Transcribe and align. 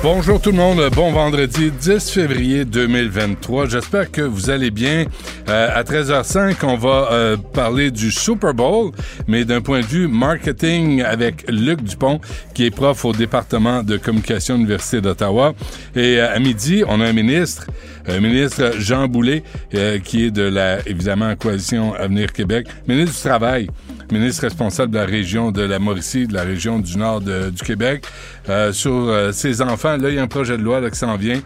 Bonjour 0.00 0.40
tout 0.40 0.52
le 0.52 0.56
monde, 0.56 0.80
bon 0.94 1.10
vendredi 1.10 1.72
10 1.72 2.10
février 2.10 2.64
2023. 2.64 3.66
J'espère 3.66 4.12
que 4.12 4.22
vous 4.22 4.48
allez 4.48 4.70
bien. 4.70 5.06
Euh, 5.48 5.70
à 5.74 5.82
13h05, 5.82 6.54
on 6.62 6.76
va 6.76 7.08
euh, 7.10 7.36
parler 7.36 7.90
du 7.90 8.12
Super 8.12 8.54
Bowl, 8.54 8.92
mais 9.26 9.44
d'un 9.44 9.60
point 9.60 9.80
de 9.80 9.86
vue 9.86 10.06
marketing 10.06 11.02
avec 11.02 11.50
Luc 11.50 11.82
Dupont, 11.82 12.20
qui 12.54 12.66
est 12.66 12.70
prof 12.70 13.04
au 13.04 13.12
département 13.12 13.82
de 13.82 13.96
communication 13.96 14.54
de 14.54 14.60
l'Université 14.60 15.00
d'Ottawa. 15.00 15.54
Et 15.96 16.20
euh, 16.20 16.32
à 16.32 16.38
midi, 16.38 16.84
on 16.86 17.00
a 17.00 17.06
un 17.06 17.12
ministre, 17.12 17.66
un 18.08 18.20
ministre 18.20 18.72
Jean 18.78 19.06
Boulet, 19.06 19.42
euh, 19.74 19.98
qui 19.98 20.24
est 20.24 20.30
de 20.30 20.42
la, 20.42 20.80
évidemment, 20.86 21.34
Coalition 21.36 21.94
Avenir 21.94 22.32
Québec, 22.32 22.66
ministre 22.86 23.14
du 23.16 23.28
Travail 23.28 23.68
ministre 24.12 24.44
responsable 24.44 24.92
de 24.92 24.98
la 24.98 25.04
région 25.04 25.50
de 25.50 25.62
la 25.62 25.78
Mauricie, 25.78 26.26
de 26.26 26.34
la 26.34 26.42
région 26.42 26.78
du 26.78 26.96
nord 26.96 27.20
du 27.20 27.62
Québec, 27.62 28.04
euh, 28.48 28.72
sur 28.72 28.92
euh, 28.92 29.32
ses 29.32 29.60
enfants. 29.60 29.96
Là, 29.96 30.08
il 30.08 30.14
y 30.14 30.18
a 30.18 30.22
un 30.22 30.28
projet 30.28 30.56
de 30.56 30.62
loi 30.62 30.80
là, 30.80 30.90
qui 30.90 30.98
s'en 30.98 31.16
vient. 31.16 31.40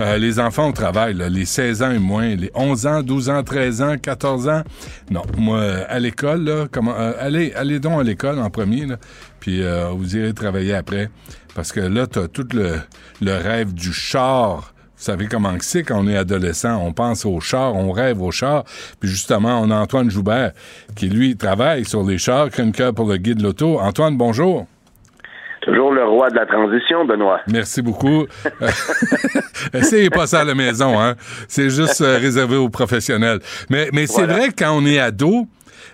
Euh, 0.00 0.16
les 0.16 0.40
enfants 0.40 0.68
au 0.68 0.72
travail, 0.72 1.14
les 1.14 1.44
16 1.44 1.82
ans 1.82 1.90
et 1.90 1.98
moins, 1.98 2.34
les 2.34 2.50
11 2.54 2.86
ans, 2.86 3.02
12 3.02 3.28
ans, 3.28 3.42
13 3.42 3.82
ans, 3.82 3.96
14 3.98 4.48
ans. 4.48 4.62
Non, 5.10 5.22
moi, 5.36 5.58
euh, 5.58 5.84
à 5.88 5.98
l'école, 5.98 6.44
là, 6.44 6.66
comment, 6.70 6.94
euh, 6.98 7.12
allez, 7.18 7.52
allez 7.54 7.78
donc 7.78 8.00
à 8.00 8.02
l'école 8.02 8.38
en 8.38 8.48
premier, 8.48 8.86
là, 8.86 8.96
puis 9.38 9.62
euh, 9.62 9.88
vous 9.88 10.16
irez 10.16 10.32
travailler 10.32 10.74
après. 10.74 11.10
Parce 11.54 11.72
que 11.72 11.80
là, 11.80 12.06
tu 12.06 12.18
as 12.18 12.28
tout 12.28 12.48
le, 12.54 12.76
le 13.20 13.36
rêve 13.36 13.74
du 13.74 13.92
char. 13.92 14.71
Vous 15.02 15.06
savez 15.06 15.26
comment 15.26 15.52
c'est 15.58 15.82
quand 15.82 15.98
on 15.98 16.06
est 16.06 16.16
adolescent, 16.16 16.80
on 16.80 16.92
pense 16.92 17.26
au 17.26 17.40
char, 17.40 17.74
on 17.74 17.90
rêve 17.90 18.22
au 18.22 18.30
char. 18.30 18.62
Puis 19.00 19.08
justement, 19.10 19.60
on 19.60 19.68
a 19.72 19.74
Antoine 19.74 20.08
Joubert 20.08 20.52
qui, 20.94 21.08
lui, 21.08 21.36
travaille 21.36 21.84
sur 21.84 22.04
les 22.04 22.18
chars, 22.18 22.50
chroniqueur 22.50 22.94
pour 22.94 23.08
le 23.08 23.16
guide 23.16 23.42
loto. 23.42 23.80
Antoine, 23.80 24.16
bonjour. 24.16 24.68
Toujours 25.62 25.90
le 25.90 26.04
roi 26.04 26.30
de 26.30 26.36
la 26.36 26.46
transition, 26.46 27.04
Benoît. 27.04 27.40
Merci 27.48 27.82
beaucoup. 27.82 28.26
Essayez 29.74 30.08
pas 30.08 30.28
ça 30.28 30.42
à 30.42 30.44
la 30.44 30.54
maison, 30.54 31.00
hein. 31.00 31.16
C'est 31.48 31.68
juste 31.70 32.00
euh, 32.00 32.18
réservé 32.18 32.54
aux 32.56 32.68
professionnels. 32.68 33.40
Mais, 33.70 33.88
mais 33.92 34.06
c'est 34.06 34.22
Voilà. 34.22 34.34
vrai 34.38 34.48
que 34.50 34.54
quand 34.64 34.70
on 34.72 34.86
est 34.86 35.00
ado, 35.00 35.48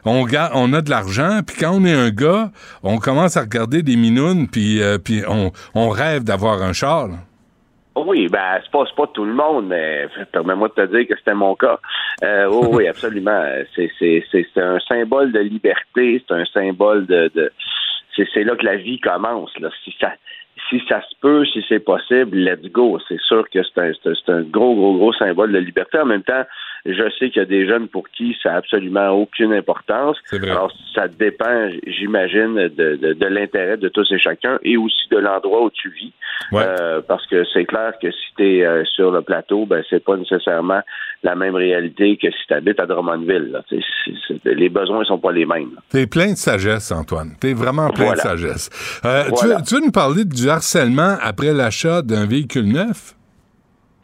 on, 0.05 0.27
on 0.53 0.73
a 0.75 0.81
de 0.83 0.91
l'argent, 0.91 1.41
puis 1.47 1.57
quand 1.59 1.71
on 1.73 1.85
est 1.87 1.95
un 1.95 2.11
gars, 2.11 2.51
on 2.83 2.99
commence 2.99 3.39
à 3.39 3.41
regarder 3.41 3.83
des 3.83 3.97
minounes, 3.97 4.49
puis, 4.49 4.83
euh, 4.83 4.99
puis 4.99 5.23
on, 5.27 5.51
on 5.75 5.89
rêve 5.89 6.25
d'avoir 6.25 6.63
un 6.63 6.75
char. 6.75 7.09
là. 7.09 7.15
Oui, 8.07 8.29
ben 8.29 8.61
c'est 8.63 8.71
pas 8.71 8.85
pas 8.97 9.07
tout 9.09 9.25
le 9.25 9.33
monde, 9.33 9.67
mais 9.69 10.09
permets-moi 10.33 10.69
de 10.69 10.75
te 10.75 10.97
dire 10.97 11.07
que 11.09 11.17
c'était 11.17 11.35
mon 11.35 11.55
cas. 11.55 11.79
Euh, 12.23 12.47
oui, 12.51 12.69
oui, 12.73 12.89
absolument. 12.89 13.45
C'est 13.75 14.47
un 14.57 14.79
symbole 14.81 15.33
de 15.33 15.41
liberté, 15.41 16.23
c'est 16.27 16.35
un 16.35 16.45
symbole 16.47 17.07
de, 17.07 17.31
de 17.35 17.53
c'est 18.17 18.43
là 18.43 18.57
que 18.57 18.65
la 18.65 18.77
vie 18.77 18.99
commence. 18.99 19.57
Là. 19.61 19.69
Si 19.85 19.95
ça 20.01 20.13
si 20.69 20.83
ça 20.89 21.01
se 21.01 21.15
peut, 21.21 21.45
si 21.47 21.65
c'est 21.69 21.81
possible, 21.81 22.37
let's 22.37 22.71
go. 22.73 22.99
C'est 23.09 23.21
sûr 23.21 23.49
que 23.51 23.61
c'est 23.63 23.81
un, 23.81 24.35
un 24.35 24.43
gros, 24.43 24.75
gros, 24.75 24.97
gros 24.97 25.13
symbole 25.15 25.53
de 25.53 25.59
liberté. 25.59 25.99
En 25.99 26.07
même 26.07 26.23
temps, 26.23 26.45
je 26.87 27.11
sais 27.19 27.31
qu'il 27.31 27.41
y 27.41 27.45
a 27.45 27.45
des 27.47 27.67
jeunes 27.67 27.89
pour 27.89 28.09
qui 28.11 28.37
ça 28.43 28.51
n'a 28.51 28.57
absolument 28.57 29.09
aucune 29.11 29.53
importance. 29.53 30.17
Alors, 30.33 30.73
ça 30.95 31.09
dépend, 31.09 31.69
j'imagine, 31.87 32.55
de, 32.55 32.97
de, 32.97 33.13
de 33.15 33.27
l'intérêt 33.27 33.77
de 33.77 33.89
tous 33.89 34.11
et 34.13 34.19
chacun 34.19 34.59
et 34.63 34.77
aussi 34.77 35.09
de 35.11 35.19
l'endroit 35.19 35.65
où 35.65 35.71
tu 35.71 35.91
vis. 35.91 36.13
Ouais. 36.53 36.63
Euh, 36.67 37.01
parce 37.07 37.27
que 37.27 37.45
c'est 37.53 37.65
clair 37.65 37.93
que 38.01 38.11
si 38.11 38.27
tu 38.37 38.45
es 38.61 38.85
sur 38.95 39.11
le 39.11 39.23
plateau, 39.23 39.67
ben 39.67 39.83
c'est 39.91 40.03
pas 40.05 40.17
nécessairement 40.17 40.81
la 41.23 41.35
même 41.35 41.55
réalité 41.57 42.17
que 42.17 42.31
si 42.31 42.47
tu 42.47 42.55
habites 42.55 42.79
à 42.81 42.87
Drummondville. 42.87 43.51
là. 43.53 43.63
Les 44.45 44.69
besoins 44.69 45.05
sont 45.05 45.19
pas 45.19 45.33
les 45.33 45.45
mêmes. 45.47 45.73
T'es 45.91 46.07
plein 46.07 46.31
de 46.33 46.37
sagesse, 46.37 46.93
Antoine. 46.93 47.33
T'es 47.41 47.55
vraiment 47.55 47.91
plein 47.91 48.15
Voilà. 48.15 48.23
de 48.23 48.29
sagesse. 48.29 48.71
Euh, 49.05 49.25
tu, 49.39 49.47
veux, 49.47 49.55
tu 49.67 49.75
veux 49.75 49.81
nous 49.81 49.91
parler 49.91 50.25
du 50.25 50.49
harcèlement 50.49 51.17
après 51.21 51.53
l'achat 51.53 52.03
d'un 52.03 52.27
véhicule 52.27 52.73
neuf? 52.73 53.15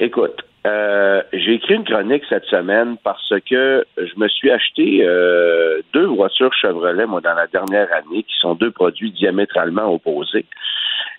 Écoute, 0.00 0.42
euh, 0.66 1.22
j'ai 1.32 1.54
écrit 1.54 1.74
une 1.74 1.84
chronique 1.84 2.24
cette 2.28 2.46
semaine 2.46 2.96
parce 3.04 3.32
que 3.50 3.84
je 3.98 4.12
me 4.16 4.28
suis 4.28 4.50
acheté 4.50 5.00
euh, 5.02 5.82
deux 5.92 6.06
voitures 6.06 6.54
Chevrolet, 6.54 7.04
moi, 7.06 7.20
dans 7.20 7.34
la 7.34 7.46
dernière 7.46 7.88
année, 7.92 8.22
qui 8.22 8.34
sont 8.40 8.54
deux 8.54 8.70
produits 8.70 9.12
diamétralement 9.12 9.92
opposés. 9.92 10.46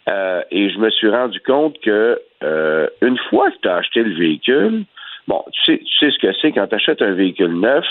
Euh, 0.09 0.41
et 0.50 0.69
je 0.69 0.79
me 0.79 0.89
suis 0.89 1.09
rendu 1.09 1.39
compte 1.41 1.79
que 1.81 2.19
euh, 2.44 2.88
une 3.01 3.17
fois 3.29 3.51
que 3.51 3.57
tu 3.61 3.69
as 3.69 3.75
acheté 3.78 4.03
le 4.03 4.16
véhicule, 4.16 4.85
bon, 5.28 5.44
tu 5.51 5.63
sais, 5.63 5.77
tu 5.79 5.97
sais 6.00 6.12
ce 6.12 6.19
que 6.19 6.33
c'est 6.41 6.51
quand 6.51 6.67
tu 6.67 6.75
achètes 6.75 7.01
un 7.03 7.13
véhicule 7.13 7.59
neuf, 7.59 7.85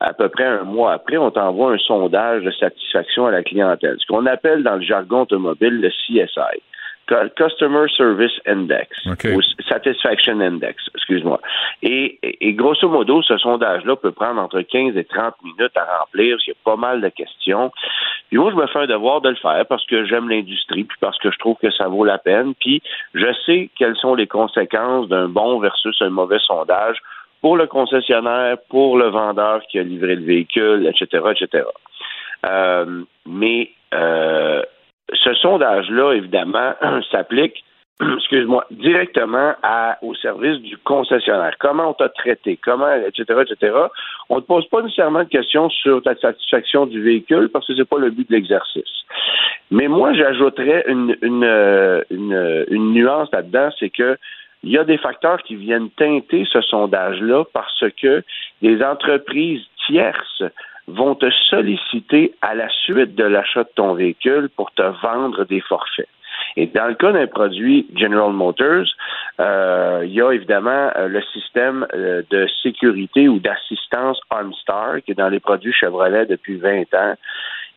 à 0.00 0.12
peu 0.12 0.28
près 0.28 0.44
un 0.44 0.64
mois 0.64 0.92
après, 0.92 1.16
on 1.16 1.30
t'envoie 1.30 1.72
un 1.72 1.78
sondage 1.78 2.42
de 2.42 2.50
satisfaction 2.50 3.26
à 3.26 3.30
la 3.30 3.42
clientèle, 3.42 3.96
ce 3.98 4.06
qu'on 4.06 4.26
appelle 4.26 4.62
dans 4.62 4.76
le 4.76 4.82
jargon 4.82 5.22
automobile 5.22 5.80
le 5.80 5.88
CSI. 5.88 6.60
Cu- 7.06 7.30
Customer 7.36 7.86
Service 7.96 8.32
Index, 8.46 8.88
OK. 9.06 9.26
ou 9.34 9.40
Satisfaction 9.68 10.40
Index, 10.40 10.82
excuse-moi. 10.94 11.40
Et, 11.82 12.18
et, 12.22 12.48
et 12.48 12.52
grosso 12.54 12.88
modo, 12.88 13.22
ce 13.22 13.36
sondage-là 13.38 13.96
peut 13.96 14.12
prendre 14.12 14.40
entre 14.40 14.60
15 14.60 14.96
et 14.96 15.04
30 15.04 15.34
minutes 15.44 15.76
à 15.76 15.84
remplir, 16.00 16.34
parce 16.36 16.44
qu'il 16.44 16.54
y 16.54 16.56
a 16.56 16.64
pas 16.64 16.76
mal 16.76 17.00
de 17.00 17.08
questions. 17.08 17.70
Puis 18.28 18.38
moi, 18.38 18.50
je 18.50 18.56
me 18.56 18.66
fais 18.66 18.80
un 18.80 18.86
devoir 18.86 19.20
de 19.20 19.28
le 19.30 19.36
faire 19.36 19.64
parce 19.68 19.86
que 19.86 20.04
j'aime 20.04 20.28
l'industrie, 20.28 20.84
puis 20.84 20.98
parce 21.00 21.18
que 21.18 21.30
je 21.30 21.38
trouve 21.38 21.56
que 21.62 21.70
ça 21.70 21.86
vaut 21.88 22.04
la 22.04 22.18
peine, 22.18 22.54
puis 22.60 22.82
je 23.14 23.26
sais 23.46 23.70
quelles 23.78 23.96
sont 23.96 24.14
les 24.14 24.26
conséquences 24.26 25.08
d'un 25.08 25.28
bon 25.28 25.60
versus 25.60 25.96
un 26.00 26.10
mauvais 26.10 26.40
sondage 26.40 26.96
pour 27.40 27.56
le 27.56 27.66
concessionnaire, 27.66 28.56
pour 28.68 28.98
le 28.98 29.06
vendeur 29.08 29.62
qui 29.70 29.78
a 29.78 29.82
livré 29.82 30.16
le 30.16 30.24
véhicule, 30.24 30.86
etc., 30.86 31.24
etc. 31.30 31.64
Euh, 32.44 33.02
mais 33.26 33.70
euh, 33.94 34.62
ce 35.12 35.34
sondage-là, 35.34 36.12
évidemment, 36.12 36.74
s'applique, 37.10 37.64
excuse-moi, 38.16 38.66
directement 38.70 39.54
à, 39.62 39.98
au 40.02 40.14
service 40.14 40.58
du 40.60 40.76
concessionnaire. 40.78 41.54
Comment 41.58 41.90
on 41.90 41.92
t'a 41.94 42.08
traité, 42.08 42.58
comment, 42.62 42.92
etc., 42.92 43.42
etc. 43.48 43.74
On 44.28 44.36
ne 44.36 44.40
te 44.40 44.46
pose 44.46 44.66
pas 44.68 44.82
nécessairement 44.82 45.24
de 45.24 45.28
questions 45.28 45.70
sur 45.70 46.02
ta 46.02 46.14
satisfaction 46.16 46.86
du 46.86 47.02
véhicule 47.02 47.48
parce 47.48 47.66
que 47.66 47.74
c'est 47.74 47.88
pas 47.88 47.98
le 47.98 48.10
but 48.10 48.28
de 48.28 48.34
l'exercice. 48.34 49.04
Mais 49.70 49.88
moi, 49.88 50.12
j'ajouterais 50.12 50.84
une, 50.88 51.16
une, 51.22 51.44
euh, 51.44 52.02
une, 52.10 52.66
une 52.68 52.92
nuance 52.92 53.30
là-dedans, 53.32 53.70
c'est 53.78 53.90
que 53.90 54.18
il 54.62 54.72
y 54.72 54.78
a 54.78 54.84
des 54.84 54.98
facteurs 54.98 55.42
qui 55.42 55.54
viennent 55.54 55.90
teinter 55.90 56.44
ce 56.50 56.60
sondage-là 56.60 57.44
parce 57.52 57.84
que 58.02 58.24
des 58.62 58.82
entreprises 58.82 59.62
tierces 59.86 60.42
vont 60.86 61.14
te 61.14 61.30
solliciter 61.50 62.34
à 62.42 62.54
la 62.54 62.68
suite 62.68 63.14
de 63.14 63.24
l'achat 63.24 63.64
de 63.64 63.70
ton 63.74 63.94
véhicule 63.94 64.48
pour 64.56 64.70
te 64.72 64.82
vendre 65.02 65.44
des 65.44 65.60
forfaits. 65.60 66.08
Et 66.56 66.66
dans 66.66 66.86
le 66.86 66.94
cas 66.94 67.12
d'un 67.12 67.26
produit 67.26 67.86
General 67.94 68.32
Motors, 68.32 68.86
euh, 69.40 70.02
il 70.04 70.12
y 70.12 70.22
a 70.22 70.32
évidemment 70.32 70.90
euh, 70.96 71.08
le 71.08 71.22
système 71.22 71.86
euh, 71.92 72.22
de 72.30 72.46
sécurité 72.62 73.28
ou 73.28 73.38
d'assistance 73.38 74.20
OnStar 74.30 75.02
qui 75.04 75.12
est 75.12 75.14
dans 75.14 75.28
les 75.28 75.40
produits 75.40 75.72
Chevrolet 75.72 76.26
depuis 76.26 76.56
20 76.56 76.94
ans 76.94 77.14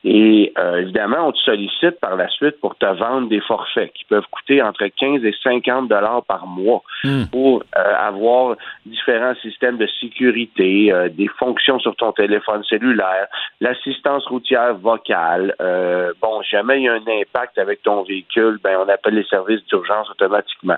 Et 0.04 0.54
euh, 0.58 0.82
évidemment, 0.82 1.28
on 1.28 1.32
te 1.32 1.40
sollicite 1.40 2.00
par 2.00 2.16
la 2.16 2.30
suite 2.30 2.60
pour 2.62 2.76
te 2.78 2.86
vendre 2.86 3.28
des 3.28 3.42
forfaits 3.42 3.92
qui 3.94 4.06
peuvent 4.06 4.28
coûter 4.32 4.62
entre 4.62 4.86
15 4.86 5.24
et 5.26 5.36
50 5.44 5.88
dollars 5.88 6.24
par 6.24 6.48
mois 6.48 6.84
Hmm. 7.04 7.28
pour 7.32 7.64
euh, 7.78 7.96
avoir 7.98 8.58
différents 8.86 9.36
systèmes 9.36 9.78
de 9.78 9.88
sécurité, 10.02 10.92
euh, 10.92 11.08
des 11.08 11.30
fonctions 11.40 11.80
sur 11.80 11.96
ton 11.96 12.12
téléphone 12.12 12.62
cellulaire, 12.66 13.28
l'assistance 13.62 14.26
routière 14.26 14.76
vocale. 14.76 15.56
Euh, 15.62 16.12
bon, 16.22 16.42
jamais 16.42 16.82
il 16.82 16.84
y 16.84 16.90
a 16.90 16.96
un 16.96 17.22
impact 17.22 17.58
avec 17.58 17.84
ton 17.84 18.04
véhicule, 18.04 18.60
ben 18.62 18.78
on 18.86 18.90
appelle 18.90 19.16
les 19.16 19.24
services 19.24 19.66
d'urgence 19.68 20.10
automatiquement. 20.10 20.76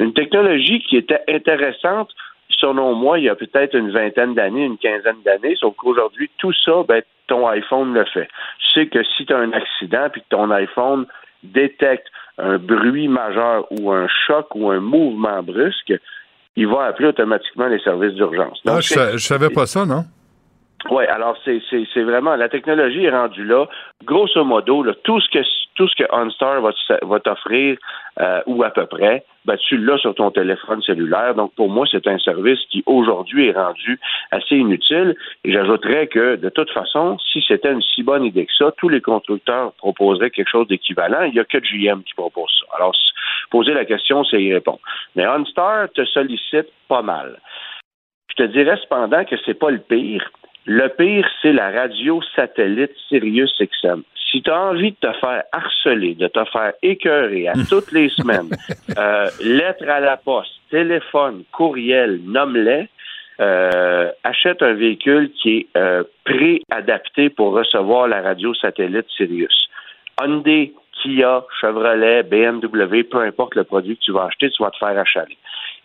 Une 0.00 0.14
technologie 0.14 0.80
qui 0.80 0.96
était 0.96 1.22
intéressante 1.28 2.12
selon 2.50 2.94
moi, 2.94 3.18
il 3.18 3.24
y 3.24 3.28
a 3.28 3.34
peut-être 3.34 3.74
une 3.74 3.90
vingtaine 3.90 4.34
d'années, 4.34 4.64
une 4.64 4.78
quinzaine 4.78 5.22
d'années, 5.24 5.54
sauf 5.56 5.74
qu'aujourd'hui, 5.76 6.30
tout 6.38 6.52
ça, 6.64 6.82
ben, 6.86 7.02
ton 7.26 7.46
iPhone 7.48 7.92
le 7.94 8.04
fait. 8.06 8.28
Tu 8.58 8.80
sais 8.80 8.86
que 8.86 9.02
si 9.04 9.26
tu 9.26 9.32
as 9.32 9.38
un 9.38 9.52
accident 9.52 10.08
puis 10.10 10.22
que 10.22 10.28
ton 10.30 10.50
iPhone 10.50 11.06
détecte 11.42 12.06
un 12.38 12.58
bruit 12.58 13.08
majeur 13.08 13.66
ou 13.70 13.92
un 13.92 14.06
choc 14.26 14.54
ou 14.54 14.70
un 14.70 14.80
mouvement 14.80 15.42
brusque, 15.42 15.92
il 16.56 16.66
va 16.66 16.86
appeler 16.86 17.08
automatiquement 17.08 17.68
les 17.68 17.78
services 17.80 18.14
d'urgence. 18.14 18.60
Ah, 18.66 18.80
je, 18.80 19.16
je 19.16 19.24
savais 19.24 19.50
pas 19.50 19.66
ça, 19.66 19.84
non? 19.84 20.04
Oui, 20.90 21.04
alors 21.06 21.36
c'est, 21.44 21.60
c'est, 21.70 22.02
vraiment 22.02 22.36
la 22.36 22.48
technologie 22.48 23.04
est 23.04 23.10
rendue 23.10 23.44
là. 23.44 23.66
Grosso 24.04 24.44
modo, 24.44 24.84
tout 25.02 25.20
ce 25.20 25.28
que 25.28 25.40
tout 25.74 25.88
ce 25.88 25.94
que 25.96 26.04
OnStar 26.12 26.60
va, 26.60 26.70
va 27.02 27.20
t'offrir 27.20 27.78
euh, 28.20 28.42
ou 28.46 28.62
à 28.64 28.70
peu 28.70 28.86
près, 28.86 29.24
ben, 29.44 29.56
tu 29.56 29.76
l'as 29.76 29.98
sur 29.98 30.14
ton 30.14 30.30
téléphone 30.30 30.82
cellulaire. 30.82 31.34
Donc 31.34 31.54
pour 31.54 31.68
moi, 31.68 31.86
c'est 31.90 32.06
un 32.06 32.18
service 32.18 32.58
qui 32.70 32.82
aujourd'hui 32.86 33.48
est 33.48 33.52
rendu 33.52 34.00
assez 34.30 34.56
inutile. 34.56 35.14
Et 35.44 35.52
j'ajouterais 35.52 36.06
que 36.06 36.36
de 36.36 36.48
toute 36.48 36.70
façon, 36.70 37.18
si 37.32 37.44
c'était 37.46 37.72
une 37.72 37.82
si 37.82 38.02
bonne 38.02 38.24
idée 38.24 38.46
que 38.46 38.52
ça, 38.58 38.72
tous 38.76 38.88
les 38.88 39.00
constructeurs 39.00 39.72
proposeraient 39.74 40.30
quelque 40.30 40.50
chose 40.50 40.68
d'équivalent. 40.68 41.22
Il 41.22 41.32
n'y 41.32 41.40
a 41.40 41.44
que 41.44 41.58
GM 41.58 42.02
qui 42.02 42.14
propose 42.14 42.50
ça. 42.58 42.76
Alors 42.76 42.94
poser 43.50 43.74
la 43.74 43.84
question, 43.84 44.24
c'est 44.24 44.42
y 44.42 44.52
répondre. 44.54 44.80
Mais 45.16 45.26
OnStar 45.26 45.88
te 45.90 46.04
sollicite 46.04 46.68
pas 46.88 47.02
mal. 47.02 47.40
Je 48.30 48.44
te 48.44 48.48
dirais 48.52 48.78
cependant 48.82 49.24
que 49.24 49.36
c'est 49.44 49.58
pas 49.58 49.70
le 49.70 49.78
pire. 49.78 50.30
Le 50.70 50.86
pire, 50.88 51.26
c'est 51.40 51.54
la 51.54 51.70
radio 51.70 52.20
satellite 52.36 52.90
Sirius 53.08 53.58
XM. 53.58 54.02
Si 54.30 54.42
tu 54.42 54.50
as 54.50 54.60
envie 54.60 54.90
de 54.90 54.96
te 55.00 55.10
faire 55.14 55.42
harceler, 55.50 56.14
de 56.14 56.26
te 56.26 56.44
faire 56.44 56.74
écœurer 56.82 57.48
à 57.48 57.54
toutes 57.70 57.90
les 57.90 58.10
semaines, 58.10 58.50
euh, 58.98 59.30
lettres 59.42 59.88
à 59.88 60.00
la 60.00 60.18
poste, 60.18 60.52
téléphone, 60.70 61.44
courriel, 61.52 62.20
nomme-les, 62.22 62.86
euh, 63.40 64.10
achète 64.24 64.60
un 64.60 64.74
véhicule 64.74 65.30
qui 65.40 65.56
est 65.56 65.66
euh, 65.78 66.02
pré-adapté 66.24 67.30
pour 67.30 67.54
recevoir 67.54 68.06
la 68.06 68.20
radio 68.20 68.52
satellite 68.52 69.06
Sirius. 69.16 69.70
Hyundai, 70.20 70.74
Kia, 71.00 71.46
Chevrolet, 71.62 72.24
BMW, 72.24 73.04
peu 73.04 73.22
importe 73.22 73.54
le 73.54 73.64
produit 73.64 73.96
que 73.96 74.02
tu 74.02 74.12
vas 74.12 74.24
acheter, 74.24 74.50
tu 74.50 74.62
vas 74.62 74.70
te 74.70 74.76
faire 74.76 74.98
achaler. 74.98 75.38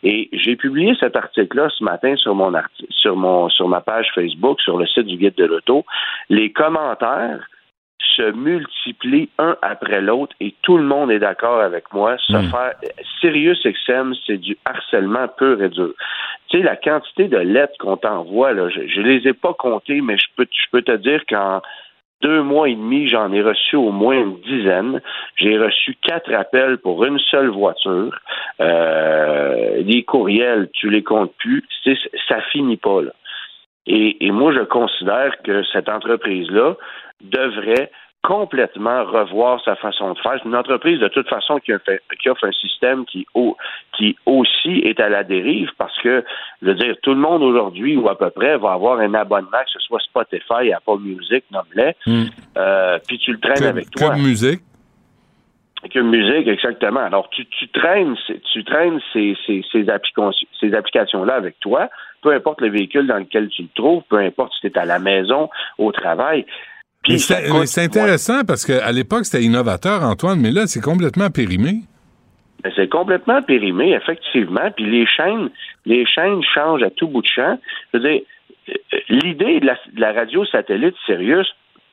Et 0.03 0.29
j'ai 0.33 0.55
publié 0.55 0.95
cet 0.99 1.15
article-là 1.15 1.69
ce 1.69 1.83
matin 1.83 2.15
sur 2.17 2.35
mon 2.35 2.51
sur 2.89 3.15
mon 3.15 3.49
sur 3.49 3.67
ma 3.67 3.81
page 3.81 4.07
Facebook, 4.13 4.59
sur 4.61 4.77
le 4.77 4.85
site 4.85 5.07
du 5.07 5.17
guide 5.17 5.35
de 5.35 5.45
l'auto. 5.45 5.85
Les 6.29 6.51
commentaires 6.51 7.47
se 8.15 8.31
multiplient 8.31 9.29
un 9.39 9.55
après 9.61 10.01
l'autre 10.01 10.35
et 10.39 10.53
tout 10.61 10.77
le 10.77 10.83
monde 10.83 11.09
est 11.09 11.19
d'accord 11.19 11.61
avec 11.61 11.91
moi. 11.93 12.17
Se 12.17 12.33
Mm. 12.33 12.51
faire 12.51 12.73
Sirius 13.19 13.63
XM, 13.63 14.13
c'est 14.25 14.37
du 14.37 14.57
harcèlement 14.65 15.27
pur 15.29 15.61
et 15.63 15.69
dur. 15.69 15.93
Tu 16.49 16.57
sais, 16.57 16.63
la 16.63 16.75
quantité 16.75 17.27
de 17.27 17.37
lettres 17.37 17.77
qu'on 17.79 17.97
t'envoie, 17.97 18.53
là, 18.53 18.69
je, 18.69 18.85
je 18.87 19.01
les 19.01 19.27
ai 19.27 19.33
pas 19.33 19.53
comptées, 19.53 20.01
mais 20.01 20.17
je 20.17 20.25
peux 20.35 20.47
je 20.51 20.69
peux 20.71 20.81
te 20.81 20.95
dire 20.97 21.21
qu'en 21.27 21.61
deux 22.23 22.41
mois 22.41 22.69
et 22.69 22.75
demi, 22.75 23.07
j'en 23.07 23.31
ai 23.33 23.41
reçu 23.41 23.75
au 23.75 23.91
moins 23.91 24.15
une 24.15 24.39
dizaine. 24.41 25.01
J'ai 25.35 25.57
reçu 25.57 25.95
quatre 26.01 26.33
appels 26.33 26.77
pour 26.77 27.03
une 27.03 27.19
seule 27.19 27.49
voiture. 27.49 28.17
Euh, 28.61 29.81
les 29.81 30.03
courriels, 30.03 30.69
tu 30.73 30.89
les 30.89 31.03
comptes 31.03 31.33
plus. 31.37 31.63
Ça 32.27 32.41
finit 32.51 32.77
pas 32.77 33.01
là. 33.01 33.11
Et, 33.85 34.25
et 34.25 34.31
moi, 34.31 34.53
je 34.53 34.61
considère 34.61 35.33
que 35.43 35.63
cette 35.73 35.89
entreprise-là 35.89 36.77
devrait 37.21 37.91
complètement 38.23 39.03
revoir 39.03 39.61
sa 39.63 39.75
façon 39.75 40.13
de 40.13 40.19
faire. 40.19 40.33
C'est 40.41 40.47
une 40.47 40.55
entreprise 40.55 40.99
de 40.99 41.09
toute 41.09 41.27
façon 41.27 41.59
qui, 41.59 41.73
a 41.73 41.79
fait- 41.79 42.01
qui 42.21 42.29
offre 42.29 42.45
un 42.45 42.51
système 42.53 43.05
qui, 43.05 43.25
au- 43.35 43.57
qui 43.97 44.15
aussi 44.25 44.79
est 44.85 44.99
à 45.01 45.09
la 45.09 45.23
dérive 45.23 45.69
parce 45.77 45.95
que, 46.01 46.23
je 46.61 46.67
veux 46.67 46.75
dire, 46.75 46.95
tout 47.03 47.11
le 47.13 47.19
monde 47.19 47.43
aujourd'hui, 47.43 47.97
ou 47.97 48.07
à 48.07 48.17
peu 48.17 48.29
près, 48.29 48.57
va 48.57 48.71
avoir 48.73 48.99
un 48.99 49.13
abonnement, 49.13 49.49
que 49.65 49.71
ce 49.71 49.79
soit 49.79 49.99
Spotify, 49.99 50.71
Apple 50.73 50.99
Music, 51.01 51.43
nomme-les, 51.51 51.95
Hmm. 52.05 52.23
euh, 52.57 52.97
puis 53.07 53.19
tu 53.19 53.33
le 53.33 53.39
traînes 53.39 53.63
avec 53.65 53.91
toi. 53.91 54.15
de 54.15 54.21
musique. 54.21 54.61
Que 55.91 55.99
musique, 55.99 56.47
exactement. 56.47 57.01
Alors, 57.01 57.29
tu, 57.29 57.45
tu 57.45 57.67
traînes, 57.67 58.15
tu 58.53 58.63
traînes 58.63 59.01
ces, 59.11 59.35
ces, 59.45 59.65
ces, 59.69 59.89
applications, 59.89 60.47
ces 60.61 60.73
applications-là 60.73 61.33
avec 61.35 61.59
toi, 61.59 61.89
peu 62.21 62.31
importe 62.31 62.61
le 62.61 62.69
véhicule 62.69 63.05
dans 63.05 63.17
lequel 63.17 63.49
tu 63.49 63.63
le 63.63 63.67
trouves, 63.75 64.01
peu 64.09 64.15
importe 64.19 64.53
si 64.53 64.61
tu 64.61 64.67
es 64.67 64.77
à 64.79 64.85
la 64.85 64.99
maison, 64.99 65.49
au 65.77 65.91
travail. 65.91 66.45
Puis 67.03 67.19
c'est 67.19 67.83
intéressant 67.83 68.43
parce 68.45 68.65
qu'à 68.65 68.91
l'époque, 68.91 69.25
c'était 69.25 69.43
innovateur, 69.43 70.03
Antoine, 70.03 70.39
mais 70.39 70.51
là, 70.51 70.67
c'est 70.67 70.81
complètement 70.81 71.29
périmé. 71.29 71.81
Ben, 72.63 72.71
C'est 72.75 72.89
complètement 72.89 73.41
périmé, 73.41 73.93
effectivement. 73.93 74.71
Puis 74.75 74.85
les 74.85 75.05
chaînes, 75.05 75.49
les 75.85 76.05
chaînes 76.05 76.41
changent 76.53 76.83
à 76.83 76.89
tout 76.89 77.07
bout 77.07 77.21
de 77.21 77.27
champ. 77.27 77.59
Je 77.93 77.99
veux 77.99 78.09
dire, 78.09 78.21
euh, 78.69 78.97
l'idée 79.09 79.59
de 79.59 79.65
la, 79.65 79.77
de 79.91 79.99
la 79.99 80.13
radio 80.13 80.45
satellite 80.45 80.95
Sirius, 81.05 81.47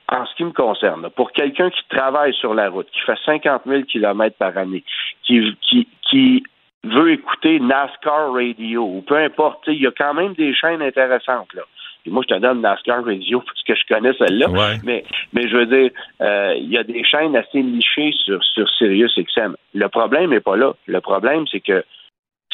en 0.09 0.27
ce 0.27 0.35
qui 0.37 0.45
me 0.45 0.53
concerne, 0.53 1.09
pour 1.11 1.33
quelqu'un 1.33 1.71
qui 1.71 1.81
travaille 1.89 2.35
sur 2.35 2.55
la 2.55 2.69
route, 2.69 2.89
qui 2.93 3.01
fait 3.01 3.19
50 3.25 3.63
000 3.67 3.83
kilomètres 3.83 4.37
par 4.37 4.57
année, 4.57 4.85
qui, 5.25 5.57
qui, 5.69 5.89
qui 6.09 6.45
veut 6.85 7.13
écouter 7.13 7.61
NASCAR 7.61 8.33
Radio 8.33 8.85
ou 8.85 9.03
peu 9.03 9.17
importe, 9.17 9.65
il 9.67 9.83
y 9.83 9.87
a 9.87 9.93
quand 9.97 10.15
même 10.15 10.35
des 10.35 10.55
chaînes 10.55 10.83
intéressantes 10.83 11.53
là. 11.55 11.63
Puis 12.03 12.11
moi, 12.11 12.23
je 12.29 12.35
te 12.35 12.41
donne 12.41 12.61
NASCAR 12.61 13.05
Radio 13.05 13.41
parce 13.47 13.63
que 13.63 13.75
je 13.75 13.95
connais 13.95 14.13
celle-là. 14.15 14.51
Ouais. 14.51 14.79
Mais, 14.85 15.05
mais 15.33 15.49
je 15.49 15.57
veux 15.57 15.67
dire, 15.67 15.91
euh, 16.21 16.55
il 16.57 16.71
y 16.71 16.79
a 16.79 16.85
des 16.85 17.05
chaînes 17.05 17.37
assez 17.37 17.63
nichées 17.63 18.13
sur, 18.25 18.43
sur 18.43 18.69
Sirius 18.71 19.15
XM. 19.19 19.55
Le 19.75 19.89
problème 19.89 20.31
n'est 20.31 20.41
pas 20.41 20.57
là. 20.57 20.73
Le 20.87 21.01
problème, 21.01 21.45
c'est 21.51 21.61
que 21.61 21.85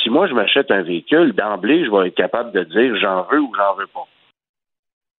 si 0.02 0.10
moi 0.10 0.26
je 0.28 0.34
m'achète 0.34 0.70
un 0.70 0.82
véhicule, 0.82 1.32
d'emblée, 1.32 1.84
je 1.84 1.90
vais 1.90 2.08
être 2.08 2.14
capable 2.14 2.52
de 2.52 2.64
dire 2.64 2.96
j'en 2.96 3.22
veux 3.31 3.40
ou 3.40 3.52
j'en 3.56 3.75
veux 3.75 3.87
pas. 3.87 4.06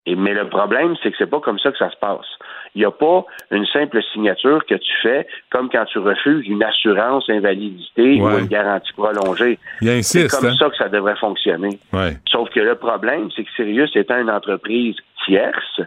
Et, 0.07 0.15
mais 0.15 0.33
le 0.33 0.47
problème, 0.47 0.95
c'est 1.03 1.11
que 1.11 1.17
c'est 1.19 1.29
pas 1.29 1.41
comme 1.41 1.59
ça 1.59 1.69
que 1.71 1.77
ça 1.77 1.91
se 1.91 1.97
passe. 1.97 2.25
Il 2.73 2.79
n'y 2.79 2.85
a 2.85 2.91
pas 2.91 3.25
une 3.51 3.65
simple 3.67 4.01
signature 4.13 4.65
que 4.65 4.75
tu 4.75 4.91
fais 5.03 5.27
comme 5.51 5.69
quand 5.69 5.83
tu 5.85 5.99
refuses 5.99 6.47
une 6.47 6.63
assurance 6.63 7.29
invalidité 7.29 8.21
Ouais. 8.21 8.35
ou 8.35 8.37
une 8.39 8.45
garantie 8.47 8.93
prolongée. 8.93 9.59
C'est 10.01 10.27
comme 10.29 10.45
hein? 10.45 10.55
ça 10.57 10.69
que 10.69 10.77
ça 10.77 10.87
devrait 10.87 11.17
fonctionner. 11.17 11.77
Ouais. 11.91 12.13
Sauf 12.31 12.49
que 12.51 12.61
le 12.61 12.75
problème, 12.75 13.29
c'est 13.35 13.43
que 13.43 13.51
Sirius 13.57 13.93
étant 13.95 14.17
une 14.17 14.29
entreprise 14.31 14.95
tierce, 15.25 15.81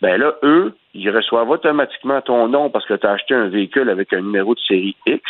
ben 0.00 0.20
là, 0.20 0.34
eux, 0.44 0.72
ils 0.94 1.10
reçoivent 1.10 1.50
automatiquement 1.50 2.20
ton 2.20 2.46
nom 2.46 2.70
parce 2.70 2.86
que 2.86 2.94
tu 2.94 3.06
as 3.06 3.12
acheté 3.12 3.34
un 3.34 3.48
véhicule 3.48 3.90
avec 3.90 4.12
un 4.12 4.20
numéro 4.20 4.54
de 4.54 4.60
série 4.60 4.96
X. 5.06 5.22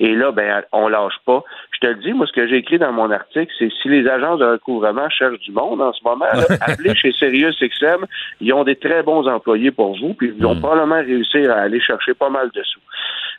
Et 0.00 0.14
là, 0.14 0.32
ben, 0.32 0.62
on 0.72 0.88
lâche 0.88 1.18
pas. 1.26 1.44
Je 1.72 1.80
te 1.80 1.86
le 1.86 1.96
dis, 1.96 2.12
moi, 2.14 2.26
ce 2.26 2.32
que 2.32 2.48
j'ai 2.48 2.56
écrit 2.56 2.78
dans 2.78 2.92
mon 2.92 3.10
article, 3.10 3.52
c'est 3.58 3.70
si 3.82 3.88
les 3.88 4.08
agences 4.08 4.40
de 4.40 4.46
recouvrement 4.46 5.08
cherchent 5.10 5.40
du 5.40 5.52
monde 5.52 5.82
en 5.82 5.92
ce 5.92 6.02
moment, 6.02 6.24
là, 6.24 6.44
appelez 6.62 6.94
chez 6.94 7.12
Sirius 7.12 7.60
XM. 7.60 8.06
Ils 8.40 8.52
ont 8.54 8.64
des 8.64 8.76
très 8.76 9.02
bons 9.02 9.28
employés 9.28 9.70
pour 9.70 9.98
vous, 9.98 10.14
puis 10.14 10.32
ils 10.34 10.42
vont 10.42 10.58
probablement 10.58 11.00
réussir 11.00 11.50
à 11.52 11.60
aller 11.60 11.80
chercher 11.80 12.14
pas 12.14 12.30
mal 12.30 12.50
de 12.54 12.62
sous. 12.62 12.80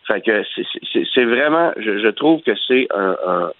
Fait 0.07 0.21
que 0.21 0.43
c'est- 1.13 1.25
vraiment, 1.25 1.71
je, 1.77 1.99
je 1.99 2.07
trouve 2.09 2.41
que 2.41 2.51
c'est 2.67 2.87
un, 2.93 3.15
un- 3.27 3.51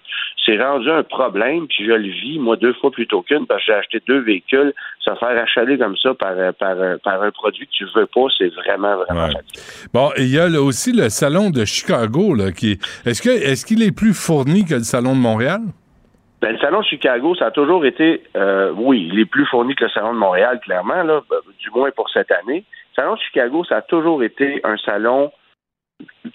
c'est 0.44 0.60
rendu 0.60 0.90
un 0.90 1.04
problème, 1.04 1.66
puis 1.68 1.84
je 1.86 1.92
le 1.92 2.08
vis, 2.08 2.38
moi, 2.40 2.56
deux 2.56 2.72
fois 2.74 2.90
plutôt 2.90 3.22
qu'une, 3.22 3.46
parce 3.46 3.60
que 3.60 3.66
j'ai 3.72 3.78
acheté 3.78 4.02
deux 4.08 4.18
véhicules. 4.20 4.72
Se 5.00 5.14
faire 5.14 5.28
achaler 5.40 5.78
comme 5.78 5.96
ça 5.96 6.14
par, 6.14 6.34
par, 6.58 6.76
par 7.04 7.22
un 7.22 7.30
produit 7.30 7.66
que 7.66 7.72
tu 7.72 7.84
veux 7.94 8.06
pas, 8.06 8.26
c'est 8.36 8.52
vraiment, 8.54 8.96
vraiment 8.96 9.26
Ouais. 9.28 9.40
Bon, 9.94 10.10
il 10.18 10.28
y 10.34 10.38
a 10.40 10.48
là, 10.48 10.60
aussi 10.60 10.92
le 10.92 11.08
salon 11.10 11.50
de 11.50 11.64
Chicago, 11.64 12.34
là, 12.34 12.50
qui 12.50 12.72
est. 12.72 13.06
Est-ce 13.06 13.22
que 13.22 13.30
est-ce 13.30 13.64
qu'il 13.64 13.82
est 13.84 13.96
plus 13.96 14.14
fourni 14.14 14.64
que 14.64 14.74
le 14.74 14.80
salon 14.82 15.14
de 15.14 15.20
Montréal? 15.20 15.60
Ben, 16.40 16.52
le 16.54 16.58
salon 16.58 16.80
de 16.80 16.86
Chicago, 16.86 17.36
ça 17.36 17.46
a 17.46 17.50
toujours 17.52 17.86
été, 17.86 18.20
euh, 18.36 18.72
oui, 18.76 19.08
il 19.12 19.20
est 19.20 19.26
plus 19.26 19.46
fourni 19.46 19.76
que 19.76 19.84
le 19.84 19.90
salon 19.90 20.12
de 20.12 20.18
Montréal, 20.18 20.58
clairement, 20.64 21.04
là, 21.04 21.20
du 21.60 21.70
moins 21.70 21.92
pour 21.92 22.10
cette 22.10 22.32
année. 22.32 22.64
Le 22.96 23.02
salon 23.02 23.14
de 23.14 23.20
Chicago, 23.20 23.62
ça 23.64 23.76
a 23.76 23.82
toujours 23.82 24.24
été 24.24 24.60
un 24.64 24.76
salon 24.78 25.30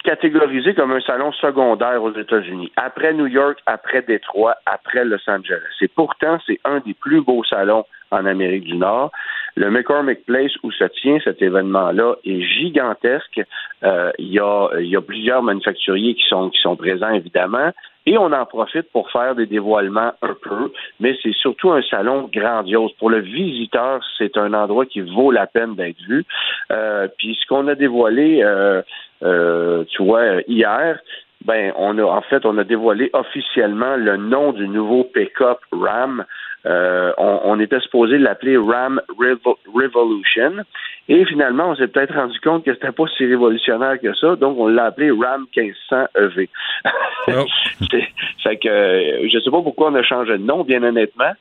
catégorisé 0.03 0.73
comme 0.73 0.91
un 0.91 1.01
salon 1.01 1.31
secondaire 1.33 2.01
aux 2.01 2.13
États-Unis. 2.13 2.71
Après 2.75 3.13
New 3.13 3.27
York, 3.27 3.59
après 3.65 4.01
Détroit, 4.01 4.55
après 4.65 5.05
Los 5.05 5.27
Angeles. 5.27 5.75
Et 5.81 5.87
pourtant, 5.87 6.39
c'est 6.45 6.59
un 6.65 6.79
des 6.79 6.93
plus 6.93 7.21
beaux 7.21 7.43
salons 7.43 7.85
en 8.11 8.25
Amérique 8.25 8.63
du 8.63 8.77
Nord. 8.77 9.11
Le 9.57 9.71
McCormick 9.71 10.23
Place 10.23 10.51
où 10.61 10.71
se 10.71 10.83
tient 10.83 11.17
cet 11.23 11.41
événement-là 11.41 12.17
est 12.23 12.41
gigantesque. 12.41 13.41
Euh, 13.83 14.11
il 14.19 14.27
y, 14.27 14.39
a, 14.39 14.69
y 14.77 14.95
a 14.95 15.01
plusieurs 15.01 15.41
manufacturiers 15.41 16.13
qui 16.13 16.27
sont, 16.29 16.51
qui 16.51 16.61
sont 16.61 16.75
présents, 16.75 17.09
évidemment. 17.09 17.71
Et 18.05 18.19
on 18.19 18.31
en 18.33 18.45
profite 18.45 18.91
pour 18.91 19.09
faire 19.09 19.33
des 19.33 19.47
dévoilements 19.47 20.13
un 20.21 20.35
peu, 20.41 20.71
mais 20.99 21.17
c'est 21.23 21.33
surtout 21.33 21.71
un 21.71 21.81
salon 21.81 22.29
grandiose. 22.31 22.93
Pour 22.99 23.09
le 23.09 23.19
visiteur, 23.19 23.99
c'est 24.19 24.37
un 24.37 24.53
endroit 24.53 24.85
qui 24.85 25.01
vaut 25.01 25.31
la 25.31 25.47
peine 25.47 25.73
d'être 25.73 25.99
vu. 26.07 26.23
Euh, 26.71 27.07
puis 27.17 27.35
ce 27.41 27.47
qu'on 27.47 27.67
a 27.67 27.73
dévoilé, 27.73 28.43
euh, 28.43 28.83
euh, 29.23 29.85
tu 29.89 30.03
vois, 30.03 30.41
hier, 30.47 30.99
ben 31.45 31.73
on 31.77 31.97
a 31.97 32.03
en 32.03 32.21
fait 32.21 32.45
on 32.45 32.57
a 32.57 32.63
dévoilé 32.63 33.09
officiellement 33.13 33.95
le 33.95 34.17
nom 34.17 34.53
du 34.53 34.67
nouveau 34.67 35.03
pick-up 35.03 35.59
Ram. 35.71 36.25
Euh, 36.65 37.13
on, 37.17 37.41
on, 37.45 37.59
était 37.59 37.79
supposé 37.79 38.17
l'appeler 38.17 38.57
Ram 38.57 39.01
Revo 39.17 39.57
Revolution. 39.73 40.63
Et 41.09 41.23
finalement, 41.25 41.69
on 41.69 41.75
s'est 41.75 41.87
peut-être 41.87 42.13
rendu 42.13 42.37
compte 42.41 42.65
que 42.65 42.73
c'était 42.73 42.91
pas 42.91 43.05
si 43.15 43.25
révolutionnaire 43.25 43.99
que 43.99 44.13
ça, 44.13 44.35
donc 44.35 44.57
on 44.59 44.67
l'a 44.67 44.85
appelé 44.85 45.09
RAM 45.11 45.45
1500 45.55 46.05
EV. 46.17 46.47
Oh. 47.29 47.45
fait 48.43 48.57
que 48.57 48.67
euh, 48.67 49.29
je 49.29 49.39
sais 49.39 49.51
pas 49.51 49.61
pourquoi 49.61 49.89
on 49.91 49.95
a 49.95 50.03
changé 50.03 50.33
de 50.33 50.43
nom, 50.43 50.63
bien 50.63 50.83
honnêtement. 50.83 51.31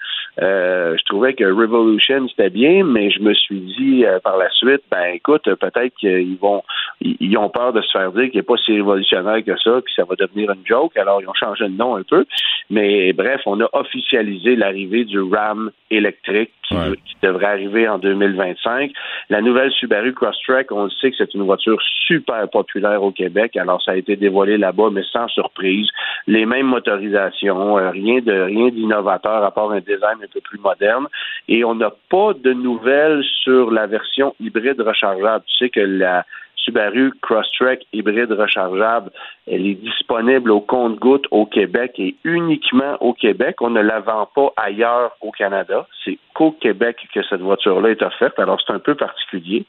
Euh, 0.42 0.96
je 0.99 1.04
trouvais 1.04 1.35
que 1.35 1.44
Revolution 1.44 2.28
c'était 2.28 2.50
bien, 2.50 2.85
mais 2.85 3.11
je 3.11 3.20
me 3.20 3.35
suis 3.35 3.61
dit 3.61 4.04
euh, 4.04 4.20
par 4.20 4.37
la 4.37 4.50
suite, 4.50 4.82
ben 4.90 5.14
écoute, 5.14 5.44
peut-être 5.44 5.94
qu'ils 5.96 6.37
vont, 6.38 6.62
ils, 7.00 7.37
ont 7.38 7.49
peur 7.49 7.73
de 7.73 7.80
se 7.82 7.90
faire 7.90 8.12
dire 8.12 8.30
qu'il 8.30 8.37
n'est 8.37 8.42
pas 8.42 8.56
si 8.58 8.73
révolutionnaire 8.73 9.42
que 9.44 9.56
ça, 9.58 9.80
puis 9.82 9.94
ça 9.96 10.04
va 10.04 10.14
devenir 10.16 10.50
une 10.50 10.66
joke. 10.66 10.96
Alors 10.96 11.23
ils 11.23 11.28
ont 11.28 11.35
changé 11.35 11.64
de 11.64 11.76
nom 11.76 11.96
un 11.96 12.02
peu, 12.02 12.26
mais 12.70 13.12
bref, 13.12 13.40
on 13.46 13.61
a 13.61 13.68
officialisé 13.73 14.56
l'arrivée 14.56 15.04
du 15.04 15.20
RAM 15.20 15.70
électrique 15.90 16.52
qui, 16.68 16.75
qui 16.75 17.16
devrait 17.23 17.46
arriver 17.46 17.88
en 17.88 17.99
2025. 17.99 18.90
La 19.30 19.40
nouvelle 19.40 19.56
nouvelle 19.57 19.73
Subaru 19.73 20.13
Crosstrek, 20.13 20.71
on 20.71 20.85
le 20.85 20.91
sait 20.91 21.11
que 21.11 21.17
c'est 21.17 21.33
une 21.33 21.45
voiture 21.45 21.79
super 22.07 22.47
populaire 22.51 23.03
au 23.03 23.11
Québec. 23.11 23.57
Alors, 23.57 23.83
ça 23.83 23.93
a 23.93 23.97
été 23.97 24.15
dévoilé 24.15 24.59
là-bas, 24.59 24.91
mais 24.93 25.03
sans 25.11 25.29
surprise. 25.29 25.89
Les 26.27 26.45
mêmes 26.45 26.67
motorisations, 26.67 27.79
euh, 27.79 27.91
rien 27.91 28.21
de 28.21 28.33
rien 28.33 28.69
d'innovateur 28.69 29.43
à 29.43 29.51
part 29.51 29.71
un 29.71 29.81
design 29.81 30.19
un 30.23 30.29
peu 30.31 30.41
plus 30.43 30.59
moderne. 30.59 31.07
Et 31.49 31.65
on 31.65 31.75
n'a 31.75 31.91
pas 32.11 32.35
de 32.35 32.53
nouvelles 32.53 33.25
sur 33.43 33.71
la 33.71 33.87
version 33.87 34.35
hybride 34.41 34.79
rechargeable. 34.79 35.45
Tu 35.47 35.57
sais 35.57 35.71
que 35.71 35.81
la 35.81 36.27
Subaru 36.66 37.12
Crosstrek 37.23 37.87
hybride 37.92 38.32
rechargeable, 38.32 39.11
elle 39.46 39.66
est 39.66 39.75
disponible 39.75 40.50
au 40.50 40.61
compte-goutte 40.61 41.26
au 41.30 41.46
Québec 41.46 41.92
et 41.99 42.16
uniquement 42.25 42.96
au 43.00 43.12
Québec. 43.12 43.56
On 43.61 43.70
ne 43.70 43.80
la 43.80 44.00
vend 44.00 44.28
pas 44.35 44.52
ailleurs 44.56 45.12
au 45.20 45.30
Canada. 45.30 45.87
C'est 46.04 46.18
qu'au 46.35 46.50
Québec 46.50 46.96
que 47.14 47.20
cette 47.28 47.40
voiture-là 47.40 47.90
est 47.90 48.02
offerte. 48.02 48.38
Alors, 48.38 48.61
c'est 48.64 48.73
un 48.73 48.80
peu 48.80 48.94
particulier. 48.94 49.64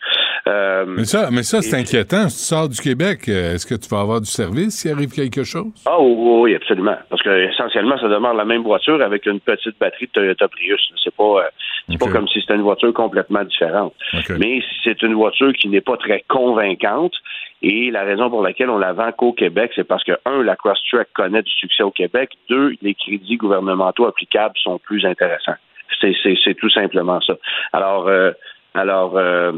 Euh, 0.48 0.86
mais 0.88 1.06
ça, 1.06 1.30
mais 1.32 1.44
ça 1.44 1.62
c'est 1.62 1.78
inquiétant. 1.78 2.30
Si 2.30 2.38
tu 2.38 2.44
sors 2.44 2.68
du 2.68 2.80
Québec, 2.82 3.30
euh, 3.30 3.54
est-ce 3.54 3.66
que 3.66 3.76
tu 3.76 3.88
vas 3.90 4.02
avoir 4.02 4.20
du 4.20 4.30
service 4.30 4.80
s'il 4.80 4.92
arrive 4.92 5.12
quelque 5.12 5.44
chose? 5.44 5.72
Ah 5.86 6.02
oui, 6.02 6.56
absolument. 6.56 6.98
Parce 7.10 7.22
que 7.22 7.30
essentiellement, 7.52 7.98
ça 8.00 8.08
demeure 8.08 8.34
la 8.34 8.46
même 8.46 8.64
voiture 8.64 9.02
avec 9.02 9.26
une 9.28 9.40
petite 9.40 9.78
batterie 9.80 10.08
de 10.08 10.12
Toyota 10.12 10.48
Prius. 10.48 10.82
C'est 11.04 11.16
pas, 11.16 11.46
euh, 11.90 11.98
pas 11.98 12.10
comme 12.10 12.28
si 12.28 12.42
c'était 12.42 12.56
une 12.56 12.62
voiture 12.62 12.94
complètement 12.94 13.44
différente. 13.44 13.94
Mais 14.40 14.62
c'est 14.84 15.02
une 15.04 15.14
voiture 15.14 15.54
qui 15.54 15.68
n'est 15.68 15.82
pas 15.82 15.98
très 15.98 16.24
convaincante. 16.28 16.87
Et 17.62 17.90
la 17.90 18.04
raison 18.04 18.30
pour 18.30 18.44
laquelle 18.44 18.70
on 18.70 18.78
la 18.78 18.94
vend 18.94 19.12
qu'au 19.12 19.34
Québec, 19.34 19.72
c'est 19.76 19.84
parce 19.84 20.04
que, 20.04 20.12
un, 20.26 20.44
la 20.44 20.56
Crosstrek 20.56 21.08
connaît 21.14 21.42
du 21.42 21.52
succès 21.52 21.84
au 21.84 21.92
Québec. 21.92 22.32
Deux, 22.50 22.74
les 22.82 22.94
crédits 22.94 23.38
gouvernementaux 23.38 24.06
applicables 24.06 24.56
sont 24.62 24.78
plus 24.80 25.06
intéressants. 25.06 25.56
C'est 26.00 26.54
tout 26.56 26.70
simplement 26.70 27.20
ça. 27.22 27.34
Alors, 27.74 28.08
euh, 28.08 28.32
alors 28.76 29.18
euh, 29.18 29.54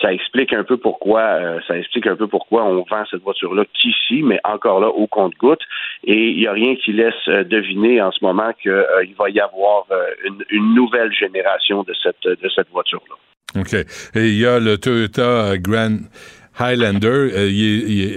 ça 0.00 0.12
explique 0.14 0.54
un 0.54 0.64
peu 0.64 0.78
pourquoi 0.78 1.20
euh, 1.20 1.60
ça 1.68 1.76
explique 1.76 2.06
un 2.06 2.16
peu 2.16 2.26
pourquoi 2.26 2.64
on 2.64 2.76
vend 2.76 3.04
cette 3.10 3.22
voiture-là 3.22 3.64
qu'ici, 3.74 4.22
mais 4.22 4.40
encore 4.44 4.80
là 4.80 4.88
au 4.88 5.06
compte-goutte. 5.06 5.60
Et 6.04 6.30
il 6.30 6.38
n'y 6.38 6.46
a 6.46 6.52
rien 6.52 6.76
qui 6.76 6.92
laisse 6.94 7.26
deviner 7.26 8.00
en 8.00 8.10
ce 8.10 8.24
moment 8.24 8.52
qu'il 8.62 8.72
va 9.18 9.28
y 9.28 9.40
avoir 9.40 9.84
une, 10.24 10.74
nouvelle 10.74 11.12
génération 11.12 11.82
de 11.82 11.94
cette 12.02 12.24
de 12.24 12.48
cette 12.48 12.70
voiture-là. 12.70 13.16
OK. 13.60 13.74
Et 13.74 14.28
il 14.28 14.38
y 14.38 14.46
a 14.46 14.58
le 14.58 14.78
Toyota 14.78 15.56
Grand 15.58 15.98
Highlander. 16.58 17.30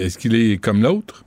Est-ce 0.04 0.18
qu'il 0.18 0.36
est 0.36 0.58
comme 0.64 0.82
l'autre? 0.82 1.24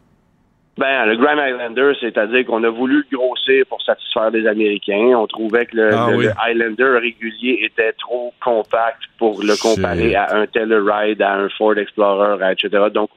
Ben, 0.80 1.04
le 1.04 1.16
Grand 1.18 1.36
Highlander, 1.36 1.92
c'est-à-dire 2.00 2.46
qu'on 2.46 2.64
a 2.64 2.70
voulu 2.70 3.04
le 3.10 3.16
grossir 3.18 3.66
pour 3.68 3.82
satisfaire 3.82 4.30
les 4.30 4.46
Américains. 4.46 5.12
On 5.14 5.26
trouvait 5.26 5.66
que 5.66 5.76
le, 5.76 5.90
ah 5.92 6.08
Highlander 6.46 6.98
régulier 6.98 7.58
était 7.64 7.92
trop 7.92 8.32
compact 8.42 9.02
pour 9.18 9.42
le 9.42 9.60
comparer 9.60 10.14
à 10.14 10.34
un 10.34 10.46
Telluride, 10.46 11.20
à 11.20 11.34
un 11.34 11.50
Ford 11.50 11.76
Explorer, 11.76 12.38
etc. 12.52 12.84
Donc, 12.94 13.10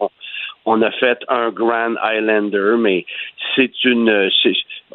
on, 0.66 0.82
a 0.82 0.92
fait 0.92 1.20
un 1.30 1.52
Grand 1.52 1.96
Highlander, 2.02 2.76
mais 2.78 3.06
c'est 3.56 3.86
une, 3.86 4.30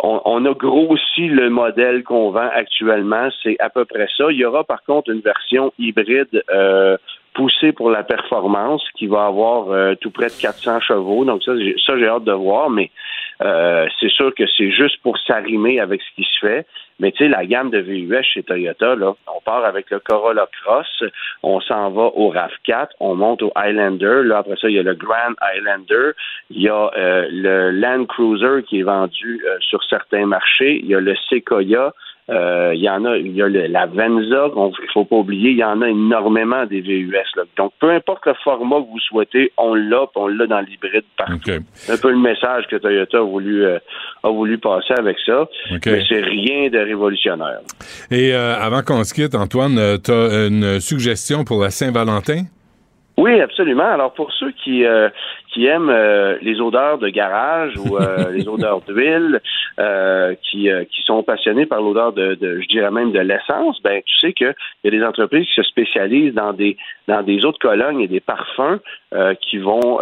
on, 0.03 0.21
on, 0.27 0.45
a 0.45 0.53
grossi 0.53 1.29
le 1.29 1.49
modèle 1.49 2.03
qu'on 2.03 2.33
vend 2.33 2.51
actuellement. 2.55 3.31
C'est 3.43 3.57
à 3.61 3.71
peu 3.71 3.87
près 3.87 4.09
ça. 4.15 4.27
Il 4.31 4.37
y 4.37 4.45
aura 4.45 4.65
par 4.65 4.83
contre 4.83 5.11
une 5.11 5.21
version 5.21 5.73
hybride. 5.79 6.43
Euh, 6.51 6.99
poussé 7.39 7.71
pour 7.71 7.89
la 7.89 8.03
performance 8.03 8.83
qui 8.97 9.07
va 9.07 9.27
avoir 9.27 9.71
euh, 9.71 9.95
tout 10.01 10.11
près 10.11 10.27
de 10.27 10.41
400 10.41 10.81
chevaux. 10.81 11.25
Donc 11.25 11.45
ça, 11.45 11.53
ça 11.87 11.97
j'ai 11.97 12.09
hâte 12.09 12.25
de 12.25 12.33
voir, 12.33 12.69
mais 12.69 12.91
euh, 13.43 13.87
c'est 14.01 14.11
sûr 14.11 14.35
que 14.35 14.43
c'est 14.57 14.73
juste 14.73 15.01
pour 15.05 15.17
s'arrimer 15.19 15.79
avec 15.79 16.03
ce 16.03 16.17
qui 16.17 16.25
se 16.25 16.39
fait. 16.41 16.67
Mais 16.99 17.13
tu 17.13 17.19
sais, 17.19 17.29
la 17.29 17.47
gamme 17.47 17.71
de 17.71 17.79
VUS 17.79 18.25
chez 18.25 18.43
Toyota, 18.43 18.97
là, 18.97 19.15
on 19.33 19.41
part 19.41 19.65
avec 19.65 19.89
le 19.91 20.01
Corolla 20.01 20.49
Cross, 20.61 21.05
on 21.45 21.61
s'en 21.61 21.91
va 21.91 22.11
au 22.17 22.33
RAV4, 22.33 22.89
on 22.99 23.15
monte 23.15 23.43
au 23.43 23.53
Highlander. 23.55 24.23
Là, 24.25 24.39
après 24.39 24.57
ça, 24.61 24.69
il 24.69 24.75
y 24.75 24.81
a 24.81 24.83
le 24.83 24.95
Grand 24.95 25.35
Highlander, 25.41 26.11
il 26.51 26.63
y 26.63 26.69
a 26.69 26.91
euh, 26.97 27.29
le 27.31 27.71
Land 27.71 28.07
Cruiser 28.07 28.65
qui 28.67 28.81
est 28.81 28.83
vendu 28.83 29.41
sur 29.61 29.85
certains 29.85 30.27
marchés, 30.27 30.81
il 30.83 30.89
y 30.89 30.97
a 30.97 31.01
le 31.01 31.15
Sequoia, 31.31 31.93
euh, 32.31 32.73
il 32.75 32.83
y 32.83 32.91
en 32.91 33.05
a, 33.07 33.17
il 33.17 33.35
y 33.35 33.43
a 33.43 33.49
la 33.49 33.87
Venza, 33.87 34.49
il 34.55 34.93
faut 34.93 35.07
pas 35.07 35.17
oublier, 35.17 35.51
il 35.51 35.57
y 35.57 35.65
en 35.65 35.81
a 35.81 35.89
énormément 35.89 36.67
des 36.67 36.81
VUS. 36.81 37.13
Là. 37.37 37.45
Donc, 37.57 37.73
peu 37.81 37.91
importe 37.91 38.27
le 38.27 38.35
format 38.45 38.77
que 38.77 38.91
vous 38.91 39.01
souhaitez, 39.01 39.53
on 39.57 39.75
l'a, 39.75 40.05
on 40.15 40.27
l'a 40.29 40.47
dans 40.47 40.61
l'hybride 40.61 41.05
partout. 41.17 41.41
C'est 41.73 41.93
un 41.93 41.97
peu 41.97 42.11
le 42.11 42.19
message 42.19 42.67
que 42.71 42.77
Toyota 42.77 43.19
a 43.19 43.23
voulu, 43.23 43.65
euh, 43.65 43.79
a 44.23 44.29
voulu 44.29 44.59
passer 44.59 44.95
avec 44.99 45.17
ça. 45.25 45.49
Mais 45.71 46.03
c'est 46.07 46.21
rien 46.21 46.69
de 46.69 46.79
révolutionnaire. 46.79 47.61
Et 48.11 48.35
euh, 48.35 48.59
avant 48.59 48.83
qu'on 48.83 49.05
se 49.05 49.15
quitte, 49.15 49.35
Antoine, 49.35 49.99
tu 50.05 50.13
as 50.13 50.47
une 50.49 50.81
suggestion 50.81 51.45
pour 51.45 51.63
la 51.63 51.71
Saint-Valentin? 51.71 52.43
Oui, 53.17 53.41
absolument. 53.41 53.91
Alors 53.91 54.13
pour 54.13 54.33
ceux 54.33 54.53
qui 54.53 54.85
qui 55.59 55.67
aiment 55.67 55.91
euh, 55.91 56.39
les 56.41 56.61
odeurs 56.61 56.99
de 56.99 57.09
garage 57.09 57.77
ou 57.79 57.97
euh, 57.97 58.31
les 58.33 58.47
odeurs 58.47 58.81
d'huile, 58.83 59.41
euh, 59.81 60.35
qui, 60.43 60.69
qui 60.91 61.03
sont 61.03 61.23
passionnés 61.25 61.67
par 61.67 61.81
l'odeur 61.81 62.13
de, 62.13 62.35
de, 62.35 62.61
je 62.61 62.69
dirais 62.69 62.93
même 62.93 63.11
de 63.11 63.19
l'essence, 63.19 63.81
ben 63.83 64.01
tu 64.05 64.19
sais 64.19 64.33
qu'il 64.33 64.55
y 64.85 64.89
a 64.89 64.91
des 64.91 65.03
entreprises 65.05 65.47
qui 65.47 65.55
se 65.55 65.63
spécialisent 65.65 66.35
dans 66.35 66.53
des 66.53 66.77
dans 67.09 67.23
des 67.23 67.45
eaux 67.47 67.53
de 67.53 67.59
Cologne 67.59 68.01
et 68.01 68.09
des 68.09 68.21
parfums 68.21 68.81
qui 69.41 69.57
vont 69.57 69.99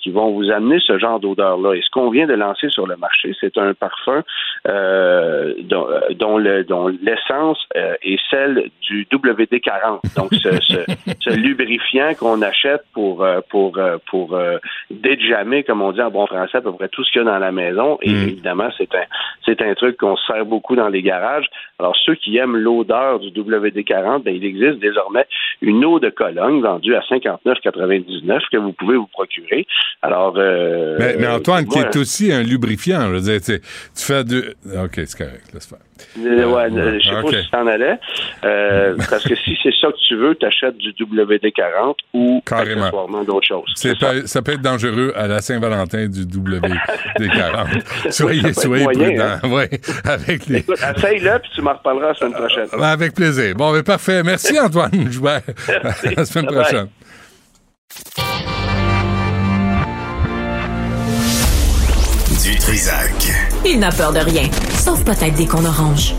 qui 0.00 0.10
vont 0.10 0.32
vous 0.32 0.50
amener 0.50 0.78
ce 0.86 0.98
genre 0.98 1.18
d'odeur-là. 1.18 1.74
Et 1.74 1.80
ce 1.80 1.88
qu'on 1.90 2.10
vient 2.10 2.26
de 2.26 2.34
lancer 2.34 2.68
sur 2.68 2.86
le 2.86 2.96
marché, 2.96 3.34
c'est 3.40 3.56
un 3.56 3.72
parfum 3.72 4.22
dont, 4.66 5.86
dont, 6.10 6.36
le 6.36 6.62
dont 6.64 6.88
l'essence 6.88 7.58
est 7.74 8.18
celle 8.30 8.70
du 8.82 9.06
WD-40. 9.10 10.14
Donc 10.14 10.34
ce, 10.34 10.60
ce, 10.60 10.84
ce 11.20 11.30
lubrifiant 11.30 12.12
qu'on 12.18 12.42
achète 12.42 12.82
pour 12.92 13.26
pour 13.48 13.78
pour 14.10 14.38
jamais, 15.28 15.62
comme 15.62 15.82
on 15.82 15.92
dit 15.92 16.00
en 16.00 16.10
bon 16.10 16.26
français, 16.26 16.58
à 16.58 16.60
peu 16.60 16.72
près 16.72 16.88
tout 16.88 17.04
ce 17.04 17.12
qu'il 17.12 17.22
y 17.22 17.22
a 17.22 17.30
dans 17.30 17.38
la 17.38 17.52
maison. 17.52 17.98
Et 18.02 18.10
mm. 18.10 18.22
évidemment, 18.28 18.68
c'est 18.76 18.94
un, 18.94 19.04
c'est 19.44 19.62
un 19.62 19.74
truc 19.74 19.96
qu'on 19.96 20.16
sert 20.16 20.44
beaucoup 20.44 20.76
dans 20.76 20.88
les 20.88 21.02
garages. 21.02 21.46
Alors, 21.78 21.96
ceux 22.04 22.14
qui 22.14 22.36
aiment 22.36 22.56
l'odeur 22.56 23.18
du 23.20 23.28
WD-40, 23.28 24.22
ben, 24.22 24.34
il 24.34 24.44
existe 24.44 24.78
désormais 24.78 25.26
une 25.60 25.84
eau 25.84 25.98
de 25.98 26.10
Cologne 26.10 26.60
vendue 26.60 26.94
à 26.94 27.00
59,99 27.00 28.40
que 28.50 28.56
vous 28.58 28.72
pouvez 28.72 28.96
vous 28.96 29.08
procurer. 29.08 29.66
Alors, 30.02 30.34
euh, 30.36 30.96
mais, 30.98 31.26
Antoine, 31.26 31.66
qui 31.66 31.78
est 31.78 31.96
aussi 31.96 32.32
un 32.32 32.42
lubrifiant, 32.42 33.08
je 33.08 33.14
veux 33.14 33.20
dire, 33.20 33.40
tu, 33.40 33.60
fais 33.94 34.24
de... 34.24 34.54
OK, 34.84 34.94
c'est 34.94 35.18
correct, 35.18 35.52
laisse 35.52 35.66
faire. 35.66 35.78
Euh, 36.18 36.44
ouais, 36.46 36.72
euh, 36.72 36.98
je 37.00 37.08
sais 37.08 37.22
pas 37.22 37.42
si 37.42 37.50
t'en 37.50 37.66
allais. 37.66 37.98
Euh, 38.44 38.96
parce 39.10 39.24
que 39.24 39.34
si 39.36 39.51
c'est 39.62 39.72
ça 39.80 39.88
que 39.88 39.98
tu 40.08 40.16
veux, 40.16 40.34
t'achètes 40.34 40.76
du 40.76 40.90
WD-40 40.92 41.94
ou 42.14 42.42
accessoirement 42.50 43.24
d'autres 43.24 43.46
choses. 43.46 43.72
ça 44.26 44.42
peut 44.42 44.52
être 44.52 44.62
dangereux 44.62 45.12
à 45.16 45.26
la 45.26 45.40
Saint-Valentin 45.40 46.08
du 46.08 46.24
WD-40. 46.24 48.10
soyez 48.10 48.52
soyez 48.52 48.84
prudents. 48.84 49.38
Hein? 49.42 49.48
Ouais, 49.48 49.70
avec 50.04 50.46
les... 50.46 50.58
Écoute, 50.58 50.78
essaye-le, 50.78 51.38
puis 51.40 51.50
tu 51.54 51.62
m'en 51.62 51.72
reparleras 51.72 52.08
la 52.08 52.14
semaine 52.14 52.32
prochaine. 52.32 52.68
avec 52.80 53.14
plaisir. 53.14 53.54
Bon, 53.56 53.72
mais 53.72 53.82
parfait. 53.82 54.22
Merci, 54.22 54.58
Antoine. 54.58 54.90
À 55.26 55.40
la 56.16 56.24
semaine 56.24 56.46
prochaine. 56.46 56.88
Du 62.42 62.58
Trisac. 62.58 63.10
Il 63.64 63.78
n'a 63.78 63.90
peur 63.90 64.12
de 64.12 64.18
rien, 64.18 64.50
sauf 64.70 65.04
peut-être 65.04 65.34
des 65.36 65.46
qu'on 65.46 65.64
orange. 65.64 66.14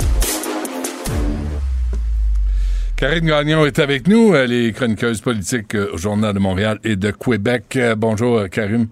Karine 2.96 3.26
Gagnon 3.26 3.66
est 3.66 3.80
avec 3.80 4.08
nous, 4.08 4.36
elle 4.36 4.54
est 4.54 4.72
chroniqueuse 4.72 5.20
politique 5.20 5.76
au 5.76 5.98
Journal 5.98 6.34
de 6.34 6.40
Montréal 6.40 6.80
et 6.84 6.96
de 6.96 7.12
Québec. 7.12 7.78
Bonjour, 7.98 8.48
Karine. 8.50 8.88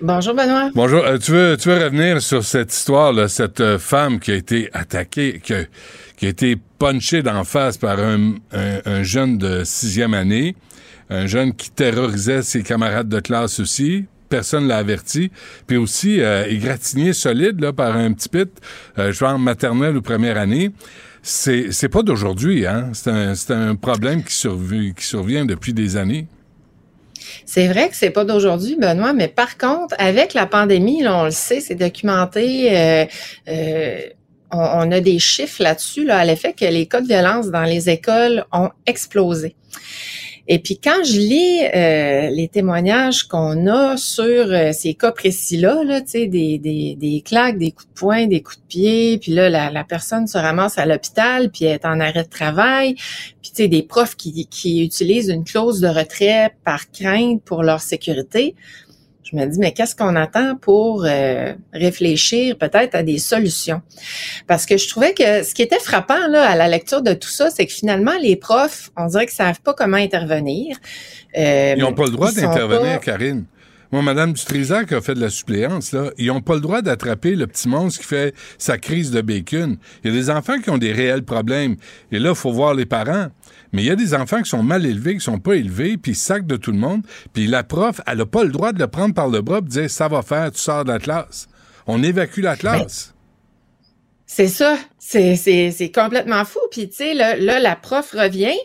Bonjour 0.00 0.34
Benoît. 0.34 0.70
Bonjour. 0.74 1.02
tu, 1.20 1.32
veux, 1.32 1.56
tu 1.56 1.70
veux 1.70 1.82
revenir 1.82 2.22
sur 2.22 2.44
cette 2.44 2.72
histoire, 2.72 3.12
là, 3.12 3.26
cette 3.26 3.78
femme 3.78 4.20
qui 4.20 4.30
a 4.30 4.34
été 4.36 4.70
attaquée, 4.72 5.40
qui 5.42 5.54
a, 5.54 5.64
qui 6.16 6.26
a 6.26 6.28
été 6.28 6.56
punchée 6.78 7.22
d'en 7.22 7.42
face 7.42 7.78
par 7.78 7.98
un, 7.98 8.34
un, 8.52 9.02
jeune 9.02 9.38
de 9.38 9.64
sixième 9.64 10.14
année, 10.14 10.54
un 11.10 11.26
jeune 11.26 11.52
qui 11.52 11.70
terrorisait 11.70 12.42
ses 12.42 12.62
camarades 12.62 13.08
de 13.08 13.18
classe 13.18 13.58
aussi. 13.58 14.04
Personne 14.28 14.68
l'a 14.68 14.76
averti. 14.76 15.32
Puis 15.66 15.78
aussi, 15.78 16.20
euh, 16.20 16.44
égratigné 16.46 17.14
solide 17.14 17.60
là, 17.60 17.72
par 17.72 17.96
un 17.96 18.12
petit 18.12 18.28
pit, 18.28 18.50
euh, 18.98 19.10
genre 19.10 19.38
maternelle 19.38 19.96
ou 19.96 20.02
première 20.02 20.36
année 20.36 20.70
c'est 21.22 21.88
pas 21.88 22.02
d'aujourd'hui, 22.02 22.66
hein. 22.66 22.90
C'est 22.94 23.50
un, 23.50 23.74
problème 23.74 24.22
qui, 24.22 24.34
survient, 24.34 25.44
depuis 25.44 25.72
des 25.72 25.96
années. 25.96 26.26
C'est 27.44 27.68
vrai 27.68 27.88
que 27.88 27.96
c'est 27.96 28.10
pas 28.10 28.24
d'aujourd'hui, 28.24 28.76
Benoît, 28.76 29.12
mais 29.12 29.28
par 29.28 29.58
contre, 29.58 29.94
avec 29.98 30.34
la 30.34 30.46
pandémie, 30.46 31.02
là, 31.02 31.16
on 31.16 31.24
le 31.24 31.30
sait, 31.30 31.60
c'est 31.60 31.74
documenté. 31.74 32.76
Euh, 32.76 33.04
euh, 33.48 34.00
on, 34.50 34.90
a 34.90 35.00
des 35.00 35.18
chiffres 35.18 35.62
là-dessus, 35.62 36.04
là, 36.04 36.18
à 36.18 36.24
l'effet 36.24 36.54
que 36.54 36.64
les 36.64 36.86
cas 36.86 37.00
de 37.00 37.06
violence 37.06 37.48
dans 37.48 37.64
les 37.64 37.90
écoles 37.90 38.44
ont 38.52 38.70
explosé. 38.86 39.54
Et 40.50 40.58
puis 40.60 40.78
quand 40.82 41.04
je 41.04 41.18
lis 41.18 41.60
euh, 41.74 42.30
les 42.30 42.48
témoignages 42.48 43.24
qu'on 43.24 43.66
a 43.66 43.98
sur 43.98 44.24
euh, 44.24 44.72
ces 44.72 44.94
cas 44.94 45.12
précis-là, 45.12 45.84
là, 45.84 46.00
des, 46.00 46.26
des, 46.26 46.96
des 46.98 47.22
claques, 47.22 47.58
des 47.58 47.70
coups 47.70 47.86
de 47.88 47.94
poing, 47.94 48.26
des 48.26 48.42
coups 48.42 48.56
de 48.56 48.66
pied, 48.66 49.18
puis 49.18 49.32
là, 49.32 49.50
la, 49.50 49.70
la 49.70 49.84
personne 49.84 50.26
se 50.26 50.38
ramasse 50.38 50.78
à 50.78 50.86
l'hôpital, 50.86 51.50
puis 51.50 51.66
elle 51.66 51.74
est 51.74 51.84
en 51.84 52.00
arrêt 52.00 52.22
de 52.22 52.30
travail, 52.30 52.94
puis 53.42 53.50
tu 53.50 53.56
sais, 53.56 53.68
des 53.68 53.82
profs 53.82 54.16
qui, 54.16 54.46
qui 54.46 54.82
utilisent 54.82 55.28
une 55.28 55.44
clause 55.44 55.80
de 55.80 55.88
retrait 55.88 56.54
par 56.64 56.90
crainte 56.90 57.42
pour 57.42 57.62
leur 57.62 57.82
sécurité 57.82 58.54
je 59.30 59.36
me 59.36 59.44
dis, 59.46 59.58
mais 59.58 59.72
qu'est-ce 59.72 59.94
qu'on 59.94 60.16
attend 60.16 60.56
pour 60.56 61.04
euh, 61.04 61.52
réfléchir 61.72 62.56
peut-être 62.56 62.94
à 62.94 63.02
des 63.02 63.18
solutions? 63.18 63.82
Parce 64.46 64.64
que 64.64 64.76
je 64.76 64.88
trouvais 64.88 65.12
que 65.12 65.42
ce 65.42 65.54
qui 65.54 65.62
était 65.62 65.80
frappant 65.80 66.28
là, 66.28 66.48
à 66.48 66.56
la 66.56 66.68
lecture 66.68 67.02
de 67.02 67.12
tout 67.12 67.28
ça, 67.28 67.50
c'est 67.50 67.66
que 67.66 67.72
finalement, 67.72 68.16
les 68.20 68.36
profs, 68.36 68.90
on 68.96 69.06
dirait 69.06 69.26
qu'ils 69.26 69.36
savent 69.36 69.60
pas 69.60 69.74
comment 69.74 69.96
intervenir. 69.96 70.76
Euh, 71.36 71.74
ils 71.76 71.82
n'ont 71.82 71.92
pas 71.92 72.04
le 72.04 72.12
droit 72.12 72.32
d'intervenir, 72.32 73.00
Karine. 73.00 73.44
Moi, 73.90 74.02
Mme 74.02 74.34
Dutrisac 74.34 74.92
a 74.92 75.00
fait 75.00 75.14
de 75.14 75.20
la 75.20 75.30
suppléance, 75.30 75.92
là. 75.92 76.10
Ils 76.18 76.26
n'ont 76.26 76.42
pas 76.42 76.54
le 76.54 76.60
droit 76.60 76.82
d'attraper 76.82 77.34
le 77.34 77.46
petit 77.46 77.68
monstre 77.68 78.00
qui 78.00 78.06
fait 78.06 78.34
sa 78.58 78.76
crise 78.76 79.10
de 79.10 79.22
bacon. 79.22 79.78
Il 80.04 80.10
y 80.12 80.14
a 80.14 80.16
des 80.18 80.28
enfants 80.28 80.58
qui 80.60 80.68
ont 80.68 80.76
des 80.76 80.92
réels 80.92 81.22
problèmes. 81.22 81.76
Et 82.12 82.18
là, 82.18 82.30
il 82.30 82.36
faut 82.36 82.52
voir 82.52 82.74
les 82.74 82.84
parents. 82.84 83.28
Mais 83.72 83.82
il 83.82 83.86
y 83.86 83.90
a 83.90 83.96
des 83.96 84.14
enfants 84.14 84.42
qui 84.42 84.48
sont 84.48 84.62
mal 84.62 84.86
élevés, 84.86 85.14
qui 85.14 85.20
sont 85.20 85.38
pas 85.38 85.54
élevés, 85.54 85.96
puis 85.96 86.12
ils 86.12 86.16
sacent 86.16 86.44
de 86.44 86.56
tout 86.56 86.72
le 86.72 86.78
monde. 86.78 87.02
Puis 87.32 87.46
la 87.46 87.62
prof, 87.62 88.00
elle 88.06 88.18
n'a 88.18 88.26
pas 88.26 88.44
le 88.44 88.50
droit 88.50 88.72
de 88.72 88.78
le 88.78 88.86
prendre 88.86 89.14
par 89.14 89.28
le 89.28 89.40
bras 89.42 89.58
et 89.58 89.62
de 89.62 89.68
dire 89.68 89.90
ça 89.90 90.08
va 90.08 90.22
faire, 90.22 90.50
tu 90.52 90.60
sors 90.60 90.84
de 90.84 90.92
la 90.92 90.98
classe. 90.98 91.48
On 91.86 92.02
évacue 92.02 92.40
la 92.40 92.56
classe. 92.56 93.14
c'est 94.26 94.48
ça. 94.48 94.76
C'est 94.98 95.92
complètement 95.94 96.44
fou. 96.44 96.60
Puis 96.70 96.88
tu 96.88 96.96
sais, 96.96 97.14
là, 97.14 97.36
la 97.36 97.76
prof 97.76 98.12
revient, 98.12 98.58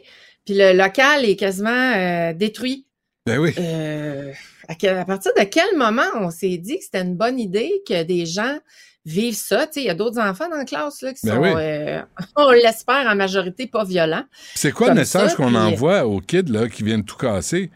puis 0.46 0.56
le 0.56 0.74
local 0.74 1.26
est 1.26 1.36
quasiment 1.36 1.70
euh, 1.70 2.34
détruit. 2.34 2.86
Ben 3.26 3.40
oui. 3.40 3.54
Euh, 3.58 4.34
à, 4.68 5.06
partir 5.06 5.32
de 5.38 5.44
quel 5.44 5.78
moment 5.78 6.02
on 6.20 6.30
s'est 6.30 6.58
dit 6.58 6.78
que 6.78 6.84
c'était 6.84 7.02
une 7.02 7.16
bonne 7.16 7.40
idée 7.40 7.72
que 7.88 8.04
des 8.04 8.26
gens 8.26 8.58
vivent 9.06 9.36
ça? 9.36 9.68
Il 9.76 9.84
y 9.84 9.90
a 9.90 9.94
d'autres 9.94 10.20
enfants 10.20 10.50
dans 10.50 10.58
la 10.58 10.66
classe 10.66 11.02
là, 11.02 11.14
qui 11.14 11.26
ben 11.26 11.36
sont, 11.36 11.58
euh, 11.58 12.02
on 12.36 12.52
l'espère, 12.52 13.08
en 13.08 13.16
majorité 13.16 13.68
pas 13.68 13.84
violents. 13.84 14.26
C'est 14.56 14.72
quoi 14.72 14.90
le 14.90 14.96
message 14.96 15.36
qu'on 15.36 15.56
envoie 15.56 16.06
aux 16.06 16.20
kids 16.20 16.44
là, 16.52 16.68
qui 16.68 16.84
viennent 16.84 17.06
tout 17.06 17.18
casser? 17.18 17.72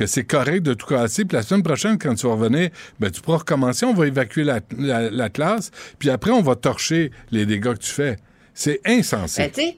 que 0.00 0.06
c'est 0.06 0.24
correct 0.24 0.62
de 0.62 0.72
tout 0.72 0.86
casser. 0.86 1.26
Puis 1.26 1.36
la 1.36 1.42
semaine 1.42 1.62
prochaine, 1.62 1.98
quand 1.98 2.14
tu 2.14 2.26
vas 2.26 2.32
revenir, 2.32 2.70
ben, 2.98 3.10
tu 3.10 3.20
pourras 3.20 3.38
recommencer, 3.38 3.84
on 3.84 3.92
va 3.92 4.06
évacuer 4.06 4.44
la, 4.44 5.28
classe, 5.28 5.70
puis 5.98 6.08
après, 6.08 6.30
on 6.30 6.40
va 6.40 6.56
torcher 6.56 7.10
les 7.30 7.44
dégâts 7.44 7.74
que 7.74 7.80
tu 7.80 7.90
fais. 7.90 8.16
C'est 8.54 8.80
insensé. 8.86 9.52
Ben, 9.54 9.72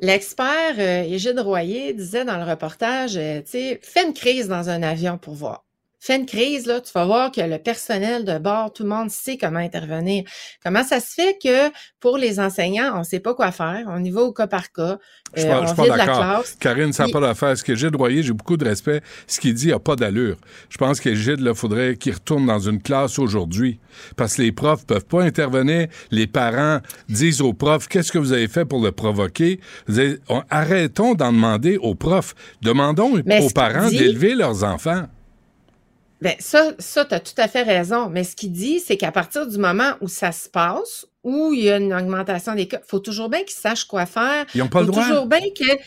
l'expert 0.00 0.74
euh, 0.78 1.02
Égide 1.02 1.38
Royer 1.38 1.94
disait 1.94 2.26
dans 2.26 2.36
le 2.36 2.44
reportage, 2.44 3.16
euh, 3.16 3.40
fais 3.46 4.06
une 4.06 4.12
crise 4.12 4.48
dans 4.48 4.68
un 4.68 4.82
avion 4.82 5.16
pour 5.16 5.34
voir. 5.34 5.64
Fais 6.00 6.16
une 6.16 6.26
crise, 6.26 6.66
là, 6.66 6.80
tu 6.80 6.92
vas 6.92 7.04
voir 7.04 7.32
que 7.32 7.40
le 7.40 7.58
personnel 7.58 8.24
de 8.24 8.38
bord, 8.38 8.72
tout 8.72 8.84
le 8.84 8.88
monde 8.88 9.10
sait 9.10 9.36
comment 9.36 9.58
intervenir. 9.58 10.24
Comment 10.62 10.84
ça 10.84 11.00
se 11.00 11.14
fait 11.14 11.38
que 11.42 11.72
pour 12.00 12.18
les 12.18 12.38
enseignants, 12.38 12.92
on 12.94 13.00
ne 13.00 13.04
sait 13.04 13.20
pas 13.20 13.34
quoi 13.34 13.50
faire, 13.50 13.84
on 13.88 14.02
y 14.04 14.10
va 14.10 14.22
au 14.22 14.32
cas 14.32 14.46
par 14.46 14.70
cas, 14.72 14.98
je 15.36 15.46
euh, 15.46 15.66
suis 15.66 15.76
pas, 15.76 15.96
d'accord. 15.96 16.44
Karine, 16.58 16.92
ça 16.92 17.06
n'a 17.06 17.12
pas 17.12 17.20
d'affaire. 17.20 17.56
Ce 17.56 17.62
que 17.62 17.74
Gilles 17.74 17.94
Royer, 17.94 18.22
j'ai 18.22 18.32
beaucoup 18.32 18.56
de 18.56 18.64
respect. 18.64 19.02
Ce 19.26 19.38
qu'il 19.38 19.54
dit 19.54 19.68
n'a 19.68 19.78
pas 19.78 19.96
d'allure. 19.96 20.36
Je 20.70 20.78
pense 20.78 21.00
que 21.00 21.14
Gilles, 21.14 21.44
il 21.46 21.54
faudrait 21.54 21.96
qu'il 21.96 22.14
retourne 22.14 22.46
dans 22.46 22.58
une 22.58 22.80
classe 22.80 23.18
aujourd'hui. 23.18 23.78
Parce 24.16 24.36
que 24.36 24.42
les 24.42 24.52
profs 24.52 24.86
peuvent 24.86 25.04
pas 25.04 25.22
intervenir. 25.22 25.88
Les 26.10 26.26
parents 26.26 26.78
disent 27.08 27.40
aux 27.42 27.52
profs, 27.52 27.88
qu'est-ce 27.88 28.12
que 28.12 28.18
vous 28.18 28.32
avez 28.32 28.48
fait 28.48 28.64
pour 28.64 28.82
le 28.82 28.92
provoquer? 28.92 29.60
arrêtons 30.50 31.14
d'en 31.14 31.32
demander 31.32 31.76
aux 31.76 31.94
profs. 31.94 32.34
Demandons 32.62 33.18
aux 33.18 33.50
parents 33.50 33.88
d'élever 33.88 34.34
leurs 34.34 34.64
enfants. 34.64 35.04
Ben 36.20 36.34
ça, 36.40 36.72
ça, 36.78 37.04
tu 37.04 37.14
as 37.14 37.20
tout 37.20 37.34
à 37.36 37.46
fait 37.48 37.62
raison. 37.62 38.08
Mais 38.10 38.24
ce 38.24 38.34
qu'il 38.34 38.52
dit, 38.52 38.80
c'est 38.80 38.96
qu'à 38.96 39.12
partir 39.12 39.46
du 39.46 39.58
moment 39.58 39.92
où 40.00 40.08
ça 40.08 40.32
se 40.32 40.48
passe, 40.48 41.06
où 41.22 41.52
il 41.52 41.64
y 41.64 41.70
a 41.70 41.76
une 41.76 41.94
augmentation 41.94 42.54
des 42.54 42.66
cas, 42.66 42.78
il 42.84 42.88
faut 42.88 42.98
toujours 42.98 43.28
bien 43.28 43.40
qu'ils 43.40 43.58
sachent 43.58 43.84
quoi 43.84 44.06
faire. 44.06 44.46
Ils 44.54 44.58
n'ont 44.58 44.68
pas 44.68 44.80
le 44.80 44.86
droit. 44.86 45.04
toujours 45.04 45.26
bien 45.26 45.40
que. 45.40 45.78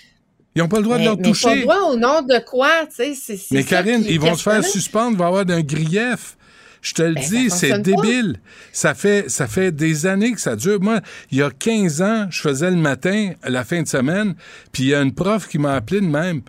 Ils 0.55 0.61
n'ont 0.61 0.67
pas 0.67 0.77
le 0.77 0.83
droit 0.83 0.97
de 0.97 1.05
leur 1.05 1.17
toucher. 1.17 1.49
Ils 1.51 1.61
n'ont 1.61 1.67
pas 1.67 1.73
le 1.75 1.79
droit 1.79 1.91
au 1.91 1.97
nom 1.97 2.21
de 2.21 2.39
quoi, 2.45 2.85
tu 2.93 3.15
sais. 3.15 3.39
Mais 3.51 3.63
Karine, 3.63 4.03
ils 4.07 4.19
vont 4.19 4.35
se 4.35 4.43
faire 4.43 4.63
suspendre, 4.63 5.17
va 5.17 5.27
avoir 5.27 5.45
d'un 5.45 5.61
grief. 5.61 6.37
Je 6.81 6.93
te 6.93 7.01
le 7.03 7.13
ben, 7.13 7.23
dis, 7.23 7.49
c'est 7.49 7.79
débile. 7.79 8.39
Ça 8.71 8.95
fait, 8.95 9.29
ça 9.29 9.47
fait 9.47 9.71
des 9.71 10.07
années 10.07 10.31
que 10.31 10.41
ça 10.41 10.55
dure. 10.55 10.81
Moi, 10.81 10.99
il 11.29 11.37
y 11.37 11.43
a 11.43 11.51
15 11.51 12.01
ans, 12.01 12.27
je 12.31 12.41
faisais 12.41 12.71
le 12.71 12.77
matin, 12.77 13.33
la 13.43 13.63
fin 13.63 13.83
de 13.83 13.87
semaine, 13.87 14.33
puis 14.71 14.83
il 14.83 14.89
y 14.89 14.95
a 14.95 15.01
une 15.01 15.13
prof 15.13 15.47
qui 15.47 15.59
m'a 15.59 15.73
appelé 15.73 16.01
de 16.01 16.07
même. 16.07 16.41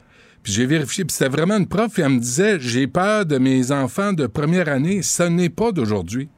Puis 0.42 0.52
j'ai 0.52 0.66
vérifié, 0.66 1.04
puis 1.04 1.14
c'était 1.14 1.30
vraiment 1.30 1.56
une 1.56 1.68
prof, 1.68 1.98
et 1.98 2.02
elle 2.02 2.08
me 2.10 2.18
disait, 2.18 2.58
j'ai 2.58 2.86
peur 2.86 3.26
de 3.26 3.38
mes 3.38 3.70
enfants 3.70 4.12
de 4.12 4.26
première 4.26 4.68
année. 4.68 5.02
Ce 5.02 5.22
n'est 5.22 5.50
pas 5.50 5.72
d'aujourd'hui. 5.72 6.28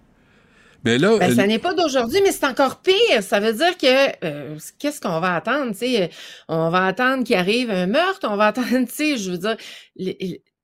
Mais 0.85 0.99
là, 0.99 1.17
ben, 1.19 1.35
ça 1.35 1.47
n'est 1.47 1.59
pas 1.59 1.73
d'aujourd'hui, 1.73 2.21
mais 2.23 2.31
c'est 2.31 2.45
encore 2.45 2.83
pire. 2.83 3.23
Ça 3.23 3.41
veut 3.41 3.55
dire 3.55 3.77
que 3.79 4.25
euh, 4.25 4.59
qu'est-ce 4.79 5.01
qu'on 5.01 5.19
va 5.19 5.35
attendre? 5.35 5.75
sais? 5.75 6.11
On 6.49 6.69
va 6.69 6.85
attendre 6.85 7.25
qu'il 7.25 7.37
arrive 7.37 7.71
un 7.71 7.87
meurtre, 7.87 8.29
on 8.31 8.37
va 8.37 8.49
attendre, 8.49 8.69
tu 8.87 8.95
sais, 8.95 9.17
je 9.17 9.31
veux 9.31 9.39
dire, 9.39 9.57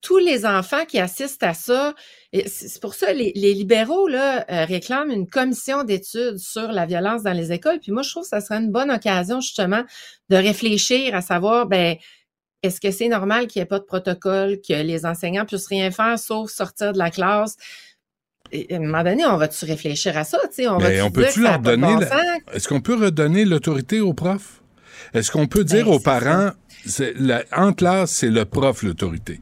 tous 0.03 0.19
les 0.19 0.45
enfants 0.45 0.85
qui 0.87 0.99
assistent 0.99 1.43
à 1.43 1.55
ça, 1.55 1.95
c'est 2.47 2.81
pour 2.81 2.95
ça 2.95 3.13
les, 3.13 3.33
les 3.35 3.55
libéraux 3.55 4.09
là 4.09 4.45
euh, 4.51 4.65
réclament 4.65 5.11
une 5.11 5.27
commission 5.27 5.85
d'études 5.85 6.39
sur 6.39 6.71
la 6.73 6.87
violence 6.87 7.23
dans 7.23 7.33
les 7.33 7.53
écoles. 7.53 7.81
Puis 7.81 7.93
moi, 7.93 8.03
je 8.03 8.11
trouve 8.11 8.23
que 8.23 8.29
ça 8.29 8.41
serait 8.41 8.59
une 8.59 8.71
bonne 8.71 8.91
occasion 8.91 9.41
justement 9.41 9.85
de 10.29 10.37
réfléchir 10.37 11.15
à 11.15 11.23
savoir, 11.23 11.67
ben 11.67 11.97
est-ce 12.63 12.81
que 12.81 12.91
c'est 12.91 13.09
normal 13.09 13.47
qu'il 13.47 13.61
n'y 13.61 13.65
ait 13.65 13.67
pas 13.67 13.79
de 13.79 13.85
protocole, 13.85 14.59
que 14.67 14.75
les 14.75 15.07
enseignants 15.07 15.47
puissent 15.47 15.67
rien 15.69 15.91
faire 15.91 16.19
sauf 16.19 16.51
sortir 16.51 16.93
de 16.93 16.99
la 16.99 17.11
classe? 17.11 17.57
à 18.53 18.75
un 18.75 18.81
moment 18.81 19.05
donné, 19.05 19.25
on 19.25 19.37
va-tu 19.37 19.65
réfléchir 19.65 20.17
à 20.17 20.25
ça? 20.25 20.39
On, 20.69 20.79
va 20.79 21.05
on 21.05 21.11
peut-tu 21.11 21.41
leur 21.41 21.61
donner. 21.61 21.95
Est-ce 22.53 22.67
qu'on 22.69 22.81
peut 22.81 22.97
redonner 22.97 23.45
l'autorité 23.45 24.01
aux 24.01 24.13
profs? 24.13 24.63
Est-ce 25.15 25.31
qu'on 25.31 25.47
peut 25.47 25.65
dire 25.65 25.87
ben, 25.87 25.93
aux 25.93 26.01
parents, 26.01 26.51
en 27.57 27.73
classe, 27.73 28.11
c'est 28.11 28.29
le 28.29 28.45
prof 28.45 28.83
l'autorité? 28.83 29.41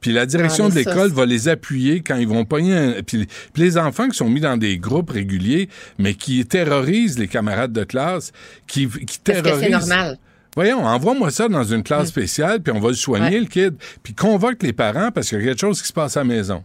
Puis 0.00 0.12
la 0.12 0.26
direction 0.26 0.68
de 0.68 0.74
l'école 0.74 1.10
va 1.10 1.26
les 1.26 1.48
appuyer 1.48 2.00
quand 2.00 2.16
ils 2.16 2.26
vont 2.26 2.44
pogner 2.44 2.74
un... 2.74 3.02
Puis, 3.02 3.28
les 3.56 3.76
enfants 3.76 4.08
qui 4.08 4.16
sont 4.16 4.30
mis 4.30 4.40
dans 4.40 4.56
des 4.56 4.78
groupes 4.78 5.10
réguliers, 5.10 5.68
mais 5.98 6.14
qui 6.14 6.44
terrorisent 6.46 7.18
les 7.18 7.28
camarades 7.28 7.72
de 7.72 7.84
classe, 7.84 8.32
qui, 8.66 8.88
qui 8.88 9.20
terrorisent... 9.20 9.60
c'est 9.60 9.68
normal. 9.68 10.18
Voyons, 10.54 10.84
envoie-moi 10.84 11.30
ça 11.30 11.48
dans 11.48 11.64
une 11.64 11.82
classe 11.82 12.08
mm. 12.08 12.10
spéciale, 12.10 12.60
puis 12.60 12.72
on 12.72 12.80
va 12.80 12.88
le 12.88 12.94
soigner, 12.94 13.38
le 13.38 13.46
kid. 13.46 13.74
Puis 14.02 14.14
convoque 14.14 14.62
les 14.62 14.72
parents 14.72 15.10
parce 15.12 15.28
qu'il 15.28 15.38
y 15.38 15.42
a 15.42 15.44
quelque 15.44 15.60
chose 15.60 15.80
qui 15.80 15.88
se 15.88 15.92
passe 15.92 16.16
à 16.16 16.20
la 16.20 16.24
maison. 16.24 16.64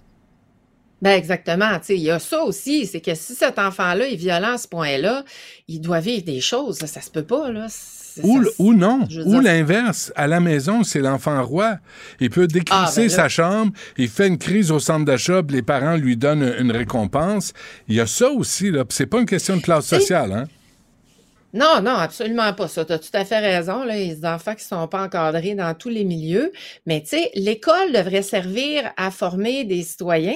Ben 1.01 1.11
exactement. 1.11 1.69
Il 1.89 1.97
y 1.97 2.09
a 2.09 2.19
ça 2.19 2.41
aussi, 2.43 2.87
c'est 2.87 3.01
que 3.01 3.13
si 3.15 3.35
cet 3.35 3.59
enfant-là 3.59 4.07
est 4.07 4.15
violent 4.15 4.53
à 4.53 4.57
ce 4.57 4.67
point-là, 4.67 5.23
il 5.67 5.81
doit 5.81 5.99
vivre 5.99 6.23
des 6.23 6.41
choses. 6.41 6.77
Ça, 6.77 7.01
se 7.01 7.11
peut 7.11 7.23
pas. 7.23 7.51
Là. 7.51 7.67
Ou, 8.23 8.41
ou, 8.59 8.73
non. 8.73 9.07
Ou 9.25 9.39
l'inverse. 9.39 10.13
À 10.15 10.25
la 10.25 10.39
maison, 10.39 10.83
c'est 10.83 11.01
l'enfant 11.01 11.43
roi. 11.43 11.77
Il 12.19 12.29
peut 12.29 12.47
décrisser 12.47 13.01
ah, 13.01 13.07
ben 13.07 13.09
sa 13.09 13.29
chambre, 13.29 13.73
il 13.97 14.07
fait 14.07 14.27
une 14.27 14.37
crise 14.37 14.71
au 14.71 14.79
centre 14.79 15.05
d'achat, 15.05 15.41
les 15.49 15.61
parents 15.61 15.97
lui 15.97 16.15
donnent 16.15 16.55
une 16.59 16.71
récompense. 16.71 17.53
Il 17.87 17.95
y 17.95 17.99
a 17.99 18.07
ça 18.07 18.29
aussi. 18.29 18.71
là. 18.71 18.85
C'est 18.89 19.05
pas 19.05 19.19
une 19.19 19.25
question 19.25 19.57
de 19.57 19.61
classe 19.61 19.85
sociale. 19.85 20.31
Hein? 20.31 20.45
Non, 21.55 21.81
non, 21.81 21.95
absolument 21.95 22.53
pas 22.53 22.67
ça. 22.67 22.83
Tu 22.83 22.91
as 22.91 22.99
tout 22.99 23.09
à 23.13 23.23
fait 23.23 23.39
raison. 23.39 23.85
Les 23.85 24.25
enfants 24.25 24.55
qui 24.55 24.65
sont 24.65 24.87
pas 24.89 25.03
encadrés 25.03 25.55
dans 25.55 25.73
tous 25.73 25.87
les 25.87 26.03
milieux. 26.03 26.51
Mais 26.85 27.01
tu 27.01 27.09
sais, 27.09 27.31
l'école 27.33 27.93
devrait 27.93 28.23
servir 28.23 28.91
à 28.97 29.09
former 29.09 29.63
des 29.63 29.81
citoyens 29.81 30.35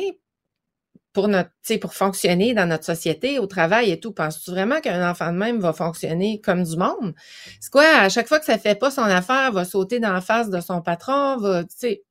pour 1.11 1.27
notre, 1.27 1.49
pour 1.81 1.93
fonctionner 1.93 2.53
dans 2.53 2.67
notre 2.67 2.85
société, 2.85 3.37
au 3.37 3.47
travail 3.47 3.91
et 3.91 3.99
tout. 3.99 4.13
Penses-tu 4.13 4.51
vraiment 4.51 4.79
qu'un 4.79 5.09
enfant 5.09 5.33
de 5.33 5.37
même 5.37 5.59
va 5.59 5.73
fonctionner 5.73 6.39
comme 6.39 6.63
du 6.63 6.77
monde? 6.77 7.13
C'est 7.59 7.71
quoi, 7.71 7.83
à 7.83 8.07
chaque 8.07 8.29
fois 8.29 8.39
que 8.39 8.45
ça 8.45 8.57
fait 8.57 8.75
pas 8.75 8.89
son 8.89 9.01
affaire, 9.01 9.51
va 9.51 9.65
sauter 9.65 9.99
dans 9.99 10.13
la 10.13 10.21
face 10.21 10.49
de 10.49 10.61
son 10.61 10.81
patron, 10.81 11.35
va, 11.37 11.63
tu 11.63 11.75
sais. 11.75 12.03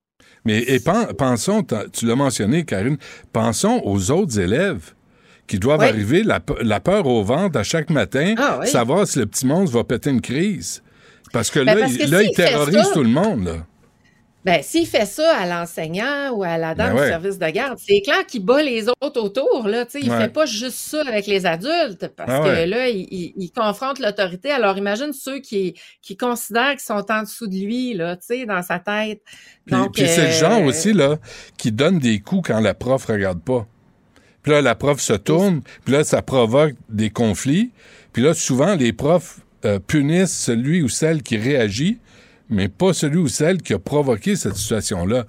Mais 0.45 0.79
pensons, 1.17 1.65
tu 1.91 2.05
l'as 2.05 2.15
mentionné, 2.15 2.63
Karine, 2.63 2.97
pensons 3.33 3.81
aux 3.83 4.11
autres 4.11 4.39
élèves 4.39 4.93
qui 5.49 5.57
doivent 5.57 5.81
arriver 5.81 6.23
la, 6.23 6.79
peur 6.79 7.07
au 7.07 7.23
ventre 7.23 7.57
à 7.57 7.63
chaque 7.63 7.89
matin, 7.89 8.35
ah 8.37 8.59
savoir 8.65 9.07
si 9.07 9.17
le 9.17 9.25
petit 9.25 9.47
monstre 9.47 9.75
va 9.75 9.83
péter 9.83 10.11
une 10.11 10.21
crise. 10.21 10.83
Parce 11.33 11.49
que 11.49 11.59
ben, 11.59 11.75
là, 11.75 11.87
là 12.07 12.23
il 12.23 12.31
terrorise 12.35 12.91
tout 12.93 13.03
le 13.03 13.09
monde. 13.09 13.45
Là. 13.45 13.55
Ben, 14.45 14.61
s'il 14.63 14.87
fait 14.87 15.05
ça 15.05 15.35
à 15.35 15.45
l'enseignant 15.45 16.31
ou 16.33 16.43
à 16.43 16.57
la 16.57 16.73
dame 16.73 16.95
ben 16.95 17.01
du 17.01 17.09
service 17.09 17.39
de 17.39 17.49
garde, 17.49 17.77
c'est 17.77 18.01
clair 18.01 18.25
qu'il 18.25 18.45
bat 18.45 18.61
les 18.61 18.87
autres 18.87 19.21
autour. 19.21 19.67
Là, 19.67 19.85
il 19.95 20.09
ne 20.09 20.17
fait 20.17 20.31
pas 20.31 20.45
juste 20.45 20.77
ça 20.77 21.01
avec 21.01 21.25
les 21.25 21.45
adultes 21.45 22.07
parce 22.15 22.31
ah 22.31 22.43
que 22.45 22.69
là, 22.69 22.87
il, 22.87 23.51
confronte 23.53 23.99
l'autorité. 23.99 24.51
Alors, 24.51 24.77
imagine 24.77 25.13
ceux 25.13 25.39
qui, 25.39 25.73
qui 26.01 26.15
considèrent 26.15 26.71
qu'ils 26.71 26.79
sont 26.79 27.05
en 27.11 27.23
dessous 27.23 27.47
de 27.47 27.55
lui, 27.55 27.95
là, 27.95 28.17
dans 28.47 28.61
sa 28.61 28.79
tête. 28.79 29.21
Puis, 29.65 29.75
puis 29.93 30.07
c'est 30.07 30.27
le 30.27 30.31
genre 30.31 30.61
euh, 30.61 30.67
aussi 30.67 30.93
là, 30.93 31.17
qui 31.57 31.71
donne 31.71 31.99
des 31.99 32.19
coups 32.19 32.49
quand 32.49 32.59
la 32.59 32.73
prof 32.73 33.05
regarde 33.05 33.41
pas. 33.41 33.67
Puis 34.43 34.51
là, 34.51 34.61
la 34.61 34.75
prof 34.75 34.99
se 34.99 35.13
tourne, 35.13 35.61
puis 35.83 35.93
là, 35.93 36.03
ça 36.03 36.21
provoque 36.21 36.73
des 36.89 37.09
conflits. 37.09 37.71
Puis 38.13 38.23
là, 38.23 38.33
souvent, 38.33 38.75
les 38.75 38.93
profs 38.93 39.39
euh, 39.65 39.79
punissent 39.79 40.37
celui 40.37 40.81
ou 40.81 40.89
celle 40.89 41.23
qui 41.23 41.37
réagit 41.37 41.99
mais 42.49 42.67
pas 42.67 42.93
celui 42.93 43.17
ou 43.17 43.27
celle 43.27 43.61
qui 43.61 43.73
a 43.73 43.79
provoqué 43.79 44.35
cette 44.35 44.55
situation-là. 44.55 45.25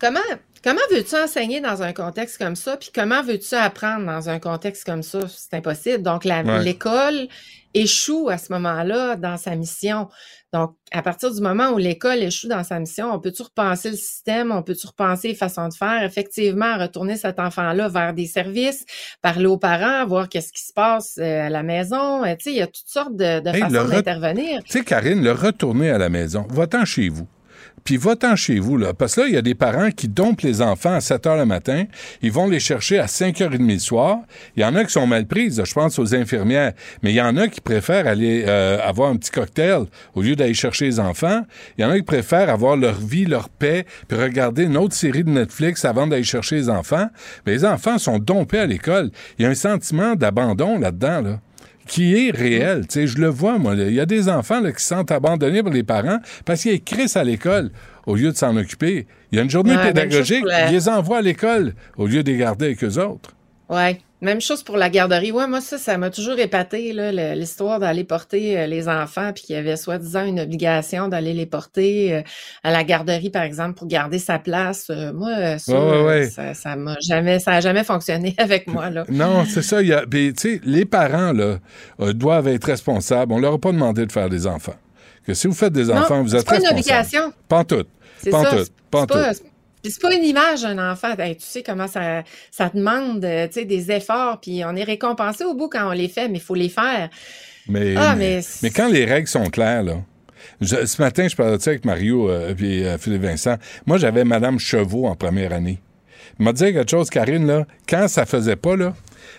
Comment, 0.00 0.20
comment 0.62 0.80
veux-tu 0.90 1.16
enseigner 1.16 1.60
dans 1.60 1.82
un 1.82 1.92
contexte 1.92 2.38
comme 2.38 2.56
ça? 2.56 2.76
Puis 2.76 2.90
comment 2.94 3.22
veux-tu 3.22 3.54
apprendre 3.54 4.06
dans 4.06 4.28
un 4.28 4.38
contexte 4.38 4.84
comme 4.84 5.02
ça? 5.02 5.20
C'est 5.28 5.56
impossible. 5.56 6.02
Donc, 6.02 6.24
l'école 6.24 7.28
échoue 7.72 8.28
à 8.28 8.38
ce 8.38 8.52
moment-là 8.52 9.16
dans 9.16 9.36
sa 9.36 9.56
mission. 9.56 10.08
Donc, 10.52 10.74
à 10.90 11.00
partir 11.02 11.32
du 11.32 11.40
moment 11.40 11.70
où 11.70 11.78
l'école 11.78 12.18
échoue 12.18 12.48
dans 12.48 12.64
sa 12.64 12.80
mission, 12.80 13.12
on 13.12 13.20
peut-tu 13.20 13.42
repenser 13.42 13.90
le 13.90 13.96
système, 13.96 14.50
on 14.50 14.62
peut-tu 14.62 14.86
repenser 14.86 15.28
les 15.28 15.34
façons 15.34 15.68
de 15.68 15.74
faire, 15.74 16.02
effectivement, 16.02 16.76
retourner 16.76 17.16
cet 17.16 17.38
enfant-là 17.38 17.88
vers 17.88 18.12
des 18.14 18.26
services, 18.26 18.84
parler 19.22 19.46
aux 19.46 19.58
parents, 19.58 20.04
voir 20.06 20.28
qu'est-ce 20.28 20.52
qui 20.52 20.64
se 20.64 20.72
passe 20.72 21.18
euh, 21.18 21.46
à 21.46 21.50
la 21.50 21.62
maison. 21.62 22.24
Euh, 22.24 22.34
tu 22.34 22.44
sais, 22.44 22.50
il 22.50 22.56
y 22.56 22.62
a 22.62 22.66
toutes 22.66 22.88
sortes 22.88 23.14
de, 23.14 23.40
façons 23.44 23.88
d'intervenir. 23.88 24.62
Tu 24.64 24.72
sais, 24.72 24.84
Karine, 24.84 25.22
le 25.22 25.32
retourner 25.32 25.90
à 25.90 25.98
la 25.98 26.08
maison, 26.08 26.46
va-t'en 26.50 26.84
chez 26.84 27.08
vous. 27.08 27.28
Puis 27.84 27.96
va-t'en 27.96 28.36
chez 28.36 28.58
vous, 28.58 28.76
là. 28.76 28.94
Parce 28.94 29.14
que 29.14 29.22
là, 29.22 29.26
il 29.28 29.34
y 29.34 29.36
a 29.36 29.42
des 29.42 29.54
parents 29.54 29.90
qui 29.90 30.08
dompent 30.08 30.42
les 30.42 30.62
enfants 30.62 30.94
à 30.94 31.00
7 31.00 31.26
heures 31.26 31.36
le 31.36 31.46
matin. 31.46 31.84
Ils 32.22 32.32
vont 32.32 32.48
les 32.48 32.60
chercher 32.60 32.98
à 32.98 33.06
5 33.06 33.36
h 33.36 33.48
30 33.48 33.60
le 33.60 33.78
soir. 33.78 34.18
Il 34.56 34.62
y 34.62 34.64
en 34.64 34.74
a 34.74 34.84
qui 34.84 34.92
sont 34.92 35.06
mal 35.06 35.26
prises. 35.26 35.62
Je 35.64 35.74
pense 35.74 35.98
aux 35.98 36.14
infirmières. 36.14 36.72
Mais 37.02 37.12
il 37.12 37.16
y 37.16 37.20
en 37.20 37.36
a 37.36 37.48
qui 37.48 37.60
préfèrent 37.60 38.06
aller 38.06 38.44
euh, 38.46 38.78
avoir 38.82 39.10
un 39.10 39.16
petit 39.16 39.30
cocktail 39.30 39.84
au 40.14 40.22
lieu 40.22 40.36
d'aller 40.36 40.54
chercher 40.54 40.86
les 40.86 41.00
enfants. 41.00 41.42
Il 41.78 41.82
y 41.82 41.84
en 41.84 41.90
a 41.90 41.96
qui 41.96 42.02
préfèrent 42.02 42.50
avoir 42.50 42.76
leur 42.76 42.94
vie, 42.94 43.24
leur 43.24 43.48
paix, 43.48 43.86
puis 44.08 44.18
regarder 44.18 44.64
une 44.64 44.76
autre 44.76 44.94
série 44.94 45.24
de 45.24 45.30
Netflix 45.30 45.84
avant 45.84 46.06
d'aller 46.06 46.24
chercher 46.24 46.56
les 46.56 46.68
enfants. 46.68 47.08
Mais 47.46 47.52
les 47.52 47.64
enfants 47.64 47.98
sont 47.98 48.18
dompés 48.18 48.58
à 48.58 48.66
l'école. 48.66 49.10
Il 49.38 49.42
y 49.42 49.46
a 49.46 49.48
un 49.48 49.54
sentiment 49.54 50.14
d'abandon 50.14 50.78
là-dedans, 50.78 51.20
là 51.22 51.40
qui 51.86 52.14
est 52.26 52.30
réel. 52.30 52.86
Tu 52.86 52.94
sais, 52.94 53.06
je 53.06 53.18
le 53.18 53.28
vois, 53.28 53.58
moi. 53.58 53.74
Il 53.74 53.92
y 53.92 54.00
a 54.00 54.06
des 54.06 54.28
enfants 54.28 54.60
là, 54.60 54.72
qui 54.72 54.82
se 54.82 54.88
sentent 54.88 55.10
abandonnés 55.10 55.62
par 55.62 55.72
les 55.72 55.82
parents 55.82 56.18
parce 56.44 56.62
qu'ils 56.62 56.72
écrivent 56.72 57.16
à 57.16 57.24
l'école 57.24 57.70
au 58.06 58.16
lieu 58.16 58.30
de 58.30 58.36
s'en 58.36 58.56
occuper. 58.56 59.06
Il 59.32 59.36
y 59.36 59.38
a 59.40 59.44
une 59.44 59.50
journée 59.50 59.76
pédagogique, 59.76 60.44
ils 60.68 60.72
les 60.72 60.88
envoient 60.88 61.18
à 61.18 61.22
l'école 61.22 61.74
au 61.96 62.06
lieu 62.06 62.22
de 62.22 62.30
les 62.30 62.38
garder 62.38 62.66
avec 62.66 62.84
eux 62.84 62.98
autres. 62.98 63.34
Oui. 63.68 63.98
Même 64.22 64.40
chose 64.40 64.62
pour 64.62 64.76
la 64.76 64.90
garderie. 64.90 65.32
Ouais, 65.32 65.46
moi, 65.46 65.60
ça, 65.60 65.78
ça 65.78 65.96
m'a 65.96 66.10
toujours 66.10 66.38
épaté, 66.38 66.92
l'histoire 67.34 67.78
d'aller 67.78 68.04
porter 68.04 68.58
euh, 68.58 68.66
les 68.66 68.88
enfants, 68.88 69.32
puis 69.34 69.44
qu'il 69.44 69.56
y 69.56 69.58
avait 69.58 69.76
soi-disant 69.76 70.26
une 70.26 70.40
obligation 70.40 71.08
d'aller 71.08 71.32
les 71.32 71.46
porter 71.46 72.14
euh, 72.14 72.22
à 72.62 72.70
la 72.70 72.84
garderie, 72.84 73.30
par 73.30 73.42
exemple, 73.42 73.78
pour 73.78 73.86
garder 73.86 74.18
sa 74.18 74.38
place. 74.38 74.88
Euh, 74.90 75.12
moi, 75.14 75.58
ça, 75.58 76.54
ça, 76.54 76.76
m'a 76.76 76.96
jamais, 77.00 77.38
ça 77.38 77.52
a 77.52 77.60
jamais 77.60 77.84
fonctionné 77.84 78.34
avec 78.38 78.66
moi, 78.66 78.90
là. 78.90 79.04
Non, 79.10 79.44
c'est 79.46 79.62
ça. 79.62 79.82
Y 79.82 79.92
a, 79.92 80.04
tu 80.06 80.34
sais, 80.36 80.60
les 80.64 80.84
parents, 80.84 81.32
là, 81.32 81.58
doivent 82.12 82.48
être 82.48 82.64
responsables. 82.64 83.32
On 83.32 83.38
leur 83.38 83.54
a 83.54 83.58
pas 83.58 83.72
demandé 83.72 84.04
de 84.04 84.12
faire 84.12 84.28
des 84.28 84.46
enfants. 84.46 84.76
Que 85.26 85.34
si 85.34 85.46
vous 85.46 85.54
faites 85.54 85.72
des 85.72 85.90
enfants, 85.90 86.22
vous 86.22 86.34
êtes 86.34 86.48
responsables. 86.48 86.62
C'est 86.62 86.62
pas 86.62 86.70
une 86.70 86.78
obligation. 86.78 87.32
Pas 87.48 87.58
en 87.58 87.64
tout. 87.64 87.84
Pas 88.90 89.32
Puis 89.82 89.92
c'est 89.92 90.02
pas 90.02 90.14
une 90.14 90.24
image 90.24 90.62
d'un 90.62 90.92
enfant. 90.92 91.14
tu 91.16 91.34
sais 91.38 91.62
comment 91.62 91.88
ça, 91.88 92.22
ça 92.50 92.70
demande 92.72 93.24
euh, 93.24 93.46
des 93.46 93.90
efforts, 93.90 94.40
puis 94.40 94.62
on 94.64 94.76
est 94.76 94.84
récompensé 94.84 95.44
au 95.44 95.54
bout 95.54 95.68
quand 95.68 95.88
on 95.88 95.92
les 95.92 96.08
fait, 96.08 96.28
mais 96.28 96.38
il 96.38 96.42
faut 96.42 96.54
les 96.54 96.68
faire. 96.68 97.08
Mais, 97.68 97.94
ah, 97.96 98.14
mais, 98.16 98.40
mais, 98.62 98.70
quand 98.70 98.88
les 98.88 99.04
règles 99.04 99.28
sont 99.28 99.48
claires, 99.48 99.82
là. 99.82 99.96
ce 100.60 101.00
matin, 101.00 101.28
je 101.28 101.36
parlais 101.36 101.56
de 101.56 101.62
ça 101.62 101.70
avec 101.70 101.84
Mario 101.84 102.28
et 102.28 102.32
euh, 102.32 102.54
euh, 102.62 102.98
Philippe 102.98 103.22
Vincent. 103.22 103.56
Moi, 103.86 103.98
j'avais 103.98 104.24
Madame 104.24 104.58
Chevaux 104.58 105.06
en 105.06 105.14
première 105.14 105.52
année. 105.52 105.80
Il 106.38 106.44
m'a 106.44 106.52
dit 106.52 106.64
quelque 106.72 106.90
chose, 106.90 107.10
Karine, 107.10 107.46
là, 107.46 107.66
quand 107.88 108.08
ça 108.08 108.26
faisait 108.26 108.56
pas, 108.56 108.76
là, 108.76 108.94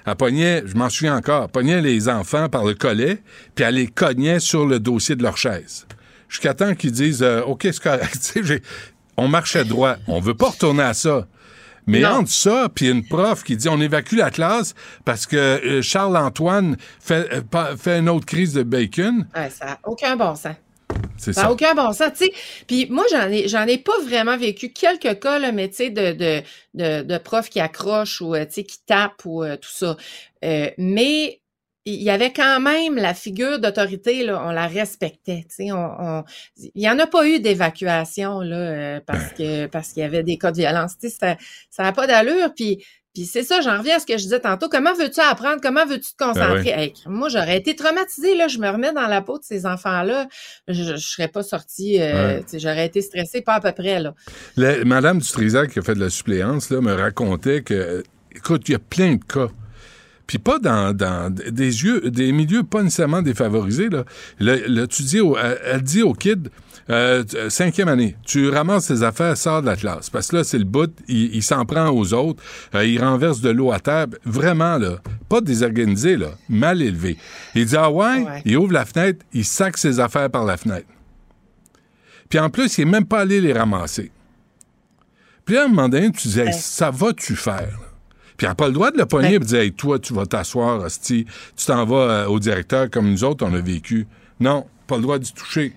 elle 0.06 0.15
pognait, 0.15 0.63
je 0.65 0.75
m'en 0.75 0.89
souviens 0.89 1.15
encore, 1.15 1.43
elle 1.43 1.51
pognait 1.51 1.82
les 1.82 2.10
enfants 2.10 2.47
par 2.49 2.63
le 2.63 2.73
collet, 2.73 3.17
puis 3.56 3.65
elle 3.65 3.75
les 3.75 3.88
cognait 3.88 4.39
sur 4.39 4.65
le 4.65 4.80
dossier 4.80 5.15
de 5.15 5.23
leur 5.23 5.38
chaise 5.38 5.86
jusqu'à 6.30 6.54
temps 6.54 6.73
qu'ils 6.75 6.93
disent 6.93 7.23
OK, 7.23 7.63
c'est 7.63 7.80
correct. 7.80 8.39
on 9.17 9.28
marchait 9.28 9.65
droit. 9.65 9.95
On 10.08 10.19
veut 10.19 10.36
pas 10.36 10.50
retourner 10.50 10.84
à 10.84 10.93
ça. 10.93 11.28
Mais 11.88 12.06
entre 12.06 12.30
ça, 12.30 12.69
puis 12.74 12.89
une 12.89 13.06
prof 13.06 13.43
qui 13.43 13.58
dit 13.58 13.67
on 13.67 13.82
évacue 13.82 14.15
la 14.15 14.30
classe 14.30 14.76
parce 15.04 15.26
que 15.26 15.36
euh, 15.36 15.82
Charles-Antoine 15.82 16.78
fait, 17.00 17.28
euh, 17.34 17.76
fait 17.76 18.00
une 18.00 18.08
autre 18.08 18.26
crise 18.26 18.54
de 18.54 18.63
bacon. 18.63 19.26
ça 19.34 19.65
n'a 19.65 19.80
aucun 19.86 20.15
bon 20.15 20.36
sens. 20.36 20.56
C'est 21.17 21.34
ça. 21.34 21.43
n'a 21.43 21.52
aucun 21.52 21.74
bon 21.74 21.91
sens. 21.91 22.12
sais. 22.15 22.32
Puis 22.67 22.88
moi, 22.89 23.06
j'en 23.12 23.28
ai, 23.30 23.47
j'en 23.47 23.65
ai 23.65 23.78
pas 23.78 23.97
vraiment 24.06 24.38
vécu 24.38 24.69
quelques 24.69 25.19
cas, 25.19 25.39
là, 25.39 25.52
mais 25.52 25.69
tu 25.69 25.76
sais, 25.76 25.89
de, 25.89 26.12
de, 26.12 26.43
de, 26.74 27.04
de 27.04 27.17
profs 27.17 27.50
qui 27.50 27.60
accrochent 27.60 28.21
ou 28.21 28.36
qui 28.47 28.80
tapent 28.86 29.26
ou 29.26 29.43
tout 29.56 29.69
ça. 29.71 29.97
mais 30.78 31.40
il 31.86 32.02
y 32.02 32.10
avait 32.12 32.32
quand 32.32 32.60
même 32.60 32.96
la 32.96 33.13
figure 33.13 33.60
d'autorité, 33.60 34.24
là, 34.24 34.44
on 34.46 34.52
la 34.52 34.67
respectait. 34.67 35.46
On, 35.60 35.74
on, 35.74 36.24
il 36.58 36.72
n'y 36.76 36.89
en 36.89 37.00
a 37.00 37.08
pas 37.08 37.28
eu 37.28 37.39
d'évacuation 37.39 38.41
là, 38.41 38.56
euh, 38.56 39.00
parce 39.06 39.34
que 39.34 39.65
parce 39.65 39.89
qu'il 39.89 40.04
y 40.04 40.06
avait 40.06 40.24
des 40.24 40.38
cas 40.38 40.52
de 40.52 40.58
violence. 40.58 40.94
Ça 41.20 41.38
n'a 41.80 41.91
pas 41.91 42.06
d'allure. 42.06 42.54
Puis, 42.56 42.86
puis 43.13 43.26
c'est 43.26 43.44
ça, 43.44 43.62
j'en 43.62 43.80
reviens 43.80 43.98
à 43.98 44.00
ce 44.00 44.06
que 44.06 44.13
je 44.13 44.24
disais 44.24 44.39
tantôt. 44.39 44.70
Comment 44.70 44.94
veux-tu 44.94 45.20
apprendre? 45.20 45.60
Comment 45.62 45.86
veux-tu 45.86 46.12
te 46.12 46.24
concentrer? 46.24 46.63
Ben 46.63 46.91
moi, 47.08 47.30
j'aurais 47.30 47.58
été 47.58 47.76
traumatisée, 47.76 48.36
là. 48.36 48.48
Je 48.48 48.60
me 48.60 48.70
remets 48.70 48.94
dans 48.94 49.08
la 49.08 49.22
peau 49.22 49.39
de 49.39 49.44
ces 49.44 49.65
enfants-là. 49.65 50.28
Je 50.67 50.94
ne 50.94 50.98
serais 50.98 51.28
pas 51.28 51.44
sortie. 51.44 52.00
Euh, 52.00 52.41
j'aurais 52.54 52.86
été 52.86 53.02
stressée, 53.02 53.41
pas 53.41 53.56
à 53.56 53.60
peu 53.60 53.72
près. 53.72 54.00
Là. 54.00 54.13
Madame 54.86 55.17
Dutrisac, 55.17 55.72
qui 55.72 55.80
a 55.80 55.82
fait 55.82 55.96
de 55.96 56.00
la 56.00 56.12
suppléance, 56.12 56.70
là, 56.70 56.80
me 56.80 56.94
racontait 56.94 57.63
que, 57.63 58.04
écoute, 58.34 58.70
il 58.70 58.74
y 58.74 58.76
a 58.76 58.80
plein 58.80 59.15
de 59.15 59.24
cas 59.24 59.48
puis 60.32 60.39
pas 60.39 60.60
dans, 60.60 60.96
des 61.30 61.84
yeux, 61.84 62.10
des 62.10 62.32
milieux 62.32 62.63
pas 62.63 62.82
nécessairement 62.84 63.22
défavorisés. 63.22 63.89
Là. 63.89 64.88
tu 64.88 65.04
dis 65.04 65.20
elle, 65.65 65.82
dit 65.82 66.04
au 66.04 66.13
kid, 66.13 66.48
euh, 66.89 67.26
cinquième 67.50 67.89
année, 67.89 68.15
tu 68.26 68.48
ramasses 68.48 68.88
tes 68.88 69.04
affaires, 69.04 69.36
sors 69.36 69.62
de 69.62 69.65
la 69.65 69.76
classe. 69.76 70.10
Parce 70.10 70.30
que 70.30 70.38
là, 70.38 70.46
c'est 70.46 70.58
le 70.58 70.63
bout, 70.63 70.89
il, 71.10 71.44
s'en 71.44 71.65
prend 71.65 71.89
aux 71.89 72.13
autres, 72.13 72.41
euh, 72.76 72.86
il 72.86 73.04
renverse 73.04 73.41
de 73.41 73.50
l'eau 73.50 73.74
à 73.74 73.82
table. 73.82 74.20
Vraiment, 74.24 74.78
là, 74.78 75.00
pas 75.28 75.41
désorganisé, 75.41 76.15
là, 76.15 76.30
mal 76.48 76.82
élevé. 76.82 77.17
Il 77.54 77.65
dit, 77.65 77.76
ah 77.76 77.91
ouais? 77.91 78.41
il 78.46 78.56
ouvre 78.56 78.72
la 78.72 78.86
fenêtre, 78.86 79.26
il 79.34 79.44
sac 79.44 79.78
ses 79.78 80.00
affaires 80.00 80.30
par 80.30 80.46
la 80.46 80.56
fenêtre. 80.56 80.88
Puis 82.30 82.39
en 82.39 82.50
plus, 82.50 82.78
il 82.78 82.86
n'est 82.86 82.91
même 82.91 83.06
pas 83.06 83.20
allé 83.20 83.41
les 83.41 83.52
ramasser. 83.52 84.13
Puis 85.44 85.58
à 85.58 85.65
un 85.65 85.67
moment 85.67 85.89
donné, 85.89 86.10
tu 86.12 86.30
disais, 86.30 86.54
ça 86.54 86.89
va-tu 86.89 87.36
faire? 87.36 87.81
Puis 88.41 88.47
elle 88.47 88.54
n'a 88.54 88.56
pas 88.56 88.69
le 88.69 88.73
droit 88.73 88.89
de 88.89 88.97
le 88.97 89.06
pogner 89.06 89.36
et 89.36 89.39
de 89.39 89.43
dire 89.43 89.71
toi, 89.77 89.99
tu 89.99 90.15
vas 90.15 90.25
t'asseoir, 90.25 90.80
hostie, 90.82 91.27
tu 91.56 91.65
t'en 91.67 91.86
vas 91.86 91.95
euh, 91.95 92.25
au 92.25 92.39
directeur 92.39 92.89
comme 92.89 93.12
nous 93.12 93.23
autres, 93.23 93.45
on 93.45 93.54
a 93.54 93.62
vécu. 93.62 94.08
Non, 94.39 94.65
pas 94.88 94.95
le 94.95 95.04
droit 95.04 95.19
d'y 95.19 95.32
toucher. 95.32 95.75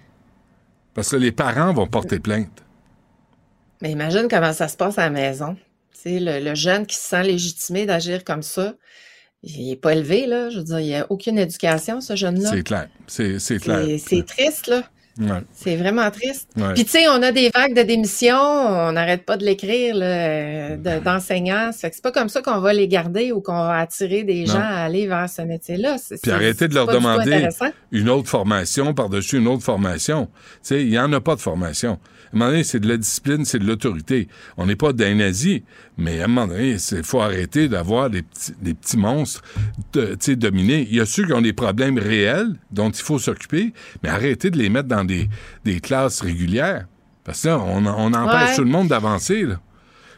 Parce 0.94 1.11
que 1.11 1.16
les 1.16 1.31
parents 1.31 1.74
vont 1.74 1.87
porter 1.87 2.20
plainte. 2.20 2.64
Mais 3.83 3.90
imagine 3.90 4.29
comment 4.31 4.55
ça 4.55 4.68
se 4.68 4.79
passe 4.79 4.96
à 4.96 5.03
la 5.03 5.11
maison. 5.11 5.59
Tu 6.03 6.18
le, 6.18 6.42
le 6.42 6.55
jeune 6.55 6.87
qui 6.87 6.96
se 6.96 7.03
sent 7.03 7.24
légitimé 7.24 7.85
d'agir 7.85 8.24
comme 8.24 8.42
ça, 8.42 8.72
il 9.42 9.68
n'est 9.68 9.77
pas 9.77 9.92
élevé, 9.92 10.27
là. 10.27 10.48
Je 10.48 10.57
veux 10.57 10.64
dire, 10.64 10.81
il 10.81 10.87
n'y 10.87 10.96
a 10.96 11.07
aucune 11.11 11.38
éducation, 11.38 12.00
ce 12.00 12.16
jeune-là. 12.16 12.48
C'est 12.48 12.62
clair. 12.62 12.88
C'est 13.07 13.59
clair. 13.61 13.87
C'est 13.98 14.24
triste, 14.24 14.68
là. 14.68 14.85
C'est 15.53 15.77
vraiment 15.77 16.11
triste. 16.11 16.50
Puis 16.74 16.85
tu 16.85 16.90
sais, 16.90 17.09
on 17.09 17.22
a 17.22 17.31
des 17.31 17.50
vagues 17.55 17.74
de 17.74 17.83
démission, 17.83 18.37
on 18.37 18.92
n'arrête 18.92 19.24
pas 19.24 19.37
de 19.37 19.44
l'écrire 19.44 19.94
d'enseignants. 21.03 21.70
que 21.70 21.88
c'est 21.92 22.03
pas 22.03 22.12
comme 22.12 22.29
ça 22.29 22.42
qu'on 22.42 22.59
va 22.59 22.72
les 22.72 22.88
garder 22.88 23.33
ou 23.33 23.40
qu'on 23.40 23.53
va 23.53 23.79
attirer 23.79 24.24
des 24.24 24.46
gens 24.46 24.61
à 24.61 24.85
aller 24.85 25.07
vers 25.07 25.29
ce 25.29 25.42
métier-là. 25.42 25.96
Puis 26.22 26.33
arrêtez 26.33 26.68
de 26.68 26.74
leur 26.74 26.87
demander 26.87 27.48
une 27.92 28.09
autre 28.09 28.29
formation 28.29 28.94
par-dessus 28.94 29.38
une 29.38 29.48
autre 29.48 29.62
formation. 29.62 30.27
Tu 30.27 30.59
sais, 30.62 30.83
il 30.83 30.90
n'y 30.90 30.98
en 30.98 31.12
a 31.12 31.20
pas 31.20 31.37
de 31.37 31.40
formation. 31.40 31.98
Un 32.35 32.38
moment 32.38 32.51
donné, 32.51 32.64
c'est 32.64 32.81
de 32.81 32.88
la 32.88 32.97
discipline, 32.97 33.44
c'est 33.44 33.61
de 33.61 33.64
l'autorité. 33.64 34.29
On 34.57 34.66
n'est 34.66 34.75
pas 34.75 34.92
des 34.92 35.14
nazis, 35.14 35.62
mais 35.97 36.20
à 36.20 36.25
un 36.25 36.27
moment 36.27 36.49
donné, 36.49 36.77
il 36.90 37.03
faut 37.05 37.20
arrêter 37.20 37.68
d'avoir 37.68 38.11
des 38.11 38.23
petits, 38.23 38.53
des 38.61 38.75
petits 38.75 38.97
monstres 38.97 39.42
de, 39.92 40.16
dominés. 40.35 40.87
Il 40.90 40.97
y 40.97 41.01
a 41.01 41.07
ceux 41.07 41.25
qui 41.27 41.33
ont 41.33 41.40
des 41.40 41.53
problèmes 41.53 41.97
réels 41.97 42.55
dont 42.73 42.90
il 42.90 43.03
faut 43.03 43.20
s'occuper, 43.20 43.73
mais 44.03 44.09
arrêtez 44.09 44.51
de 44.51 44.59
les 44.59 44.68
mettre 44.68 44.88
dans 44.88 45.05
des, 45.05 45.29
classes 45.81 46.20
régulières. 46.23 46.87
Parce 47.23 47.42
que 47.42 47.49
là, 47.49 47.61
on, 47.61 48.12
empêche 48.12 48.57
tout 48.57 48.64
le 48.64 48.70
monde 48.70 48.88
d'avancer. 48.88 49.44
Là. 49.44 49.61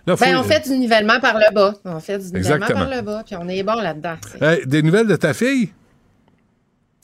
ben, 0.07 0.37
on 0.39 0.43
fait 0.43 0.67
du 0.67 0.79
nivellement 0.79 1.21
par 1.21 1.35
le 1.35 1.55
bas. 1.55 1.75
On 1.85 2.01
fait 2.01 2.19
du 2.19 2.33
nivellement 2.33 2.67
par 2.67 2.89
le 2.89 3.03
bas, 3.03 3.23
puis 3.27 3.37
on 3.39 3.47
est 3.47 3.63
bon 3.63 3.75
là-dedans. 3.75 4.17
des 4.65 4.83
nouvelles 4.83 5.07
de 5.07 5.17
ta 5.17 5.35
fille? 5.35 5.71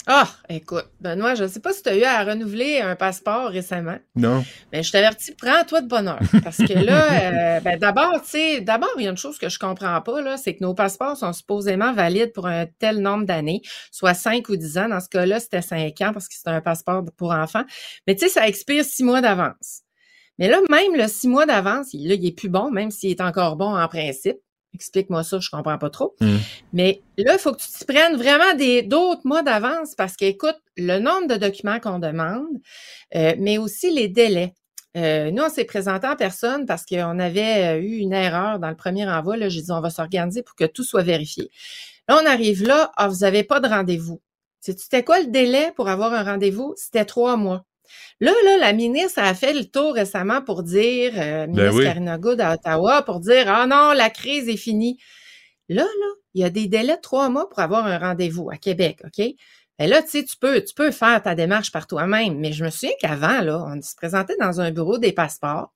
Ah, 0.07 0.29
écoute, 0.49 0.89
Benoît, 1.01 1.35
je 1.37 1.45
ne 1.45 1.49
sais 1.49 1.61
pas 1.61 1.73
si 1.73 1.83
tu 1.83 1.89
as 1.89 1.97
eu 1.97 2.03
à 2.03 2.25
renouveler 2.25 2.81
un 2.81 2.97
passeport 2.97 3.49
récemment. 3.49 3.99
Non. 4.17 4.45
Mais 4.73 4.83
je 4.83 4.91
t'avertis, 4.91 5.33
prends-toi 5.35 5.81
de 5.81 5.89
bonheur. 5.89 6.19
Parce 6.43 6.57
que 6.57 6.73
là, 6.73 7.13
euh, 7.57 7.61
ben 7.61 7.79
d'abord, 7.79 8.21
tu 8.23 8.31
sais, 8.31 8.61
d'abord, 8.61 8.91
il 8.99 9.05
y 9.05 9.07
a 9.07 9.11
une 9.11 9.17
chose 9.17 9.39
que 9.39 9.49
je 9.49 9.59
comprends 9.59 10.01
pas, 10.01 10.21
là, 10.21 10.37
c'est 10.37 10.57
que 10.57 10.65
nos 10.65 10.75
passeports 10.75 11.17
sont 11.17 11.33
supposément 11.33 11.93
valides 11.93 12.33
pour 12.33 12.47
un 12.47 12.67
tel 12.67 13.01
nombre 13.01 13.27
d'années, 13.27 13.63
soit 13.93 14.15
5 14.15 14.49
ou 14.49 14.57
10 14.57 14.79
ans. 14.79 14.89
Dans 14.89 15.01
ce 15.01 15.09
cas-là, 15.09 15.39
c'était 15.39 15.63
5 15.63 16.01
ans 16.01 16.13
parce 16.13 16.27
que 16.27 16.35
c'était 16.35 16.51
un 16.51 16.61
passeport 16.61 17.05
pour 17.17 17.31
enfants. 17.31 17.65
Mais 18.07 18.17
tu 18.17 18.27
sais, 18.27 18.29
ça 18.29 18.49
expire 18.49 18.85
6 18.85 19.05
mois 19.05 19.21
d'avance. 19.21 19.83
Mais 20.39 20.49
là, 20.49 20.61
même 20.69 20.97
le 20.97 21.07
6 21.07 21.29
mois 21.29 21.47
d'avance, 21.47 21.93
là, 21.93 22.15
il 22.15 22.27
est 22.27 22.37
plus 22.37 22.49
bon, 22.49 22.71
même 22.73 22.91
s'il 22.91 23.11
est 23.11 23.21
encore 23.21 23.57
bon 23.57 23.77
en 23.77 23.87
principe. 23.87 24.39
Explique-moi 24.75 25.23
ça, 25.23 25.39
je 25.39 25.51
comprends 25.51 25.79
pas 25.79 25.91
trop. 25.91 26.15
Hmm. 26.21 26.39
Mais 26.73 27.03
là, 27.19 27.35
il 27.35 27.39
faut 27.39 27.53
que 27.53 27.61
tu 27.61 27.69
t'y 27.69 27.85
prennes 27.85 28.17
vraiment 28.17 28.55
des 28.57 28.83
d'autres 28.83 29.21
mois 29.25 29.43
d'avance 29.43 29.95
parce 29.95 30.17
qu'écoute, 30.17 30.57
le 30.77 30.99
nombre 30.99 31.29
de 31.29 31.37
documents 31.37 31.79
qu'on 31.79 31.99
demande, 31.99 32.59
euh, 33.15 33.35
mais 33.39 33.59
aussi 33.59 33.91
les 33.91 34.09
délais. 34.09 34.55
Euh, 34.97 35.31
nous, 35.31 35.43
on 35.43 35.49
s'est 35.49 35.65
présenté 35.65 36.07
en 36.07 36.17
personne 36.17 36.67
parce 36.67 36.85
qu'on 36.85 37.19
avait 37.19 37.79
euh, 37.79 37.81
eu 37.81 37.97
une 37.99 38.13
erreur 38.13 38.59
dans 38.59 38.69
le 38.69 38.77
premier 38.77 39.09
envoi. 39.09 39.37
Là, 39.37 39.49
j'ai 39.49 39.63
dit, 39.63 39.73
on 39.73 39.81
va 39.81 39.91
s'organiser 39.91 40.43
pour 40.43 40.55
que 40.55 40.65
tout 40.65 40.85
soit 40.85 41.03
vérifié. 41.03 41.51
Là, 42.09 42.21
on 42.23 42.27
arrive 42.27 42.63
là, 42.65 42.93
ah, 42.97 43.09
vous 43.09 43.21
n'avez 43.21 43.43
pas 43.45 43.61
de 43.61 43.69
rendez-vous. 43.69 44.21
C'était 44.61 45.03
quoi 45.03 45.21
le 45.21 45.27
délai 45.27 45.73
pour 45.77 45.89
avoir 45.89 46.13
un 46.13 46.23
rendez-vous? 46.23 46.75
C'était 46.77 47.05
trois 47.05 47.37
mois. 47.37 47.65
Là, 48.21 48.33
là, 48.45 48.57
la 48.59 48.73
ministre 48.73 49.21
a 49.21 49.35
fait 49.35 49.53
le 49.53 49.65
tour 49.65 49.95
récemment 49.95 50.43
pour 50.43 50.63
dire, 50.63 51.13
euh, 51.17 51.47
ben 51.47 51.51
ministre 51.51 51.83
Karina 51.83 52.19
Good 52.19 52.41
à 52.41 52.55
Ottawa, 52.55 53.03
pour 53.03 53.21
dire 53.21 53.45
Ah 53.49 53.67
non, 53.67 53.93
la 53.93 54.11
crise 54.11 54.49
est 54.49 54.57
finie. 54.57 54.99
Là, 55.69 55.83
là, 55.83 56.07
il 56.35 56.43
y 56.43 56.45
a 56.45 56.51
des 56.51 56.69
délais 56.69 56.97
de 56.97 57.01
trois 57.01 57.29
mois 57.29 57.49
pour 57.49 57.59
avoir 57.59 57.87
un 57.87 57.99
rendez-vous 57.99 58.51
à 58.51 58.57
Québec, 58.57 59.01
OK? 59.05 59.19
Et 59.19 59.37
ben 59.79 59.91
là, 59.91 60.03
tu 60.03 60.11
sais, 60.11 60.25
tu 60.25 60.37
peux, 60.37 60.63
tu 60.63 60.75
peux 60.75 60.91
faire 60.91 61.21
ta 61.23 61.35
démarche 61.35 61.73
par 61.73 61.87
toi-même. 61.87 62.39
Mais 62.39 62.53
je 62.53 62.65
me 62.65 62.71
souviens 62.71 62.95
qu'avant, 63.01 63.41
là, 63.41 63.65
on 63.67 63.81
se 63.81 63.97
présentait 63.97 64.37
dans 64.39 64.61
un 64.61 64.71
bureau 64.71 64.99
des 64.99 65.13
passeports. 65.13 65.73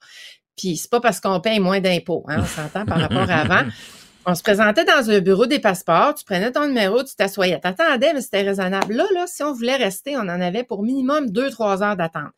Puis 0.57 0.77
c'est 0.77 0.91
pas 0.91 1.01
parce 1.01 1.21
qu'on 1.21 1.41
paye 1.41 1.61
moins 1.61 1.81
d'impôts, 1.81 2.25
hein, 2.29 2.39
on 2.41 2.45
s'entend 2.45 2.87
par 2.87 3.01
rapport 3.01 3.31
à 3.31 3.41
avant. 3.41 3.69
On 4.29 4.35
se 4.35 4.43
présentait 4.43 4.85
dans 4.85 5.09
un 5.09 5.21
bureau 5.21 5.47
des 5.47 5.61
passeports, 5.61 6.17
tu 6.17 6.25
prenais 6.25 6.51
ton 6.51 6.67
numéro, 6.67 7.01
tu 7.05 7.15
t'assoyais. 7.15 7.61
T'attendais, 7.61 8.13
mais 8.13 8.21
c'était 8.21 8.43
raisonnable. 8.43 8.93
Là, 8.93 9.07
là, 9.15 9.27
si 9.29 9.45
on 9.45 9.53
voulait 9.53 9.77
rester, 9.77 10.17
on 10.17 10.23
en 10.23 10.41
avait 10.41 10.65
pour 10.65 10.83
minimum 10.83 11.31
deux, 11.31 11.49
trois 11.49 11.85
heures 11.85 11.97
d'attente. 11.97 12.33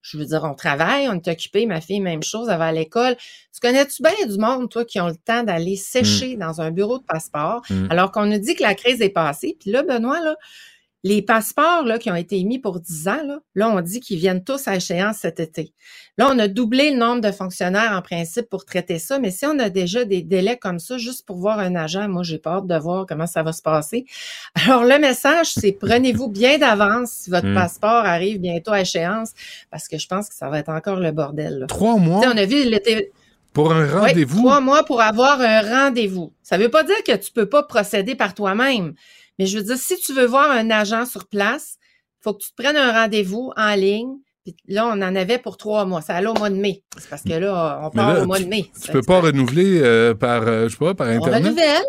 Je 0.00 0.16
veux 0.16 0.24
dire, 0.24 0.42
on 0.44 0.54
travaille, 0.54 1.06
on 1.06 1.14
est 1.14 1.28
occupé, 1.28 1.66
ma 1.66 1.82
fille, 1.82 2.00
même 2.00 2.22
chose, 2.22 2.48
elle 2.48 2.58
va 2.58 2.66
à 2.66 2.72
l'école. 2.72 3.16
Tu 3.16 3.60
connais-tu 3.60 4.02
bien 4.02 4.26
du 4.26 4.38
monde, 4.38 4.70
toi, 4.70 4.86
qui 4.86 5.00
ont 5.00 5.08
le 5.08 5.16
temps 5.16 5.42
d'aller 5.42 5.76
sécher 5.76 6.36
mm. 6.36 6.38
dans 6.38 6.62
un 6.62 6.70
bureau 6.70 6.98
de 6.98 7.04
passeport, 7.04 7.62
mm. 7.68 7.88
alors 7.90 8.10
qu'on 8.10 8.24
nous 8.24 8.38
dit 8.38 8.54
que 8.54 8.62
la 8.62 8.74
crise 8.74 9.02
est 9.02 9.10
passée? 9.10 9.54
Puis 9.60 9.70
là, 9.70 9.82
Benoît, 9.82 10.20
là, 10.20 10.36
les 11.04 11.20
passeports 11.20 11.84
là, 11.84 11.98
qui 11.98 12.10
ont 12.10 12.14
été 12.16 12.38
émis 12.38 12.58
pour 12.58 12.80
10 12.80 13.08
ans, 13.08 13.22
là, 13.26 13.38
là 13.54 13.68
on 13.68 13.80
dit 13.82 14.00
qu'ils 14.00 14.18
viennent 14.18 14.42
tous 14.42 14.66
à 14.66 14.76
échéance 14.76 15.18
cet 15.18 15.38
été. 15.38 15.74
Là, 16.16 16.30
on 16.32 16.38
a 16.38 16.48
doublé 16.48 16.92
le 16.92 16.96
nombre 16.96 17.20
de 17.20 17.30
fonctionnaires 17.30 17.92
en 17.92 18.00
principe 18.00 18.48
pour 18.48 18.64
traiter 18.64 18.98
ça, 18.98 19.18
mais 19.18 19.30
si 19.30 19.44
on 19.44 19.58
a 19.58 19.68
déjà 19.68 20.06
des 20.06 20.22
délais 20.22 20.56
comme 20.56 20.78
ça, 20.78 20.96
juste 20.96 21.26
pour 21.26 21.36
voir 21.36 21.58
un 21.58 21.74
agent, 21.74 22.08
moi, 22.08 22.22
j'ai 22.22 22.38
peur 22.38 22.62
de 22.62 22.74
voir 22.74 23.04
comment 23.06 23.26
ça 23.26 23.42
va 23.42 23.52
se 23.52 23.60
passer. 23.60 24.06
Alors, 24.66 24.84
le 24.84 24.98
message, 24.98 25.48
c'est 25.48 25.72
prenez-vous 25.72 26.28
bien 26.28 26.56
d'avance 26.56 27.10
si 27.10 27.30
votre 27.30 27.48
hmm. 27.48 27.54
passeport 27.54 28.06
arrive 28.06 28.40
bientôt 28.40 28.72
à 28.72 28.80
échéance, 28.80 29.32
parce 29.70 29.88
que 29.88 29.98
je 29.98 30.08
pense 30.08 30.30
que 30.30 30.34
ça 30.34 30.48
va 30.48 30.60
être 30.60 30.70
encore 30.70 31.00
le 31.00 31.12
bordel. 31.12 31.66
Trois 31.68 31.98
mois? 31.98 32.22
on 32.26 32.36
a 32.36 32.46
vu 32.46 32.64
l'été... 32.64 33.12
Pour 33.52 33.72
un 33.72 33.86
rendez-vous? 33.86 34.38
trois 34.38 34.60
mois 34.60 34.84
pour 34.84 35.00
avoir 35.00 35.40
un 35.40 35.60
rendez-vous. 35.60 36.32
Ça 36.42 36.58
ne 36.58 36.64
veut 36.64 36.70
pas 36.70 36.82
dire 36.82 37.04
que 37.06 37.14
tu 37.14 37.30
peux 37.30 37.48
pas 37.48 37.62
procéder 37.62 38.16
par 38.16 38.34
toi-même. 38.34 38.94
Mais 39.38 39.46
je 39.46 39.58
veux 39.58 39.64
dire, 39.64 39.76
si 39.76 39.96
tu 39.98 40.12
veux 40.12 40.26
voir 40.26 40.50
un 40.50 40.70
agent 40.70 41.06
sur 41.06 41.26
place, 41.26 41.76
il 42.20 42.24
faut 42.24 42.34
que 42.34 42.42
tu 42.42 42.50
te 42.50 42.62
prennes 42.62 42.76
un 42.76 42.92
rendez-vous 42.92 43.52
en 43.56 43.74
ligne. 43.74 44.14
Puis 44.44 44.54
là, 44.68 44.86
on 44.86 45.00
en 45.00 45.16
avait 45.16 45.38
pour 45.38 45.56
trois 45.56 45.86
mois. 45.86 46.02
Ça 46.02 46.14
allait 46.14 46.28
au 46.28 46.34
mois 46.34 46.50
de 46.50 46.56
mai. 46.56 46.82
C'est 46.98 47.08
parce 47.08 47.22
que 47.22 47.32
là, 47.32 47.80
on 47.82 47.90
part 47.90 48.22
au 48.22 48.26
mois 48.26 48.40
de 48.40 48.46
mai. 48.46 48.70
Tu, 48.82 48.92
peux 48.92 49.02
pas 49.02 49.20
renouveler 49.20 49.80
euh, 49.82 50.14
par, 50.14 50.42
euh, 50.46 50.68
je 50.68 50.72
sais 50.72 50.78
pas, 50.78 50.94
par 50.94 51.08
Internet? 51.08 51.40
On 51.42 51.44
renouvelle. 51.44 51.84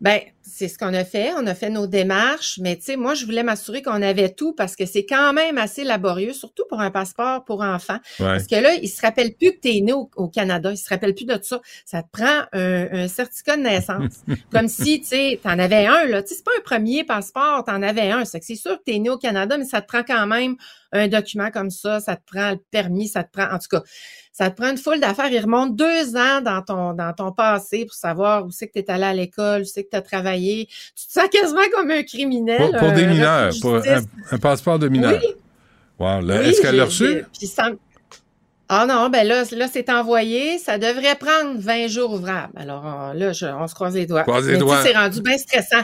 Ben, 0.00 0.20
c'est 0.60 0.68
ce 0.68 0.76
qu'on 0.76 0.92
a 0.92 1.04
fait. 1.04 1.32
On 1.38 1.46
a 1.46 1.54
fait 1.54 1.70
nos 1.70 1.86
démarches, 1.86 2.58
mais 2.60 2.76
tu 2.76 2.82
sais, 2.82 2.96
moi, 2.96 3.14
je 3.14 3.24
voulais 3.24 3.42
m'assurer 3.42 3.80
qu'on 3.80 4.02
avait 4.02 4.28
tout 4.28 4.52
parce 4.52 4.76
que 4.76 4.84
c'est 4.84 5.06
quand 5.06 5.32
même 5.32 5.56
assez 5.56 5.84
laborieux, 5.84 6.34
surtout 6.34 6.64
pour 6.68 6.82
un 6.82 6.90
passeport 6.90 7.44
pour 7.46 7.62
enfants. 7.62 7.96
Parce 8.18 8.46
que 8.46 8.56
là, 8.56 8.74
il 8.74 8.88
se 8.88 9.00
rappelle 9.00 9.32
plus 9.32 9.52
que 9.52 9.60
tu 9.62 9.74
es 9.74 9.80
né 9.80 9.94
au, 9.94 10.28
Canada. 10.28 10.70
Il 10.70 10.76
se 10.76 10.90
rappelle 10.90 11.14
plus 11.14 11.24
de 11.24 11.38
ça. 11.40 11.62
Ça 11.86 12.02
te 12.02 12.08
prend 12.12 12.42
un, 12.52 13.08
certificat 13.08 13.56
de 13.56 13.62
naissance. 13.62 14.20
Comme 14.52 14.68
si, 14.68 15.00
tu 15.00 15.06
sais, 15.06 15.40
t'en 15.42 15.58
avais 15.58 15.86
un, 15.86 16.04
là. 16.04 16.22
Tu 16.22 16.28
sais, 16.28 16.34
c'est 16.34 16.44
pas 16.44 16.50
un 16.58 16.62
premier 16.62 17.04
passeport, 17.04 17.64
t'en 17.64 17.80
avais 17.80 18.10
un. 18.10 18.26
C'est 18.26 18.38
que 18.38 18.44
c'est 18.44 18.54
sûr 18.54 18.76
que 18.76 18.82
tu 18.86 18.94
es 18.94 18.98
né 18.98 19.08
au 19.08 19.16
Canada, 19.16 19.56
mais 19.56 19.64
ça 19.64 19.80
te 19.80 19.86
prend 19.86 20.02
quand 20.02 20.26
même 20.26 20.56
un 20.92 21.08
document 21.08 21.50
comme 21.50 21.70
ça. 21.70 22.00
Ça 22.00 22.16
te 22.16 22.22
prend 22.26 22.50
le 22.50 22.58
permis, 22.70 23.08
ça 23.08 23.24
te 23.24 23.30
prend, 23.32 23.52
en 23.52 23.58
tout 23.58 23.68
cas, 23.70 23.82
ça 24.32 24.50
te 24.50 24.60
prend 24.60 24.70
une 24.70 24.78
foule 24.78 25.00
d'affaires. 25.00 25.30
Il 25.30 25.40
remonte 25.40 25.76
deux 25.76 26.16
ans 26.16 26.40
dans 26.40 26.62
ton, 26.62 26.92
dans 26.94 27.12
ton 27.12 27.32
passé 27.32 27.84
pour 27.84 27.94
savoir 27.94 28.46
où 28.46 28.50
c'est 28.50 28.68
que 28.68 28.74
tu 28.74 28.80
es 28.80 28.90
allé 28.90 29.04
à 29.04 29.14
l'école, 29.14 29.62
où 29.62 29.64
c'est 29.64 29.84
que 29.84 29.90
tu 29.90 29.96
as 29.96 30.02
travaillé. 30.02 30.66
Tu 30.96 31.06
te 31.06 31.12
sens 31.12 31.28
quasiment 31.28 31.60
comme 31.74 31.90
un 31.90 32.02
criminel. 32.02 32.76
Pour, 32.78 32.92
des 32.92 33.06
mineurs, 33.06 33.52
pour 33.60 33.76
un, 33.76 34.38
passeport 34.38 34.78
de 34.78 34.88
mineur. 34.88 35.20
Oui. 35.20 35.34
Wow. 35.98 36.30
Est-ce 36.30 36.62
qu'elle 36.62 36.76
l'a 36.76 36.86
reçu? 36.86 37.24
Ah 38.72 38.86
non, 38.86 39.08
ben 39.10 39.26
là, 39.26 39.42
là 39.50 39.66
c'est 39.66 39.90
envoyé. 39.90 40.58
Ça 40.58 40.78
devrait 40.78 41.16
prendre 41.16 41.58
20 41.58 41.88
jours 41.88 42.12
ouvrables. 42.12 42.52
Alors 42.54 43.12
là, 43.14 43.32
on 43.58 43.66
se 43.66 43.74
croise 43.74 43.96
les 43.96 44.06
doigts. 44.06 44.22
Croise 44.22 44.46
les 44.46 44.58
doigts. 44.58 44.80
C'est 44.84 44.96
rendu 44.96 45.20
bien 45.22 45.36
stressant. 45.38 45.82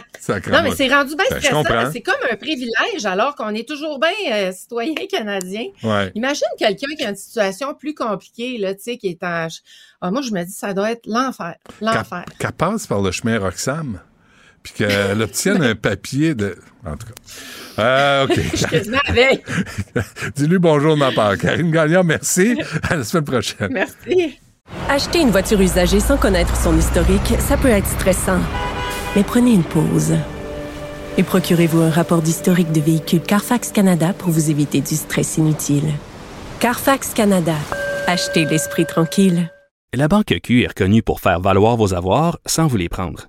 non, 0.53 0.62
mais 0.62 0.70
c'est 0.70 0.87
rendu 0.87 1.16
bien 1.16 1.27
ben, 1.29 1.40
stressant. 1.40 1.90
C'est 1.92 2.01
comme 2.01 2.14
un 2.31 2.37
privilège 2.37 3.05
alors 3.05 3.35
qu'on 3.35 3.53
est 3.55 3.66
toujours 3.66 3.99
bien 3.99 4.12
euh, 4.33 4.53
citoyen 4.53 4.94
canadien. 5.11 5.66
Ouais. 5.83 6.12
Imagine 6.14 6.46
quelqu'un 6.59 6.94
qui 6.96 7.05
a 7.05 7.11
une 7.11 7.16
situation 7.16 7.75
plus 7.75 7.92
compliquée, 7.92 8.57
là, 8.57 8.72
tu 8.72 8.83
sais, 8.83 8.99
qui 8.99 9.09
est 9.09 9.25
en... 9.25 9.49
Ah, 10.01 10.12
moi, 10.12 10.22
je 10.22 10.31
me 10.31 10.44
dis, 10.44 10.53
ça 10.53 10.72
doit 10.72 10.92
être 10.92 11.07
l'enfer. 11.07 11.57
L'enfer. 11.81 12.25
Qu'elle 12.38 12.53
passe 12.53 12.87
par 12.87 13.03
le 13.03 13.11
chemin 13.11 13.40
Roxham 13.40 13.99
puis 14.66 14.85
qu'elle 14.85 15.22
obtienne 15.22 15.62
un 15.62 15.74
papier 15.74 16.35
de. 16.35 16.57
En 16.85 16.96
tout 16.96 17.07
cas. 17.07 17.83
Euh, 17.83 18.24
OK. 18.24 18.38
Dis-lui 20.37 20.59
bonjour 20.59 20.94
de 20.94 20.98
ma 20.98 21.12
part. 21.12 21.37
Karine 21.38 21.70
Gagnon, 21.70 22.02
merci. 22.02 22.59
À 22.83 22.96
la 22.96 23.05
semaine 23.05 23.24
prochaine. 23.24 23.68
Merci. 23.70 24.38
Acheter 24.88 25.20
une 25.20 25.31
voiture 25.31 25.61
usagée 25.61 26.00
sans 26.00 26.16
connaître 26.16 26.57
son 26.57 26.76
historique, 26.76 27.35
ça 27.38 27.57
peut 27.57 27.68
être 27.68 27.87
stressant. 27.87 28.40
Mais 29.14 29.22
prenez 29.22 29.52
une 29.52 29.62
pause. 29.62 30.14
Et 31.16 31.22
procurez-vous 31.22 31.81
un 31.81 31.90
rapport 31.90 32.22
d'historique 32.22 32.72
de 32.72 32.81
véhicule 32.81 33.20
Carfax 33.20 33.70
Canada 33.70 34.12
pour 34.18 34.31
vous 34.31 34.50
éviter 34.50 34.81
du 34.81 34.96
stress 34.96 35.38
inutile. 35.38 35.92
Carfax 36.59 37.14
Canada. 37.14 37.55
Achetez 38.07 38.44
l'esprit 38.44 38.87
tranquille. 38.87 39.50
La 39.94 40.09
Banque 40.09 40.35
Q 40.42 40.62
est 40.62 40.68
reconnue 40.68 41.02
pour 41.02 41.20
faire 41.20 41.40
valoir 41.40 41.76
vos 41.76 41.94
avoirs 41.94 42.38
sans 42.44 42.66
vous 42.66 42.76
les 42.76 42.88
prendre. 42.88 43.29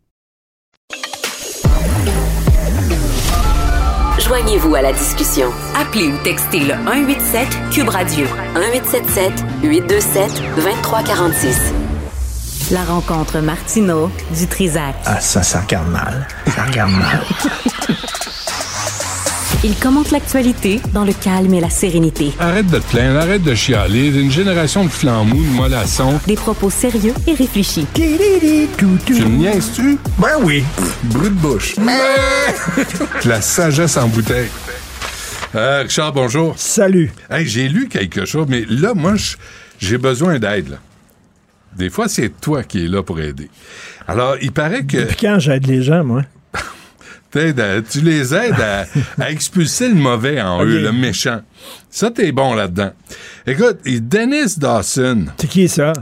Joignez-vous 4.31 4.75
à 4.75 4.81
la 4.81 4.93
discussion. 4.93 5.51
Appelez 5.75 6.07
ou 6.07 6.17
textez 6.23 6.61
le 6.61 6.73
187 6.85 7.49
Cube 7.69 7.89
Radio 7.89 8.25
1877 8.55 9.33
827 9.61 10.41
2346. 10.55 11.73
La 12.71 12.85
rencontre 12.85 13.39
Martino 13.39 14.09
du 14.33 14.47
Trizac. 14.47 14.95
Ah 15.05 15.19
ça 15.19 15.43
ça 15.43 15.59
regarde 15.59 15.89
mal. 15.89 16.25
Ça 16.47 16.63
regarde 16.63 16.91
mal. 16.93 17.25
Il 19.63 19.75
commente 19.75 20.09
l'actualité 20.09 20.81
dans 20.91 21.05
le 21.05 21.13
calme 21.13 21.53
et 21.53 21.61
la 21.61 21.69
sérénité. 21.69 22.31
Arrête 22.39 22.65
de 22.65 22.79
te 22.79 22.89
plaindre, 22.89 23.19
arrête 23.19 23.43
de 23.43 23.53
chialer. 23.53 24.07
Une 24.07 24.31
génération 24.31 24.83
de 24.83 24.89
flambous, 24.89 25.35
de 25.35 25.55
mollassons. 25.55 26.19
Des 26.25 26.33
propos 26.33 26.71
sérieux 26.71 27.13
et 27.27 27.35
réfléchis. 27.35 27.85
Tu 27.93 28.01
me 28.01 29.37
niaises-tu? 29.37 29.99
Ben 30.17 30.29
oui. 30.41 30.63
Brut 31.03 31.25
de 31.25 31.39
bouche. 31.39 31.75
La 33.23 33.39
sagesse 33.39 33.97
en 33.97 34.07
bouteille. 34.07 34.49
Euh, 35.53 35.83
Richard, 35.83 36.13
bonjour. 36.13 36.55
Salut. 36.57 37.13
Hey, 37.29 37.45
j'ai 37.45 37.69
lu 37.69 37.87
quelque 37.87 38.25
chose, 38.25 38.47
mais 38.49 38.65
là, 38.67 38.95
moi, 38.95 39.13
j'ai 39.79 39.99
besoin 39.99 40.39
d'aide. 40.39 40.79
Des 41.77 41.91
fois, 41.91 42.07
c'est 42.07 42.29
toi 42.41 42.63
qui 42.63 42.85
es 42.85 42.87
là 42.87 43.03
pour 43.03 43.19
aider. 43.19 43.49
Alors, 44.07 44.37
il 44.41 44.53
paraît 44.53 44.85
que 44.85 45.05
Puis 45.05 45.17
quand 45.21 45.37
j'aide 45.37 45.67
les 45.67 45.83
gens, 45.83 46.03
moi? 46.03 46.23
Tu 47.31 48.01
les 48.01 48.33
aides 48.33 48.59
à, 48.59 48.85
à 49.19 49.31
expulser 49.31 49.89
le 49.89 49.95
mauvais 49.95 50.41
en 50.41 50.63
eux, 50.63 50.81
le 50.81 50.91
méchant. 50.91 51.41
Ça, 51.89 52.11
t'es 52.11 52.31
bon 52.31 52.53
là-dedans. 52.53 52.91
Écoute, 53.45 53.79
et 53.85 53.99
Dennis 53.99 54.57
Dawson, 54.57 55.25
C'est 55.37 55.47
qui 55.47 55.67
ça? 55.67 55.93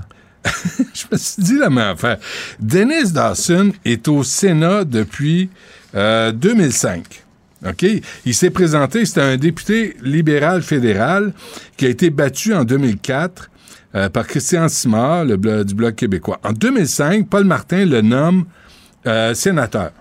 je 0.45 1.05
me 1.11 1.17
suis 1.17 1.43
dit 1.43 1.57
la 1.57 1.69
même 1.69 1.93
affaire. 1.93 2.17
Dennis 2.59 3.11
Dawson 3.11 3.71
est 3.85 4.07
au 4.07 4.23
Sénat 4.23 4.85
depuis 4.85 5.49
euh, 5.95 6.31
2005. 6.31 7.23
OK? 7.67 7.85
Il 8.25 8.33
s'est 8.33 8.49
présenté, 8.49 9.05
c'était 9.05 9.21
un 9.21 9.37
député 9.37 9.97
libéral 10.01 10.61
fédéral 10.61 11.33
qui 11.75 11.85
a 11.85 11.89
été 11.89 12.09
battu 12.09 12.53
en 12.53 12.63
2004 12.63 13.49
euh, 13.95 14.09
par 14.09 14.27
Christian 14.27 14.69
Simard, 14.69 15.25
le 15.25 15.63
du 15.63 15.75
Bloc 15.75 15.95
québécois. 15.95 16.39
En 16.43 16.53
2005, 16.53 17.27
Paul 17.27 17.43
Martin 17.43 17.85
le 17.85 18.01
nomme 18.01 18.45
euh, 19.07 19.33
sénateur. 19.33 19.91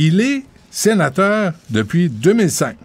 Il 0.00 0.20
est 0.20 0.44
sénateur 0.70 1.52
depuis 1.70 2.08
2005. 2.08 2.76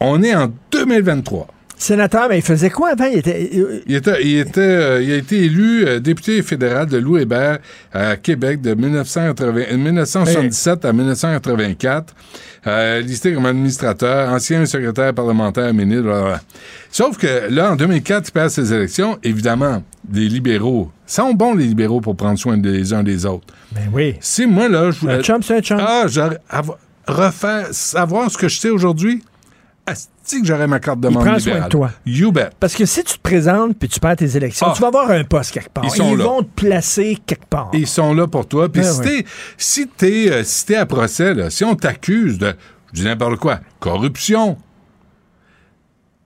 On 0.00 0.22
est 0.22 0.34
en 0.34 0.50
2023. 0.72 1.48
Sénateur, 1.76 2.28
mais 2.28 2.38
il 2.38 2.42
faisait 2.42 2.70
quoi 2.70 2.90
avant? 2.90 3.06
Il 3.06 3.18
était. 3.18 3.50
euh, 3.54 3.80
Il, 3.86 3.94
était, 3.96 4.22
il, 4.22 4.38
était, 4.38 4.60
euh, 4.60 5.02
il 5.02 5.12
a 5.12 5.16
été 5.16 5.44
élu 5.44 5.84
euh, 5.86 5.98
député 6.00 6.40
fédéral 6.42 6.86
de 6.86 6.98
Louis 6.98 7.22
Hébert 7.22 7.58
à 7.92 8.16
Québec 8.16 8.60
de 8.60 8.74
1980 8.74 9.76
1977 9.76 10.84
à 10.84 10.92
1984. 10.92 12.14
Euh, 12.66 13.00
listé 13.00 13.34
comme 13.34 13.44
administrateur, 13.46 14.30
ancien 14.32 14.64
secrétaire 14.66 15.12
parlementaire, 15.12 15.74
ministre, 15.74 16.04
blablabla. 16.04 16.40
Sauf 16.90 17.18
que 17.18 17.50
là, 17.50 17.72
en 17.72 17.76
2004, 17.76 18.28
il 18.28 18.32
perd 18.32 18.50
ses 18.50 18.72
élections. 18.72 19.18
Évidemment, 19.22 19.82
des 20.08 20.28
libéraux 20.28 20.90
sont 21.06 21.34
bons, 21.34 21.54
les 21.54 21.66
libéraux, 21.66 22.00
pour 22.00 22.16
prendre 22.16 22.38
soin 22.38 22.56
des 22.56 22.94
uns 22.94 23.02
des 23.02 23.26
autres. 23.26 23.46
Ben 23.72 23.90
oui. 23.92 24.14
Si 24.20 24.46
moi, 24.46 24.68
là, 24.68 24.90
je 24.90 25.06
Un 25.06 25.20
chum, 25.20 25.42
c'est 25.42 25.56
un 25.58 25.60
chum. 25.60 25.78
Ah, 25.80 26.06
refaire, 27.06 27.66
savoir 27.72 28.30
ce 28.30 28.38
que 28.38 28.48
je 28.48 28.58
sais 28.58 28.70
aujourd'hui, 28.70 29.22
asti 29.86 30.40
que 30.40 30.46
j'aurais 30.46 30.66
ma 30.66 30.80
carte 30.80 31.00
de 31.00 31.08
Il 31.08 31.14
membre 31.14 31.26
prend 31.26 31.38
soin 31.38 31.60
de 31.60 31.68
toi. 31.68 31.90
You 32.06 32.32
bet. 32.32 32.50
Parce 32.58 32.74
que 32.74 32.86
si 32.86 33.04
tu 33.04 33.16
te 33.16 33.22
présentes 33.22 33.78
puis 33.78 33.88
tu 33.88 34.00
perds 34.00 34.16
tes 34.16 34.36
élections, 34.36 34.66
Ah. 34.70 34.72
tu 34.74 34.80
vas 34.80 34.88
avoir 34.88 35.10
un 35.10 35.24
poste 35.24 35.52
quelque 35.52 35.68
part. 35.70 35.84
Ils 35.84 35.90
sont 35.90 36.14
là. 36.16 36.24
vont 36.24 36.42
te 36.42 36.48
placer 36.62 37.18
quelque 37.26 37.46
part. 37.46 37.70
Ils 37.74 37.86
sont 37.86 38.14
là 38.14 38.26
pour 38.26 38.46
toi. 38.46 38.68
Puis 38.70 38.80
Ben 38.82 38.92
si 38.92 39.00
oui. 39.00 39.04
t'es 39.06 39.24
si 39.58 39.86
t'es 39.88 40.30
euh, 40.30 40.44
si 40.44 40.66
t'es 40.66 40.76
à 40.76 40.86
procès, 40.86 41.34
là, 41.34 41.50
si 41.50 41.64
on 41.64 41.74
t'accuse 41.74 42.38
de 42.38 42.54
je 42.92 43.00
dis 43.00 43.04
n'importe 43.06 43.36
quoi, 43.40 43.58
corruption, 43.80 44.56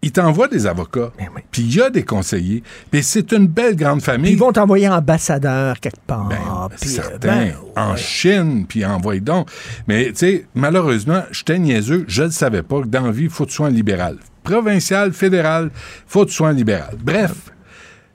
ils 0.01 0.13
t'envoient 0.13 0.49
des 0.49 0.67
avocats. 0.67 1.11
Ben 1.19 1.29
oui. 1.35 1.43
Puis 1.51 1.63
il 1.63 1.75
y 1.75 1.83
a 1.83 1.91
des 1.91 2.05
conseillers. 2.05 2.63
Puis 2.91 3.03
c'est 3.03 3.33
une 3.33 3.47
belle 3.49 3.75
grande 3.75 4.01
famille. 4.01 4.33
ils 4.33 4.39
vont 4.39 4.53
t'envoyer 4.53 4.89
ambassadeur 4.89 5.81
quelque 5.81 6.01
part. 6.07 6.29
Ben, 6.29 6.37
euh, 6.37 6.69
certains. 6.77 7.19
ben, 7.19 7.55
En. 7.77 7.97
Chine, 7.97 8.65
puis 8.69 8.85
envoie 8.85 9.19
donc. 9.19 9.49
Mais, 9.89 10.07
tu 10.07 10.17
sais, 10.17 10.47
malheureusement, 10.55 11.23
j'étais 11.33 11.59
niaiseux. 11.59 12.05
Je 12.07 12.25
ne 12.25 12.31
savais 12.31 12.63
pas 12.63 12.83
que 12.83 12.87
dans 12.87 13.07
la 13.07 13.11
vie, 13.11 13.25
il 13.25 13.31
faut 13.31 13.45
que 13.45 13.51
tu 13.51 13.57
sois 13.57 13.67
un 13.67 13.71
libéral. 13.71 14.17
Provincial, 14.45 15.13
fédéral, 15.13 15.71
faut 16.07 16.25
que 16.25 16.31
tu 16.31 16.37
sois 16.37 16.49
un 16.51 16.53
libéral. 16.53 16.95
Bref. 17.03 17.33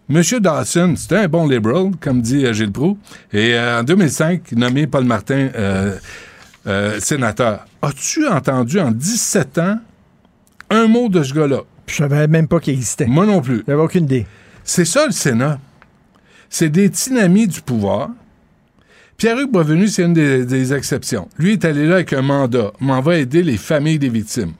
M. 0.09 0.21
Dawson, 0.39 0.95
c'était 0.97 1.17
un 1.17 1.27
bon 1.27 1.47
liberal, 1.47 1.91
comme 1.99 2.21
dit 2.21 2.45
euh, 2.45 2.53
Gilles 2.53 2.71
Proux. 2.71 2.97
Et 3.31 3.55
euh, 3.55 3.79
en 3.79 3.83
2005, 3.83 4.51
nommé 4.53 4.85
Paul 4.85 5.05
Martin 5.05 5.49
euh, 5.55 6.99
sénateur. 6.99 7.65
As-tu 7.81 8.27
entendu 8.27 8.79
en 8.79 8.91
17 8.91 9.57
ans 9.59 9.79
un 10.69 10.87
mot 10.87 11.09
de 11.09 11.23
ce 11.23 11.33
gars-là? 11.33 11.61
Je 11.87 11.95
savais 11.95 12.27
même 12.27 12.47
pas 12.47 12.59
qu'il 12.59 12.73
existait. 12.73 13.05
Moi 13.05 13.25
non 13.25 13.41
plus. 13.41 13.63
J'avais 13.67 13.81
aucune 13.81 14.05
idée. 14.05 14.25
C'est 14.63 14.85
ça 14.85 15.05
le 15.05 15.11
Sénat. 15.11 15.59
C'est 16.49 16.69
des 16.69 16.89
dynamis 16.89 17.47
du 17.47 17.61
pouvoir. 17.61 18.09
Pierre-Hugues 19.17 19.51
Boisvenu, 19.51 19.87
c'est 19.87 20.03
une 20.03 20.13
des, 20.13 20.45
des 20.45 20.73
exceptions. 20.73 21.27
Lui 21.37 21.53
est 21.53 21.65
allé 21.65 21.85
là 21.87 21.95
avec 21.95 22.13
un 22.13 22.21
mandat. 22.21 22.71
M'en 22.79 23.01
va 23.01 23.17
aider 23.17 23.43
les 23.43 23.57
familles 23.57 23.99
des 23.99 24.09
victimes. 24.09 24.53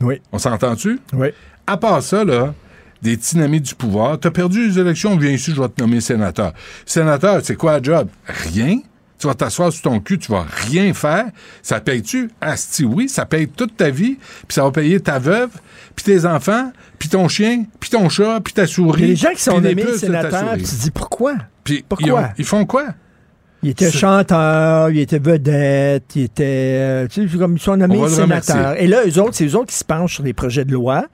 Oui. 0.00 0.20
On 0.32 0.38
s'entend-tu? 0.38 1.00
Oui. 1.12 1.28
À 1.66 1.76
part 1.76 2.02
ça, 2.02 2.24
là, 2.24 2.54
des 3.02 3.16
dynamis 3.16 3.60
du 3.60 3.74
pouvoir, 3.74 4.18
t'as 4.18 4.30
perdu 4.30 4.68
les 4.68 4.78
élections, 4.78 5.16
viens 5.16 5.30
ici, 5.30 5.52
je 5.54 5.60
vais 5.60 5.68
te 5.68 5.80
nommer 5.80 6.00
sénateur. 6.00 6.52
Sénateur, 6.86 7.40
c'est 7.42 7.56
quoi 7.56 7.78
le 7.78 7.84
job? 7.84 8.08
Rien. 8.26 8.80
Tu 9.18 9.26
vas 9.26 9.34
t'asseoir 9.34 9.72
sur 9.72 9.82
ton 9.82 10.00
cul, 10.00 10.18
tu 10.18 10.32
vas 10.32 10.44
rien 10.68 10.92
faire. 10.92 11.26
Ça 11.62 11.80
paye-tu? 11.80 12.30
Asti, 12.40 12.84
oui, 12.84 13.08
ça 13.08 13.24
paye 13.26 13.48
toute 13.48 13.76
ta 13.76 13.90
vie, 13.90 14.16
puis 14.46 14.54
ça 14.54 14.64
va 14.64 14.70
payer 14.70 15.00
ta 15.00 15.18
veuve, 15.18 15.50
puis 15.96 16.04
tes 16.04 16.24
enfants, 16.26 16.72
puis 16.98 17.08
ton 17.08 17.28
chien, 17.28 17.64
puis 17.80 17.90
ton 17.90 18.08
chat, 18.08 18.40
puis 18.42 18.52
ta 18.52 18.66
souris. 18.66 19.02
Des 19.08 19.16
gens 19.16 19.30
qui 19.34 19.42
sont 19.42 19.60
les 19.60 19.74
nommés 19.74 19.96
sénateurs, 19.96 20.54
tu 20.56 20.62
te 20.64 20.82
dis 20.82 20.90
pourquoi? 20.90 21.34
Puis 21.62 21.84
Pourquoi? 21.88 22.06
Ils, 22.08 22.12
ont- 22.12 22.28
ils 22.38 22.44
font 22.44 22.64
quoi? 22.66 22.86
Il 23.62 23.70
était 23.70 23.90
chanteur, 23.90 24.90
il 24.90 24.98
était 25.00 25.18
vedette, 25.18 26.04
il 26.16 26.24
était. 26.24 26.44
euh, 26.44 27.06
tu 27.08 27.26
sais, 27.28 27.38
comme 27.38 27.54
ils 27.56 27.60
sont 27.60 27.76
nommés 27.76 28.08
sénateurs. 28.08 28.74
Et 28.78 28.86
là, 28.86 28.98
eux 29.06 29.18
autres, 29.20 29.34
c'est 29.34 29.46
eux 29.46 29.56
autres 29.56 29.70
qui 29.70 29.76
se 29.76 29.84
penchent 29.84 30.14
sur 30.16 30.22
les 30.22 30.34
projets 30.34 30.66
de 30.66 30.72
loi, 30.72 31.06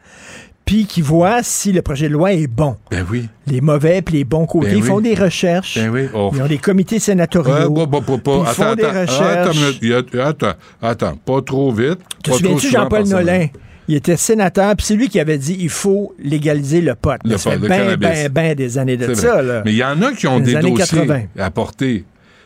puis 0.65 0.85
qui 0.87 1.01
voient 1.01 1.45
si 1.45 1.71
le 1.71 1.81
projet 1.83 2.09
de 2.09 2.15
loi 2.15 2.33
est 2.33 2.49
bon. 2.49 2.77
Ben 2.91 3.07
oui. 3.09 3.29
Les 3.47 3.61
mauvais 3.61 4.03
puis 4.03 4.17
les 4.17 4.25
bons 4.25 4.47
côtés. 4.47 4.71
Ben 4.71 4.77
ils 4.79 4.83
font 4.83 5.01
des 5.01 5.15
recherches. 5.15 5.77
Ben 5.79 5.91
oui. 5.91 6.09
Oh. 6.13 6.33
Ils 6.35 6.43
ont 6.43 6.47
des 6.49 6.59
comités 6.59 6.99
sénatoriaux. 6.99 7.71
bah, 7.71 7.87
bah, 7.87 8.01
bah, 8.05 8.17
bah. 8.17 8.19
Puis 8.25 8.33
ils 8.41 8.47
font 8.55 8.63
Attends, 8.65 8.75
des 8.75 8.85
attends. 8.85 9.01
recherches. 9.01 9.83
Attends, 10.17 10.19
attends, 10.29 10.59
attends, 10.83 11.17
pas 11.25 11.43
trop 11.43 11.71
vite. 11.73 11.99
Te 12.25 12.33
souviens-tu 12.33 12.69
Jean-Paul. 12.69 13.07
Nolin? 13.07 13.47
Il 13.91 13.97
était 13.97 14.17
sénateur, 14.17 14.77
puis 14.77 14.87
c'est 14.87 14.95
lui 14.95 15.09
qui 15.09 15.19
avait 15.19 15.37
dit 15.37 15.57
il 15.59 15.69
faut 15.69 16.15
légaliser 16.23 16.81
le 16.81 16.95
pot. 16.95 17.19
Le 17.25 17.37
ça 17.37 17.51
pot, 17.51 17.57
fait 17.57 17.63
le 17.63 17.67
bien, 17.67 17.79
cannabis. 17.97 18.09
bien, 18.09 18.29
bien 18.29 18.55
des 18.55 18.79
années 18.79 18.97
de 18.97 19.13
ça. 19.15 19.43
Là. 19.43 19.63
Mais 19.65 19.73
il 19.73 19.79
y 19.79 19.83
en 19.83 20.01
a 20.01 20.13
qui 20.13 20.29
ont 20.29 20.39
des 20.39 20.55
dossiers 20.55 20.75
80. 21.07 21.23
à 21.37 21.51
porter. 21.51 22.05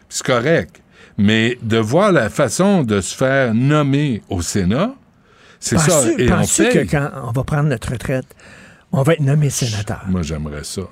C'est 0.08 0.24
correct. 0.24 0.80
Mais 1.18 1.58
de 1.60 1.76
voir 1.76 2.12
la 2.12 2.30
façon 2.30 2.82
de 2.82 3.02
se 3.02 3.14
faire 3.14 3.52
nommer 3.52 4.22
au 4.30 4.40
Sénat, 4.40 4.94
c'est 5.60 5.78
ça. 5.78 6.00
Et 6.18 6.32
on 6.32 6.40
que 6.40 6.90
quand 6.90 7.10
on 7.28 7.32
va 7.32 7.44
prendre 7.44 7.68
notre 7.68 7.92
retraite, 7.92 8.24
on 8.90 9.02
va 9.02 9.12
être 9.12 9.20
nommé 9.20 9.50
sénateur? 9.50 10.02
Moi, 10.08 10.22
j'aimerais 10.22 10.64
ça. 10.64 10.82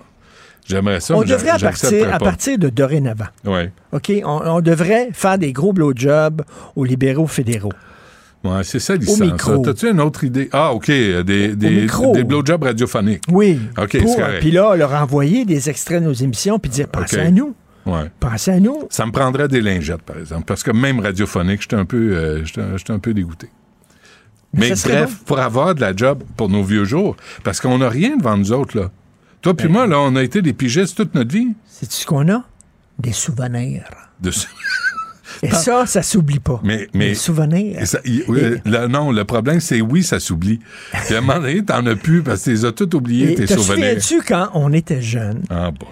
J'aimerais 0.69 1.01
ça. 1.01 1.17
On 1.17 1.21
mais 1.21 1.27
devrait, 1.29 1.49
à 1.49 1.59
partir, 1.59 2.15
à 2.15 2.19
partir 2.19 2.59
de 2.59 2.69
dorénavant, 2.69 3.25
Ouais. 3.47 3.73
OK, 3.93 4.13
on, 4.23 4.41
on 4.45 4.61
devrait 4.61 5.09
faire 5.15 5.39
des 5.39 5.55
gros 5.55 5.73
blowjobs 5.73 6.43
aux 6.77 6.85
libéraux 6.85 7.27
fédéraux. 7.27 7.73
Ouais, 8.45 8.65
c'est 8.65 8.81
ça 8.81 8.95
ça. 9.01 9.59
T'as-tu 9.63 9.89
une 9.91 10.01
autre 10.01 10.25
idée? 10.25 10.49
Ah, 10.53 10.73
OK. 10.73 10.91
euh, 10.91 11.23
Des, 11.23 11.55
des, 11.55 11.83
micro. 11.83 12.13
des 12.13 12.25
blowjobs 12.25 12.63
radiophoniques. 12.63 13.23
Oui. 13.31 13.61
OK, 13.79 13.91
c'est 13.93 14.01
correct. 14.05 14.41
Puis 14.41 14.51
là, 14.51 14.75
leur 14.75 14.93
envoyer 14.93 15.45
des 15.45 15.71
extraits 15.71 16.01
de 16.03 16.09
nos 16.09 16.13
émissions 16.13 16.59
puis 16.59 16.71
dire 16.71 16.89
pensez 16.89 17.21
à 17.21 17.31
nous. 17.31 17.55
Ouais. 17.87 18.11
Pensez 18.21 18.51
à 18.53 18.61
nous. 18.61 18.87
Ça 18.91 19.07
me 19.07 19.13
prendrait 19.13 19.49
des 19.49 19.61
lingettes, 19.61 20.03
par 20.03 20.19
exemple. 20.19 20.45
Parce 20.45 20.63
que 20.63 20.71
même 20.73 21.01
radiophonique, 21.01 21.63
j'étais 21.63 21.77
un 21.77 21.85
peu, 21.85 22.17
euh, 22.17 22.45
un 22.89 22.99
peu 22.99 23.15
dégoûté. 23.15 23.49
Mais 24.55 24.71
bref, 24.71 25.11
bon. 25.19 25.25
pour 25.25 25.39
avoir 25.39 25.75
de 25.75 25.81
la 25.81 25.97
job 25.97 26.23
pour 26.37 26.49
nos 26.49 26.63
vieux 26.63 26.85
jours, 26.85 27.17
parce 27.43 27.61
qu'on 27.61 27.79
n'a 27.79 27.89
rien 27.89 28.17
devant 28.17 28.37
nous 28.37 28.53
autres, 28.53 28.79
là. 28.79 28.91
Toi 29.41 29.55
Ben 29.55 29.65
puis 29.65 29.73
moi, 29.73 29.87
là, 29.87 29.99
on 29.99 30.15
a 30.15 30.23
été 30.23 30.43
des 30.43 30.53
pigistes 30.53 30.97
toute 30.97 31.15
notre 31.15 31.33
vie. 31.33 31.49
C'est 31.67 31.91
ce 31.91 32.07
qu'on 32.07 32.29
a? 32.29 32.45
Des 32.99 33.13
souvenirs. 33.13 33.85
De... 34.21 34.31
Et 34.31 34.33
ça, 35.55 35.87
ça 35.87 36.03
s'oublie 36.03 36.39
pas. 36.41 36.61
Mais, 36.65 36.89
mais 36.95 37.09
Des 37.11 37.15
souvenirs. 37.15 37.87
ça- 37.87 37.99
euh, 38.29 38.59
le- 38.65 38.87
non, 38.89 39.11
le 39.13 39.25
problème, 39.25 39.61
c'est 39.61 39.81
oui, 39.81 40.03
ça 40.03 40.21
s'oublie. 40.21 40.61
Puis 41.07 41.15
à 41.15 41.19
un 41.19 41.21
moment 41.21 41.41
donné, 41.41 41.65
t'en 41.65 41.85
as 41.87 41.97
plus 41.97 42.23
parce 42.23 42.41
que 42.41 42.45
tu 42.45 42.51
les 42.51 42.65
as 42.65 42.73
tout 42.73 42.95
oubliés, 42.97 43.33
Et 43.33 43.35
tes 43.35 43.45
te 43.47 43.55
souvenirs. 43.55 44.01
souviens-tu 44.03 44.23
quand 44.27 44.49
on 44.55 44.73
était 44.73 45.03
jeunes 45.03 45.43
Ah, 45.51 45.71
boy. 45.71 45.89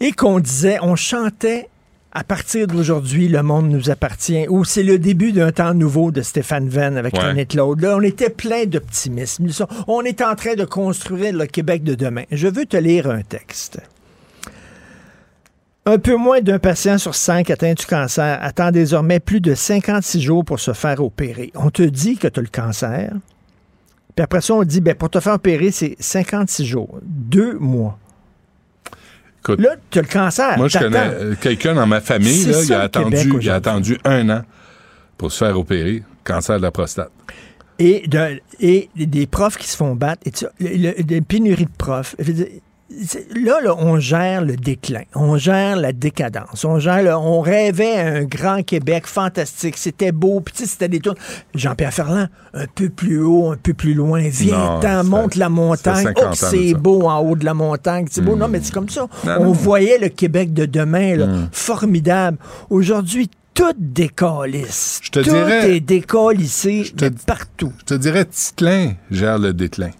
et 0.00 0.12
qu'on 0.12 0.40
disait, 0.40 0.78
on 0.82 0.96
chantait 0.96 1.68
à 2.14 2.24
partir 2.24 2.66
d'aujourd'hui, 2.66 3.28
le 3.28 3.42
monde 3.42 3.70
nous 3.70 3.88
appartient, 3.88 4.46
ou 4.50 4.64
c'est 4.66 4.82
le 4.82 4.98
début 4.98 5.32
d'un 5.32 5.50
temps 5.50 5.72
nouveau 5.72 6.10
de 6.10 6.20
Stéphane 6.20 6.68
Venn 6.68 6.98
avec 6.98 7.14
Ouais. 7.14 7.28
René 7.30 7.46
Claude. 7.46 7.80
Là, 7.80 7.96
on 7.96 8.02
était 8.02 8.28
plein 8.28 8.66
d'optimisme. 8.66 9.46
On 9.88 10.02
est 10.02 10.20
en 10.20 10.34
train 10.34 10.54
de 10.54 10.66
construire 10.66 11.32
le 11.34 11.46
Québec 11.46 11.82
de 11.84 11.94
demain. 11.94 12.24
Je 12.30 12.48
veux 12.48 12.66
te 12.66 12.76
lire 12.76 13.08
un 13.08 13.22
texte. 13.22 13.78
Un 15.84 15.98
peu 15.98 16.16
moins 16.16 16.40
d'un 16.40 16.60
patient 16.60 16.96
sur 16.96 17.14
cinq 17.14 17.50
atteint 17.50 17.74
du 17.74 17.86
cancer 17.86 18.38
attend 18.40 18.70
désormais 18.70 19.18
plus 19.18 19.40
de 19.40 19.54
56 19.54 20.20
jours 20.20 20.44
pour 20.44 20.60
se 20.60 20.72
faire 20.72 21.02
opérer. 21.02 21.50
On 21.56 21.70
te 21.70 21.82
dit 21.82 22.16
que 22.16 22.28
tu 22.28 22.38
as 22.38 22.42
le 22.42 22.48
cancer, 22.48 23.12
puis 24.14 24.22
après 24.22 24.40
ça, 24.40 24.54
on 24.54 24.62
dit, 24.62 24.80
ben, 24.80 24.94
pour 24.94 25.10
te 25.10 25.20
faire 25.20 25.34
opérer, 25.34 25.70
c'est 25.70 25.96
56 25.98 26.66
jours, 26.66 26.98
deux 27.02 27.54
mois. 27.58 27.98
là, 29.48 29.70
tu 29.90 29.98
as 29.98 30.02
le 30.02 30.08
cancer. 30.08 30.58
Moi, 30.58 30.68
je 30.68 30.78
connais 30.78 30.98
euh, 30.98 31.34
quelqu'un 31.40 31.74
dans 31.74 31.86
ma 31.86 32.00
famille, 32.00 32.44
là, 32.44 32.62
il, 32.62 32.72
a 32.74 32.80
attendu, 32.82 33.32
il 33.40 33.50
a 33.50 33.54
attendu 33.54 33.98
un 34.04 34.28
an 34.28 34.42
pour 35.16 35.32
se 35.32 35.44
faire 35.44 35.58
opérer, 35.58 36.02
cancer 36.24 36.58
de 36.58 36.62
la 36.62 36.70
prostate. 36.70 37.10
Et, 37.78 38.06
de, 38.06 38.40
et 38.60 38.90
des 38.94 39.26
profs 39.26 39.56
qui 39.56 39.66
se 39.66 39.76
font 39.76 39.96
battre, 39.96 40.22
et 40.26 40.30
tu, 40.30 40.44
le, 40.60 41.20
pénurie 41.20 41.64
de 41.64 41.70
profs 41.76 42.14
là, 43.34 43.60
là, 43.60 43.74
on 43.78 43.98
gère 43.98 44.44
le 44.44 44.56
déclin, 44.56 45.02
on 45.14 45.36
gère 45.36 45.76
la 45.76 45.92
décadence, 45.92 46.64
on 46.64 46.78
gère, 46.78 47.20
on 47.20 47.40
rêvait 47.40 47.98
un 47.98 48.24
grand 48.24 48.62
Québec 48.62 49.06
fantastique, 49.06 49.76
c'était 49.76 50.12
beau, 50.12 50.40
puis 50.40 50.66
c'était 50.66 50.88
des 50.88 51.00
tours. 51.00 51.14
Jean-Pierre 51.54 51.92
Ferland, 51.92 52.28
un 52.54 52.66
peu 52.74 52.88
plus 52.88 53.22
haut, 53.22 53.52
un 53.52 53.56
peu 53.56 53.74
plus 53.74 53.94
loin, 53.94 54.28
viens 54.28 54.80
monte 55.02 55.36
la 55.36 55.48
montagne, 55.48 56.12
oh, 56.16 56.30
c'est 56.32 56.74
beau 56.74 57.02
en 57.02 57.18
haut 57.20 57.36
de 57.36 57.44
la 57.44 57.54
montagne, 57.54 58.06
c'est 58.10 58.22
beau, 58.22 58.36
non, 58.36 58.48
mais 58.48 58.60
c'est 58.62 58.72
comme 58.72 58.88
ça. 58.88 59.06
on 59.24 59.52
voyait 59.52 59.98
le 59.98 60.08
Québec 60.08 60.52
de 60.52 60.66
demain, 60.66 61.16
là, 61.16 61.26
hmm. 61.26 61.48
formidable. 61.52 62.38
Aujourd'hui, 62.70 63.30
tout 63.54 63.74
décalisse. 63.76 65.00
Je 65.02 65.10
te 65.10 65.20
tout 65.20 65.34
est 65.34 65.80
décalissé 65.80 66.92
partout. 67.26 67.72
Je 67.80 67.84
te 67.84 67.94
dirais, 67.94 68.24
Titlin 68.24 68.94
gère 69.10 69.38
le 69.38 69.52
déclin. 69.52 69.90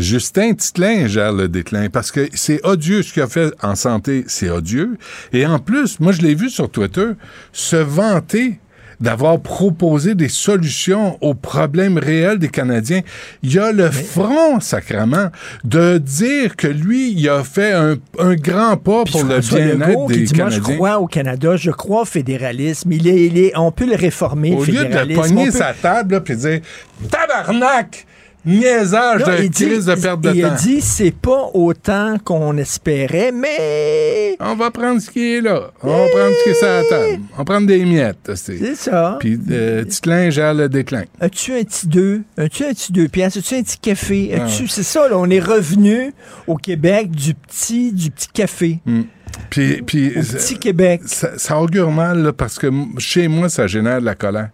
Justin 0.00 0.54
Titlin 0.54 1.06
gère 1.06 1.32
le 1.32 1.48
déclin 1.48 1.88
parce 1.88 2.10
que 2.10 2.28
c'est 2.34 2.64
odieux 2.64 3.02
ce 3.02 3.12
qu'il 3.12 3.22
a 3.22 3.28
fait 3.28 3.52
en 3.62 3.74
santé, 3.74 4.24
c'est 4.26 4.50
odieux. 4.50 4.96
Et 5.32 5.46
en 5.46 5.58
plus, 5.58 6.00
moi 6.00 6.12
je 6.12 6.22
l'ai 6.22 6.34
vu 6.34 6.50
sur 6.50 6.70
Twitter, 6.70 7.10
se 7.52 7.76
vanter 7.76 8.58
d'avoir 9.00 9.40
proposé 9.40 10.14
des 10.14 10.28
solutions 10.28 11.16
aux 11.22 11.34
problèmes 11.34 11.96
réels 11.96 12.38
des 12.38 12.48
Canadiens. 12.48 13.00
Il 13.42 13.54
y 13.54 13.58
a 13.58 13.72
le 13.72 13.90
front, 13.90 14.60
sacrement, 14.60 15.30
de 15.64 15.96
dire 15.98 16.54
que 16.54 16.66
lui, 16.66 17.12
il 17.12 17.28
a 17.28 17.42
fait 17.42 17.72
un, 17.72 17.96
grand 18.34 18.76
pas 18.76 19.04
pour 19.04 19.24
le 19.24 19.40
bien-être 19.40 20.06
des 20.06 20.20
dit, 20.20 20.32
Canadiens. 20.32 20.60
Moi, 20.60 20.68
je 20.68 20.76
crois 20.76 20.98
au 20.98 21.06
Canada, 21.06 21.56
je 21.56 21.70
crois 21.70 22.02
au 22.02 22.04
fédéralisme. 22.04 22.92
Il 22.92 23.08
est, 23.08 23.26
il 23.26 23.38
est, 23.38 23.52
on 23.56 23.72
peut 23.72 23.86
le 23.86 23.96
réformer, 23.96 24.54
Au 24.54 24.64
lieu 24.64 24.84
de 24.84 25.14
pogner 25.14 25.50
sa 25.50 25.72
table 25.72 26.22
et 26.28 26.36
dire 26.36 26.60
«Tabarnak!» 27.10 28.06
niaisage 28.44 29.22
de 29.24 29.48
crise 29.48 29.86
de 29.86 29.94
perte 29.94 30.20
de 30.20 30.28
temps. 30.28 30.34
Il 30.34 30.44
a 30.44 30.50
dit 30.50 30.80
c'est 30.80 31.14
pas 31.14 31.50
autant 31.54 32.16
qu'on 32.22 32.56
espérait, 32.56 33.32
mais. 33.32 34.36
On 34.40 34.54
va 34.54 34.70
prendre 34.70 35.00
ce 35.00 35.10
qui 35.10 35.34
est 35.34 35.40
là. 35.40 35.70
On 35.82 35.88
va 35.88 36.08
prendre 36.08 36.34
ce 36.38 36.44
qui 36.44 36.50
est 36.50 36.54
sur 36.54 36.66
la 36.66 36.84
table. 36.84 37.22
On 37.34 37.38
va 37.38 37.44
prendre 37.44 37.66
des 37.66 37.84
miettes. 37.84 38.30
C'est 38.34 38.74
ça. 38.74 39.16
Puis, 39.20 39.38
euh, 39.50 39.84
Titlin 39.84 40.30
gère 40.30 40.54
le 40.54 40.68
déclin. 40.68 41.04
As-tu 41.20 41.52
un 41.54 41.62
petit 41.62 41.86
deux? 41.86 42.22
As-tu 42.36 42.64
un 42.64 42.72
petit 42.72 42.92
deux 42.92 43.08
pièces? 43.08 43.36
As-tu 43.36 43.54
un 43.54 43.62
petit 43.62 43.78
café? 43.78 44.32
Ah. 44.34 44.44
As-tu... 44.44 44.68
C'est 44.68 44.82
ça, 44.82 45.08
là. 45.08 45.18
On 45.18 45.28
est 45.28 45.40
revenu 45.40 46.12
au 46.46 46.56
Québec 46.56 47.10
du 47.10 47.34
petit, 47.34 47.92
du 47.92 48.10
petit 48.10 48.28
café. 48.32 48.80
Hmm. 48.86 49.02
Puis, 49.48 49.82
puis, 49.82 50.08
au 50.16 50.22
petit 50.22 50.58
Québec. 50.58 51.02
Ça, 51.04 51.38
ça 51.38 51.60
augure 51.60 51.90
mal, 51.90 52.22
là, 52.22 52.32
parce 52.32 52.58
que 52.58 52.70
chez 52.98 53.28
moi, 53.28 53.48
ça 53.48 53.66
génère 53.66 54.00
de 54.00 54.06
la 54.06 54.14
colère 54.14 54.50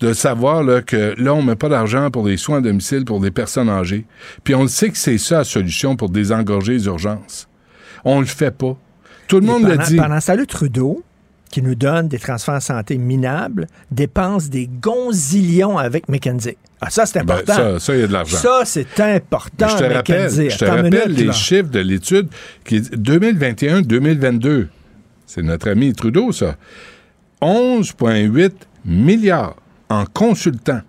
de 0.00 0.12
savoir 0.12 0.62
là, 0.62 0.80
que 0.82 1.14
là, 1.18 1.34
on 1.34 1.42
met 1.42 1.56
pas 1.56 1.68
d'argent 1.68 2.10
pour 2.10 2.24
des 2.24 2.36
soins 2.36 2.58
à 2.58 2.60
domicile 2.60 3.04
pour 3.04 3.20
des 3.20 3.30
personnes 3.30 3.68
âgées. 3.68 4.06
Puis 4.44 4.54
on 4.54 4.62
le 4.62 4.68
sait 4.68 4.90
que 4.90 4.98
c'est 4.98 5.18
ça 5.18 5.38
la 5.38 5.44
solution 5.44 5.96
pour 5.96 6.10
désengorger 6.10 6.74
les 6.74 6.86
urgences. 6.86 7.48
On 8.04 8.20
le 8.20 8.26
fait 8.26 8.50
pas. 8.50 8.76
Tout 9.26 9.40
le 9.40 9.46
monde 9.46 9.66
le 9.66 9.76
dit. 9.78 9.96
Pendant 9.96 10.20
ça, 10.20 10.36
le 10.36 10.46
Trudeau, 10.46 11.02
qui 11.50 11.62
nous 11.62 11.74
donne 11.74 12.08
des 12.08 12.18
transferts 12.18 12.54
en 12.54 12.60
santé 12.60 12.96
minables, 12.96 13.66
dépense 13.90 14.48
des 14.50 14.68
gonzillions 14.68 15.78
avec 15.78 16.08
McKenzie. 16.08 16.56
Ah, 16.80 16.90
ça, 16.90 17.06
c'est 17.06 17.24
ben, 17.24 17.34
important. 17.34 17.54
ça, 17.54 17.80
ça, 17.80 17.94
il 17.94 18.00
y 18.00 18.04
a 18.04 18.06
de 18.06 18.12
l'argent. 18.12 18.36
Ça, 18.36 18.62
c'est 18.64 19.00
important. 19.00 19.68
je 19.68 19.76
te 19.76 19.92
rappelle, 19.92 20.30
je 20.30 20.56
te 20.56 20.64
rappelle 20.64 21.12
les 21.12 21.32
chiffres 21.32 21.70
de 21.70 21.80
l'étude 21.80 22.28
qui 22.64 22.76
est 22.76 22.94
2021-2022. 22.94 24.68
C'est 25.26 25.42
notre 25.42 25.70
ami 25.70 25.92
Trudeau, 25.92 26.30
ça. 26.32 26.56
11,8 27.42 28.52
milliards 28.84 29.56
en 29.88 30.04
consultant. 30.04 30.80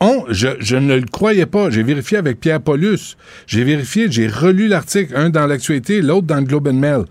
On, 0.00 0.24
je, 0.30 0.76
ne 0.76 0.96
le 0.96 1.06
croyais 1.06 1.46
pas. 1.46 1.70
J'ai 1.70 1.84
vérifié 1.84 2.18
avec 2.18 2.40
Pierre 2.40 2.60
Paulus. 2.60 3.16
J'ai 3.46 3.62
vérifié, 3.62 4.10
j'ai 4.10 4.26
relu 4.26 4.66
l'article, 4.66 5.16
un 5.16 5.30
dans 5.30 5.46
l'actualité, 5.46 6.02
l'autre 6.02 6.26
dans 6.26 6.38
le 6.38 6.42
Globe 6.42 6.68
and 6.68 6.72
Mail. 6.74 7.04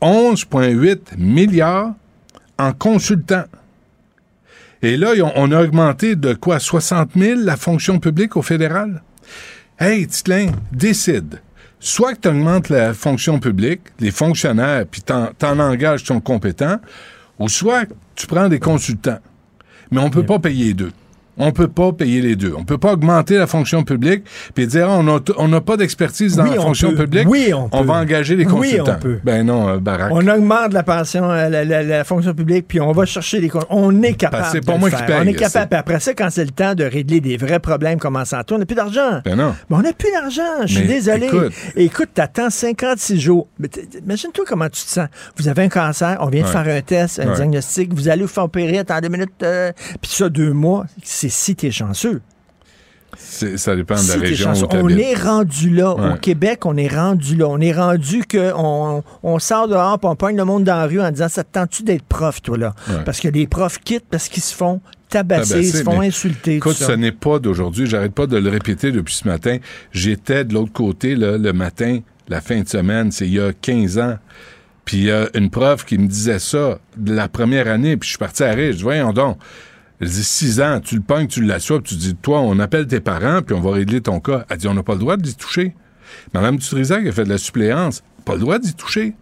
11,8 0.00 1.18
milliards 1.18 1.92
en 2.58 2.72
consultant. 2.72 3.44
Et 4.80 4.96
là, 4.96 5.10
on 5.34 5.52
a 5.52 5.62
augmenté 5.62 6.16
de 6.16 6.34
quoi? 6.34 6.58
60 6.58 7.10
000 7.16 7.40
la 7.42 7.56
fonction 7.56 7.98
publique 7.98 8.36
au 8.36 8.42
fédéral? 8.42 9.02
Hey, 9.78 10.06
Titlin, 10.06 10.52
décide. 10.72 11.40
Soit 11.80 12.14
que 12.14 12.20
tu 12.20 12.28
augmentes 12.28 12.68
la 12.70 12.94
fonction 12.94 13.38
publique, 13.38 13.82
les 14.00 14.10
fonctionnaires, 14.10 14.84
puis 14.90 15.02
t'en, 15.02 15.30
en 15.42 15.58
engages 15.58 16.04
sont 16.04 16.20
compétents, 16.20 16.80
ou 17.38 17.48
soit 17.48 17.84
tu 18.14 18.26
prends 18.26 18.48
des 18.48 18.58
consultants 18.58 19.18
mais 19.90 20.00
on 20.00 20.04
ne 20.04 20.10
peut 20.10 20.26
pas 20.26 20.38
payer 20.38 20.74
deux. 20.74 20.92
On 21.38 21.52
peut 21.52 21.68
pas 21.68 21.92
payer 21.92 22.20
les 22.20 22.36
deux. 22.36 22.54
On 22.56 22.64
peut 22.64 22.78
pas 22.78 22.92
augmenter 22.92 23.36
la 23.36 23.46
fonction 23.46 23.84
publique 23.84 24.24
puis 24.54 24.66
dire 24.66 24.88
ah, 24.90 25.00
on 25.38 25.48
n'a 25.48 25.60
pas 25.60 25.76
d'expertise 25.76 26.36
dans 26.36 26.44
la 26.44 26.60
fonction 26.60 26.94
publique. 26.94 27.28
Oui, 27.28 27.52
on, 27.54 27.68
on 27.72 27.82
va 27.82 27.94
engager 27.94 28.36
des 28.36 28.44
consultants. 28.44 28.84
Oui, 28.84 28.92
on 28.96 29.00
peut. 29.00 29.18
Ben 29.24 29.44
non, 29.44 29.68
euh, 29.68 29.78
Barack. 29.78 30.12
On 30.12 30.26
augmente 30.26 30.72
la 30.72 30.82
pension, 30.82 31.30
euh, 31.30 31.48
la, 31.48 32.04
fonction 32.04 32.34
publique, 32.34 32.66
puis 32.68 32.80
on 32.80 32.92
va 32.92 33.04
chercher 33.04 33.40
des 33.40 33.50
On 33.70 34.02
est 34.02 34.14
capable. 34.14 34.46
C'est 34.52 34.64
pas 34.64 34.76
moi 34.76 34.90
qui 34.90 35.02
paye. 35.02 35.16
On 35.20 35.26
est 35.26 35.34
capable. 35.34 35.74
après 35.74 36.00
ça, 36.00 36.14
quand 36.14 36.28
c'est 36.30 36.44
le 36.44 36.50
temps 36.50 36.74
de 36.74 36.84
régler 36.84 37.20
des 37.20 37.36
vrais 37.36 37.60
problèmes 37.60 37.98
comme 37.98 38.16
en 38.16 38.24
santé, 38.24 38.54
on 38.54 38.58
n'a 38.58 38.66
plus 38.66 38.74
d'argent. 38.74 39.20
Ben 39.24 39.36
non. 39.36 39.54
on 39.70 39.80
n'a 39.80 39.92
plus 39.92 40.10
d'argent. 40.10 40.66
Je 40.66 40.74
suis 40.78 40.86
désolé. 40.86 41.26
Écoute, 41.26 41.52
écoute 41.76 42.08
t'attends 42.14 42.50
56 42.50 43.20
jours. 43.20 43.48
Imagine-toi 44.04 44.44
comment 44.46 44.68
tu 44.68 44.82
te 44.82 44.90
sens. 44.90 45.08
Vous 45.36 45.48
avez 45.48 45.62
un 45.62 45.68
cancer, 45.68 46.18
on 46.20 46.28
vient 46.28 46.42
de 46.42 46.48
faire 46.48 46.66
un 46.66 46.80
test, 46.80 47.20
un 47.20 47.34
diagnostic, 47.34 47.92
vous 47.92 48.08
allez 48.08 48.22
vous 48.22 48.28
faire 48.28 48.44
opérer, 48.44 48.78
attends 48.78 49.00
deux 49.00 49.08
minutes, 49.08 49.42
euh, 49.42 49.72
puis 50.00 50.10
ça, 50.10 50.28
deux 50.28 50.52
mois. 50.52 50.86
C'est 51.02 51.27
si 51.28 51.56
t'es 51.56 51.70
chanceux. 51.70 52.20
Ça 53.16 53.74
dépend 53.74 53.94
de 53.94 54.08
la 54.08 54.20
région 54.20 54.52
où 54.52 54.66
On 54.72 54.88
est 54.88 55.14
rendu 55.14 55.70
là. 55.70 55.92
Au 55.92 56.16
Québec, 56.16 56.66
on 56.66 56.76
est 56.76 56.94
rendu 56.94 57.36
là. 57.36 57.46
On 57.48 57.58
est 57.58 57.72
rendu 57.72 58.22
qu'on 58.30 59.02
on 59.22 59.38
sort 59.38 59.66
dehors 59.66 59.98
on 60.02 60.14
pogne 60.14 60.36
le 60.36 60.44
monde 60.44 60.64
dans 60.64 60.76
la 60.76 60.86
rue 60.86 61.00
en 61.00 61.10
disant 61.10 61.28
Ça 61.28 61.42
te 61.42 61.52
tente-tu 61.52 61.82
d'être 61.82 62.04
prof, 62.04 62.42
toi, 62.42 62.58
là? 62.58 62.74
Parce 63.04 63.20
que 63.20 63.28
les 63.28 63.46
profs 63.46 63.78
quittent 63.78 64.06
parce 64.10 64.28
qu'ils 64.28 64.42
se 64.42 64.54
font 64.54 64.80
tabasser, 65.08 65.60
ils 65.60 65.72
se 65.72 65.82
font 65.82 66.00
insulter. 66.00 66.56
Écoute, 66.56 66.76
ce 66.76 66.92
n'est 66.92 67.12
pas 67.12 67.38
d'aujourd'hui. 67.38 67.86
J'arrête 67.86 68.12
pas 68.12 68.26
de 68.26 68.36
le 68.36 68.50
répéter 68.50 68.92
depuis 68.92 69.14
ce 69.14 69.26
matin. 69.26 69.56
J'étais 69.90 70.44
de 70.44 70.52
l'autre 70.52 70.72
côté 70.72 71.16
le 71.16 71.52
matin, 71.52 72.00
la 72.28 72.40
fin 72.40 72.60
de 72.60 72.68
semaine, 72.68 73.10
c'est 73.10 73.26
il 73.26 73.34
y 73.34 73.40
a 73.40 73.52
15 73.52 73.98
ans. 73.98 74.18
Puis 74.84 74.98
il 74.98 75.04
y 75.04 75.10
a 75.10 75.28
une 75.34 75.50
prof 75.50 75.84
qui 75.84 75.98
me 75.98 76.06
disait 76.06 76.38
ça 76.38 76.78
de 76.96 77.14
la 77.14 77.28
première 77.28 77.68
année, 77.68 77.96
puis 77.96 78.06
je 78.06 78.12
suis 78.12 78.18
parti 78.18 78.42
à 78.42 78.52
rire. 78.52 78.72
Je 78.72 78.78
dis 78.78 78.82
Voyons 78.82 79.12
donc 79.12 79.38
elle 80.00 80.08
dit 80.08 80.24
six 80.24 80.60
ans, 80.60 80.80
tu 80.80 80.94
le 80.94 81.00
pognes, 81.00 81.26
tu 81.26 81.42
l'assois, 81.42 81.80
puis 81.80 81.94
tu 81.94 82.00
dis, 82.00 82.14
toi, 82.14 82.40
on 82.40 82.58
appelle 82.58 82.86
tes 82.86 83.00
parents, 83.00 83.42
puis 83.42 83.54
on 83.54 83.60
va 83.60 83.72
régler 83.72 84.00
ton 84.00 84.20
cas. 84.20 84.44
Elle 84.48 84.58
dit, 84.58 84.68
on 84.68 84.74
n'a 84.74 84.82
pas 84.82 84.94
le 84.94 85.00
droit 85.00 85.16
d'y 85.16 85.34
toucher. 85.34 85.74
Madame 86.34 86.56
Dutrisac 86.56 87.06
a 87.06 87.12
fait 87.12 87.24
de 87.24 87.28
la 87.28 87.38
suppléance. 87.38 88.02
Pas 88.24 88.34
le 88.34 88.40
droit 88.40 88.58
d'y 88.58 88.74
toucher. 88.74 89.14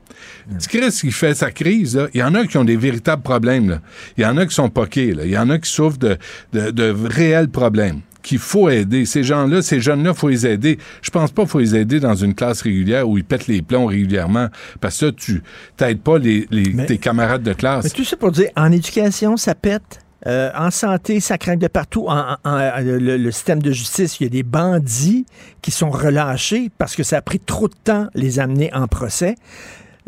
Tu 0.61 0.69
Chris, 0.69 0.91
qui 0.91 1.13
fait 1.13 1.35
sa 1.35 1.51
crise, 1.51 2.01
il 2.15 2.21
y 2.21 2.23
en 2.23 2.35
a 2.35 2.47
qui 2.47 2.59
ont 2.59 2.65
des 2.65 2.77
véritables 2.77 3.23
problèmes. 3.23 3.81
Il 4.17 4.23
y 4.23 4.27
en 4.27 4.37
a 4.37 4.47
qui 4.47 4.55
sont 4.55 4.71
poqués. 4.71 5.15
Il 5.23 5.31
y 5.31 5.39
en 5.39 5.51
a 5.51 5.59
qui 5.59 5.71
souffrent 5.71 5.99
de, 5.99 6.19
de, 6.53 6.95
réels 7.09 7.49
problèmes 7.49 8.01
qu'il 8.23 8.39
faut 8.39 8.69
aider. 8.69 9.05
Ces 9.05 9.23
gens-là, 9.23 9.63
ces 9.63 9.81
jeunes-là, 9.81 10.13
faut 10.13 10.29
les 10.29 10.47
aider. 10.47 10.79
Je 11.01 11.11
pense 11.11 11.31
pas 11.31 11.43
qu'il 11.43 11.51
faut 11.51 11.61
les 11.61 11.77
aider 11.77 12.01
dans 12.01 12.17
une 12.17 12.35
classe 12.35 12.63
régulière 12.63 13.09
où 13.09 13.19
ils 13.19 13.25
pètent 13.25 13.47
les 13.47 13.63
plombs 13.63 13.87
régulièrement 13.87 14.49
parce 14.81 14.99
que 14.99 15.11
tu 15.11 15.43
t'aides 15.77 16.01
pas 16.01 16.19
les, 16.19 16.47
tes 16.89 16.99
camarades 16.99 17.45
de 17.45 17.53
classe. 17.53 17.85
Mais 17.85 17.91
tout 17.91 18.05
ça 18.05 18.17
pour 18.17 18.33
dire, 18.33 18.49
en 18.57 18.73
éducation, 18.73 19.37
ça 19.37 19.55
pète. 19.55 20.06
Euh, 20.27 20.51
en 20.57 20.71
santé, 20.71 21.21
ça 21.21 21.39
craint 21.39 21.57
de 21.57 21.69
partout. 21.69 22.07
En, 22.09 22.37
le, 22.45 23.31
système 23.31 23.63
de 23.63 23.71
justice, 23.71 24.19
il 24.21 24.25
y 24.25 24.27
a 24.27 24.31
des 24.31 24.43
bandits 24.43 25.25
qui 25.63 25.71
sont 25.71 25.91
relâchés 25.91 26.71
parce 26.79 26.97
que 26.97 27.03
ça 27.03 27.19
a 27.19 27.23
pris 27.23 27.39
trop 27.39 27.69
de 27.69 27.75
temps 27.85 28.09
les 28.15 28.41
amener 28.41 28.73
en 28.75 28.89
procès. 28.89 29.37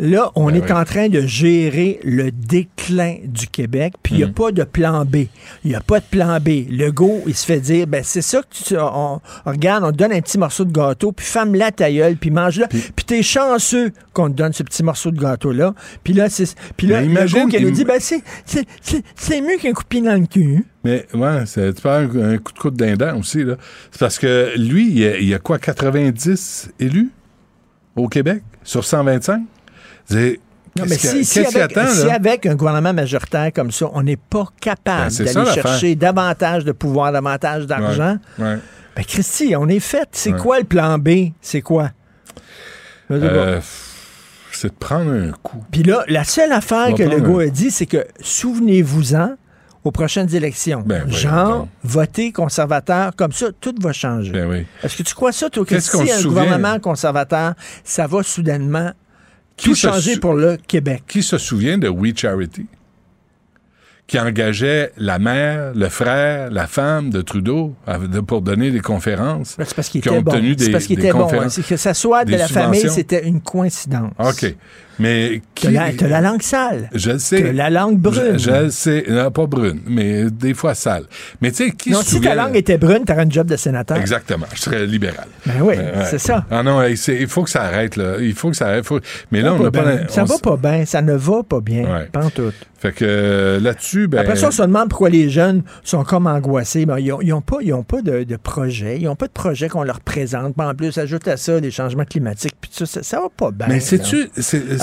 Là, 0.01 0.31
on 0.37 0.47
ben 0.47 0.55
est 0.55 0.71
en 0.71 0.85
train 0.85 1.09
de 1.09 1.23
gérer 1.23 1.99
le 2.05 2.31
déclin 2.31 3.17
du 3.25 3.49
Québec, 3.49 3.95
puis 4.01 4.15
il 4.15 4.19
n'y 4.19 4.23
a 4.23 4.29
mhm. 4.29 4.33
pas 4.33 4.53
de 4.53 4.63
plan 4.63 5.05
B. 5.05 5.27
Il 5.65 5.71
n'y 5.71 5.75
a 5.75 5.81
pas 5.81 5.99
de 5.99 6.05
plan 6.05 6.39
B. 6.39 6.67
Le 6.71 6.91
go, 6.91 7.23
il 7.27 7.35
se 7.35 7.45
fait 7.45 7.59
dire, 7.59 7.89
ben 7.89 8.05
c'est 8.05 8.23
ça 8.23 8.41
que 8.43 8.47
tu... 8.65 8.77
On, 8.79 9.21
regarde, 9.45 9.83
on 9.83 9.91
te 9.91 9.97
donne 9.97 10.13
un 10.13 10.21
petit 10.21 10.39
morceau 10.39 10.65
de 10.65 10.71
gâteau, 10.71 11.11
puis 11.11 11.27
femme 11.27 11.53
la 11.57 11.73
ta 11.73 11.91
gueule, 11.91 12.17
puis 12.17 12.31
mange-le. 12.31 12.67
Puis, 12.69 13.05
t'es 13.05 13.25
chanceux 13.25 13.93
qu'on 14.13 14.29
te 14.31 14.35
donne 14.35 14.53
ce 14.53 14.63
petit 14.63 14.85
morceau 14.85 15.11
de 15.11 15.21
gâteau-là. 15.21 15.75
Puis 16.05 16.13
là, 16.13 16.31
c'est... 16.31 16.55
Puis 16.77 16.87
là, 16.87 17.03
le 17.03 17.33
go 17.33 17.49
qui 17.49 17.61
nous 17.61 17.73
dit, 17.73 17.85
ben 17.85 17.99
c'est, 17.99 18.23
c'est, 19.17 19.41
mieux 19.41 19.57
qu'un 19.61 19.73
coup 19.73 19.83
de 19.83 19.89
pied 19.89 20.01
dans 20.01 20.15
le 20.15 20.27
cul. 20.27 20.65
Mais 20.85 21.07
ouais, 21.13 21.43
c'est 21.47 21.75
tu 21.75 21.89
un, 21.89 22.05
un, 22.05 22.39
coup 22.39 22.53
de 22.53 22.59
coude 22.59 22.77
d'indent 22.77 23.19
aussi 23.19 23.43
là. 23.43 23.57
C'est 23.91 23.99
parce 23.99 24.19
que 24.19 24.53
lui, 24.57 24.89
il 24.89 24.99
y, 25.01 25.07
a, 25.07 25.19
il 25.19 25.29
y 25.29 25.35
a 25.35 25.41
quoi 25.41 25.59
90 25.59 26.71
élus 26.79 27.11
au 27.97 28.07
Québec 28.07 28.43
sur 28.63 28.85
125 28.85 29.41
puis 29.41 29.58
Non, 30.11 30.85
mais 30.89 30.97
si, 30.97 31.25
si, 31.25 31.41
avec, 31.41 31.77
si, 31.89 32.09
avec, 32.09 32.47
un 32.47 32.55
gouvernement 32.55 32.93
majoritaire 32.93 33.51
comme 33.53 33.73
ça, 33.73 33.87
on 33.95 34.03
n'est 34.03 34.17
pas 34.17 34.45
capable 34.61 35.13
ben, 35.13 35.25
d'aller 35.25 35.51
chercher 35.53 35.95
davantage 35.97 36.65
de 36.65 36.73
pouvoir, 36.73 37.11
davantage 37.11 37.67
d'argent, 37.67 38.19
ben, 38.39 38.61
Christy, 39.07 39.55
on 39.57 39.69
est 39.69 39.81
fait. 39.81 40.09
C'est 40.13 40.33
quoi 40.33 40.59
le 40.59 40.65
plan 40.65 40.99
B? 40.99 41.31
C'est 41.41 41.63
quoi? 41.63 41.91
Euh, 43.11 43.61
c'est 44.53 44.69
de 44.69 44.79
prendre 44.79 45.11
un 45.13 45.33
coup. 45.43 45.65
Puis 45.71 45.83
là, 45.83 46.05
la 46.09 46.25
seule 46.25 46.53
affaire 46.53 46.95
que 46.95 47.03
le 47.03 47.21
gars 47.21 47.47
a 47.47 47.49
dit, 47.49 47.71
c'est 47.71 47.87
que 47.87 48.07
souvenez-vous-en, 48.21 49.37
aux 49.85 49.91
prochaines 49.91 50.35
élections. 50.35 50.83
Ben, 50.85 51.09
Genre, 51.09 51.69
voter 51.83 52.33
conservateur, 52.33 53.15
comme 53.17 53.33
ça, 53.33 53.47
tout 53.61 53.75
va 53.81 53.93
changer. 53.93 54.33
Ben 54.33 54.67
Est-ce 54.83 54.97
que 54.97 55.03
tu 55.03 55.15
crois 55.15 55.33
ça, 55.33 55.49
toi, 55.49 55.65
que 55.65 55.81
si 55.81 56.11
un 56.11 56.23
gouvernement 56.23 56.79
conservateur, 56.79 57.55
ça 57.85 58.07
va 58.07 58.23
soudainement 58.23 58.93
tout 59.63 59.75
changer 59.75 60.19
pour 60.19 60.35
le 60.35 60.57
Québec? 60.57 61.05
Qui 61.07 61.23
se 61.23 61.39
souvient 61.39 61.79
de 61.79 61.89
We 61.89 62.13
Charity? 62.17 62.67
qui 64.09 64.19
engageait 64.19 64.91
la 64.97 65.19
mère, 65.19 65.75
le 65.75 65.89
frère, 65.91 66.51
la 66.51 66.67
femme 66.67 67.11
de 67.11 67.21
Trudeau 67.21 67.75
pour 68.27 68.41
donner 68.41 68.71
des 68.71 68.81
conférences. 68.81 69.57
C'est 69.59 69.75
parce 69.75 69.91
qu'il 69.91 69.99
était, 70.01 70.23
bon. 70.23 70.33
C'est 70.59 70.71
parce 70.71 70.87
qu'il 70.87 70.99
était 70.99 71.13
bon. 71.13 71.29
C'est 71.51 71.65
que 71.65 71.77
ça 71.77 71.93
soit 71.93 72.25
de 72.25 72.35
la 72.35 72.49
famille, 72.49 72.89
c'était 72.89 73.29
une 73.29 73.43
coïncidence. 73.43 74.13
OK. 74.19 74.57
Mais 74.99 75.43
qui... 75.55 75.73
T'as 75.73 76.09
la, 76.09 76.21
langue 76.21 76.43
sale. 76.43 76.91
Je 76.95 77.13
le 77.13 77.19
sais. 77.19 77.43
T'as 77.43 77.53
la 77.53 77.71
langue 77.71 77.99
brune. 77.99 78.39
Je, 78.39 78.51
le 78.51 78.71
sais. 78.71 79.05
Non, 79.09 79.31
pas 79.31 79.47
brune, 79.47 79.81
mais 79.87 80.31
des 80.31 80.55
fois 80.55 80.75
sale. 80.75 81.05
Mais 81.41 81.51
tu 81.51 81.67
sais, 81.67 81.71
qui 81.71 81.91
non, 81.91 82.01
si 82.03 82.21
ta 82.21 82.35
langue 82.35 82.57
était 82.57 82.79
brune, 82.79 83.05
t'aurais 83.05 83.23
un 83.23 83.31
job 83.31 83.47
de 83.47 83.57
sénateur. 83.57 83.97
Exactement. 83.97 84.47
Je 84.55 84.61
serais 84.61 84.87
libéral. 84.87 85.27
Ben 85.47 85.61
oui, 85.63 85.75
c'est 86.11 86.19
ça. 86.19 86.45
Ah 86.51 86.63
non, 86.63 86.83
il 86.85 87.27
faut 87.29 87.45
que 87.45 87.51
ça 87.51 87.63
arrête, 87.63 87.97
là. 87.97 88.17
Il 88.21 88.35
faut 88.35 88.51
que 88.51 88.57
ça 88.57 88.67
arrête. 88.67 88.87
Mais 89.31 89.43
là, 89.43 89.55
on 89.55 89.63
n'a 89.63 89.71
pas... 89.71 90.09
Ça 90.09 90.25
va 90.25 90.39
pas 90.39 90.57
bien. 90.57 90.85
Ça 90.85 91.03
ne 91.03 91.15
va 91.15 91.43
pas 91.43 91.61
bien. 91.61 92.07
Pas 92.13 92.25
en 92.25 92.31
tout. 92.31 92.53
Fait 92.79 92.93
que 92.93 93.05
euh, 93.05 93.59
là-dessus, 93.59 94.07
ben... 94.07 94.19
Après 94.19 94.37
ça, 94.37 94.49
on 94.49 94.51
se 94.53 94.63
demande 94.63 94.89
pourquoi 94.89 95.11
les 95.11 95.29
jeunes 95.31 95.63
sont 95.83 96.05
comme 96.05 96.29
angoissés. 96.29 96.87
Ben, 96.87 96.99
ils 97.01 97.09
n'ont 97.09 97.41
pas, 97.41 97.57
ils 97.61 97.75
ont 97.75 97.83
pas 97.83 98.03
de, 98.03 98.23
de, 98.23 98.37
projet. 98.37 98.99
Ils 99.01 99.07
n'ont 99.07 99.17
pas 99.17 99.27
de 99.27 99.33
projet 99.33 99.69
qu'on 99.69 99.83
leur 99.83 99.99
présente. 100.01 100.55
en 100.57 100.75
plus, 100.77 100.97
ajoute 100.97 101.27
à 101.27 101.37
ça 101.37 101.59
les 101.59 101.73
changements 101.73 102.05
climatiques. 102.05 102.55
Puis 102.61 102.71
ça, 102.73 102.87
ça, 102.87 103.03
ça 103.03 103.21
va 103.21 103.29
pas 103.37 103.51
bien. 103.51 103.67
Mais 103.67 103.81
sais-tu... 103.81 104.31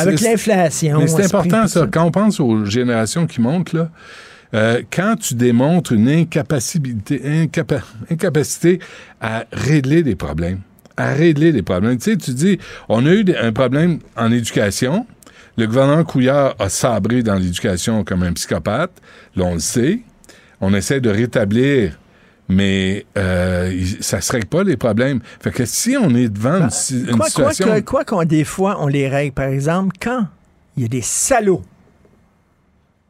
Avec 0.08 0.22
l'inflation... 0.22 1.00
Mais 1.00 1.08
c'est 1.08 1.26
important, 1.26 1.68
ça. 1.68 1.88
Quand 1.92 2.06
on 2.06 2.12
pense 2.12 2.40
aux 2.40 2.66
générations 2.66 3.28
qui 3.28 3.42
montent, 3.42 3.74
là... 3.74 3.90
Euh, 4.54 4.84
quand 4.90 5.16
tu 5.20 5.34
démontres 5.34 5.92
une 5.92 6.08
incapacité, 6.08 7.50
incapacité 8.10 8.80
à 9.20 9.44
régler 9.52 10.02
des 10.02 10.16
problèmes, 10.16 10.60
à 10.96 11.14
régler 11.14 11.52
des 11.52 11.64
problèmes. 11.64 11.98
Tu 11.98 12.12
sais, 12.12 12.18
tu 12.18 12.32
dis, 12.32 12.60
on 12.88 13.06
a 13.06 13.12
eu 13.12 13.26
un 13.42 13.52
problème 13.52 14.00
en 14.16 14.32
éducation, 14.32 15.08
le 15.58 15.68
gouvernement 15.68 16.04
Couillard 16.04 16.56
a 16.60 16.70
sabré 16.70 17.24
dans 17.24 17.36
l'éducation 17.36 18.04
comme 18.04 18.24
un 18.24 18.34
psychopathe. 18.34 18.92
Là, 19.36 19.46
on 19.46 19.54
le 19.56 19.60
sait. 19.60 20.02
On 20.62 20.74
essaie 20.74 21.00
de 21.02 21.10
rétablir 21.10 21.98
mais 22.48 23.06
euh, 23.18 23.72
ça 24.02 24.18
ne 24.18 24.32
règle 24.32 24.48
pas 24.48 24.64
les 24.64 24.78
problèmes. 24.78 25.20
Fait 25.40 25.52
que 25.52 25.66
si 25.66 25.98
on 26.00 26.14
est 26.16 26.30
devant 26.30 26.56
une, 26.56 26.62
ben, 26.62 26.70
situation... 26.70 27.82
Quoi 27.86 28.06
qu'on, 28.06 28.24
des 28.24 28.44
fois, 28.44 28.78
on 28.80 28.88
les 28.88 29.08
règle. 29.08 29.34
Par 29.34 29.48
exemple, 29.48 29.96
quand 30.00 30.28
il 30.78 30.84
y 30.84 30.86
a 30.86 30.90
des 30.90 31.02
salauds 31.02 31.64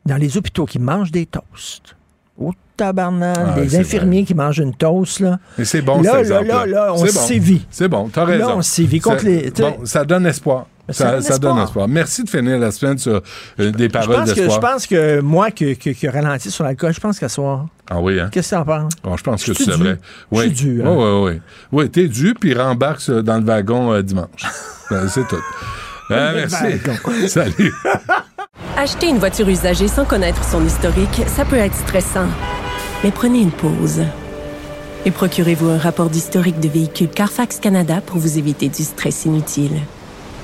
dans 0.05 0.17
les 0.17 0.37
hôpitaux 0.37 0.65
qui 0.65 0.79
mangent 0.79 1.11
des 1.11 1.25
toasts, 1.25 1.95
au 2.37 2.51
tabarnak, 2.77 3.37
ah, 3.39 3.59
des 3.59 3.75
infirmiers 3.75 4.23
qui 4.23 4.35
mangent 4.35 4.59
une 4.59 4.75
toast, 4.75 5.19
là. 5.19 5.39
Mais 5.57 5.65
c'est 5.65 5.81
bon, 5.81 6.01
là, 6.01 6.21
là, 6.21 6.41
là, 6.41 6.65
là, 6.65 6.93
on 6.93 7.05
sévit. 7.05 7.65
C'est 7.71 7.87
bon, 7.87 8.09
t'as 8.09 8.25
raison. 8.25 8.47
Là, 8.47 8.57
on 8.57 8.61
sévit 8.61 8.99
contre 8.99 9.25
les... 9.25 9.51
Bon, 9.51 9.85
ça 9.85 10.03
donne 10.05 10.25
espoir. 10.27 10.67
Ça, 10.89 11.21
ça 11.21 11.37
donne 11.39 11.57
espoir. 11.57 11.87
Merci 11.87 12.23
de 12.23 12.29
finir 12.29 12.59
la 12.59 12.71
semaine 12.71 12.97
sur 12.97 13.21
euh, 13.59 13.71
des 13.71 13.89
paroles 13.89 14.25
d'espoir. 14.25 14.51
Je 14.51 14.59
pense 14.59 14.87
que 14.87 15.19
moi, 15.19 15.49
qui 15.49 15.75
que, 15.77 15.89
que, 15.89 16.07
ralenti 16.07 16.51
sur 16.51 16.63
l'alcool, 16.63 16.93
je 16.93 16.99
pense 16.99 17.19
qu'à 17.19 17.29
soir. 17.29 17.65
Ah 17.89 17.99
oui, 17.99 18.19
hein? 18.19 18.29
Qu'est-ce 18.31 18.51
que 18.51 18.55
t'en 18.55 18.65
penses? 18.65 18.93
Bon, 19.03 19.17
je 19.17 19.23
pense 19.23 19.43
que 19.43 19.53
c'est 19.53 19.71
vrai. 19.71 19.97
Oui. 20.31 20.49
Je 20.49 20.55
suis 20.55 20.65
dû. 20.65 20.81
Hein? 20.83 20.89
Oui, 20.89 21.03
oui, 21.03 21.31
oui. 21.33 21.41
Oui, 21.71 21.89
t'es 21.89 22.07
dû, 22.07 22.35
puis 22.39 22.53
rembarque 22.53 23.09
dans 23.09 23.37
le 23.37 23.45
wagon 23.45 23.93
euh, 23.93 24.01
dimanche. 24.01 24.43
ben, 24.91 25.07
c'est 25.07 25.27
tout. 25.27 25.41
Ben, 26.09 26.33
merci. 26.35 27.27
Salut. 27.27 27.73
Acheter 28.77 29.07
une 29.07 29.17
voiture 29.19 29.47
usagée 29.49 29.87
sans 29.87 30.05
connaître 30.05 30.43
son 30.43 30.65
historique, 30.65 31.23
ça 31.27 31.45
peut 31.45 31.55
être 31.55 31.75
stressant. 31.75 32.27
Mais 33.03 33.11
prenez 33.11 33.39
une 33.39 33.51
pause. 33.51 34.01
Et 35.05 35.11
procurez-vous 35.11 35.69
un 35.69 35.77
rapport 35.77 36.09
d'historique 36.09 36.59
de 36.59 36.67
véhicule 36.67 37.09
Carfax 37.09 37.59
Canada 37.59 38.01
pour 38.05 38.17
vous 38.17 38.37
éviter 38.37 38.69
du 38.69 38.83
stress 38.83 39.25
inutile. 39.25 39.79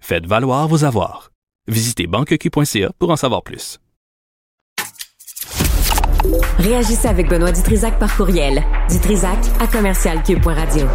Faites 0.00 0.26
valoir 0.26 0.68
vos 0.68 0.84
avoirs. 0.84 1.30
Visitez 1.66 2.06
banqueq.ca 2.06 2.90
pour 2.98 3.10
en 3.10 3.16
savoir 3.16 3.42
plus. 3.42 3.78
Réagissez 6.58 7.08
avec 7.08 7.28
Benoît 7.28 7.52
Dutrisac 7.52 7.98
par 7.98 8.16
courriel. 8.16 8.62
Dutrisac 8.90 9.38
à 9.60 9.66
commercialcube.radio. 9.66 10.86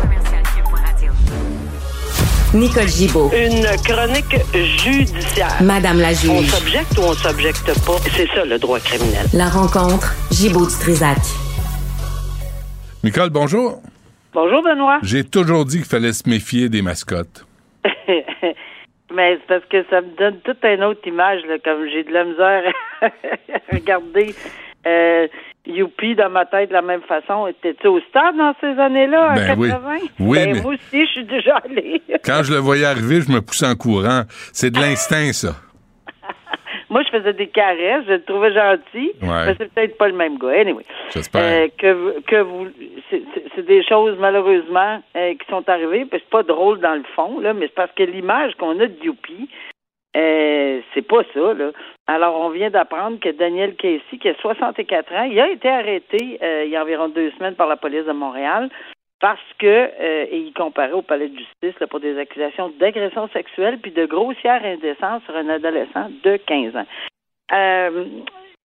Nicole 2.53 2.87
Gibaud. 2.87 3.31
Une 3.33 3.65
chronique 3.83 4.35
judiciaire. 4.53 5.61
Madame 5.63 5.99
la 5.99 6.13
juge. 6.13 6.29
On 6.31 6.43
s'objecte 6.43 6.97
ou 6.97 7.01
on 7.01 7.13
s'objecte 7.13 7.85
pas? 7.85 7.97
C'est 8.15 8.27
ça 8.27 8.45
le 8.45 8.59
droit 8.59 8.79
criminel. 8.79 9.25
La 9.33 9.49
rencontre 9.49 10.13
Gibaud-Dutrisac. 10.31 11.17
Nicole, 13.03 13.29
bonjour. 13.31 13.81
Bonjour, 14.33 14.63
Benoît. 14.63 14.99
J'ai 15.03 15.23
toujours 15.23 15.65
dit 15.65 15.77
qu'il 15.77 15.85
fallait 15.85 16.13
se 16.13 16.27
méfier 16.29 16.69
des 16.69 16.81
mascottes. 16.81 17.45
Mais 19.13 19.37
c'est 19.37 19.47
parce 19.47 19.65
que 19.69 19.83
ça 19.89 20.01
me 20.01 20.15
donne 20.17 20.39
toute 20.39 20.63
une 20.63 20.83
autre 20.83 21.07
image, 21.07 21.41
là, 21.47 21.57
comme 21.63 21.87
j'ai 21.87 22.03
de 22.03 22.11
la 22.11 22.23
misère 22.23 22.73
à 23.01 23.09
regarder 23.71 24.33
euh, 24.87 25.27
Youpi 25.65 26.15
dans 26.15 26.29
ma 26.29 26.45
tête 26.45 26.69
de 26.69 26.73
la 26.73 26.81
même 26.81 27.01
façon. 27.03 27.47
Étais-tu 27.47 27.87
au 27.87 27.99
stade 28.09 28.35
dans 28.37 28.53
ces 28.59 28.79
années-là, 28.79 29.31
en 29.31 29.35
80? 29.35 29.57
Ben 29.57 29.99
oui, 30.19 30.45
ben, 30.45 30.61
Moi 30.61 30.73
aussi, 30.73 31.05
je 31.05 31.11
suis 31.11 31.25
déjà 31.25 31.57
allé. 31.57 32.01
Quand 32.25 32.41
je 32.43 32.51
le 32.51 32.59
voyais 32.59 32.85
arriver, 32.85 33.21
je 33.21 33.31
me 33.31 33.41
poussais 33.41 33.67
en 33.67 33.75
courant. 33.75 34.23
C'est 34.51 34.71
de 34.71 34.79
l'instinct, 34.79 35.31
ça. 35.31 35.55
Moi, 36.93 37.01
je 37.01 37.09
faisais 37.09 37.33
des 37.33 37.47
caresses, 37.47 38.05
je 38.05 38.13
le 38.13 38.23
trouvais 38.23 38.53
gentil, 38.53 39.13
mais 39.19 39.55
c'est 39.57 39.73
peut-être 39.73 39.97
pas 39.97 40.07
le 40.07 40.13
même 40.13 40.37
gars. 40.37 40.61
Anyway. 40.61 40.83
J'espère. 41.09 41.41
Euh, 41.41 41.67
que, 41.75 42.21
que 42.21 42.35
vous, 42.35 42.67
c'est 43.09 43.65
des 43.65 43.83
choses 43.83 44.15
malheureusement 44.19 45.01
euh, 45.17 45.33
qui 45.33 45.49
sont 45.49 45.67
arrivées, 45.67 46.05
puis 46.05 46.19
c'est 46.23 46.29
pas 46.29 46.43
drôle 46.43 46.79
dans 46.81 46.93
le 46.93 47.03
fond, 47.15 47.39
là, 47.39 47.53
mais 47.55 47.65
c'est 47.65 47.73
parce 47.73 47.91
que 47.93 48.03
l'image 48.03 48.53
qu'on 48.59 48.79
a 48.79 48.85
de 48.85 49.03
Youpi, 49.03 49.49
euh, 50.15 50.81
c'est 50.93 51.01
pas 51.01 51.23
ça, 51.33 51.53
là. 51.55 51.71
Alors, 52.05 52.39
on 52.39 52.49
vient 52.49 52.69
d'apprendre 52.69 53.19
que 53.19 53.29
Daniel 53.29 53.75
Casey, 53.75 54.19
qui 54.21 54.29
a 54.29 54.35
64 54.35 55.13
ans, 55.13 55.23
il 55.23 55.39
a 55.39 55.49
été 55.49 55.69
arrêté 55.69 56.37
euh, 56.43 56.65
il 56.65 56.71
y 56.71 56.75
a 56.75 56.83
environ 56.83 57.09
deux 57.09 57.31
semaines 57.31 57.55
par 57.55 57.67
la 57.67 57.77
police 57.77 58.05
de 58.05 58.11
Montréal 58.11 58.69
parce 59.23 59.39
que 59.57 59.65
euh, 59.65 60.25
il 60.33 60.51
comparait 60.51 60.91
au 60.91 61.01
palais 61.01 61.29
de 61.29 61.37
justice 61.37 61.87
pour 61.89 62.01
des 62.01 62.19
accusations 62.19 62.73
d'agression 62.77 63.29
sexuelle 63.29 63.77
puis 63.81 63.91
de 63.91 64.05
grossière 64.05 64.61
indécence 64.65 65.23
sur 65.23 65.37
un 65.37 65.47
adolescent 65.47 66.09
de 66.25 66.35
15 66.35 66.75
ans. 66.75 66.85
Euh, 67.53 68.03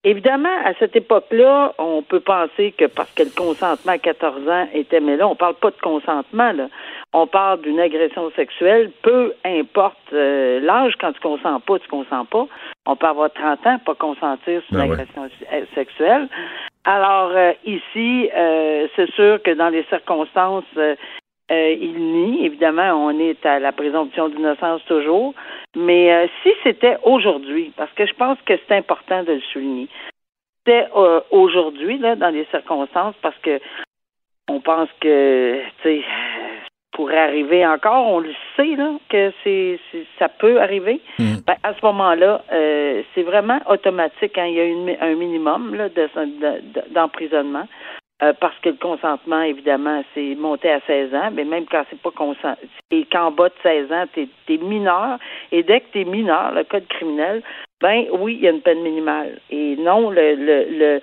évidemment, 0.02 0.56
à 0.64 0.74
cette 0.80 0.96
époque-là, 0.96 1.74
on 1.78 2.02
peut 2.02 2.18
penser 2.18 2.72
que 2.72 2.86
parce 2.86 3.12
que 3.12 3.22
le 3.22 3.30
consentement 3.30 3.92
à 3.92 3.98
14 3.98 4.48
ans 4.48 4.66
était, 4.74 4.98
mais 4.98 5.16
là, 5.16 5.28
on 5.28 5.36
parle 5.36 5.54
pas 5.54 5.70
de 5.70 5.80
consentement, 5.80 6.50
là. 6.50 6.66
On 7.14 7.26
parle 7.26 7.62
d'une 7.62 7.80
agression 7.80 8.30
sexuelle, 8.36 8.90
peu 9.02 9.32
importe 9.44 9.96
euh, 10.12 10.61
l'âge, 10.61 10.92
quand 11.00 11.12
tu 11.12 11.20
consens 11.20 11.61
pas, 11.61 11.78
tu 11.78 11.88
consens 11.88 12.26
pas. 12.26 12.46
On 12.84 12.96
peut 12.96 13.06
avoir 13.06 13.32
30 13.32 13.66
ans, 13.66 13.78
pas 13.78 13.94
consentir 13.94 14.62
sur 14.64 14.78
une 14.78 14.88
ben 14.88 14.92
agression 14.92 15.28
sexuelle. 15.74 16.28
Alors 16.84 17.32
euh, 17.34 17.52
ici, 17.66 18.30
euh, 18.34 18.88
c'est 18.96 19.11
sûr 19.12 19.42
que 19.42 19.50
dans 19.50 19.68
les 19.68 19.84
circonstances, 19.84 20.64
euh, 20.76 20.96
il 21.50 21.94
nie. 21.94 22.46
Évidemment, 22.46 22.92
on 22.92 23.18
est 23.18 23.44
à 23.44 23.59
la 23.59 23.72
présomption 23.72 24.28
d'innocence 24.30 24.82
toujours. 24.86 25.34
Mais 25.76 26.30
si 26.42 26.50
c'était 26.62 26.96
aujourd'hui, 27.02 27.72
parce 27.76 27.92
que 27.92 28.06
je 28.06 28.14
pense 28.14 28.38
que 28.46 28.54
c'est 28.56 28.76
important 28.76 29.22
de 29.22 29.32
le 29.32 29.40
souligner, 29.52 29.88
c'était 30.59 30.86
aujourd'hui, 31.30 31.98
là, 31.98 32.16
dans 32.16 32.30
les 32.30 32.46
circonstances, 32.46 33.14
parce 33.20 33.36
que 33.38 33.61
on 34.50 34.61
pense 34.61 34.88
que, 35.00 35.61
tu 35.82 36.00
sais, 36.00 36.04
pourrait 36.99 37.16
arriver 37.16 37.64
encore. 37.64 38.09
On 38.09 38.18
le 38.18 38.34
sait 38.57 38.74
là 38.74 38.90
que 39.09 39.32
c'est, 39.44 39.78
ça 40.18 40.28
peut 40.28 40.61
arriver. 40.61 41.01
Mm. 41.20 41.36
Ben, 41.46 41.55
à 41.62 41.72
ce 41.72 41.86
moment-là, 41.86 42.42
euh, 42.53 43.03
c'est 43.14 43.22
vraiment 43.22 43.61
automatique 43.70 44.32
quand 44.34 44.42
il 44.42 44.55
y 44.55 44.61
a 44.61 45.05
un 45.05 45.14
minimum 45.14 45.76
là, 45.76 45.88
de, 45.90 46.09
d'emprisonnement. 46.92 47.68
Euh, 48.20 48.32
parce 48.40 48.59
que 48.64 48.70
le 48.70 48.74
consentement, 48.74 49.42
évidemment, 49.42 50.03
c'est 50.12 50.34
monté 50.34 50.68
à 50.72 50.80
16 50.88 51.14
ans, 51.14 51.30
mais 51.32 51.44
même 51.44 51.66
quand 51.70 51.84
c'est 51.88 52.03
pas 52.03 52.11
consent 52.11 52.57
et 52.90 53.05
qu'en 53.05 53.30
bas 53.30 53.49
de 53.49 53.55
16 53.62 53.92
ans, 53.92 54.07
tu 54.12 54.28
es, 54.49 54.57
mineur, 54.57 55.20
et 55.53 55.62
dès 55.62 55.82
que 55.82 55.86
tu 55.92 56.01
es 56.01 56.05
mineur, 56.05 56.51
le 56.53 56.64
code 56.64 56.88
criminel, 56.88 57.44
ben 57.80 58.07
oui, 58.11 58.34
il 58.34 58.40
y 58.40 58.49
a 58.49 58.51
une 58.51 58.61
peine 58.61 58.82
minimale. 58.82 59.38
Et 59.51 59.76
non, 59.76 60.11
le, 60.11 60.34
le, 60.34 60.66
le 60.68 61.01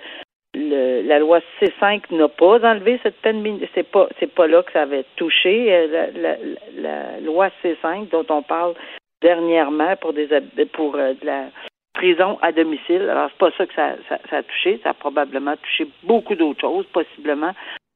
le, 0.56 1.02
la 1.02 1.18
loi 1.18 1.40
C5 1.60 2.02
n'a 2.12 2.28
pas 2.28 2.58
enlevé 2.66 2.98
cette 3.02 3.20
peine 3.20 3.60
c'est 3.74 3.90
pas 3.90 4.08
c'est 4.18 4.32
pas 4.32 4.46
là 4.46 4.62
que 4.62 4.72
ça 4.72 4.82
avait 4.82 5.04
touché 5.16 5.66
euh, 5.70 6.08
la, 6.14 6.36
la, 6.76 7.20
loi 7.20 7.50
C5 7.62 8.08
dont 8.08 8.24
on 8.30 8.42
parle 8.42 8.74
dernièrement 9.20 9.94
pour 9.96 10.14
des 10.14 10.28
pour 10.72 10.96
euh, 10.96 11.12
de 11.20 11.26
la 11.26 11.44
prison 11.92 12.38
à 12.40 12.52
domicile. 12.52 13.02
Alors 13.02 13.28
c'est 13.30 13.38
pas 13.38 13.50
ça 13.58 13.66
que 13.66 13.74
ça, 13.74 14.36
a 14.36 14.42
touché, 14.42 14.80
ça 14.82 14.90
a 14.90 14.94
probablement 14.94 15.56
touché 15.56 15.88
beaucoup 16.04 16.34
d'autres 16.34 16.60
choses, 16.60 16.86
possiblement 16.86 17.52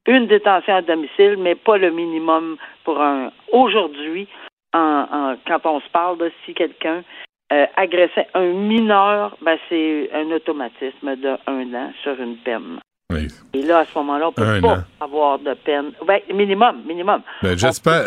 une 0.07 0.27
détention 0.27 0.75
à 0.75 0.81
domicile, 0.81 1.37
mais 1.37 1.55
pas 1.55 1.77
le 1.77 1.91
minimum 1.91 2.57
pour 2.83 2.99
un 3.01 3.31
aujourd'hui 3.51 4.27
en, 4.73 5.35
quand 5.47 5.65
on 5.65 5.79
se 5.79 5.89
parle 5.89 6.17
de 6.17 6.31
si 6.45 6.53
quelqu'un 6.53 7.03
euh, 7.51 7.65
agresser 7.75 8.25
un 8.33 8.53
mineur, 8.53 9.35
ben, 9.41 9.57
c'est 9.69 10.09
un 10.13 10.31
automatisme 10.31 11.15
de 11.17 11.35
un 11.47 11.73
an 11.73 11.91
sur 12.03 12.19
une 12.19 12.37
peine. 12.37 12.79
Oui. 13.11 13.27
Et 13.53 13.63
là, 13.63 13.79
à 13.79 13.85
ce 13.85 13.97
moment-là, 13.97 14.29
on 14.29 14.31
peut 14.31 14.61
pas 14.61 14.85
avoir 15.01 15.37
de 15.39 15.53
peine. 15.53 15.91
Ben, 16.07 16.19
minimum, 16.33 16.81
minimum. 16.87 17.21
Ben, 17.43 17.57
j'espère, 17.57 18.05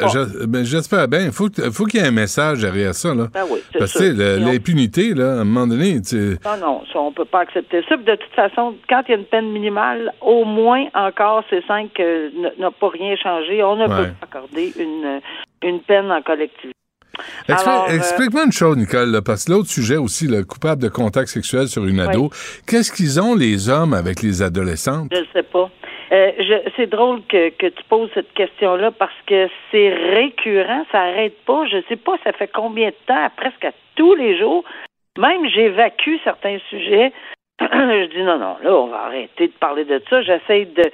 ben, 0.48 0.64
j'espère 0.64 1.08
bien. 1.08 1.26
Il 1.26 1.32
faut, 1.32 1.48
faut 1.72 1.84
qu'il 1.84 2.00
y 2.00 2.02
ait 2.02 2.06
un 2.06 2.10
message 2.10 2.62
derrière 2.62 2.94
ça, 2.94 3.14
là. 3.14 3.26
Ben 3.32 3.44
oui, 3.50 3.60
Parce 3.78 3.92
que 3.92 4.38
l'impunité, 4.38 5.12
là, 5.12 5.32
à 5.32 5.40
un 5.40 5.44
moment 5.44 5.66
donné, 5.66 6.00
tu... 6.00 6.38
Non, 6.44 6.56
non, 6.58 6.82
ça, 6.90 7.00
on 7.00 7.12
peut 7.12 7.26
pas 7.26 7.40
accepter 7.40 7.84
ça. 7.88 7.96
de 7.96 8.14
toute 8.14 8.34
façon, 8.34 8.74
quand 8.88 9.02
il 9.06 9.10
y 9.10 9.14
a 9.14 9.18
une 9.18 9.26
peine 9.26 9.50
minimale, 9.50 10.12
au 10.22 10.44
moins 10.44 10.86
encore, 10.94 11.44
c'est 11.50 11.64
cinq 11.66 11.92
que 11.92 12.32
n'a 12.58 12.70
pas 12.70 12.88
rien 12.88 13.14
changé. 13.16 13.62
On 13.62 13.76
ne 13.76 13.86
peut 13.86 13.92
pas 13.92 14.26
accorder 14.38 14.72
une, 14.78 15.20
une 15.62 15.80
peine 15.80 16.10
en 16.10 16.22
collectivité. 16.22 16.72
Euh, 17.50 17.86
explique-moi 17.94 18.44
une 18.46 18.52
chose, 18.52 18.76
Nicole, 18.76 19.20
parce 19.24 19.44
que 19.44 19.52
l'autre 19.52 19.68
sujet 19.68 19.96
aussi, 19.96 20.26
le 20.26 20.44
coupable 20.44 20.82
de 20.82 20.88
contact 20.88 21.28
sexuel 21.28 21.68
sur 21.68 21.84
une 21.84 22.00
ado, 22.00 22.30
qu'est-ce 22.66 22.92
qu'ils 22.92 23.20
ont 23.20 23.34
les 23.34 23.68
hommes 23.68 23.94
avec 23.94 24.22
les 24.22 24.42
adolescentes? 24.42 25.08
Je 25.12 25.20
ne 25.20 25.26
sais 25.32 25.42
pas. 25.42 25.70
Euh, 26.12 26.30
c'est 26.76 26.86
drôle 26.86 27.22
que, 27.28 27.50
que 27.50 27.66
tu 27.66 27.82
poses 27.88 28.10
cette 28.14 28.32
question-là 28.34 28.90
parce 28.92 29.14
que 29.26 29.48
c'est 29.70 29.90
récurrent, 29.90 30.84
ça 30.92 30.98
n'arrête 30.98 31.36
pas. 31.44 31.66
Je 31.66 31.78
ne 31.78 31.82
sais 31.88 31.96
pas, 31.96 32.16
ça 32.22 32.32
fait 32.32 32.50
combien 32.52 32.88
de 32.88 32.96
temps, 33.06 33.28
presque 33.36 33.64
à 33.64 33.72
tous 33.96 34.14
les 34.14 34.38
jours. 34.38 34.64
Même 35.18 35.48
j'évacue 35.48 36.16
certains 36.22 36.58
sujets. 36.70 37.12
je 37.60 38.06
dis 38.10 38.22
non, 38.22 38.38
non, 38.38 38.56
là, 38.62 38.74
on 38.74 38.88
va 38.88 39.04
arrêter 39.06 39.48
de 39.48 39.52
parler 39.52 39.84
de 39.84 40.02
ça. 40.10 40.22
J'essaie 40.22 40.66
de, 40.66 40.90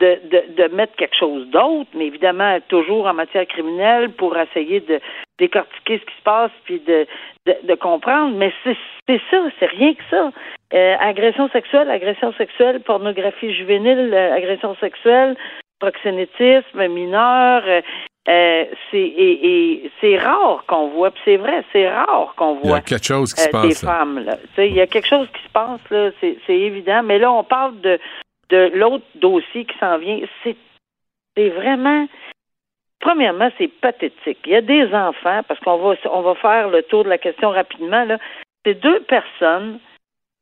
de, 0.00 0.18
de, 0.28 0.62
de, 0.62 0.74
mettre 0.74 0.96
quelque 0.96 1.16
chose 1.16 1.46
d'autre, 1.50 1.88
mais 1.94 2.06
évidemment, 2.06 2.58
toujours 2.68 3.06
en 3.06 3.14
matière 3.14 3.46
criminelle 3.46 4.10
pour 4.10 4.36
essayer 4.36 4.80
de 4.80 5.00
décortiquer 5.38 5.98
ce 5.98 6.04
qui 6.04 6.16
se 6.18 6.22
passe 6.24 6.50
puis 6.64 6.80
de, 6.80 7.06
de, 7.46 7.74
comprendre. 7.74 8.36
Mais 8.36 8.52
c'est 8.64 9.20
ça, 9.30 9.36
c'est 9.58 9.66
rien 9.66 9.94
que 9.94 10.02
ça. 10.10 10.30
Euh, 10.74 10.96
agression 10.98 11.48
sexuelle, 11.50 11.90
agression 11.90 12.32
sexuelle, 12.34 12.80
pornographie 12.80 13.54
juvénile, 13.54 14.10
euh, 14.12 14.34
agression 14.34 14.74
sexuelle, 14.76 15.36
proxénétisme 15.78 16.88
mineur. 16.88 17.62
Euh, 18.26 18.64
c'est 18.90 18.98
et, 18.98 19.90
c'est 20.00 20.16
rare 20.16 20.64
qu'on 20.66 20.88
voit, 20.88 21.10
puis 21.10 21.20
c'est 21.26 21.36
vrai, 21.36 21.62
c'est 21.72 21.88
rare 21.88 22.34
qu'on 22.36 22.54
voit. 22.54 22.62
Il 22.64 22.70
y 22.70 22.74
a 22.74 22.80
quelque 22.80 23.04
chose 23.06 23.34
qui 23.34 23.42
se 23.42 23.50
passe. 23.50 23.68
Des 23.68 23.86
femmes, 23.86 24.24
là. 24.24 24.38
Il 24.58 24.74
y 24.74 24.80
a 24.80 24.86
quelque 24.86 25.06
chose 25.06 25.28
qui 25.32 25.42
se 25.42 25.50
passe 25.50 25.80
là, 25.90 26.10
c'est 26.20 26.36
évident. 26.48 27.02
Mais 27.04 27.18
là, 27.18 27.30
on 27.30 27.44
parle 27.44 27.80
de 27.82 28.00
de 28.50 28.70
l'autre 28.74 29.04
dossier 29.16 29.64
qui 29.64 29.78
s'en 29.78 29.98
vient, 29.98 30.20
c'est 30.42 31.48
vraiment 31.50 32.06
premièrement, 33.00 33.50
c'est 33.58 33.68
pathétique. 33.68 34.38
Il 34.46 34.52
y 34.52 34.56
a 34.56 34.62
des 34.62 34.92
enfants, 34.94 35.42
parce 35.46 35.60
qu'on 35.60 35.76
va 35.76 35.94
on 36.10 36.22
va 36.22 36.34
faire 36.36 36.68
le 36.68 36.82
tour 36.82 37.04
de 37.04 37.10
la 37.10 37.18
question 37.18 37.50
rapidement, 37.50 38.04
là. 38.04 38.18
C'est 38.64 38.80
deux 38.80 39.00
personnes 39.00 39.78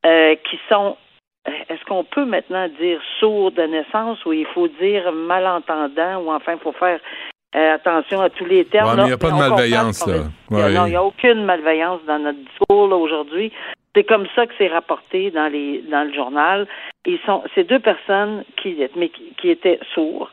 euh, 0.06 0.36
qui 0.48 0.58
sont 0.68 0.96
est-ce 1.44 1.84
qu'on 1.86 2.04
peut 2.04 2.24
maintenant 2.24 2.68
dire 2.68 3.00
sourds 3.18 3.50
de 3.50 3.62
naissance 3.62 4.24
ou 4.24 4.32
il 4.32 4.46
faut 4.46 4.68
dire 4.68 5.10
malentendant 5.10 6.22
ou 6.22 6.30
enfin 6.30 6.52
il 6.52 6.60
faut 6.60 6.70
faire 6.72 7.00
euh, 7.54 7.74
attention 7.74 8.20
à 8.20 8.30
tous 8.30 8.46
les 8.46 8.64
termes. 8.64 8.98
il 9.00 9.04
n'y 9.04 9.12
a 9.12 9.18
pas 9.18 9.30
de 9.30 9.36
malveillance. 9.36 10.06
Là. 10.06 10.24
Non, 10.50 10.86
il 10.86 10.90
n'y 10.90 10.96
a 10.96 11.04
aucune 11.04 11.44
malveillance 11.44 12.00
dans 12.06 12.18
notre 12.18 12.38
discours 12.38 12.90
aujourd'hui. 12.92 13.52
C'est 13.94 14.04
comme 14.04 14.26
ça 14.34 14.46
que 14.46 14.54
c'est 14.56 14.68
rapporté 14.68 15.30
dans 15.30 15.48
les 15.48 15.82
dans 15.90 16.04
le 16.04 16.14
journal. 16.14 16.66
Ils 17.04 17.18
sont 17.26 17.42
ces 17.54 17.64
deux 17.64 17.80
personnes 17.80 18.44
qui 18.56 18.76
mais 18.96 19.10
qui, 19.10 19.50
étaient 19.50 19.80
sourds. 19.94 20.30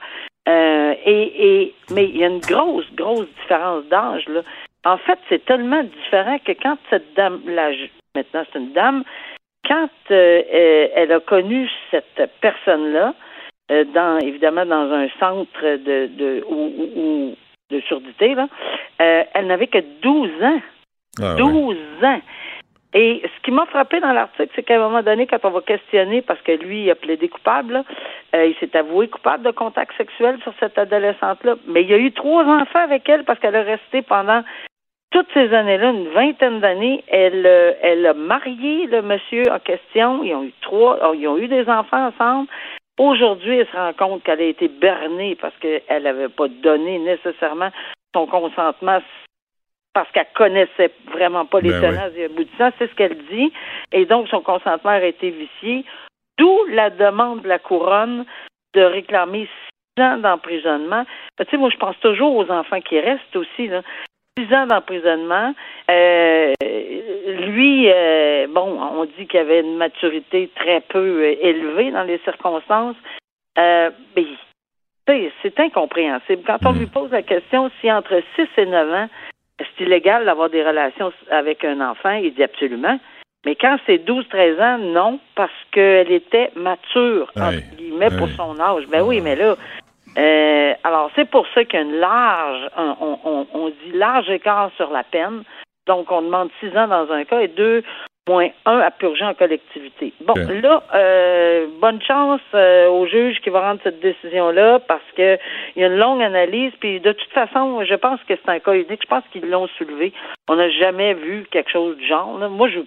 Euh, 0.47 0.93
et, 1.05 1.63
et 1.63 1.75
mais 1.91 2.05
il 2.05 2.17
y 2.17 2.23
a 2.23 2.27
une 2.27 2.39
grosse 2.39 2.89
grosse 2.95 3.27
différence 3.41 3.83
d'âge 3.85 4.23
là. 4.29 4.41
En 4.85 4.97
fait, 4.97 5.19
c'est 5.27 5.43
tellement 5.43 5.83
différent 5.83 6.37
que 6.39 6.53
quand 6.53 6.77
cette 6.89 7.13
dame 7.15 7.41
là 7.47 7.71
maintenant 8.15 8.43
c'est 8.51 8.59
une 8.59 8.71
dame 8.71 9.03
quand 9.67 9.89
euh, 10.11 10.41
euh, 10.53 10.87
elle 10.95 11.11
a 11.11 11.19
connu 11.19 11.69
cette 11.91 12.31
personne 12.39 12.93
là 12.93 13.13
dans 13.69 14.19
évidemment 14.19 14.65
dans 14.65 14.91
un 14.91 15.07
centre 15.19 15.61
de 15.61 16.07
de 16.07 16.43
ou, 16.49 17.35
de 17.69 17.79
surdité 17.81 18.35
là, 18.35 18.47
elle 18.97 19.47
n'avait 19.47 19.67
que 19.67 19.83
12 20.01 20.29
ans. 20.43 20.61
12 21.37 21.77
ah 22.01 22.07
ans. 22.07 22.21
Et 22.93 23.21
ce 23.23 23.43
qui 23.43 23.51
m'a 23.51 23.67
frappé 23.67 23.99
dans 23.99 24.13
l'article, 24.13 24.51
c'est 24.55 24.63
qu'à 24.63 24.77
un 24.77 24.79
moment 24.79 25.03
donné, 25.03 25.27
quand 25.27 25.43
on 25.43 25.51
va 25.51 25.61
questionner, 25.61 26.23
parce 26.23 26.41
que 26.41 26.53
lui, 26.53 26.85
il 26.85 26.89
a 26.89 26.95
plaidé 26.95 27.29
coupable, 27.29 27.83
euh, 28.33 28.47
il 28.47 28.55
s'est 28.55 28.75
avoué 28.75 29.07
coupable 29.07 29.43
de 29.43 29.51
contact 29.51 29.95
sexuel 29.95 30.39
sur 30.41 30.53
cette 30.59 30.77
adolescente-là, 30.77 31.55
mais 31.67 31.83
il 31.83 31.89
y 31.89 31.93
a 31.93 31.99
eu 31.99 32.11
trois 32.11 32.43
enfants 32.45 32.79
avec 32.79 33.07
elle 33.07 33.25
parce 33.25 33.39
qu'elle 33.39 33.55
a 33.55 33.61
resté 33.61 34.01
pendant 34.01 34.43
toutes 35.11 35.27
ces 35.33 35.53
années-là, 35.53 35.91
une 35.91 36.09
vingtaine 36.09 36.59
d'années, 36.61 37.03
elle, 37.07 37.45
euh, 37.45 37.73
elle 37.83 38.05
a 38.07 38.13
marié 38.15 38.87
le 38.87 39.03
monsieur 39.03 39.43
en 39.51 39.59
question. 39.59 40.23
Ils 40.23 40.33
ont 40.33 40.43
eu 40.43 40.53
trois, 40.61 40.97
oh, 41.03 41.13
ils 41.15 41.27
ont 41.27 41.37
eu 41.37 41.47
des 41.47 41.67
enfants 41.69 42.07
ensemble. 42.07 42.47
Aujourd'hui, 42.99 43.59
elle 43.59 43.67
se 43.67 43.77
rend 43.77 43.93
compte 43.93 44.23
qu'elle 44.23 44.41
a 44.41 44.43
été 44.43 44.67
bernée 44.67 45.37
parce 45.39 45.55
qu'elle 45.59 46.03
n'avait 46.03 46.27
pas 46.27 46.49
donné 46.49 46.99
nécessairement 46.99 47.69
son 48.13 48.27
consentement 48.27 48.99
parce 49.93 50.11
qu'elle 50.11 50.27
connaissait 50.35 50.91
vraiment 51.09 51.45
pas 51.45 51.61
les 51.61 51.71
ben 51.71 51.81
tenants 51.81 52.09
et 52.15 52.25
aboutissants. 52.25 52.71
C'est 52.77 52.89
ce 52.89 52.95
qu'elle 52.95 53.17
dit. 53.31 53.53
Et 53.93 54.05
donc, 54.05 54.27
son 54.27 54.41
consentement 54.41 54.91
a 54.91 55.01
été 55.01 55.29
vicié. 55.29 55.85
D'où 56.37 56.65
la 56.71 56.89
demande 56.89 57.41
de 57.41 57.47
la 57.47 57.57
couronne 57.57 58.25
de 58.73 58.81
réclamer 58.81 59.47
six 59.47 60.03
ans 60.03 60.17
d'emprisonnement. 60.17 61.05
Tu 61.39 61.45
sais, 61.49 61.57
moi, 61.57 61.69
je 61.71 61.77
pense 61.77 61.97
toujours 62.01 62.35
aux 62.35 62.51
enfants 62.51 62.81
qui 62.81 62.99
restent 62.99 63.35
aussi. 63.35 63.67
Là. 63.67 63.81
Six 64.39 64.53
ans 64.53 64.67
d'emprisonnement. 64.67 65.53
Euh, 65.89 66.53
lui, 67.27 67.89
euh, 67.89 68.47
bon, 68.49 68.79
on 68.79 69.05
dit 69.05 69.27
qu'il 69.27 69.39
avait 69.39 69.61
une 69.61 69.75
maturité 69.75 70.49
très 70.55 70.81
peu 70.81 71.23
euh, 71.23 71.35
élevée 71.41 71.91
dans 71.91 72.03
les 72.03 72.19
circonstances. 72.19 72.95
Euh, 73.57 73.89
mais 74.15 74.25
c'est 75.41 75.59
incompréhensible. 75.59 76.43
Quand 76.45 76.65
on 76.65 76.73
hmm. 76.73 76.79
lui 76.79 76.85
pose 76.85 77.11
la 77.11 77.23
question 77.23 77.69
si 77.81 77.91
entre 77.91 78.21
6 78.35 78.47
et 78.57 78.65
9 78.65 78.93
ans, 78.93 79.09
c'est 79.59 79.83
illégal 79.83 80.23
d'avoir 80.25 80.49
des 80.49 80.63
relations 80.63 81.11
avec 81.31 81.65
un 81.65 81.81
enfant? 81.81 82.11
Il 82.11 82.33
dit 82.33 82.43
absolument. 82.43 82.97
Mais 83.45 83.55
quand 83.55 83.77
c'est 83.85 83.97
12-13 83.97 84.61
ans, 84.61 84.77
non, 84.77 85.19
parce 85.35 85.51
qu'elle 85.71 86.11
était 86.11 86.51
mature, 86.55 87.31
entre 87.35 87.75
guillemets, 87.75 88.09
pour 88.17 88.29
son 88.29 88.59
âge. 88.59 88.85
Ben 88.87 89.01
oui, 89.01 89.21
mais 89.21 89.35
là, 89.35 89.55
euh, 90.17 90.73
alors 90.83 91.11
c'est 91.15 91.29
pour 91.29 91.45
ça 91.53 91.63
qu'il 91.63 91.79
y 91.79 91.81
a 91.81 91.85
une 91.85 91.99
large, 91.99 92.69
on, 92.77 93.47
on, 93.53 93.69
dit 93.69 93.91
large 93.93 94.29
écart 94.29 94.71
sur 94.75 94.89
la 94.91 95.03
peine. 95.03 95.43
Donc, 95.87 96.11
on 96.11 96.21
demande 96.21 96.49
6 96.59 96.77
ans 96.77 96.87
dans 96.87 97.11
un 97.11 97.23
cas 97.23 97.39
et 97.39 97.47
deux 97.47 97.83
moins 98.29 98.49
un 98.65 98.79
à 98.79 98.91
purger 98.91 99.25
en 99.25 99.33
collectivité. 99.33 100.13
Bon, 100.21 100.35
là, 100.35 100.83
euh, 100.93 101.65
bonne 101.81 101.99
chance 102.03 102.41
euh, 102.53 102.87
au 102.87 103.07
juge 103.07 103.39
qui 103.41 103.49
va 103.49 103.61
rendre 103.61 103.79
cette 103.83 103.99
décision-là 104.01 104.79
parce 104.87 105.09
que 105.17 105.37
il 105.75 105.81
y 105.81 105.83
a 105.83 105.87
une 105.87 105.97
longue 105.97 106.21
analyse. 106.21 106.71
Puis 106.79 106.99
de 106.99 107.11
toute 107.11 107.31
façon, 107.31 107.83
je 107.83 107.95
pense 107.95 108.19
que 108.27 108.35
c'est 108.35 108.51
un 108.51 108.59
cas 108.59 108.73
unique. 108.73 109.01
Je 109.01 109.07
pense 109.07 109.23
qu'ils 109.31 109.49
l'ont 109.49 109.67
soulevé. 109.79 110.13
On 110.47 110.55
n'a 110.55 110.69
jamais 110.69 111.15
vu 111.15 111.47
quelque 111.49 111.71
chose 111.71 111.97
du 111.97 112.07
genre. 112.07 112.37
Moi, 112.49 112.69
je, 112.69 112.79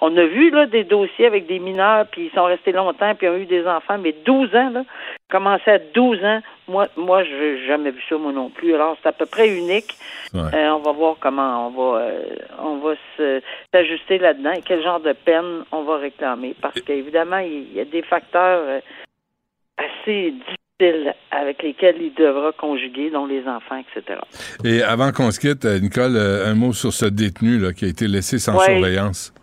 on 0.00 0.16
a 0.16 0.24
vu 0.24 0.50
là 0.50 0.66
des 0.66 0.84
dossiers 0.84 1.26
avec 1.26 1.46
des 1.46 1.58
mineurs, 1.58 2.06
puis 2.10 2.30
ils 2.32 2.34
sont 2.34 2.44
restés 2.44 2.72
longtemps, 2.72 3.14
puis 3.14 3.26
ils 3.26 3.30
ont 3.30 3.36
eu 3.36 3.46
des 3.46 3.66
enfants, 3.66 3.98
mais 3.98 4.14
12 4.24 4.54
ans, 4.54 4.70
là, 4.70 4.84
commencer 5.30 5.70
à 5.70 5.78
12 5.78 6.24
ans, 6.24 6.40
moi, 6.68 6.86
moi, 6.96 7.24
je 7.24 7.34
n'ai 7.34 7.66
jamais 7.66 7.90
vu 7.90 8.00
ça, 8.08 8.16
moi 8.16 8.32
non 8.32 8.48
plus. 8.48 8.74
Alors, 8.74 8.96
c'est 9.02 9.08
à 9.08 9.12
peu 9.12 9.26
près 9.26 9.48
unique. 9.48 9.94
Euh, 10.34 10.68
on 10.70 10.78
va 10.78 10.92
voir 10.92 11.16
comment 11.18 11.66
on 11.66 11.70
va, 11.70 11.98
euh, 11.98 12.22
on 12.62 12.76
va 12.76 12.94
s'ajuster 13.72 14.18
là-dedans 14.18 14.52
et 14.52 14.62
quel 14.70 14.84
genre 14.84 15.00
de 15.00 15.12
peine 15.12 15.64
on 15.72 15.82
va 15.82 15.98
réclamer. 15.98 16.54
Parce 16.62 16.80
qu'évidemment, 16.82 17.38
il 17.38 17.74
y 17.74 17.80
a 17.80 17.84
des 17.84 18.02
facteurs 18.02 18.62
euh, 18.68 18.80
assez 19.76 20.32
avec 21.32 21.62
lesquels 21.62 21.96
il 22.00 22.14
devra 22.14 22.52
conjuguer, 22.52 23.10
dont 23.10 23.26
les 23.26 23.46
enfants, 23.46 23.76
etc. 23.76 24.18
Et 24.64 24.80
avant 24.82 25.10
qu'on 25.10 25.30
se 25.30 25.40
quitte, 25.40 25.64
euh, 25.64 25.80
Nicole, 25.80 26.16
euh, 26.16 26.46
un 26.46 26.54
mot 26.54 26.72
sur 26.72 26.92
ce 26.92 27.04
détenu 27.04 27.58
là, 27.58 27.72
qui 27.72 27.84
a 27.84 27.88
été 27.88 28.06
laissé 28.06 28.38
sans 28.38 28.58
surveillance. 28.60 29.34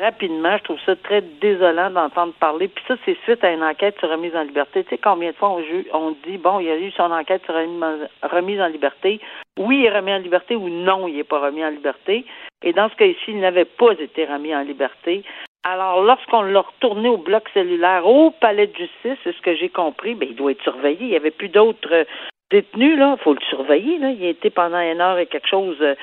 Rapidement, 0.00 0.56
je 0.58 0.64
trouve 0.64 0.80
ça 0.86 0.94
très 0.96 1.22
désolant 1.40 1.90
d'entendre 1.90 2.32
parler. 2.34 2.68
Puis 2.68 2.84
ça, 2.86 2.94
c'est 3.04 3.16
suite 3.24 3.42
à 3.42 3.52
une 3.52 3.62
enquête 3.62 3.98
sur 3.98 4.10
remise 4.10 4.34
en 4.36 4.42
liberté. 4.42 4.84
Tu 4.84 4.90
sais, 4.90 4.98
combien 4.98 5.30
de 5.30 5.36
fois 5.36 5.50
on, 5.50 5.62
on 5.92 6.16
dit, 6.26 6.38
bon, 6.38 6.60
il 6.60 6.66
y 6.66 6.70
a 6.70 6.78
eu 6.78 6.90
son 6.92 7.10
enquête 7.10 7.42
sur 7.44 7.54
remise 7.54 8.60
en 8.60 8.66
liberté. 8.66 9.20
Oui, 9.58 9.80
il 9.80 9.86
est 9.86 9.96
remis 9.96 10.12
en 10.12 10.18
liberté 10.18 10.56
ou 10.56 10.68
non, 10.68 11.08
il 11.08 11.16
n'est 11.16 11.24
pas 11.24 11.40
remis 11.40 11.64
en 11.64 11.70
liberté. 11.70 12.24
Et 12.62 12.72
dans 12.72 12.88
ce 12.88 12.94
cas 12.96 13.06
ici, 13.06 13.24
il 13.28 13.40
n'avait 13.40 13.64
pas 13.64 13.92
été 13.92 14.24
remis 14.24 14.54
en 14.54 14.62
liberté. 14.62 15.24
Alors, 15.64 16.02
lorsqu'on 16.02 16.42
l'a 16.42 16.60
retourné 16.60 17.08
au 17.08 17.18
bloc 17.18 17.48
cellulaire 17.52 18.06
au 18.06 18.30
palais 18.30 18.66
de 18.66 18.76
justice, 18.76 19.18
c'est 19.24 19.34
ce 19.34 19.42
que 19.42 19.54
j'ai 19.56 19.68
compris, 19.68 20.14
ben, 20.14 20.28
il 20.30 20.36
doit 20.36 20.52
être 20.52 20.62
surveillé. 20.62 21.00
Il 21.00 21.10
n'y 21.10 21.16
avait 21.16 21.30
plus 21.30 21.48
d'autres 21.48 21.92
euh, 21.92 22.04
détenus, 22.50 22.98
là. 22.98 23.16
Il 23.18 23.22
faut 23.22 23.34
le 23.34 23.40
surveiller. 23.48 23.96
Il 23.96 24.04
a 24.24 24.28
été 24.28 24.50
pendant 24.50 24.80
une 24.80 25.00
heure 25.00 25.18
et 25.18 25.26
quelque 25.26 25.48
chose 25.48 25.76
euh, 25.80 25.94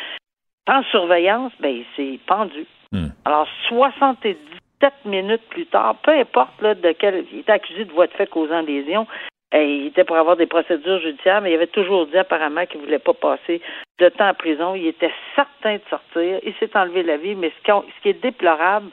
en 0.67 0.83
surveillance, 0.83 1.53
ben, 1.59 1.69
il 1.69 1.85
s'est 1.95 2.19
pendu. 2.27 2.65
Hmm. 2.91 3.07
Alors, 3.25 3.47
77 3.67 4.93
minutes 5.05 5.47
plus 5.49 5.65
tard, 5.65 5.95
peu 6.03 6.11
importe, 6.11 6.61
là, 6.61 6.75
de 6.75 6.91
quel, 6.93 7.25
il 7.31 7.39
était 7.39 7.51
accusé 7.51 7.85
de 7.85 7.91
voie 7.91 8.07
de 8.07 8.13
fait 8.13 8.27
causant 8.29 8.61
lésion. 8.61 9.07
Et 9.53 9.63
il 9.63 9.85
était 9.87 10.03
pour 10.03 10.17
avoir 10.17 10.35
des 10.35 10.45
procédures 10.45 10.99
judiciaires, 10.99 11.41
mais 11.41 11.51
il 11.51 11.55
avait 11.55 11.67
toujours 11.67 12.05
dit 12.07 12.17
apparemment 12.17 12.65
qu'il 12.65 12.81
ne 12.81 12.85
voulait 12.85 12.99
pas 12.99 13.13
passer 13.13 13.61
de 13.97 14.09
temps 14.09 14.27
en 14.27 14.33
prison. 14.33 14.75
Il 14.75 14.87
était 14.87 15.13
certain 15.35 15.75
de 15.75 15.81
sortir. 15.89 16.39
Il 16.43 16.53
s'est 16.59 16.75
enlevé 16.75 17.01
la 17.03 17.15
vie, 17.15 17.35
mais 17.35 17.53
ce 17.65 18.01
qui 18.01 18.09
est 18.09 18.21
déplorable, 18.21 18.91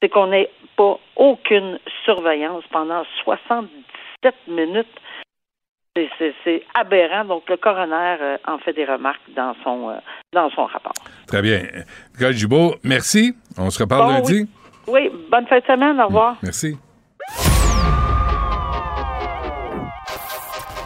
c'est 0.00 0.08
qu'on 0.08 0.28
n'ait 0.28 0.50
pas 0.76 0.98
aucune 1.16 1.80
surveillance 2.04 2.62
pendant 2.70 3.02
77 3.24 4.34
minutes. 4.46 4.86
C'est 6.44 6.62
aberrant. 6.74 7.24
Donc, 7.24 7.42
le 7.48 7.56
coroner 7.56 8.16
euh, 8.20 8.36
en 8.46 8.58
fait 8.58 8.72
des 8.72 8.84
remarques 8.84 9.20
dans 9.34 9.54
son, 9.64 9.90
euh, 9.90 9.94
dans 10.32 10.50
son 10.50 10.66
rapport. 10.66 10.92
Très 11.26 11.42
bien. 11.42 11.62
Nicole 12.14 12.32
Gibault, 12.34 12.74
merci. 12.84 13.34
On 13.58 13.70
se 13.70 13.82
reparle 13.82 14.12
lundi. 14.12 14.48
Oui. 14.86 15.10
bonne 15.30 15.46
fin 15.46 15.58
de 15.58 15.64
semaine. 15.64 16.00
Au 16.00 16.06
revoir. 16.06 16.36
Merci. 16.42 16.76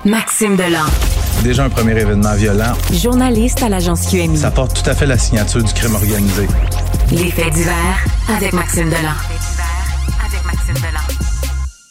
Maxime 0.04 0.56
Delan. 0.56 0.86
Déjà 1.44 1.64
un 1.64 1.70
premier 1.70 1.92
événement 1.92 2.34
violent. 2.34 2.72
Journaliste 2.92 3.62
à 3.62 3.68
l'agence 3.68 4.11
QMI. 4.11 4.36
Ça 4.36 4.50
porte 4.50 4.82
tout 4.82 4.88
à 4.88 4.94
fait 4.94 5.06
la 5.06 5.18
signature 5.18 5.62
du 5.62 5.72
crime 5.72 5.94
organisé. 5.94 6.46
Les 7.12 7.30
faits 7.30 7.52
divers 7.52 8.04
avec 8.28 8.52
Maxime 8.52 8.88
Delan. 8.88 9.14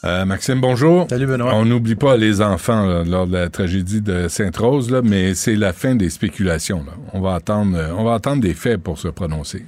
Euh, 0.06 0.24
Maxime, 0.24 0.62
bonjour. 0.62 1.08
Salut 1.10 1.28
Benoît. 1.28 1.54
On 1.56 1.66
n'oublie 1.66 1.96
pas 1.96 2.16
les 2.16 2.42
enfants 2.42 3.04
lors 3.04 3.28
de 3.28 3.34
la 3.34 3.50
tragédie 3.50 4.02
de 4.02 4.30
Sainte-Rose, 4.30 4.98
mais 5.04 5.36
c'est 5.36 5.56
la 5.56 5.74
fin 5.74 5.96
des 5.96 6.10
spéculations. 6.10 6.86
On 7.14 7.20
va 7.20 7.36
attendre, 7.36 7.78
euh, 7.78 7.92
on 7.98 8.06
va 8.06 8.14
attendre 8.14 8.42
des 8.42 8.54
faits 8.54 8.82
pour 8.82 8.98
se 8.98 9.10
prononcer. 9.10 9.66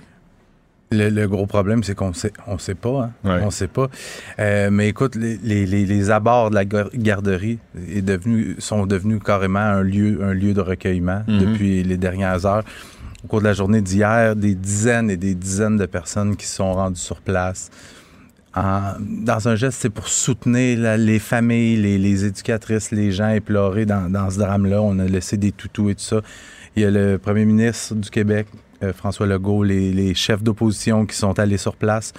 Le, 0.93 1.25
gros 1.25 1.47
problème, 1.47 1.83
c'est 1.83 1.95
qu'on 1.95 2.13
sait, 2.13 2.33
on 2.47 2.57
sait 2.57 2.75
pas. 2.75 3.11
Hein? 3.25 3.39
On 3.43 3.49
sait 3.49 3.67
pas. 3.67 3.87
Euh, 4.39 4.69
mais 4.71 4.89
écoute, 4.89 5.15
les, 5.15 5.37
les, 5.37 5.65
les, 5.65 6.09
abords 6.11 6.49
de 6.49 6.55
la 6.55 6.65
garderie 6.65 7.59
est 7.93 8.01
devenu, 8.01 8.55
sont 8.59 8.85
devenus 8.85 9.21
carrément 9.23 9.59
un 9.59 9.83
lieu, 9.83 10.19
un 10.21 10.33
lieu 10.33 10.53
de 10.53 10.61
recueillement 10.61 11.23
mm-hmm. 11.27 11.39
depuis 11.39 11.83
les 11.83 11.97
dernières 11.97 12.45
heures 12.45 12.63
au 13.23 13.27
cours 13.27 13.39
de 13.39 13.45
la 13.45 13.53
journée 13.53 13.81
d'hier, 13.81 14.35
des 14.35 14.55
dizaines 14.55 15.09
et 15.09 15.17
des 15.17 15.35
dizaines 15.35 15.77
de 15.77 15.85
personnes 15.85 16.35
qui 16.35 16.47
sont 16.47 16.73
rendues 16.73 16.99
sur 16.99 17.21
place. 17.21 17.69
Dans 18.55 19.47
un 19.47 19.55
geste, 19.55 19.79
c'est 19.81 19.89
pour 19.89 20.07
soutenir 20.07 20.97
les 20.97 21.19
familles, 21.19 21.77
les, 21.77 22.25
éducatrices, 22.25 22.91
les 22.91 23.11
gens 23.11 23.29
éplorés 23.29 23.85
dans, 23.85 24.29
ce 24.29 24.39
drame-là. 24.39 24.81
On 24.81 24.99
a 24.99 25.05
laissé 25.05 25.37
des 25.37 25.51
toutous 25.51 25.89
et 25.89 25.95
tout 25.95 26.03
ça. 26.03 26.21
Il 26.75 26.83
y 26.83 26.85
a 26.85 26.91
le 26.91 27.17
premier 27.17 27.45
ministre 27.45 27.95
du 27.95 28.09
Québec, 28.09 28.47
euh, 28.83 28.93
François 28.93 29.25
Legault, 29.25 29.63
les, 29.63 30.13
chefs 30.15 30.43
d'opposition 30.43 31.05
qui 31.05 31.15
sont 31.15 31.37
allés 31.39 31.57
sur 31.57 31.75
place. 31.75 32.13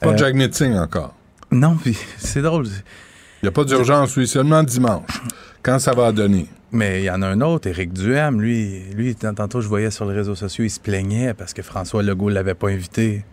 Pas 0.00 0.08
euh, 0.08 0.16
Jack 0.16 0.34
Meeting 0.34 0.74
encore. 0.74 1.14
Non, 1.50 1.76
puis 1.82 1.96
c'est 2.18 2.42
drôle. 2.42 2.66
Il 2.66 3.44
n'y 3.44 3.48
a 3.48 3.52
pas 3.52 3.64
d'urgence, 3.64 4.16
lui, 4.16 4.26
seulement 4.26 4.62
dimanche. 4.62 5.22
Quand 5.62 5.78
ça 5.78 5.92
va 5.92 6.12
donner? 6.12 6.46
Mais 6.72 7.02
il 7.02 7.04
y 7.04 7.10
en 7.10 7.22
a 7.22 7.28
un 7.28 7.40
autre, 7.40 7.68
Éric 7.68 7.92
Duham, 7.92 8.40
lui, 8.40 8.80
lui, 8.94 9.14
tantôt 9.14 9.60
je 9.60 9.68
voyais 9.68 9.92
sur 9.92 10.06
les 10.06 10.14
réseaux 10.14 10.34
sociaux, 10.34 10.64
il 10.64 10.70
se 10.70 10.80
plaignait 10.80 11.32
parce 11.32 11.52
que 11.52 11.62
François 11.62 12.02
Legault 12.02 12.30
l'avait 12.30 12.54
pas 12.54 12.68
invité. 12.68 13.24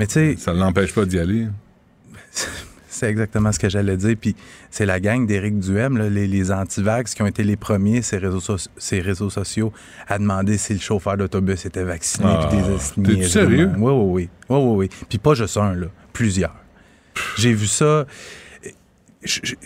Mais 0.00 0.06
tu 0.06 0.14
sais. 0.14 0.36
Ça 0.38 0.54
ne 0.54 0.58
l'empêche 0.58 0.94
pas 0.94 1.04
d'y 1.04 1.18
aller. 1.18 1.46
c'est 2.88 3.10
exactement 3.10 3.52
ce 3.52 3.58
que 3.58 3.68
j'allais 3.68 3.98
dire. 3.98 4.16
Puis 4.18 4.34
c'est 4.70 4.86
la 4.86 4.98
gang 4.98 5.26
d'Éric 5.26 5.58
Duhem, 5.58 5.98
les, 5.98 6.26
les 6.26 6.50
anti-vax, 6.50 7.12
qui 7.14 7.20
ont 7.20 7.26
été 7.26 7.42
les 7.42 7.56
premiers, 7.56 8.00
ces 8.00 8.16
réseaux, 8.16 8.56
ces 8.78 9.00
réseaux 9.00 9.28
sociaux, 9.28 9.74
à 10.08 10.18
demander 10.18 10.56
si 10.56 10.72
le 10.72 10.80
chauffeur 10.80 11.18
d'autobus 11.18 11.66
était 11.66 11.84
vacciné. 11.84 12.28
Ah, 12.28 12.48
T'es 13.04 13.24
sérieux? 13.24 13.70
Oui, 13.76 13.92
oui, 13.92 14.04
oui. 14.04 14.28
Oui, 14.48 14.58
oui, 14.58 14.76
oui. 14.76 14.90
Puis 15.10 15.18
pas 15.18 15.34
juste 15.34 15.58
un, 15.58 15.74
là. 15.74 15.88
Plusieurs. 16.14 16.56
J'ai 17.36 17.52
vu 17.52 17.66
ça. 17.66 18.06
Tu 19.22 19.58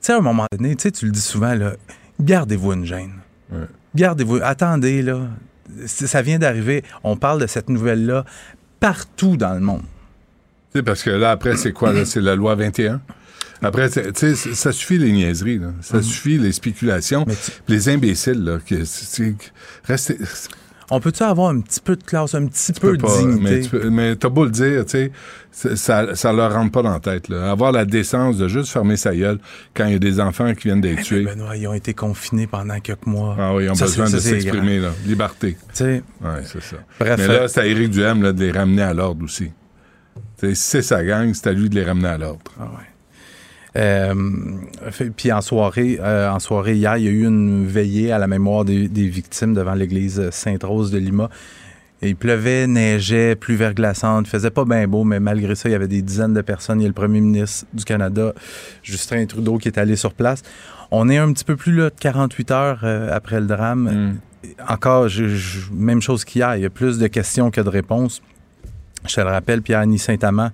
sais, 0.00 0.12
à 0.12 0.18
un 0.18 0.20
moment 0.20 0.46
donné, 0.52 0.76
tu 0.76 1.04
le 1.04 1.10
dis 1.10 1.20
souvent, 1.20 1.54
là, 1.54 1.72
gardez-vous 2.20 2.74
une 2.74 2.86
gêne. 2.86 3.14
Gardez-vous. 3.96 4.38
Attendez, 4.40 5.02
là. 5.02 5.26
Ça 5.86 6.22
vient 6.22 6.38
d'arriver. 6.38 6.84
On 7.02 7.16
parle 7.16 7.40
de 7.40 7.46
cette 7.48 7.68
nouvelle-là 7.68 8.24
partout 8.80 9.36
dans 9.36 9.54
le 9.54 9.60
monde. 9.60 9.82
Tu 10.72 10.78
sais, 10.78 10.82
parce 10.82 11.02
que 11.02 11.10
là, 11.10 11.30
après, 11.30 11.56
c'est 11.56 11.72
quoi? 11.72 12.04
C'est 12.04 12.20
la 12.20 12.34
loi 12.34 12.54
21? 12.54 13.00
Après, 13.62 13.90
tu 13.90 14.02
sais, 14.14 14.34
ça 14.34 14.72
suffit 14.72 14.98
les 14.98 15.12
niaiseries, 15.12 15.58
là. 15.58 15.72
Ça 15.82 15.98
mm. 15.98 16.02
suffit 16.02 16.38
les 16.38 16.52
spéculations. 16.52 17.26
Les 17.68 17.88
imbéciles, 17.88 18.42
là. 18.42 18.58
Que, 18.64 18.76
restez, 19.84 20.16
on 20.90 21.00
peut-tu 21.00 21.22
avoir 21.22 21.50
un 21.50 21.60
petit 21.60 21.80
peu 21.80 21.96
de 21.96 22.02
classe, 22.02 22.34
un 22.34 22.46
petit 22.46 22.72
peu 22.72 22.96
de 22.96 23.06
dignité? 23.06 23.68
Mais, 23.90 24.16
t'as 24.16 24.28
beau 24.28 24.44
le 24.44 24.50
dire, 24.50 24.84
tu 24.84 25.10
sais, 25.52 25.76
ça, 25.76 26.14
ça 26.14 26.32
leur 26.32 26.52
rentre 26.52 26.72
pas 26.72 26.82
dans 26.82 26.92
la 26.92 27.00
tête. 27.00 27.28
Là. 27.28 27.50
Avoir 27.50 27.72
la 27.72 27.84
décence 27.84 28.36
de 28.36 28.48
juste 28.48 28.70
fermer 28.70 28.96
sa 28.96 29.14
gueule 29.14 29.38
quand 29.74 29.86
il 29.86 29.92
y 29.92 29.96
a 29.96 29.98
des 29.98 30.20
enfants 30.20 30.52
qui 30.54 30.68
viennent 30.68 30.80
d'être 30.80 31.02
tués. 31.02 31.24
Benoît, 31.24 31.56
ils 31.56 31.66
ont 31.66 31.74
été 31.74 31.94
confinés 31.94 32.46
pendant 32.46 32.78
quelques 32.80 33.06
mois. 33.06 33.36
Ah 33.38 33.54
oui, 33.54 33.64
ils 33.64 33.70
ont 33.70 33.74
besoin 33.74 34.10
de 34.10 34.18
s'exprimer. 34.18 34.80
Liberté. 35.06 35.56
Tu 35.60 35.68
sais. 35.72 36.02
Oui, 36.20 36.28
c'est 36.44 36.62
ça. 36.62 36.76
Bref, 36.98 37.18
Mais 37.18 37.26
là, 37.26 37.48
c'est 37.48 37.60
à 37.60 37.66
Éric 37.66 37.90
Duhem 37.90 38.22
là, 38.22 38.32
de 38.32 38.44
les 38.44 38.52
ramener 38.52 38.82
à 38.82 38.94
l'ordre 38.94 39.24
aussi. 39.24 39.50
c'est 40.54 40.82
sa 40.82 41.04
gang, 41.04 41.32
c'est 41.34 41.48
à 41.48 41.52
lui 41.52 41.68
de 41.68 41.74
les 41.74 41.84
ramener 41.84 42.08
à 42.08 42.18
l'ordre. 42.18 42.52
Ah 42.58 42.64
ouais. 42.64 42.89
Euh, 43.76 44.14
puis 45.16 45.30
en 45.32 45.40
soirée, 45.40 45.98
euh, 46.00 46.30
en 46.30 46.38
soirée 46.38 46.74
hier, 46.74 46.96
il 46.96 47.04
y 47.04 47.08
a 47.08 47.10
eu 47.10 47.26
une 47.26 47.66
veillée 47.66 48.12
à 48.12 48.18
la 48.18 48.26
mémoire 48.26 48.64
des, 48.64 48.88
victimes 48.88 49.54
devant 49.54 49.74
l'église 49.74 50.30
Sainte-Rose 50.30 50.90
de 50.90 50.98
Lima. 50.98 51.30
il 52.02 52.16
pleuvait, 52.16 52.66
neigeait, 52.66 53.36
plus 53.36 53.54
verglaçante, 53.54 54.26
il 54.26 54.30
faisait 54.30 54.50
pas 54.50 54.64
bien 54.64 54.88
beau, 54.88 55.04
mais 55.04 55.20
malgré 55.20 55.54
ça, 55.54 55.68
il 55.68 55.72
y 55.72 55.74
avait 55.74 55.88
des 55.88 56.02
dizaines 56.02 56.34
de 56.34 56.40
personnes. 56.40 56.80
Il 56.80 56.84
y 56.84 56.86
a 56.86 56.88
le 56.88 56.94
premier 56.94 57.20
ministre 57.20 57.66
du 57.72 57.84
Canada, 57.84 58.32
Justin 58.82 59.26
Trudeau, 59.26 59.58
qui 59.58 59.68
est 59.68 59.78
allé 59.78 59.96
sur 59.96 60.14
place. 60.14 60.42
On 60.90 61.08
est 61.08 61.18
un 61.18 61.32
petit 61.32 61.44
peu 61.44 61.56
plus 61.56 61.76
là, 61.76 61.90
de 61.90 61.94
48 61.98 62.50
heures 62.50 62.80
euh, 62.82 63.14
après 63.14 63.40
le 63.40 63.46
drame. 63.46 63.82
Mm. 63.82 64.18
Encore, 64.68 65.08
même 65.72 66.00
chose 66.00 66.24
qu'hier, 66.24 66.56
il 66.56 66.62
y 66.62 66.66
a 66.66 66.70
plus 66.70 66.98
de 66.98 67.06
questions 67.06 67.50
que 67.50 67.60
de 67.60 67.68
réponses. 67.68 68.22
Je 69.06 69.14
te 69.14 69.20
le 69.20 69.28
rappelle, 69.28 69.62
Pierre-Annie 69.62 69.98
Saint-Amand, 69.98 70.50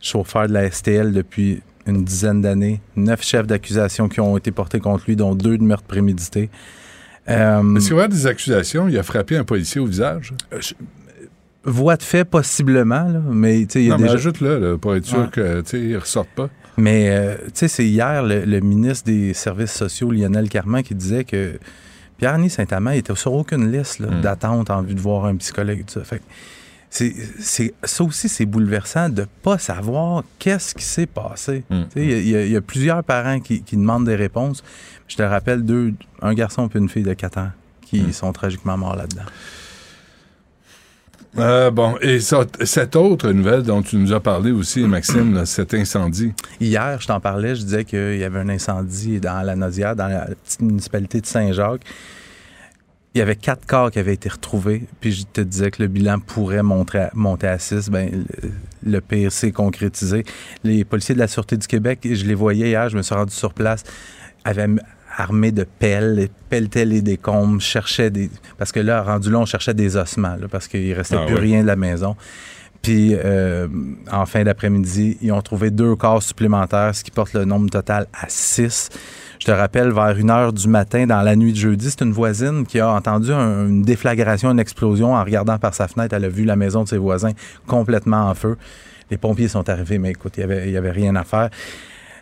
chauffeur 0.00 0.48
de 0.48 0.52
la 0.52 0.70
STL 0.70 1.12
depuis 1.12 1.62
une 1.86 2.04
dizaine 2.04 2.40
d'années. 2.40 2.80
Neuf 2.96 3.22
chefs 3.22 3.46
d'accusation 3.46 4.08
qui 4.08 4.20
ont 4.20 4.36
été 4.36 4.50
portés 4.50 4.80
contre 4.80 5.04
lui, 5.06 5.16
dont 5.16 5.34
deux 5.34 5.58
de 5.58 5.62
meurtre 5.62 5.86
prémédité. 5.86 6.50
Euh, 7.28 7.76
Est-ce 7.76 7.88
qu'il 7.88 7.96
y 7.96 8.00
a 8.00 8.08
des 8.08 8.26
accusations? 8.26 8.88
Il 8.88 8.98
a 8.98 9.02
frappé 9.02 9.36
un 9.36 9.44
policier 9.44 9.80
au 9.80 9.86
visage? 9.86 10.32
Euh, 10.52 10.60
voix 11.64 11.96
de 11.96 12.02
fait, 12.02 12.24
possiblement, 12.24 13.04
là, 13.04 13.20
mais 13.30 13.62
il 13.62 13.82
y 13.82 13.92
a 13.92 13.96
déjà... 13.96 14.12
ajoute-le, 14.14 14.76
pour 14.78 14.96
être 14.96 15.06
sûr 15.06 15.30
qu'il 15.30 15.88
ne 15.90 15.98
ressorte 15.98 16.30
pas. 16.34 16.48
Mais, 16.76 17.10
euh, 17.10 17.34
tu 17.46 17.50
sais, 17.54 17.68
c'est 17.68 17.86
hier 17.86 18.22
le, 18.22 18.60
ministre 18.60 19.06
des 19.06 19.34
Services 19.34 19.72
sociaux, 19.72 20.10
Lionel 20.10 20.48
Carman, 20.48 20.82
qui 20.82 20.94
disait 20.94 21.24
que 21.24 21.58
Pierre-Denis 22.18 22.50
Saint-Amand 22.50 22.92
était 22.92 23.14
sur 23.14 23.34
aucune 23.34 23.70
liste 23.70 24.00
hmm. 24.00 24.20
d'attente 24.20 24.70
en 24.70 24.82
vue 24.82 24.94
de 24.94 25.00
voir 25.00 25.26
un 25.26 25.36
psychologue. 25.36 25.84
Tout 25.86 26.00
ça. 26.02 26.16
C'est 26.92 27.72
ça 27.84 28.04
aussi 28.04 28.28
c'est 28.28 28.44
bouleversant 28.44 29.08
de 29.08 29.26
pas 29.42 29.56
savoir 29.56 30.24
qu'est-ce 30.38 30.74
qui 30.74 30.84
s'est 30.84 31.06
passé. 31.06 31.64
Mm. 31.70 31.82
Il 31.96 32.28
y, 32.28 32.56
a 32.56 32.60
plusieurs 32.60 33.02
parents 33.02 33.40
qui, 33.40 33.62
demandent 33.72 34.04
des 34.04 34.14
réponses. 34.14 34.62
Je 35.08 35.16
te 35.16 35.22
rappelle 35.22 35.62
deux, 35.62 35.94
un 36.20 36.34
garçon 36.34 36.68
et 36.68 36.78
une 36.78 36.90
fille 36.90 37.02
de 37.02 37.14
4 37.14 37.38
ans 37.38 37.50
qui 37.80 38.02
mm. 38.02 38.12
sont 38.12 38.30
tragiquement 38.32 38.76
morts 38.76 38.94
là-dedans. 38.94 39.22
Euh, 41.38 41.70
bon, 41.70 41.96
et 42.02 42.20
cette 42.20 42.94
autre 42.94 43.30
nouvelle 43.32 43.62
dont 43.62 43.80
tu 43.80 43.96
nous 43.96 44.12
as 44.12 44.20
parlé 44.20 44.50
aussi, 44.50 44.80
Maxime, 44.80 45.46
cet 45.46 45.72
incendie. 45.72 46.34
Hier, 46.60 47.00
je 47.00 47.06
t'en 47.06 47.20
parlais, 47.20 47.54
je 47.54 47.62
disais 47.62 47.84
qu'il 47.86 48.18
y 48.18 48.24
avait 48.24 48.40
un 48.40 48.50
incendie 48.50 49.18
dans 49.18 49.40
la 49.40 49.56
Naudière, 49.56 49.96
dans 49.96 50.08
la 50.08 50.26
petite 50.26 50.60
municipalité 50.60 51.22
de 51.22 51.26
Saint-Jacques 51.26 51.86
il 53.14 53.18
y 53.18 53.20
avait 53.20 53.36
quatre 53.36 53.66
corps 53.66 53.90
qui 53.90 53.98
avaient 53.98 54.14
été 54.14 54.28
retrouvés, 54.28 54.84
puis 55.00 55.12
je 55.12 55.24
te 55.24 55.42
disais 55.42 55.70
que 55.70 55.82
le 55.82 55.88
bilan 55.88 56.18
pourrait 56.18 56.62
monter 56.62 57.08
monter 57.12 57.46
à 57.46 57.58
six. 57.58 57.90
Ben, 57.90 58.24
le, 58.84 59.00
pire 59.00 59.30
s'est 59.30 59.52
concrétisé. 59.52 60.24
Les 60.64 60.84
policiers 60.84 61.14
de 61.14 61.20
la 61.20 61.28
Sûreté 61.28 61.56
du 61.58 61.66
Québec, 61.66 62.00
je 62.04 62.24
les 62.24 62.34
voyais 62.34 62.68
hier, 62.68 62.88
je 62.88 62.96
me 62.96 63.02
suis 63.02 63.14
rendu 63.14 63.34
sur 63.34 63.52
place, 63.52 63.84
avaient 64.44 64.68
armés 65.14 65.52
de 65.52 65.64
pelles, 65.64 66.28
pelletaient 66.48 66.86
les 66.86 67.02
décombres, 67.02 67.60
cherchaient 67.60 68.10
des... 68.10 68.30
Parce 68.56 68.72
que 68.72 68.80
là, 68.80 69.02
rendu 69.02 69.30
là, 69.30 69.40
on 69.40 69.44
cherchait 69.46 69.74
des 69.74 69.98
ossements, 69.98 70.36
parce 70.50 70.66
qu'il 70.66 70.94
restait 70.94 71.16
ah 71.20 71.26
plus 71.26 71.36
rien 71.36 71.60
de 71.60 71.66
la 71.66 71.76
maison. 71.76 72.16
Puis, 72.80 73.14
euh, 73.14 73.68
en 74.10 74.26
fin 74.26 74.42
d'après-midi, 74.42 75.18
ils 75.20 75.32
ont 75.32 75.42
trouvé 75.42 75.70
deux 75.70 75.94
corps 75.96 76.22
supplémentaires, 76.22 76.94
ce 76.94 77.04
qui 77.04 77.12
porte 77.12 77.34
le 77.34 77.44
nombre 77.44 77.70
total 77.70 78.06
à 78.12 78.26
six. 78.28 78.88
Je 79.42 79.46
te 79.48 79.50
rappelle, 79.50 79.90
vers 79.90 80.16
une 80.16 80.30
heure 80.30 80.52
du 80.52 80.68
matin, 80.68 81.04
dans 81.04 81.20
la 81.20 81.34
nuit 81.34 81.50
de 81.50 81.56
jeudi, 81.56 81.90
c'est 81.90 82.02
une 82.02 82.12
voisine 82.12 82.64
qui 82.64 82.78
a 82.78 82.88
entendu 82.92 83.32
une 83.32 83.82
déflagration, 83.82 84.52
une 84.52 84.60
explosion. 84.60 85.16
En 85.16 85.24
regardant 85.24 85.58
par 85.58 85.74
sa 85.74 85.88
fenêtre, 85.88 86.14
elle 86.14 86.26
a 86.26 86.28
vu 86.28 86.44
la 86.44 86.54
maison 86.54 86.84
de 86.84 86.88
ses 86.88 86.96
voisins 86.96 87.32
complètement 87.66 88.28
en 88.30 88.36
feu. 88.36 88.56
Les 89.10 89.16
pompiers 89.16 89.48
sont 89.48 89.68
arrivés, 89.68 89.98
mais 89.98 90.10
écoute, 90.10 90.34
il 90.36 90.46
n'y 90.46 90.52
avait, 90.52 90.76
avait 90.76 90.92
rien 90.92 91.16
à 91.16 91.24
faire. 91.24 91.50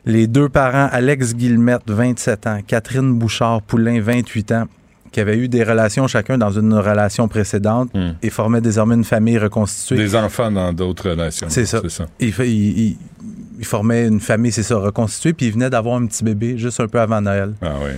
Les 0.06 0.28
deux 0.28 0.48
parents, 0.48 0.88
Alex 0.90 1.34
Guillemette, 1.34 1.82
27 1.88 2.46
ans, 2.46 2.60
Catherine 2.66 3.12
Bouchard-Poulain, 3.18 4.00
28 4.00 4.52
ans, 4.52 4.64
qui 5.12 5.20
avaient 5.20 5.36
eu 5.36 5.48
des 5.48 5.62
relations 5.62 6.06
chacun 6.06 6.38
dans 6.38 6.52
une 6.52 6.72
relation 6.72 7.28
précédente 7.28 7.90
hmm. 7.92 8.12
et 8.22 8.30
formaient 8.30 8.62
désormais 8.62 8.94
une 8.94 9.04
famille 9.04 9.36
reconstituée. 9.36 9.98
Des 9.98 10.16
enfants 10.16 10.50
dans 10.50 10.72
d'autres 10.72 11.10
relations. 11.10 11.48
C'est 11.50 11.66
ça. 11.66 11.82
ça 11.90 12.06
il 13.60 13.66
formait 13.66 14.06
une 14.06 14.20
famille, 14.20 14.52
c'est 14.52 14.62
ça, 14.62 14.76
reconstituée, 14.76 15.34
puis 15.34 15.46
il 15.46 15.52
venait 15.52 15.68
d'avoir 15.68 15.96
un 15.96 16.06
petit 16.06 16.24
bébé 16.24 16.56
juste 16.56 16.80
un 16.80 16.88
peu 16.88 16.98
avant 16.98 17.20
Noël. 17.20 17.52
Ah 17.60 17.74
oui. 17.84 17.90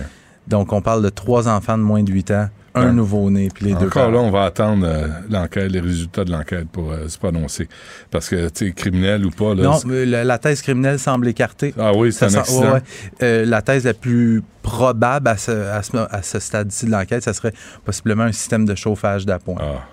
Donc, 0.45 0.73
on 0.73 0.81
parle 0.81 1.01
de 1.01 1.07
trois 1.07 1.47
enfants 1.47 1.77
de 1.77 1.83
moins 1.83 2.03
de 2.03 2.11
8 2.11 2.31
ans, 2.31 2.49
un 2.75 2.91
nouveau-né, 2.91 3.47
puis 3.53 3.67
les 3.67 3.75
deux 3.75 3.85
Encore 3.85 4.11
là, 4.11 4.19
on 4.19 4.29
va 4.29 4.43
attendre 4.43 4.85
euh, 4.85 5.07
l'enquête, 5.29 5.71
les 5.71 5.79
résultats 5.79 6.25
de 6.25 6.31
l'enquête 6.31 6.67
pour 6.67 6.91
euh, 6.91 7.07
se 7.07 7.17
prononcer. 7.17 7.69
Parce 8.11 8.27
que, 8.27 8.49
tu 8.49 8.65
sais, 8.67 8.71
criminel 8.73 9.25
ou 9.25 9.29
pas... 9.29 9.55
Là, 9.55 9.63
non, 9.63 9.79
la, 9.85 10.37
thèse 10.37 10.61
criminelle 10.61 10.99
semble 10.99 11.29
écartée. 11.29 11.73
Ah 11.79 11.93
oui, 11.95 12.11
c'est 12.11 12.25
un 12.25 12.33
accident. 12.33 12.79
Euh, 13.21 13.45
la 13.45 13.61
thèse 13.61 13.85
la 13.85 13.93
plus 13.93 14.43
probable 14.63 15.29
à 15.29 15.37
ce, 15.37 15.51
à 15.51 16.21
ce, 16.21 16.39
stade-ci 16.39 16.87
de 16.87 16.91
l'enquête, 16.91 17.23
ça 17.23 17.31
serait 17.31 17.53
possiblement 17.85 18.23
un 18.23 18.33
système 18.33 18.65
de 18.65 18.75
chauffage 18.75 19.25
d'appoint. 19.25 19.55
Ah. 19.61 19.87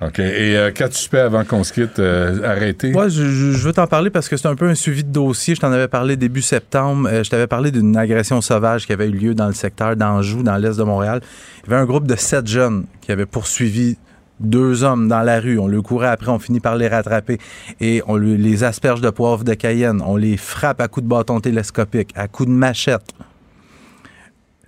OK. 0.00 0.18
Et 0.18 0.56
euh, 0.56 0.70
quatre 0.70 0.94
suspects 0.94 1.18
avant 1.18 1.44
qu'on 1.44 1.64
se 1.64 1.72
quitte 1.72 1.98
euh? 1.98 2.72
Moi, 2.92 3.08
je, 3.08 3.22
veux 3.22 3.72
t'en 3.72 3.86
parler 3.86 4.10
parce 4.10 4.28
que 4.28 4.36
c'est 4.36 4.48
un 4.48 4.54
peu 4.54 4.68
un 4.68 4.74
suivi 4.74 5.04
de 5.04 5.10
dossier. 5.10 5.54
Je 5.54 5.60
t'en 5.60 5.72
avais 5.72 5.88
parlé 5.88 6.16
début 6.16 6.42
septembre. 6.42 7.08
Euh, 7.10 7.22
je 7.24 7.30
t'avais 7.30 7.46
parlé 7.46 7.70
d'une 7.70 7.96
agression 7.96 8.40
sauvage 8.40 8.86
qui 8.86 8.92
avait 8.92 9.08
eu 9.08 9.12
lieu 9.12 9.34
dans 9.34 9.46
le 9.46 9.52
secteur 9.52 9.96
d'Anjou, 9.96 10.42
dans 10.42 10.56
l'est 10.56 10.76
de 10.76 10.82
Montréal. 10.82 11.20
Il 11.64 11.70
y 11.70 11.72
avait 11.72 11.82
un 11.82 11.86
groupe 11.86 12.06
de 12.06 12.16
sept 12.16 12.46
jeunes 12.46 12.86
qui 13.00 13.12
avaient 13.12 13.26
poursuivi 13.26 13.96
deux 14.40 14.82
hommes 14.82 15.08
dans 15.08 15.22
la 15.22 15.40
rue. 15.40 15.58
On 15.58 15.68
le 15.68 15.80
courait 15.82 16.08
après, 16.08 16.30
on 16.30 16.38
finit 16.38 16.60
par 16.60 16.76
les 16.76 16.88
rattraper. 16.88 17.38
Et 17.80 18.02
on 18.06 18.16
les 18.16 18.64
asperge 18.64 19.00
de 19.00 19.10
poivre 19.10 19.44
de 19.44 19.54
Cayenne. 19.54 20.02
On 20.04 20.16
les 20.16 20.36
frappe 20.36 20.80
à 20.80 20.88
coups 20.88 21.04
de 21.04 21.08
bâton 21.08 21.40
télescopique, 21.40 22.10
à 22.14 22.28
coups 22.28 22.48
de 22.48 22.54
machette. 22.54 23.14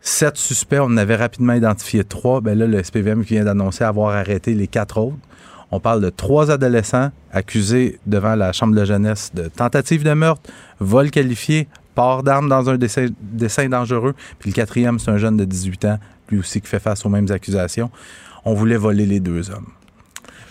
Sept 0.09 0.37
suspects, 0.37 0.79
on 0.81 0.97
avait 0.99 1.17
rapidement 1.17 1.55
identifié 1.55 2.05
trois. 2.05 2.41
Ben 2.41 2.57
là, 2.57 2.69
le 2.69 2.81
SPVM 2.81 3.23
vient 3.23 3.45
d'annoncer 3.45 3.83
avoir 3.83 4.15
arrêté 4.15 4.55
les 4.55 4.69
quatre 4.69 4.99
autres. 4.99 5.17
On 5.73 5.81
parle 5.81 6.01
de 6.01 6.11
trois 6.11 6.53
adolescents 6.53 7.11
accusés 7.33 7.99
devant 8.07 8.37
la 8.37 8.53
Chambre 8.53 8.77
de 8.77 8.85
jeunesse 8.85 9.33
de 9.35 9.49
tentative 9.49 10.05
de 10.05 10.13
meurtre, 10.13 10.49
vol 10.79 11.11
qualifié, 11.11 11.67
port 11.97 12.23
d'armes 12.23 12.49
dans 12.49 12.71
un 12.71 12.77
dessin, 12.77 13.09
dessin, 13.21 13.69
dangereux. 13.69 14.15
Puis 14.39 14.51
le 14.51 14.55
quatrième, 14.55 15.01
c'est 15.01 15.11
un 15.11 15.19
jeune 15.19 15.37
de 15.37 15.45
18 15.45 15.85
ans, 15.87 15.99
lui 16.31 16.39
aussi 16.39 16.61
qui 16.61 16.69
fait 16.69 16.79
face 16.79 17.05
aux 17.05 17.09
mêmes 17.09 17.33
accusations. 17.33 17.91
On 18.45 18.55
voulait 18.55 18.77
voler 18.77 19.07
les 19.07 19.19
deux 19.19 19.51
hommes. 19.51 19.67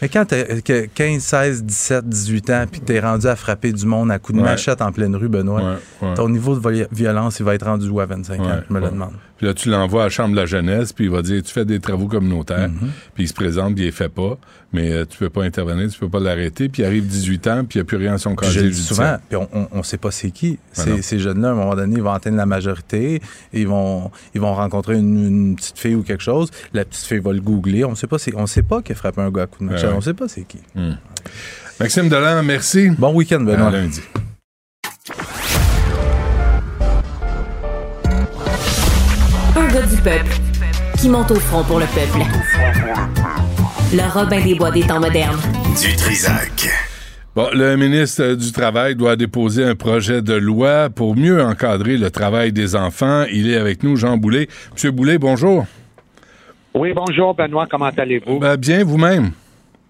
Mais 0.02 0.10
quand 0.10 0.26
tu 0.26 0.36
as 0.36 0.88
15, 0.88 1.24
16, 1.24 1.64
17, 1.64 2.10
18 2.10 2.50
ans, 2.50 2.66
puis 2.70 2.82
que 2.82 2.88
tu 2.88 2.94
es 2.94 3.00
rendu 3.00 3.26
à 3.28 3.38
frapper 3.38 3.72
du 3.72 3.86
monde 3.86 4.12
à 4.12 4.20
coups 4.20 4.38
de 4.38 4.44
machette 4.44 4.82
en 4.82 4.92
pleine 4.92 5.16
rue, 5.16 5.30
Benoît, 5.30 5.78
ton 6.16 6.28
niveau 6.28 6.60
de 6.60 6.88
violence, 6.92 7.40
il 7.40 7.46
va 7.46 7.56
être 7.56 7.66
rendu 7.66 7.88
où 7.88 8.02
à 8.02 8.06
25 8.06 8.42
ans? 8.42 8.60
Je 8.68 8.74
me 8.74 8.82
le 8.82 8.90
demande. 8.90 9.14
Puis 9.38 9.48
là, 9.48 9.54
tu 9.54 9.70
l'envoies 9.70 10.02
à 10.02 10.06
la 10.06 10.10
Chambre 10.10 10.32
de 10.32 10.36
la 10.38 10.46
jeunesse, 10.46 10.94
puis 10.94 11.06
il 11.06 11.12
va 11.12 11.22
dire 11.22 11.44
Tu 11.44 11.52
fais 11.52 11.66
des 11.66 11.80
travaux 11.80 12.08
communautaires, 12.08 12.70
mm-hmm. 12.70 13.14
puis 13.14 13.24
il 13.24 13.28
se 13.28 13.34
présente, 13.34 13.76
puis 13.76 13.84
il 13.84 13.88
les 13.88 13.92
fait 13.92 14.10
pas, 14.10 14.38
mais 14.72 14.92
euh, 14.92 15.06
tu 15.06 15.18
peux 15.18 15.30
pas 15.30 15.44
intervenir, 15.44 15.90
tu 15.90 16.00
peux 16.00 16.10
pas 16.10 16.20
l'arrêter, 16.20 16.70
puis 16.70 16.84
il 16.84 16.86
arrive 16.86 17.06
18 17.06 17.48
ans, 17.48 17.66
puis 17.66 17.78
il 17.78 17.82
n'y 17.82 17.82
a 17.82 17.86
plus 17.86 17.98
rien 17.98 18.14
à 18.14 18.18
son 18.18 18.36
casier 18.36 18.70
dis 18.70 18.82
souvent, 18.82 19.18
puis 19.28 19.38
on, 19.52 19.78
ne 19.78 19.84
sait 19.84 19.98
pas 19.98 20.12
c'est 20.12 20.32
qui. 20.32 20.58
Ben 20.78 21.02
ces 21.02 21.20
jeunes-là, 21.20 21.50
à 21.50 21.52
un 21.52 21.56
moment 21.56 21.76
donné, 21.76 21.96
ils 21.96 22.04
vont 22.04 22.14
atteindre 22.14 22.38
la 22.38 22.46
majorité, 22.46 23.22
ils 23.52 23.68
vont, 23.68 24.12
ils 24.34 24.42
vont 24.42 24.54
rencontrer 24.54 24.96
une, 24.96 25.56
petite 25.56 25.80
fille 25.80 25.96
ou 25.96 26.04
quelque 26.04 26.24
chose, 26.24 26.50
la 26.74 26.86
petite 26.86 27.06
fille 27.06 27.20
va 27.20 27.34
le 27.34 27.42
googler, 27.42 27.84
on 27.84 27.96
sait 27.96 28.08
pas, 28.08 28.18
on 28.36 28.48
sait 28.48 28.64
pas 28.64 28.82
qu'il 28.82 28.96
frappe 28.96 29.20
un 29.20 29.32
gars 29.32 29.44
à 29.44 29.48
coup 29.48 29.64
de 29.64 29.70
machette, 29.70 29.90
ben 29.90 29.98
on 29.98 30.02
sait 30.02 30.14
pas 30.14 30.28
c'est 30.28 30.44
qui. 30.44 30.60
Hmm. 30.76 30.94
Maxime 31.80 32.08
Delan, 32.08 32.42
merci. 32.44 32.90
Bon 32.90 33.14
week-end, 33.14 33.42
Benoît. 33.42 33.70
lundi. 33.70 34.02
Du 39.82 39.98
peuple 39.98 40.32
qui 40.98 41.10
monte 41.10 41.32
au 41.32 41.36
front 41.36 41.62
pour 41.64 41.80
le 41.80 41.86
peuple. 41.88 42.26
Le 43.92 44.10
Robin 44.10 44.42
des 44.42 44.56
Bois 44.56 44.72
des 44.72 44.84
temps 44.84 45.02
modernes. 45.02 45.38
Du 45.82 45.94
Trisac. 45.98 46.70
Bon, 47.36 47.50
le 47.54 47.76
ministre 47.76 48.36
du 48.36 48.54
Travail 48.54 48.96
doit 48.96 49.18
déposer 49.18 49.66
un 49.66 49.76
projet 49.76 50.22
de 50.22 50.34
loi 50.34 50.90
pour 50.90 51.18
mieux 51.18 51.44
encadrer 51.44 51.98
le 51.98 52.10
travail 52.10 52.54
des 52.54 52.78
enfants. 52.78 53.26
Il 53.30 53.52
est 53.52 53.58
avec 53.58 53.84
nous, 53.84 53.98
Jean 53.98 54.16
Boulet. 54.16 54.48
Monsieur 54.72 54.92
Boulet, 54.92 55.18
bonjour. 55.18 55.66
Oui, 56.74 56.94
bonjour, 56.94 57.34
Benoît. 57.36 57.68
Comment 57.70 57.92
allez-vous? 57.98 58.40
Ben, 58.40 58.56
bien, 58.56 58.86
vous-même. 58.86 59.32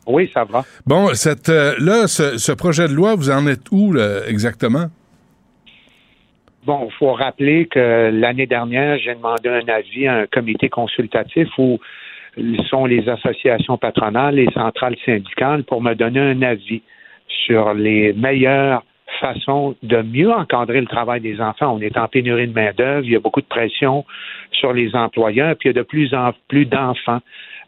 Oui, 0.07 0.31
ça 0.33 0.45
va. 0.45 0.65
Bon, 0.87 1.13
cette, 1.13 1.49
euh, 1.49 1.75
là, 1.77 2.07
ce, 2.07 2.51
projet 2.53 2.87
de 2.87 2.93
loi, 2.93 3.13
vous 3.13 3.29
en 3.29 3.45
êtes 3.45 3.69
où 3.71 3.95
exactement? 4.27 4.89
Bon, 6.65 6.87
il 6.89 6.93
faut 6.93 7.13
rappeler 7.13 7.67
que 7.67 8.09
l'année 8.11 8.47
dernière, 8.47 8.97
j'ai 8.97 9.13
demandé 9.13 9.49
un 9.49 9.67
avis 9.67 10.07
à 10.07 10.15
un 10.15 10.25
comité 10.25 10.67
consultatif 10.67 11.47
où 11.59 11.79
sont 12.69 12.85
les 12.85 13.07
associations 13.07 13.77
patronales, 13.77 14.35
les 14.35 14.51
centrales 14.51 14.95
syndicales 15.05 15.63
pour 15.63 15.81
me 15.81 15.93
donner 15.93 16.19
un 16.19 16.41
avis 16.41 16.81
sur 17.27 17.75
les 17.75 18.13
meilleures 18.13 18.83
façons 19.19 19.75
de 19.83 20.01
mieux 20.01 20.31
encadrer 20.31 20.81
le 20.81 20.87
travail 20.87 21.21
des 21.21 21.39
enfants. 21.39 21.75
On 21.75 21.81
est 21.81 21.97
en 21.97 22.07
pénurie 22.07 22.47
de 22.47 22.53
main-d'œuvre, 22.53 23.05
il 23.05 23.11
y 23.11 23.15
a 23.15 23.19
beaucoup 23.19 23.41
de 23.41 23.45
pression 23.45 24.03
sur 24.51 24.73
les 24.73 24.95
employeurs, 24.95 25.55
puis 25.57 25.69
il 25.69 25.75
y 25.75 25.77
a 25.77 25.81
de 25.81 25.87
plus 25.87 26.15
en 26.15 26.31
plus 26.47 26.65
d'enfants 26.65 27.21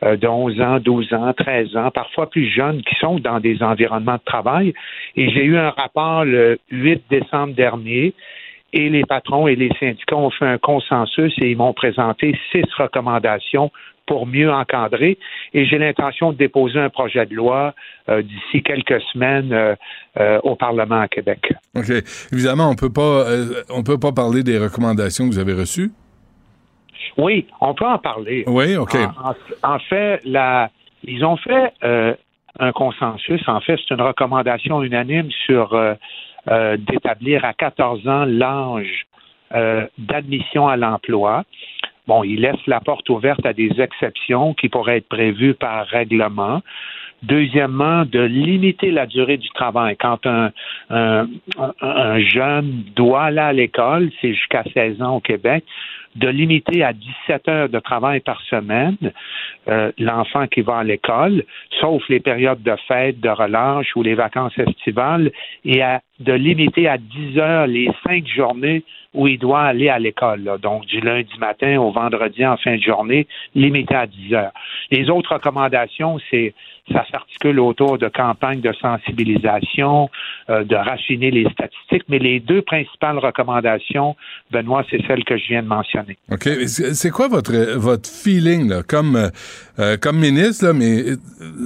euh, 0.04 0.18
de 0.18 0.28
11 0.28 0.60
ans, 0.62 0.80
12 0.80 1.14
ans, 1.14 1.34
13 1.34 1.78
ans, 1.78 1.92
parfois 1.92 2.30
plus 2.30 2.50
jeunes, 2.50 2.82
qui 2.82 2.96
sont 2.96 3.20
dans 3.20 3.40
des 3.40 3.62
environnements 3.62 4.16
de 4.16 4.26
travail. 4.26 4.74
Et 5.16 5.30
j'ai 5.30 5.44
eu 5.44 5.58
un 5.58 5.70
rapport 5.70 6.26
le 6.26 6.58
8 6.72 7.04
décembre 7.10 7.54
dernier 7.54 8.16
et 8.78 8.90
les 8.90 9.04
patrons 9.04 9.48
et 9.48 9.56
les 9.56 9.72
syndicats 9.80 10.16
ont 10.16 10.30
fait 10.30 10.46
un 10.46 10.60
consensus 10.60 11.34
et 11.42 11.52
ils 11.52 11.58
m'ont 11.58 11.74
présenté 11.74 12.38
six 12.52 12.64
recommandations 12.78 13.72
pour 14.06 14.28
mieux 14.28 14.52
encadrer. 14.52 15.18
Et 15.54 15.66
j'ai 15.66 15.80
l'intention 15.80 16.32
de 16.32 16.38
déposer 16.38 16.80
un 16.80 16.90
projet 16.90 17.26
de 17.26 17.34
loi 17.34 17.74
euh, 18.08 18.22
d'ici 18.22 18.62
quelques 18.62 19.02
semaines 19.12 19.52
euh, 19.52 19.76
euh, 20.20 20.40
au 20.44 20.56
Parlement 20.56 21.02
à 21.02 21.08
Québec. 21.08 21.54
OK. 21.76 21.90
Évidemment, 22.32 22.70
on 22.70 22.76
peut 22.76 22.94
pas 22.94 23.26
on 23.70 23.84
peut 23.84 24.00
pas 24.00 24.12
parler 24.12 24.44
des 24.44 24.60
recommandations 24.60 25.28
que 25.28 25.34
vous 25.34 25.40
avez 25.40 25.54
reçues? 25.54 25.92
Oui, 27.18 27.48
on 27.60 27.74
peut 27.74 27.86
en 27.86 27.98
parler. 27.98 28.44
Oui, 28.46 28.76
OK. 28.76 28.96
En, 29.64 29.80
fait, 29.80 30.22
la, 30.24 30.70
ils 31.04 31.26
ont 31.26 31.38
fait 31.38 31.74
un 32.60 32.72
consensus. 32.74 33.42
En 33.48 33.60
fait, 33.60 33.80
c'est 33.88 33.96
une 33.96 34.02
recommandation 34.02 34.84
unanime 34.84 35.30
sur 35.48 35.76
euh, 36.50 36.78
d'établir 36.78 37.46
à 37.46 37.54
14 37.54 38.08
ans 38.08 38.26
l'âge 38.26 39.06
euh, 39.54 39.86
d'admission 39.98 40.68
à 40.68 40.78
l'emploi. 40.78 41.44
Bon, 42.08 42.24
il 42.24 42.42
laisse 42.42 42.66
la 42.68 42.80
porte 42.80 43.10
ouverte 43.10 43.46
à 43.46 43.54
des 43.54 43.82
exceptions 43.82 44.54
qui 44.54 44.70
pourraient 44.70 44.98
être 44.98 45.10
prévues 45.10 45.54
par 45.54 45.86
règlement. 45.88 46.62
Deuxièmement, 47.24 48.06
de 48.06 48.20
limiter 48.20 48.92
la 48.92 49.08
durée 49.08 49.38
du 49.38 49.50
travail. 49.50 49.98
Quand 49.98 50.26
un, 50.26 50.52
un, 50.90 51.28
un 51.82 52.20
jeune 52.20 52.84
doit 52.96 53.24
aller 53.24 53.40
à 53.40 53.54
l'école, 53.54 54.12
c'est 54.22 54.34
jusqu'à 54.34 54.64
16 54.74 55.02
ans 55.02 55.16
au 55.16 55.20
Québec, 55.20 55.66
de 56.18 56.28
limiter 56.28 56.84
à 56.84 56.94
17 56.94 57.48
heures 57.48 57.70
de 57.70 57.80
travail 57.80 58.20
par 58.20 58.42
semaine 58.42 58.98
euh, 59.68 59.92
l'enfant 59.98 60.48
qui 60.48 60.62
va 60.62 60.78
à 60.80 60.84
l'école, 60.84 61.44
sauf 61.80 62.02
les 62.10 62.20
périodes 62.20 62.64
de 62.64 62.76
fête, 62.88 63.20
de 63.20 63.30
relâche 63.30 63.96
ou 63.96 64.04
les 64.04 64.16
vacances 64.16 64.58
estivales, 64.58 65.32
et 65.66 65.82
à, 65.82 66.02
de 66.20 66.34
limiter 66.34 66.88
à 66.88 66.98
10 66.98 67.38
heures 67.38 67.68
les 67.68 67.90
cinq 68.06 68.28
journées 68.28 68.84
où 69.18 69.28
il 69.28 69.40
doit 69.40 69.64
aller 69.64 69.90
à 69.90 69.98
l'école. 69.98 70.58
Donc, 70.62 70.86
du 70.86 71.02
lundi 71.02 71.38
matin 71.40 71.80
au 71.80 71.92
vendredi 71.92 72.46
en 72.46 72.56
fin 72.56 72.76
de 72.78 72.82
journée, 72.82 73.28
limité 73.56 73.96
à 73.96 74.06
10 74.06 74.34
heures. 74.36 74.52
Les 74.92 75.10
autres 75.10 75.34
recommandations, 75.34 76.20
c'est 76.30 76.54
ça 76.92 77.04
s'articule 77.12 77.60
autour 77.60 77.98
de 77.98 78.08
campagnes 78.08 78.62
de 78.62 78.72
sensibilisation, 78.82 80.10
euh, 80.50 80.64
de 80.64 80.76
raffiner 80.76 81.32
les 81.32 81.50
statistiques, 81.50 82.04
mais 82.08 82.20
les 82.20 82.40
deux 82.40 82.62
principales 82.62 83.18
recommandations, 83.18 84.16
Benoît, 84.52 84.86
c'est 84.90 85.06
celles 85.06 85.26
que 85.26 85.36
je 85.38 85.48
viens 85.50 85.64
de 85.64 85.68
mentionner. 85.68 86.18
OK. 86.32 86.48
C'est 86.68 87.10
quoi 87.10 87.28
votre, 87.28 87.78
votre 87.78 88.10
feeling, 88.10 88.70
là, 88.70 88.84
comme, 88.88 89.32
euh, 89.80 89.98
comme 89.98 90.18
ministre, 90.18 90.68
là, 90.68 90.74
mais 90.74 91.04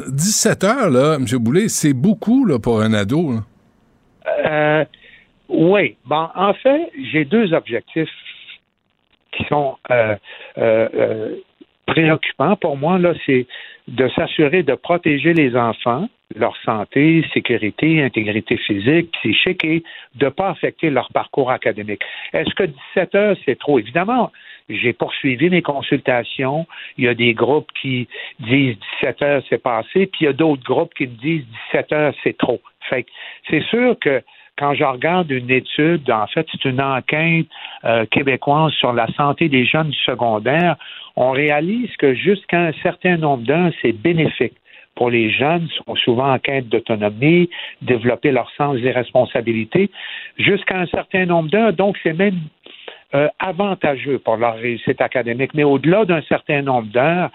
17 0.08 0.64
heures, 0.64 0.90
là, 0.90 1.18
M. 1.18 1.26
Boulay, 1.38 1.68
c'est 1.68 1.94
beaucoup 1.94 2.46
là, 2.46 2.58
pour 2.58 2.82
un 2.82 2.94
ado. 2.94 3.34
Euh, 4.46 4.86
oui. 5.52 5.96
Bon, 6.06 6.30
en 6.36 6.54
fait, 6.54 6.92
j'ai 7.12 7.26
deux 7.26 7.54
objectifs 7.54 8.10
qui 9.32 9.44
sont 9.46 9.78
euh, 9.92 11.36
préoccupants 11.86 12.56
pour 12.56 12.78
moi. 12.78 12.98
Là, 12.98 13.14
c'est 13.26 13.46
de 13.88 14.08
s'assurer 14.10 14.64
de 14.64 14.76
protéger 14.76 15.34
les 15.34 15.56
enfants, 15.56 16.08
leur 16.36 16.56
santé, 16.64 17.26
sécurité, 17.34 18.02
intégrité 18.02 18.58
physique, 18.58 19.12
psychique 19.12 19.64
et 19.66 19.84
de 20.16 20.26
ne 20.26 20.30
pas 20.30 20.50
affecter 20.50 20.90
leur 20.90 21.10
parcours 21.12 21.52
académique. 21.52 22.02
Est-ce 22.34 22.54
que 22.56 22.64
17 22.96 23.16
heures, 23.16 23.38
c'est 23.46 23.60
trop? 23.60 23.80
Évidemment, 23.80 24.32
j'ai 24.70 24.94
poursuivi 24.94 25.50
mes 25.50 25.62
consultations. 25.62 26.66
Il 26.98 27.06
y 27.06 27.08
a 27.08 27.14
des 27.14 27.34
groupes 27.34 27.70
qui 27.82 28.08
disent 28.40 28.78
17 29.02 29.22
heures, 29.22 29.44
c'est 29.50 29.62
passé, 29.62 30.08
puis 30.08 30.22
il 30.22 30.26
y 30.26 30.28
a 30.28 30.34
d'autres 30.34 30.64
groupes 30.64 30.94
qui 30.94 31.08
me 31.08 31.16
disent 31.16 31.46
17 31.72 31.92
heures, 31.92 32.14
c'est 32.24 32.38
trop. 32.38 32.62
Fait 32.90 33.06
c'est 33.50 33.64
sûr 33.64 33.98
que 34.00 34.22
quand 34.62 34.76
je 34.76 34.84
regarde 34.84 35.32
une 35.32 35.50
étude, 35.50 36.10
en 36.12 36.28
fait, 36.28 36.46
c'est 36.52 36.66
une 36.66 36.80
enquête 36.80 37.48
euh, 37.84 38.06
québécoise 38.06 38.72
sur 38.74 38.94
la 38.94 39.08
santé 39.14 39.50
des 39.50 39.66
jeunes 39.66 39.92
secondaires, 40.06 40.76
on 41.16 41.32
réalise 41.32 41.90
que 41.98 42.14
jusqu'à 42.14 42.68
un 42.68 42.72
certain 42.84 43.18
nombre 43.18 43.42
d'heures, 43.42 43.72
c'est 43.82 43.92
bénéfique 43.92 44.54
pour 44.94 45.10
les 45.10 45.32
jeunes, 45.32 45.68
sont 45.84 45.96
souvent 45.96 46.32
en 46.32 46.38
quête 46.38 46.70
d'autonomie, 46.70 47.50
développer 47.82 48.32
leur 48.32 48.52
sens 48.52 48.78
des 48.78 48.92
responsabilités, 48.92 49.90
jusqu'à 50.38 50.78
un 50.78 50.86
certain 50.86 51.26
nombre 51.26 51.50
d'heures. 51.50 51.74
Donc, 51.74 51.98
c'est 52.04 52.14
même 52.14 52.38
euh, 53.16 53.30
avantageux 53.40 54.20
pour 54.20 54.38
leur 54.38 54.58
réussite 54.58 55.02
académique. 55.02 55.56
Mais 55.56 55.64
au-delà 55.64 56.06
d'un 56.06 56.22
certain 56.22 56.62
nombre 56.62 56.88
d'heures, 56.90 57.32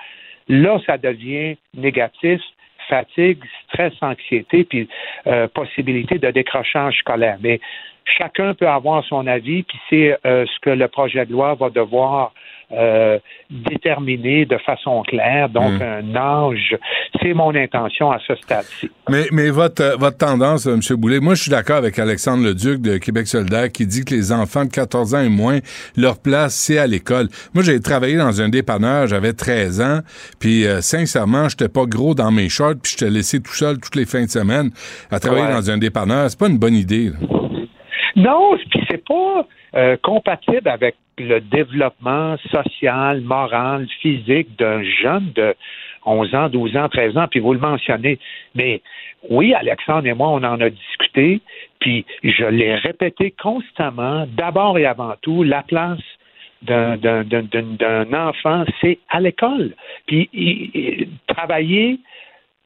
là, 0.48 0.78
ça 0.86 0.96
devient 0.96 1.56
négatif 1.74 2.40
fatigue, 2.88 3.42
stress, 3.64 3.92
anxiété, 4.00 4.64
puis 4.64 4.88
euh, 5.26 5.48
possibilité 5.48 6.18
de 6.18 6.30
décrochage 6.30 6.98
scolaire. 6.98 7.38
Mais 7.40 7.60
chacun 8.06 8.54
peut 8.54 8.68
avoir 8.68 9.04
son 9.04 9.26
avis, 9.26 9.62
puis 9.62 9.78
c'est 9.90 10.18
euh, 10.26 10.46
ce 10.46 10.60
que 10.60 10.70
le 10.70 10.88
projet 10.88 11.26
de 11.26 11.32
loi 11.32 11.54
va 11.54 11.70
devoir 11.70 12.32
euh, 12.72 13.20
déterminer 13.48 14.44
de 14.44 14.58
façon 14.58 15.02
claire, 15.02 15.48
donc 15.48 15.78
hmm. 15.78 15.82
un 15.82 16.16
âge. 16.16 16.76
C'est 17.22 17.32
mon 17.32 17.54
intention 17.54 18.10
à 18.10 18.18
ce 18.26 18.34
stade-ci. 18.34 18.90
Mais, 19.08 19.26
mais 19.30 19.50
votre, 19.50 19.96
votre 19.98 20.18
tendance, 20.18 20.66
M. 20.66 20.80
Boulay, 20.96 21.20
moi 21.20 21.34
je 21.36 21.42
suis 21.42 21.50
d'accord 21.50 21.76
avec 21.76 21.96
Alexandre 22.00 22.44
Leduc 22.44 22.80
de 22.80 22.98
Québec 22.98 23.28
solidaire 23.28 23.70
qui 23.70 23.86
dit 23.86 24.04
que 24.04 24.12
les 24.12 24.32
enfants 24.32 24.64
de 24.64 24.70
14 24.70 25.14
ans 25.14 25.20
et 25.20 25.28
moins, 25.28 25.60
leur 25.96 26.20
place, 26.20 26.56
c'est 26.56 26.78
à 26.78 26.88
l'école. 26.88 27.28
Moi 27.54 27.62
j'ai 27.62 27.78
travaillé 27.78 28.16
dans 28.16 28.42
un 28.42 28.48
dépanneur, 28.48 29.06
j'avais 29.06 29.32
13 29.32 29.80
ans, 29.80 30.00
puis 30.40 30.66
euh, 30.66 30.80
sincèrement, 30.80 31.48
j'étais 31.48 31.68
pas 31.68 31.86
gros 31.86 32.16
dans 32.16 32.32
mes 32.32 32.48
shorts, 32.48 32.74
puis 32.82 32.94
je 32.98 33.04
te 33.04 33.04
laissé 33.04 33.40
tout 33.40 33.54
seul 33.54 33.78
toutes 33.78 33.94
les 33.94 34.06
fins 34.06 34.24
de 34.24 34.30
semaine 34.30 34.70
à 35.12 35.20
travailler 35.20 35.52
dans 35.52 35.70
un 35.70 35.78
dépanneur. 35.78 36.28
C'est 36.28 36.38
pas 36.38 36.48
une 36.48 36.58
bonne 36.58 36.74
idée. 36.74 37.12
Non, 38.16 38.56
puis 38.70 38.80
c'est 38.90 39.04
pas 39.06 39.46
euh, 39.74 39.96
compatible 40.02 40.68
avec 40.68 40.96
le 41.18 41.40
développement 41.40 42.36
social, 42.50 43.20
moral, 43.20 43.86
physique 44.00 44.56
d'un 44.58 44.82
jeune 44.82 45.32
de 45.34 45.54
11 46.06 46.34
ans, 46.34 46.48
12 46.48 46.76
ans, 46.76 46.88
13 46.88 47.18
ans, 47.18 47.26
puis 47.30 47.40
vous 47.40 47.52
le 47.52 47.58
mentionnez. 47.58 48.18
Mais 48.54 48.80
oui, 49.28 49.52
Alexandre 49.52 50.06
et 50.06 50.14
moi, 50.14 50.28
on 50.28 50.42
en 50.44 50.60
a 50.60 50.70
discuté, 50.70 51.40
puis 51.78 52.06
je 52.22 52.44
l'ai 52.44 52.74
répété 52.76 53.34
constamment, 53.42 54.26
d'abord 54.34 54.78
et 54.78 54.86
avant 54.86 55.14
tout, 55.20 55.42
la 55.42 55.62
place 55.62 56.00
d'un 56.62 58.12
enfant, 58.14 58.64
c'est 58.80 58.98
à 59.10 59.20
l'école. 59.20 59.74
Puis 60.06 61.08
travailler 61.28 62.00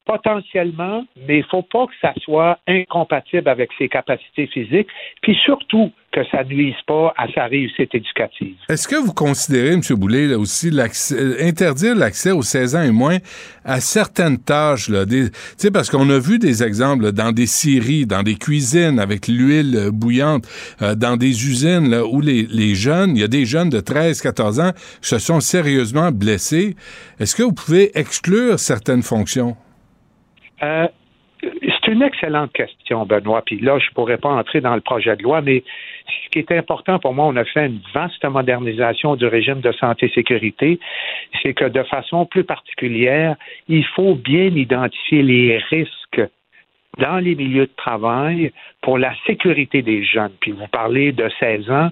potentiellement, 0.05 1.05
mais 1.27 1.37
il 1.37 1.41
ne 1.41 1.49
faut 1.49 1.61
pas 1.61 1.85
que 1.85 1.93
ça 2.01 2.13
soit 2.23 2.59
incompatible 2.67 3.47
avec 3.47 3.69
ses 3.77 3.87
capacités 3.87 4.47
physiques, 4.47 4.87
puis 5.21 5.35
surtout 5.43 5.91
que 6.11 6.21
ça 6.29 6.43
ne 6.43 6.49
nuise 6.49 6.75
pas 6.85 7.13
à 7.17 7.31
sa 7.33 7.45
réussite 7.45 7.95
éducative. 7.95 8.55
Est-ce 8.67 8.87
que 8.87 8.95
vous 8.95 9.13
considérez, 9.13 9.73
M. 9.73 9.81
Boulay, 9.91 10.27
là 10.27 10.37
aussi, 10.37 10.69
euh, 10.69 11.35
interdire 11.39 11.95
l'accès 11.95 12.31
aux 12.31 12.41
16 12.41 12.75
ans 12.75 12.81
et 12.81 12.91
moins 12.91 13.17
à 13.63 13.79
certaines 13.79 14.37
tâches, 14.37 14.89
là, 14.89 15.05
des, 15.05 15.29
parce 15.71 15.89
qu'on 15.89 16.09
a 16.09 16.19
vu 16.19 16.37
des 16.37 16.63
exemples 16.63 17.11
dans 17.13 17.31
des 17.31 17.45
scieries, 17.45 18.05
dans 18.05 18.23
des 18.23 18.35
cuisines 18.35 18.99
avec 18.99 19.27
l'huile 19.27 19.75
euh, 19.75 19.91
bouillante, 19.91 20.45
euh, 20.81 20.95
dans 20.95 21.15
des 21.15 21.47
usines 21.47 21.89
là, 21.89 22.05
où 22.05 22.19
les, 22.19 22.43
les 22.43 22.75
jeunes, 22.75 23.15
il 23.15 23.21
y 23.21 23.23
a 23.23 23.29
des 23.29 23.45
jeunes 23.45 23.69
de 23.69 23.79
13, 23.79 24.21
14 24.21 24.59
ans 24.59 24.71
se 25.01 25.17
sont 25.17 25.39
sérieusement 25.39 26.11
blessés. 26.11 26.75
Est-ce 27.19 27.35
que 27.35 27.43
vous 27.43 27.53
pouvez 27.53 27.97
exclure 27.97 28.59
certaines 28.59 29.03
fonctions? 29.03 29.55
Euh, 30.63 30.87
c'est 31.41 31.91
une 31.91 32.03
excellente 32.03 32.53
question, 32.53 33.05
Benoît. 33.05 33.41
Puis 33.43 33.59
là, 33.59 33.79
je 33.79 33.87
ne 33.87 33.93
pourrais 33.93 34.17
pas 34.17 34.29
entrer 34.29 34.61
dans 34.61 34.75
le 34.75 34.81
projet 34.81 35.15
de 35.15 35.23
loi, 35.23 35.41
mais 35.41 35.63
ce 36.07 36.29
qui 36.29 36.39
est 36.39 36.51
important 36.51 36.99
pour 36.99 37.13
moi, 37.13 37.25
on 37.25 37.35
a 37.35 37.45
fait 37.45 37.65
une 37.65 37.81
vaste 37.93 38.23
modernisation 38.25 39.15
du 39.15 39.25
régime 39.25 39.61
de 39.61 39.71
santé-sécurité. 39.71 40.79
C'est 41.41 41.53
que 41.53 41.65
de 41.65 41.83
façon 41.83 42.25
plus 42.25 42.43
particulière, 42.43 43.35
il 43.67 43.85
faut 43.85 44.15
bien 44.15 44.47
identifier 44.47 45.23
les 45.23 45.57
risques 45.69 46.21
dans 46.97 47.17
les 47.17 47.35
milieux 47.35 47.67
de 47.67 47.75
travail 47.77 48.51
pour 48.81 48.97
la 48.97 49.13
sécurité 49.25 49.81
des 49.81 50.03
jeunes. 50.03 50.33
Puis 50.41 50.51
vous 50.51 50.67
parlez 50.67 51.11
de 51.11 51.29
16 51.39 51.69
ans, 51.71 51.89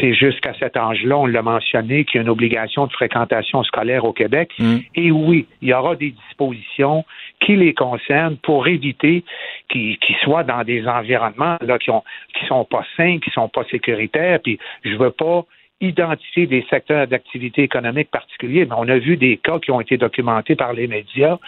c'est 0.00 0.14
jusqu'à 0.14 0.54
cet 0.58 0.76
âge-là, 0.76 1.18
on 1.18 1.26
l'a 1.26 1.42
mentionné, 1.42 2.04
qu'il 2.04 2.16
y 2.16 2.18
a 2.18 2.22
une 2.22 2.30
obligation 2.30 2.86
de 2.86 2.92
fréquentation 2.92 3.62
scolaire 3.64 4.04
au 4.04 4.12
Québec. 4.12 4.50
Mm. 4.58 4.76
Et 4.94 5.10
oui, 5.10 5.46
il 5.60 5.68
y 5.68 5.74
aura 5.74 5.96
des 5.96 6.12
dispositions 6.12 7.04
qui 7.40 7.56
les 7.56 7.74
concernent 7.74 8.36
pour 8.36 8.66
éviter 8.66 9.24
qu'ils 9.68 9.98
soient 10.22 10.44
dans 10.44 10.64
des 10.64 10.86
environnements 10.86 11.56
là, 11.60 11.78
qui, 11.78 11.90
ont, 11.90 12.02
qui 12.38 12.46
sont 12.46 12.64
pas 12.64 12.84
sains, 12.96 13.18
qui 13.18 13.30
sont 13.30 13.48
pas 13.48 13.64
sécuritaires. 13.70 14.40
Puis 14.42 14.58
je 14.84 14.96
veux 14.96 15.10
pas 15.10 15.44
identifier 15.80 16.46
des 16.46 16.66
secteurs 16.68 17.06
d'activité 17.06 17.62
économique 17.62 18.10
particuliers, 18.10 18.66
mais 18.66 18.74
on 18.76 18.88
a 18.88 18.98
vu 18.98 19.16
des 19.16 19.36
cas 19.36 19.60
qui 19.60 19.70
ont 19.70 19.80
été 19.80 19.96
documentés 19.96 20.56
par 20.56 20.72
les 20.72 20.88
médias 20.88 21.38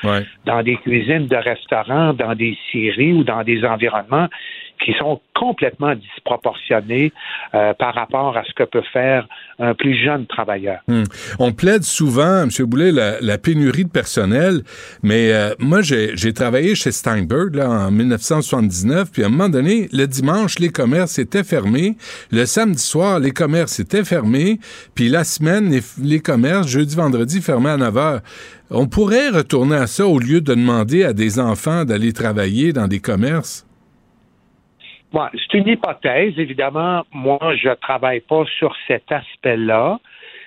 dans 0.45 0.63
des 0.63 0.77
cuisines 0.77 1.27
de 1.27 1.37
restaurants, 1.37 2.13
dans 2.13 2.35
des 2.35 2.57
scieries 2.71 3.13
ou 3.13 3.25
dans 3.25 3.43
des 3.43 3.65
environnements 3.65 4.29
qui 4.85 4.93
sont 4.99 5.21
complètement 5.35 5.95
disproportionnés 5.95 7.13
euh, 7.55 7.73
par 7.75 7.95
rapport 7.95 8.37
à 8.37 8.45
ce 8.45 8.53
que 8.55 8.65
peut 8.65 8.83
faire 8.93 9.27
un 9.59 9.75
plus 9.75 9.95
jeune 9.95 10.27
travailleur. 10.27 10.81
Hmm. 10.89 11.05
On 11.39 11.53
plaide 11.53 11.83
souvent, 11.83 12.43
M. 12.43 12.51
Boulet, 12.67 12.93
la, 12.93 13.39
pénurie 13.39 13.85
de 13.85 13.91
personnel, 13.91 14.63
mais 15.03 15.33
euh, 15.33 15.55
moi, 15.59 15.81
j'ai 15.83 16.33
travaillé 16.33 16.75
chez 16.75 16.93
Steinberg 16.93 17.55
là, 17.55 17.69
en 17.69 17.91
1979, 17.91 19.11
puis 19.13 19.23
à 19.23 19.27
un 19.27 19.29
moment 19.29 19.49
donné, 19.49 19.89
le 19.93 20.07
dimanche, 20.07 20.59
les 20.59 20.71
commerces 20.71 21.19
étaient 21.19 21.45
fermés, 21.45 21.97
le 22.31 22.45
samedi 22.45 22.83
soir, 22.83 23.19
les 23.19 23.33
commerces 23.33 23.81
étaient 23.81 24.05
fermés, 24.05 24.59
puis 24.95 25.09
la 25.09 25.25
semaine, 25.25 25.71
les, 25.71 25.81
les 26.03 26.21
commerces, 26.21 26.69
jeudi, 26.69 26.97
vendredi, 26.97 27.41
fermés 27.41 27.71
à 27.71 27.77
9 27.77 27.97
heures. 27.97 28.21
On 28.71 28.87
pourrait 28.87 29.31
retourner 29.31 29.77
à 29.77 29.87
ça 29.87 30.07
au 30.07 30.19
lieu 30.19 30.41
de 30.41 30.55
demander 30.55 31.05
à 31.05 31.13
des 31.13 31.41
enfants 31.41 31.85
d'aller 31.85 32.13
travailler 32.13 32.73
dans 32.73 32.87
des 32.87 33.01
commerces? 33.01 33.67
C'est 35.13 35.59
une 35.59 35.69
hypothèse. 35.69 36.35
Évidemment, 36.39 37.05
moi, 37.13 37.55
je 37.57 37.69
ne 37.69 37.75
travaille 37.75 38.21
pas 38.21 38.45
sur 38.59 38.75
cet 38.87 39.11
aspect-là, 39.11 39.99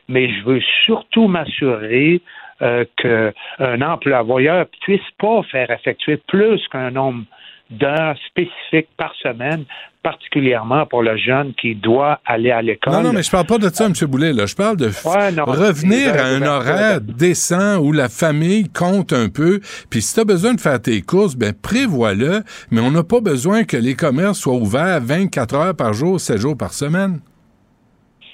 mais 0.07 0.29
je 0.29 0.43
veux 0.43 0.61
surtout 0.85 1.27
m'assurer 1.27 2.21
euh, 2.61 2.85
qu'un 2.97 3.81
employeur 3.81 4.65
puisse 4.81 5.09
pas 5.19 5.41
faire 5.43 5.69
effectuer 5.71 6.17
plus 6.17 6.65
qu'un 6.69 6.91
nombre 6.91 7.23
d'heures 7.69 8.15
spécifiques 8.27 8.89
par 8.97 9.13
semaine, 9.15 9.65
particulièrement 10.03 10.85
pour 10.85 11.01
le 11.01 11.15
jeune 11.17 11.53
qui 11.53 11.75
doit 11.75 12.19
aller 12.25 12.51
à 12.51 12.61
l'école. 12.61 12.93
Non, 12.93 13.01
non, 13.01 13.13
mais 13.13 13.23
je 13.23 13.31
parle 13.31 13.45
pas 13.45 13.57
de 13.57 13.69
ça, 13.69 13.85
M. 13.85 13.93
Boulet. 14.07 14.33
Là. 14.33 14.45
Je 14.45 14.55
parle 14.55 14.77
de 14.77 14.87
revenir 14.87 16.13
à 16.13 16.25
un 16.25 16.41
horaire 16.41 17.01
décent 17.01 17.77
où 17.77 17.91
la 17.91 18.09
famille 18.09 18.69
compte 18.69 19.13
un 19.13 19.29
peu. 19.29 19.59
Puis 19.89 20.01
si 20.01 20.13
tu 20.13 20.19
as 20.19 20.25
besoin 20.25 20.53
de 20.53 20.61
faire 20.61 20.81
tes 20.81 21.01
courses, 21.01 21.35
ben 21.35 21.53
prévois-le. 21.53 22.43
Mais 22.69 22.81
on 22.81 22.91
n'a 22.91 23.03
pas 23.03 23.21
besoin 23.21 23.63
que 23.63 23.77
les 23.77 23.95
commerces 23.95 24.39
soient 24.39 24.53
ouverts 24.53 24.99
24 25.01 25.55
heures 25.55 25.75
par 25.75 25.93
jour, 25.93 26.19
7 26.19 26.37
jours 26.37 26.57
par 26.57 26.73
semaine. 26.73 27.21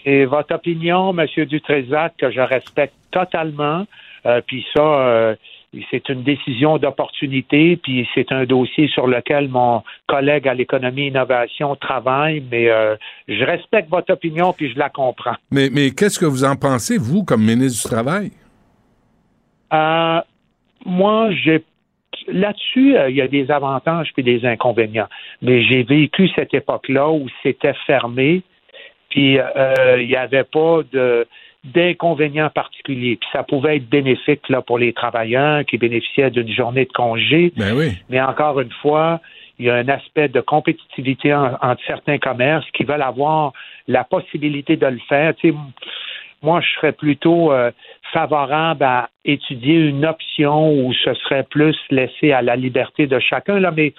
C'est 0.04 0.26
votre 0.26 0.56
opinion, 0.56 1.16
M. 1.18 1.46
Dutrézac, 1.46 2.14
que 2.18 2.32
je 2.32 2.40
respecte 2.40 2.96
totalement. 3.12 3.86
Euh, 4.26 4.42
puis 4.46 4.66
ça, 4.76 4.82
euh, 4.82 5.36
c'est 5.92 6.10
une 6.10 6.24
décision 6.24 6.78
d'opportunité, 6.78 7.78
puis 7.78 8.08
c'est 8.16 8.32
un 8.32 8.46
dossier 8.46 8.88
sur 8.88 9.08
lequel 9.08 9.50
mon 9.50 9.84
collègue 10.08 10.48
à 10.48 10.54
l'économie 10.54 11.04
et 11.04 11.08
innovation 11.08 11.76
travaille, 11.76 12.44
mais 12.52 12.70
euh, 12.70 12.96
je 13.28 13.44
respecte 13.44 13.90
votre 13.90 14.12
opinion, 14.14 14.54
puis 14.54 14.72
je 14.72 14.80
la 14.80 14.90
comprends. 14.90 15.36
Mais, 15.52 15.70
mais 15.72 15.92
qu'est-ce 15.92 16.20
que 16.20 16.26
vous 16.26 16.44
en 16.44 16.56
pensez, 16.56 16.98
vous, 16.98 17.24
comme 17.24 17.44
ministre 17.44 17.88
du 17.88 17.96
Travail? 17.96 18.32
Euh, 19.74 20.22
moi, 20.86 21.30
j'ai 21.44 21.64
là-dessus, 22.28 22.98
euh, 22.98 23.10
il 23.10 23.16
y 23.16 23.22
a 23.22 23.28
des 23.28 23.52
avantages 23.52 24.12
puis 24.14 24.24
des 24.24 24.46
inconvénients. 24.46 25.08
Mais 25.42 25.64
j'ai 25.64 25.84
vécu 25.84 26.30
cette 26.36 26.54
époque-là 26.54 27.10
où 27.12 27.28
c'était 27.44 27.76
fermé, 27.86 28.42
puis 29.10 29.38
il 29.38 30.08
n'y 30.08 30.16
avait 30.16 30.44
pas 30.44 30.82
de 30.92 31.28
d'inconvénients 31.64 32.50
particuliers. 32.50 33.18
Puis 33.18 33.30
ça 33.34 33.44
pouvait 33.44 33.78
être 33.78 33.90
bénéfique 33.90 34.48
là, 34.50 34.62
pour 34.62 34.78
les 34.78 34.94
travailleurs 34.94 35.66
qui 35.66 35.78
bénéficiaient 35.78 36.32
d'une 36.32 36.52
journée 36.52 36.86
de 36.86 36.92
congé. 36.92 37.52
Ben 37.58 37.76
oui. 37.76 37.98
Mais 38.10 38.22
encore 38.22 38.60
une 38.62 38.72
fois, 38.82 39.20
il 39.60 39.66
y 39.66 39.70
a 39.70 39.76
un 39.76 39.90
aspect 39.90 40.30
de 40.30 40.40
compétitivité 40.40 41.34
entre 41.34 41.82
certains 41.86 42.18
commerces 42.18 42.66
qui 42.72 42.86
veulent 42.86 43.02
avoir 43.02 43.52
la 43.88 44.06
possibilité 44.06 44.78
de 44.78 44.88
le 44.88 45.00
faire. 45.10 45.36
Tu 45.36 45.50
sais, 45.50 45.56
moi, 46.42 46.62
je 46.62 46.80
serais 46.80 46.94
plutôt 46.94 47.52
euh, 47.52 47.72
favorable 48.14 48.84
à 48.84 49.10
étudier 49.26 49.76
une 49.76 50.06
option 50.06 50.72
où 50.72 50.94
ce 50.94 51.14
serait 51.14 51.44
plus 51.44 51.76
laissé 51.90 52.32
à 52.32 52.42
la 52.42 52.56
liberté 52.56 53.08
de 53.08 53.20
chacun. 53.20 53.60
Là, 53.60 53.72
mais 53.72 53.94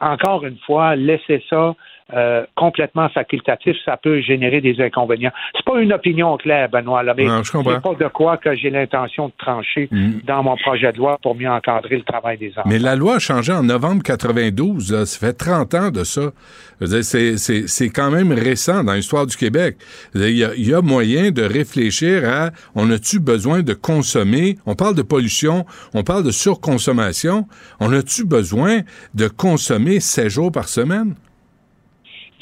encore 0.00 0.46
une 0.46 0.58
fois, 0.66 0.96
laisser 0.96 1.44
ça 1.50 1.74
euh, 2.14 2.44
complètement 2.56 3.08
facultatif, 3.08 3.76
ça 3.84 3.96
peut 3.96 4.20
générer 4.20 4.60
des 4.60 4.80
inconvénients. 4.80 5.32
C'est 5.54 5.64
pas 5.64 5.80
une 5.80 5.92
opinion 5.92 6.36
claire, 6.36 6.68
Benoît, 6.68 7.02
là, 7.02 7.14
mais 7.16 7.26
c'est 7.44 7.80
pas 7.80 7.94
de 7.94 8.08
quoi 8.08 8.36
que 8.36 8.54
j'ai 8.54 8.70
l'intention 8.70 9.28
de 9.28 9.32
trancher 9.38 9.88
mm. 9.90 10.20
dans 10.24 10.42
mon 10.42 10.56
projet 10.56 10.92
de 10.92 10.98
loi 10.98 11.18
pour 11.22 11.34
mieux 11.34 11.48
encadrer 11.48 11.96
le 11.96 12.02
travail 12.02 12.38
des 12.38 12.50
enfants. 12.50 12.68
Mais 12.68 12.78
la 12.78 12.96
loi 12.96 13.16
a 13.16 13.18
changé 13.18 13.52
en 13.52 13.62
novembre 13.62 14.02
92. 14.02 15.04
Ça 15.04 15.26
fait 15.26 15.32
30 15.32 15.74
ans 15.74 15.90
de 15.90 16.04
ça. 16.04 16.32
C'est 16.80 17.90
quand 17.90 18.10
même 18.10 18.32
récent 18.32 18.84
dans 18.84 18.94
l'histoire 18.94 19.26
du 19.26 19.36
Québec. 19.36 19.76
Il 20.14 20.30
y, 20.30 20.44
a, 20.44 20.54
il 20.54 20.68
y, 20.68 20.74
a, 20.74 20.82
moyen 20.82 21.30
de 21.30 21.42
réfléchir 21.42 22.28
à 22.28 22.50
on 22.74 22.90
a-tu 22.90 23.20
besoin 23.20 23.62
de 23.62 23.72
consommer? 23.72 24.56
On 24.66 24.74
parle 24.74 24.94
de 24.94 25.02
pollution, 25.02 25.64
on 25.94 26.02
parle 26.02 26.24
de 26.24 26.30
surconsommation. 26.30 27.46
On 27.80 27.92
a-tu 27.92 28.24
besoin 28.26 28.80
de 29.14 29.28
consommer 29.28 30.00
7 30.00 30.28
jours 30.28 30.52
par 30.52 30.68
semaine? 30.68 31.14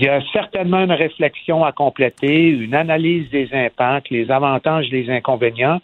Il 0.01 0.07
y 0.07 0.09
a 0.09 0.23
certainement 0.33 0.83
une 0.83 0.93
réflexion 0.93 1.63
à 1.63 1.73
compléter, 1.73 2.49
une 2.49 2.75
analyse 2.75 3.29
des 3.29 3.51
impacts, 3.53 4.09
les 4.09 4.31
avantages, 4.31 4.89
les 4.91 5.11
inconvénients, 5.11 5.79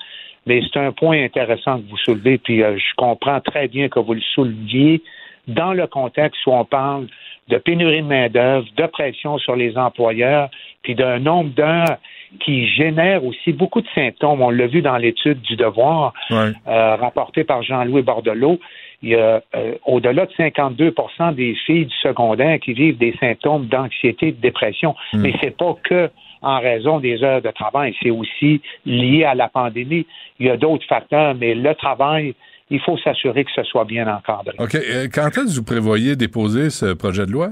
mais 0.47 0.63
c'est 0.63 0.81
un 0.81 0.91
point 0.91 1.23
intéressant 1.23 1.79
que 1.81 1.91
vous 1.91 1.99
soulevez, 1.99 2.39
puis 2.39 2.63
euh, 2.63 2.79
je 2.79 2.95
comprends 2.97 3.41
très 3.41 3.69
bien 3.69 3.91
que 3.91 3.99
vous 3.99 4.15
le 4.15 4.23
souleviez 4.35 5.03
dans 5.49 5.75
le 5.75 5.87
contexte 5.87 6.47
où 6.47 6.53
on 6.53 6.65
parle 6.65 7.09
de 7.49 7.59
pénurie 7.59 8.01
de 8.01 8.07
main-d'œuvre, 8.07 8.67
de 8.75 8.87
pression 8.87 9.37
sur 9.37 9.55
les 9.55 9.77
employeurs, 9.77 10.49
puis 10.83 10.95
d'un 10.95 11.19
nombre 11.19 11.51
d'heures 11.51 11.99
qui 12.41 12.67
génère 12.69 13.23
aussi 13.23 13.53
beaucoup 13.53 13.83
de 13.83 13.89
symptômes. 13.95 14.41
On 14.41 14.49
l'a 14.49 14.67
vu 14.67 14.81
dans 14.81 14.97
l'étude 14.97 15.43
du 15.43 15.57
devoir 15.57 16.15
euh, 16.31 16.97
rapportée 16.97 17.45
par 17.45 17.63
Jean-Louis 17.63 18.03
Bordelot 18.03 18.59
il 19.03 19.11
y 19.11 19.15
a 19.15 19.43
euh, 19.55 19.75
au-delà 19.85 20.27
de 20.27 20.33
52% 20.33 21.35
des 21.35 21.55
filles 21.67 21.87
du 21.87 21.97
secondaire 22.03 22.59
qui 22.61 22.73
vivent 22.73 22.99
des 22.99 23.15
symptômes 23.21 23.67
d'anxiété, 23.67 24.33
de 24.33 24.41
dépression. 24.41 24.95
Mais 25.13 25.19
hmm. 25.19 25.23
Mais 25.23 25.35
c'est 25.41 25.57
pas 25.57 25.77
que 25.83 26.11
en 26.43 26.61
raison 26.61 27.01
des 27.01 27.23
heures 27.23 27.43
de 27.43 27.51
travail, 27.51 27.95
c'est 28.03 28.11
aussi 28.11 28.61
lié 28.85 29.25
à 29.25 29.35
la 29.35 29.49
pandémie. 29.49 30.07
Il 30.39 30.47
y 30.47 30.51
a 30.51 30.57
d'autres 30.57 30.87
facteurs, 30.87 31.35
mais 31.35 31.55
le 31.55 31.75
travail, 31.75 32.35
il 32.71 32.81
faut 32.81 32.97
s'assurer 32.99 33.45
que 33.45 33.51
ce 33.55 33.65
soit 33.65 33.85
bien 33.85 34.07
encadré. 34.07 34.55
OK. 34.59 34.75
Euh, 34.75 35.09
quand 35.13 35.29
est-ce 35.29 35.55
que 35.55 35.57
vous 35.57 35.65
prévoyez 35.65 36.15
déposer 36.15 36.71
ce 36.71 36.93
projet 36.95 37.27
de 37.27 37.33
loi? 37.33 37.49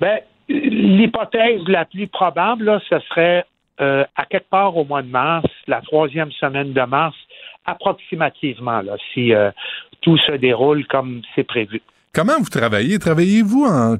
Bien, 0.00 0.18
l'hypothèse 0.48 1.62
la 1.68 1.84
plus 1.84 2.06
probable, 2.08 2.80
ce 2.88 2.98
serait 3.00 3.44
euh, 3.80 4.04
à 4.16 4.24
quelque 4.24 4.48
part 4.48 4.76
au 4.76 4.84
mois 4.84 5.02
de 5.02 5.08
mars, 5.08 5.46
la 5.66 5.80
troisième 5.80 6.32
semaine 6.32 6.72
de 6.72 6.82
mars, 6.82 7.16
approximativement, 7.66 8.80
là, 8.80 8.96
si 9.12 9.32
tout 10.00 10.16
se 10.18 10.32
déroule 10.32 10.86
comme 10.86 11.22
c'est 11.34 11.44
prévu. 11.44 11.82
Comment 12.14 12.38
vous 12.38 12.48
travaillez? 12.48 12.98
Travaillez-vous 12.98 13.64
en, 13.64 13.96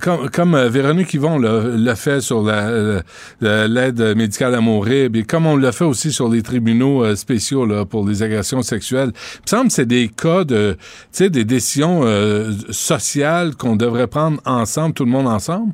comme, 0.00 0.30
comme 0.30 0.54
euh, 0.54 0.68
Véronique 0.68 1.12
Yvon 1.14 1.38
l'a 1.38 1.96
fait 1.96 2.20
sur 2.20 2.42
l'aide 2.42 4.16
médicale 4.16 4.54
à 4.54 4.60
mourir, 4.60 5.10
et 5.14 5.22
comme 5.22 5.46
on 5.46 5.56
l'a 5.56 5.72
fait 5.72 5.84
aussi 5.84 6.12
sur 6.12 6.28
les 6.28 6.42
tribunaux 6.42 7.04
euh, 7.04 7.14
spéciaux 7.14 7.66
là, 7.66 7.84
pour 7.84 8.06
les 8.06 8.22
agressions 8.22 8.62
sexuelles. 8.62 9.10
Il 9.14 9.42
me 9.42 9.46
semble 9.46 9.66
que 9.66 9.72
c'est 9.74 9.86
des 9.86 10.08
cas 10.08 10.44
de, 10.44 10.76
des 11.18 11.44
décisions 11.44 12.02
euh, 12.04 12.52
sociales 12.70 13.54
qu'on 13.54 13.76
devrait 13.76 14.06
prendre 14.06 14.40
ensemble, 14.46 14.94
tout 14.94 15.04
le 15.04 15.10
monde 15.10 15.28
ensemble? 15.28 15.72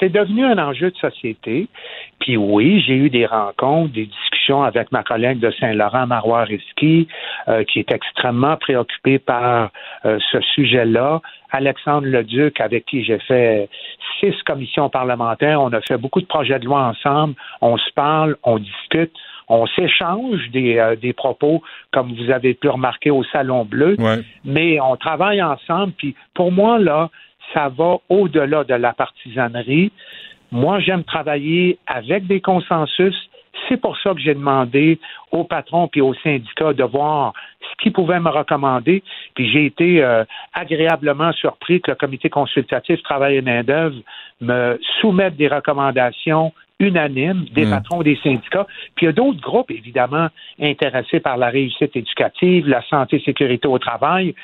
c'est 0.00 0.08
devenu 0.08 0.44
un 0.44 0.58
enjeu 0.58 0.90
de 0.90 0.96
société. 0.96 1.68
Puis 2.20 2.36
oui, 2.36 2.82
j'ai 2.86 2.94
eu 2.94 3.10
des 3.10 3.26
rencontres, 3.26 3.92
des 3.92 4.06
discussions 4.06 4.62
avec 4.62 4.92
ma 4.92 5.02
collègue 5.02 5.40
de 5.40 5.50
Saint-Laurent, 5.50 6.06
Marois 6.06 6.44
Risky, 6.44 7.08
euh, 7.48 7.64
qui 7.64 7.78
est 7.78 7.90
extrêmement 7.90 8.56
préoccupée 8.56 9.18
par 9.18 9.70
euh, 10.04 10.18
ce 10.30 10.40
sujet-là. 10.40 11.20
Alexandre 11.50 12.06
Leduc, 12.06 12.60
avec 12.60 12.84
qui 12.86 13.02
j'ai 13.04 13.18
fait 13.20 13.68
six 14.20 14.34
commissions 14.44 14.88
parlementaires. 14.88 15.60
On 15.60 15.72
a 15.72 15.80
fait 15.80 15.96
beaucoup 15.96 16.20
de 16.20 16.26
projets 16.26 16.58
de 16.58 16.66
loi 16.66 16.82
ensemble. 16.82 17.34
On 17.60 17.76
se 17.76 17.90
parle, 17.94 18.36
on 18.44 18.58
discute 18.58 19.12
on 19.52 19.66
s'échange 19.66 20.48
des, 20.52 20.78
euh, 20.78 20.94
des, 20.94 21.12
propos, 21.12 21.60
comme 21.92 22.14
vous 22.14 22.30
avez 22.30 22.54
pu 22.54 22.68
remarquer 22.68 23.10
au 23.10 23.24
Salon 23.24 23.64
Bleu, 23.64 23.96
mais 24.44 24.80
on 24.80 24.94
travaille 24.94 25.42
ensemble. 25.42 25.92
Puis 25.94 26.14
pour 26.34 26.52
moi, 26.52 26.78
là, 26.78 27.10
ça 27.52 27.68
va 27.68 27.96
au-delà 28.08 28.62
de 28.62 28.74
la 28.74 28.92
partisanerie. 28.92 29.90
Moi, 30.52 30.80
j'aime 30.80 31.04
travailler 31.04 31.78
avec 31.86 32.26
des 32.26 32.40
consensus. 32.40 33.14
C'est 33.68 33.76
pour 33.76 33.96
ça 33.98 34.14
que 34.14 34.20
j'ai 34.20 34.34
demandé 34.34 34.98
aux 35.32 35.44
patrons 35.44 35.88
et 35.94 36.00
aux 36.00 36.14
syndicats 36.14 36.72
de 36.72 36.84
voir 36.84 37.32
ce 37.60 37.82
qu'ils 37.82 37.92
pouvaient 37.92 38.20
me 38.20 38.30
recommander. 38.30 39.02
Puis 39.34 39.50
j'ai 39.50 39.66
été 39.66 40.02
euh, 40.02 40.24
agréablement 40.54 41.32
surpris 41.32 41.80
que 41.80 41.90
le 41.90 41.96
comité 41.96 42.30
consultatif 42.30 43.02
Travail 43.02 43.36
et 43.36 43.42
main-d'œuvre 43.42 43.96
me 44.40 44.78
soumette 45.00 45.36
des 45.36 45.48
recommandations 45.48 46.52
unanimes 46.80 47.44
des 47.52 47.66
mmh. 47.66 47.70
patrons 47.70 48.02
des 48.02 48.16
syndicats. 48.16 48.66
Puis 48.96 49.04
il 49.04 49.06
y 49.06 49.08
a 49.10 49.12
d'autres 49.12 49.40
groupes, 49.40 49.70
évidemment, 49.70 50.28
intéressés 50.60 51.20
par 51.20 51.36
la 51.36 51.50
réussite 51.50 51.94
éducative, 51.94 52.66
la 52.66 52.82
santé 52.88 53.16
et 53.16 53.20
sécurité 53.20 53.68
au 53.68 53.78
travail. 53.78 54.34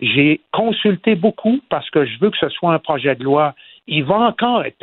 J'ai 0.00 0.40
consulté 0.52 1.16
beaucoup 1.16 1.60
parce 1.70 1.88
que 1.90 2.04
je 2.04 2.18
veux 2.20 2.30
que 2.30 2.38
ce 2.38 2.48
soit 2.50 2.72
un 2.72 2.78
projet 2.78 3.16
de 3.16 3.24
loi 3.24 3.54
il 3.88 4.04
va 4.04 4.16
encore 4.16 4.64
être 4.64 4.76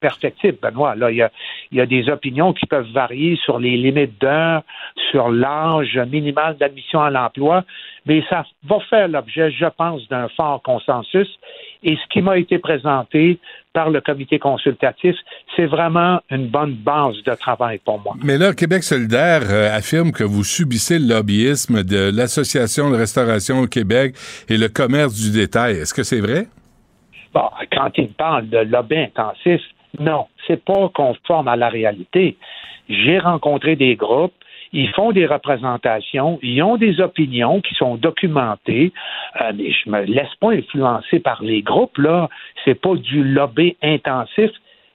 perfectible, 0.00 0.58
Benoît. 0.62 0.94
Là, 0.94 1.10
il 1.10 1.16
y, 1.16 1.22
a, 1.22 1.30
il 1.72 1.78
y 1.78 1.80
a 1.80 1.86
des 1.86 2.08
opinions 2.10 2.52
qui 2.52 2.66
peuvent 2.66 2.90
varier 2.92 3.36
sur 3.42 3.58
les 3.58 3.76
limites 3.76 4.20
d'heures, 4.20 4.62
sur 5.10 5.30
l'âge 5.30 5.98
minimal 6.10 6.56
d'admission 6.58 7.00
à 7.00 7.10
l'emploi, 7.10 7.64
mais 8.04 8.22
ça 8.28 8.44
va 8.68 8.78
faire 8.90 9.08
l'objet, 9.08 9.50
je 9.50 9.66
pense, 9.76 10.06
d'un 10.08 10.28
fort 10.28 10.60
consensus. 10.62 11.28
Et 11.82 11.96
ce 11.96 12.12
qui 12.12 12.20
m'a 12.20 12.36
été 12.36 12.58
présenté 12.58 13.38
par 13.72 13.88
le 13.88 14.02
comité 14.02 14.38
consultatif, 14.38 15.16
c'est 15.56 15.66
vraiment 15.66 16.20
une 16.30 16.48
bonne 16.48 16.74
base 16.74 17.16
de 17.24 17.34
travail 17.34 17.78
pour 17.78 18.00
moi. 18.00 18.14
Mais 18.22 18.36
là, 18.36 18.52
Québec 18.52 18.82
solidaire 18.82 19.42
euh, 19.48 19.74
affirme 19.74 20.12
que 20.12 20.24
vous 20.24 20.44
subissez 20.44 20.98
le 20.98 21.06
lobbyisme 21.14 21.82
de 21.82 22.10
l'Association 22.14 22.90
de 22.90 22.96
restauration 22.96 23.60
au 23.60 23.66
Québec 23.66 24.14
et 24.48 24.58
le 24.58 24.68
commerce 24.68 25.14
du 25.14 25.30
détail. 25.30 25.76
Est-ce 25.78 25.94
que 25.94 26.02
c'est 26.02 26.20
vrai? 26.20 26.46
Bon, 27.32 27.48
quand 27.72 27.90
il 27.96 28.08
parle 28.08 28.48
de 28.48 28.58
lobby 28.58 28.96
intensif, 28.96 29.60
non, 29.98 30.26
c'est 30.46 30.64
pas 30.64 30.88
conforme 30.94 31.48
à 31.48 31.56
la 31.56 31.68
réalité. 31.68 32.36
J'ai 32.88 33.18
rencontré 33.18 33.76
des 33.76 33.96
groupes, 33.96 34.34
ils 34.72 34.88
font 34.90 35.12
des 35.12 35.26
représentations, 35.26 36.38
ils 36.42 36.62
ont 36.62 36.76
des 36.76 37.00
opinions 37.00 37.60
qui 37.60 37.74
sont 37.74 37.96
documentées, 37.96 38.92
euh, 39.40 39.52
mais 39.56 39.72
je 39.72 39.90
me 39.90 40.02
laisse 40.04 40.34
pas 40.40 40.52
influencer 40.52 41.20
par 41.20 41.42
les 41.42 41.62
groupes, 41.62 41.98
là. 41.98 42.28
C'est 42.64 42.80
pas 42.80 42.94
du 42.94 43.22
lobby 43.24 43.76
intensif. 43.82 44.50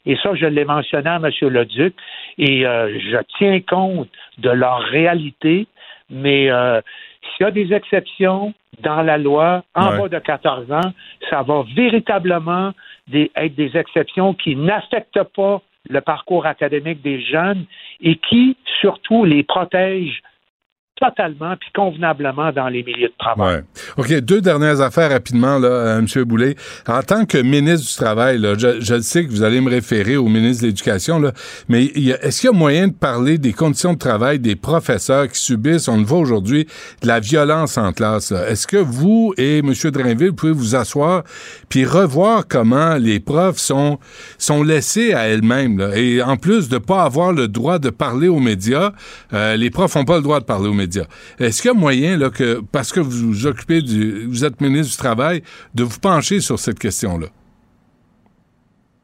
Et 0.05 0.15
ça, 0.17 0.35
je 0.35 0.45
l'ai 0.45 0.65
mentionné 0.65 1.09
à 1.09 1.15
M. 1.15 1.29
Leduc, 1.49 1.95
et 2.37 2.65
euh, 2.65 2.99
je 2.99 3.17
tiens 3.37 3.59
compte 3.61 4.09
de 4.37 4.49
leur 4.49 4.79
réalité, 4.79 5.67
mais 6.09 6.51
euh, 6.51 6.79
s'il 7.35 7.45
y 7.45 7.47
a 7.47 7.51
des 7.51 7.73
exceptions 7.73 8.53
dans 8.81 9.01
la 9.01 9.17
loi 9.17 9.63
en 9.73 9.97
bas 9.97 10.09
de 10.09 10.19
14 10.19 10.71
ans, 10.71 10.91
ça 11.29 11.41
va 11.43 11.63
véritablement 11.75 12.71
être 13.13 13.55
des 13.55 13.77
exceptions 13.77 14.33
qui 14.33 14.55
n'affectent 14.55 15.23
pas 15.35 15.61
le 15.89 16.01
parcours 16.01 16.45
académique 16.45 17.01
des 17.01 17.21
jeunes 17.21 17.65
et 18.01 18.15
qui, 18.15 18.57
surtout, 18.81 19.23
les 19.25 19.43
protègent 19.43 20.21
totalement 20.99 21.55
puis 21.59 21.69
convenablement 21.75 22.51
dans 22.53 22.69
les 22.69 22.81
milieux 22.83 23.09
de 23.09 23.13
travail. 23.17 23.63
OK, 23.97 24.13
deux 24.21 24.39
dernières 24.39 24.79
affaires 24.79 25.11
rapidement, 25.11 25.59
là, 25.59 25.67
euh, 25.67 25.99
M. 25.99 26.23
Boulay. 26.23 26.55
En 26.87 27.01
tant 27.01 27.25
que 27.25 27.37
ministre 27.37 27.87
du 27.89 27.95
Travail, 27.95 28.37
là, 28.37 28.53
je, 28.57 28.79
je, 28.79 28.99
sais 29.01 29.25
que 29.25 29.29
vous 29.29 29.43
allez 29.43 29.59
me 29.59 29.69
référer 29.69 30.15
au 30.15 30.27
ministre 30.27 30.63
de 30.63 30.67
l'Éducation, 30.67 31.19
là, 31.19 31.33
mais 31.67 31.85
est-ce 31.85 32.41
qu'il 32.41 32.49
y 32.49 32.53
a 32.53 32.57
moyen 32.57 32.87
de 32.87 32.93
parler 32.93 33.37
des 33.37 33.51
conditions 33.51 33.93
de 33.93 33.97
travail 33.97 34.39
des 34.39 34.55
professeurs 34.55 35.27
qui 35.27 35.39
subissent, 35.39 35.89
on 35.89 35.97
le 35.97 36.05
voit 36.05 36.19
aujourd'hui, 36.19 36.65
de 37.01 37.07
la 37.07 37.19
violence 37.19 37.77
en 37.77 37.91
classe? 37.91 38.31
Est-ce 38.31 38.65
que 38.65 38.77
vous 38.77 39.33
et 39.37 39.59
M. 39.59 39.73
Drainville 39.91 40.33
pouvez 40.33 40.53
vous 40.53 40.75
asseoir 40.75 41.23
puis 41.67 41.83
revoir 41.85 42.47
comment 42.47 42.95
les 42.95 43.19
profs 43.19 43.57
sont, 43.57 43.99
sont 44.37 44.63
laissés 44.63 45.13
à 45.13 45.27
elles-mêmes? 45.27 45.91
Et 45.93 46.21
en 46.21 46.37
plus 46.37 46.69
de 46.69 46.77
pas 46.77 47.03
avoir 47.03 47.33
le 47.33 47.49
droit 47.49 47.79
de 47.79 47.89
parler 47.89 48.29
aux 48.29 48.39
médias, 48.39 48.91
euh, 49.33 49.57
les 49.57 49.69
profs 49.69 49.95
n'ont 49.95 50.05
pas 50.05 50.17
le 50.17 50.23
droit 50.23 50.39
de 50.39 50.45
parler 50.45 50.69
aux 50.69 50.73
médias 50.73 50.84
est-ce 51.39 51.61
qu'il 51.61 51.71
y 51.71 51.73
a 51.73 51.77
moyen, 51.77 52.17
là, 52.17 52.29
que, 52.29 52.61
parce 52.71 52.91
que 52.91 52.99
vous 52.99 53.47
occupez 53.47 53.81
du, 53.81 54.25
vous 54.25 54.45
êtes 54.45 54.61
ministre 54.61 54.91
du 54.91 54.97
Travail, 54.97 55.41
de 55.73 55.83
vous 55.83 55.99
pencher 55.99 56.39
sur 56.39 56.59
cette 56.59 56.79
question-là? 56.79 57.27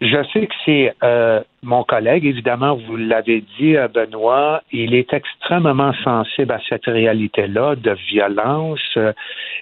je 0.02 0.18
sais 0.34 0.48
que 0.48 0.54
c'est 0.66 0.96
euh, 1.04 1.42
mon 1.62 1.84
collègue, 1.84 2.26
évidemment, 2.26 2.76
vous 2.76 2.98
l'avez 2.98 3.44
dit, 3.60 3.78
euh, 3.78 3.88
Benoît, 3.88 4.64
il 4.72 4.96
est 4.96 5.14
extrêmement 5.14 5.94
sensible 6.04 6.52
à 6.52 6.60
cette 6.68 6.86
réalité-là 6.86 7.76
de 7.76 7.92
violence 8.10 8.80
euh, 8.98 9.14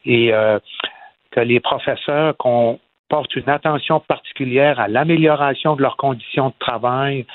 et 0.06 0.32
que 1.32 1.42
les 1.42 1.60
professeurs 1.60 2.36
qu'on 2.38 2.80
porte 3.10 3.36
une 3.36 3.50
attention 3.50 4.00
particulière 4.00 4.80
à 4.80 4.88
l'amélioration 4.88 5.76
de 5.76 5.82
leurs 5.82 5.98
conditions 5.98 6.50
de 6.50 6.54
travail 6.60 7.26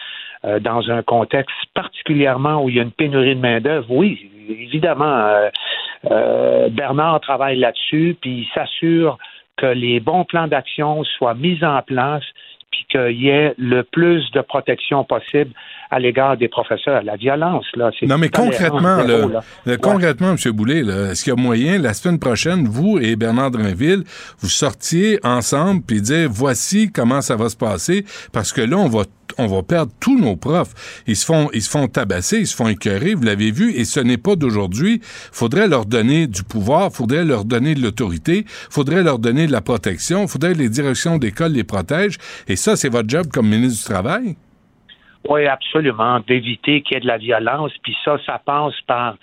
dans 0.61 0.91
un 0.91 1.03
contexte 1.03 1.55
particulièrement 1.75 2.63
où 2.63 2.69
il 2.69 2.77
y 2.77 2.81
a 2.81 2.83
une 2.83 2.91
pénurie 2.91 3.37
de 3.37 3.41
main-d'œuvre. 3.41 3.87
Oui, 3.91 4.31
évidemment, 4.49 5.49
Bernard 6.71 7.21
travaille 7.21 7.59
là-dessus, 7.59 8.17
puis 8.21 8.43
il 8.43 8.49
s'assure 8.55 9.19
que 9.57 9.67
les 9.67 10.01
bons 10.01 10.25
plans 10.25 10.49
d'action 10.49 11.05
soient 11.05 11.35
mis 11.35 11.63
en 11.65 11.81
place 11.83 12.25
puis 12.71 12.87
qu'il 12.91 13.23
y 13.23 13.29
ait 13.29 13.55
le 13.57 13.83
plus 13.83 14.31
de 14.33 14.41
protection 14.41 15.05
possible 15.05 15.53
à 15.95 16.01
l'égard 16.01 16.37
des 16.37 16.49
professeurs. 16.49 17.03
La 17.05 17.15
violence, 17.15 17.67
là, 17.77 17.91
c'est... 17.99 18.07
Non, 18.07 18.19
mais 18.19 18.29
concrètement, 18.29 18.97
là, 19.05 19.77
concrètement, 19.81 20.33
M. 20.33 20.53
Boulay, 20.53 20.81
est-ce 20.81 21.23
qu'il 21.23 21.33
y 21.33 21.37
a 21.39 21.41
moyen, 21.41 21.79
la 21.79 21.95
semaine 21.95 22.19
prochaine, 22.19 22.67
vous 22.67 22.99
et 22.99 23.15
Bernard 23.15 23.53
Drinville, 23.53 24.03
vous 24.41 24.49
sortiez 24.49 25.21
ensemble 25.23 25.83
puis 25.87 26.03
dire, 26.03 26.29
voici 26.29 26.91
comment 26.91 27.21
ça 27.21 27.37
va 27.37 27.49
se 27.49 27.57
passer, 27.57 28.05
parce 28.33 28.53
que 28.53 28.61
là, 28.61 28.77
on 28.77 28.89
va 28.89 29.05
on 29.39 29.47
va 29.47 29.63
perdre 29.63 29.91
tous 30.01 30.19
nos 30.19 30.37
profs. 30.37 31.03
Ils 31.07 31.17
se 31.17 31.25
font, 31.25 31.49
ils 31.53 31.63
se 31.63 31.71
font 31.71 31.89
tabasser, 31.89 32.39
ils 32.39 32.47
se 32.47 32.55
font 32.55 32.69
écœurer, 32.69 33.15
vous 33.15 33.23
l'avez 33.23 33.51
vu, 33.51 33.73
et 33.73 33.85
ce 33.85 33.99
n'est 33.99 34.19
pas 34.19 34.37
d'aujourd'hui. 34.37 35.01
Faudrait 35.03 35.67
leur 35.67 35.87
donner 35.87 36.27
du 36.27 36.45
pouvoir, 36.45 36.93
faudrait 36.93 37.25
leur 37.25 37.45
donner 37.45 37.75
de 37.75 37.81
l'autorité, 37.81 38.45
faudrait 38.47 39.03
leur 39.03 39.19
donner 39.19 39.47
de 39.47 39.53
la 39.53 39.61
protection, 39.61 40.29
faudrait 40.29 40.53
que 40.53 40.59
les 40.59 40.69
directions 40.69 41.19
d'école 41.19 41.53
les 41.53 41.65
protègent. 41.65 42.19
Et 42.49 42.55
ça, 42.55 42.77
c'est 42.77 42.91
votre 42.91 43.09
job 43.09 43.27
comme 43.33 43.49
ministre 43.49 43.79
du 43.79 43.93
Travail? 43.93 44.37
Oui, 45.29 45.47
absolument, 45.47 46.21
d'éviter 46.21 46.83
qu'il 46.83 46.95
y 46.95 46.99
ait 46.99 47.01
de 47.01 47.07
la 47.07 47.19
violence. 47.19 47.73
Puis 47.83 47.97
ça, 48.05 48.19
ça 48.27 48.39
passe 48.39 48.79
par 48.87 49.17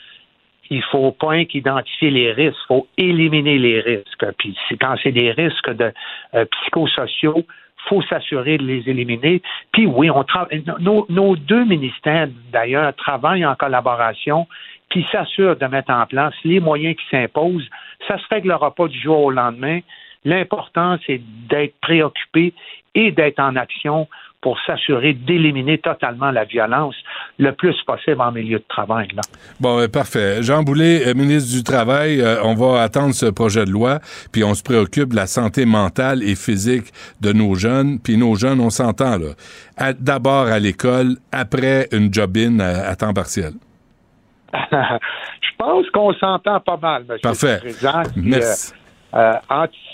il 0.72 0.82
faut 0.84 1.12
pas 1.12 1.44
qu'identifier 1.44 2.10
les 2.10 2.32
risques, 2.32 2.58
il 2.64 2.68
faut 2.68 2.88
éliminer 2.98 3.58
les 3.58 3.82
risques. 3.82 4.26
Puis 4.38 4.56
quand 4.80 4.96
c'est 5.04 5.12
des 5.12 5.32
risques 5.32 5.70
de 5.70 5.92
euh, 6.34 6.46
psychosociaux, 6.46 7.46
faut 7.90 8.02
s'assurer 8.04 8.58
de 8.58 8.64
les 8.64 8.90
éliminer. 8.90 9.42
Puis 9.74 9.86
oui, 9.86 10.10
on 10.10 10.24
nos, 10.80 11.06
nos 11.10 11.36
deux 11.36 11.66
ministères, 11.66 12.30
d'ailleurs, 12.52 12.96
travaillent 12.96 13.46
en 13.46 13.56
collaboration, 13.56 14.48
puis 14.90 15.06
s'assurent 15.12 15.58
de 15.58 15.66
mettre 15.66 15.92
en 15.92 16.06
place 16.06 16.34
les 16.46 16.60
moyens 16.60 16.96
qui 16.96 17.04
s'imposent. 17.10 17.70
Ça 18.08 18.18
se 18.18 18.26
réglera 18.30 18.74
pas 18.74 18.88
du 18.88 19.00
jour 19.00 19.20
au 19.26 19.32
lendemain. 19.32 19.80
L'important, 20.24 20.98
c'est 21.06 21.22
d'être 21.50 21.76
préoccupé 21.82 22.54
et 22.94 23.12
d'être 23.12 23.40
en 23.40 23.56
action 23.56 24.08
pour 24.42 24.58
s'assurer 24.66 25.14
d'éliminer 25.14 25.78
totalement 25.78 26.32
la 26.32 26.46
violence 26.46 26.96
le 27.38 27.52
plus 27.54 27.76
possible 27.86 28.22
en 28.22 28.32
milieu 28.32 28.58
de 28.58 28.66
travail. 28.68 29.08
Là. 29.16 29.22
Bon, 29.60 29.78
ben, 29.78 29.88
parfait. 29.88 30.42
Jean 30.42 30.64
Boulet, 30.64 31.08
euh, 31.08 31.14
ministre 31.14 31.56
du 31.56 31.64
Travail, 31.64 32.22
euh, 32.22 32.44
on 32.44 32.56
va 32.56 32.82
attendre 32.82 33.14
ce 33.14 33.28
projet 33.28 33.66
de 33.66 33.72
loi, 33.72 34.00
puis 34.32 34.44
on 34.44 34.54
se 34.54 34.64
préoccupe 34.64 35.10
de 35.10 35.16
la 35.16 35.28
santé 35.28 35.66
mentale 35.66 36.24
et 36.24 36.36
physique 36.36 36.92
de 37.22 37.32
nos 37.32 37.56
jeunes, 37.56 38.00
puis 38.00 38.18
nos 38.18 38.36
jeunes, 38.36 38.60
on 38.60 38.70
s'entend 38.70 39.18
là. 39.18 39.94
D'abord 40.00 40.48
à 40.48 40.60
l'école, 40.60 41.18
après 41.32 41.88
une 41.92 42.14
job-in 42.14 42.60
à, 42.60 42.96
temps 42.96 43.14
partiel. 43.14 43.54
Je 44.54 45.58
pense 45.58 45.90
qu'on 45.92 46.14
s'entend 46.14 46.60
pas 46.60 46.78
mal, 46.78 47.06
M. 47.10 47.18
Parfait. 47.22 47.56
le 47.56 47.60
Président. 47.60 48.04
Merci. 48.16 48.74
Euh, 49.14 49.34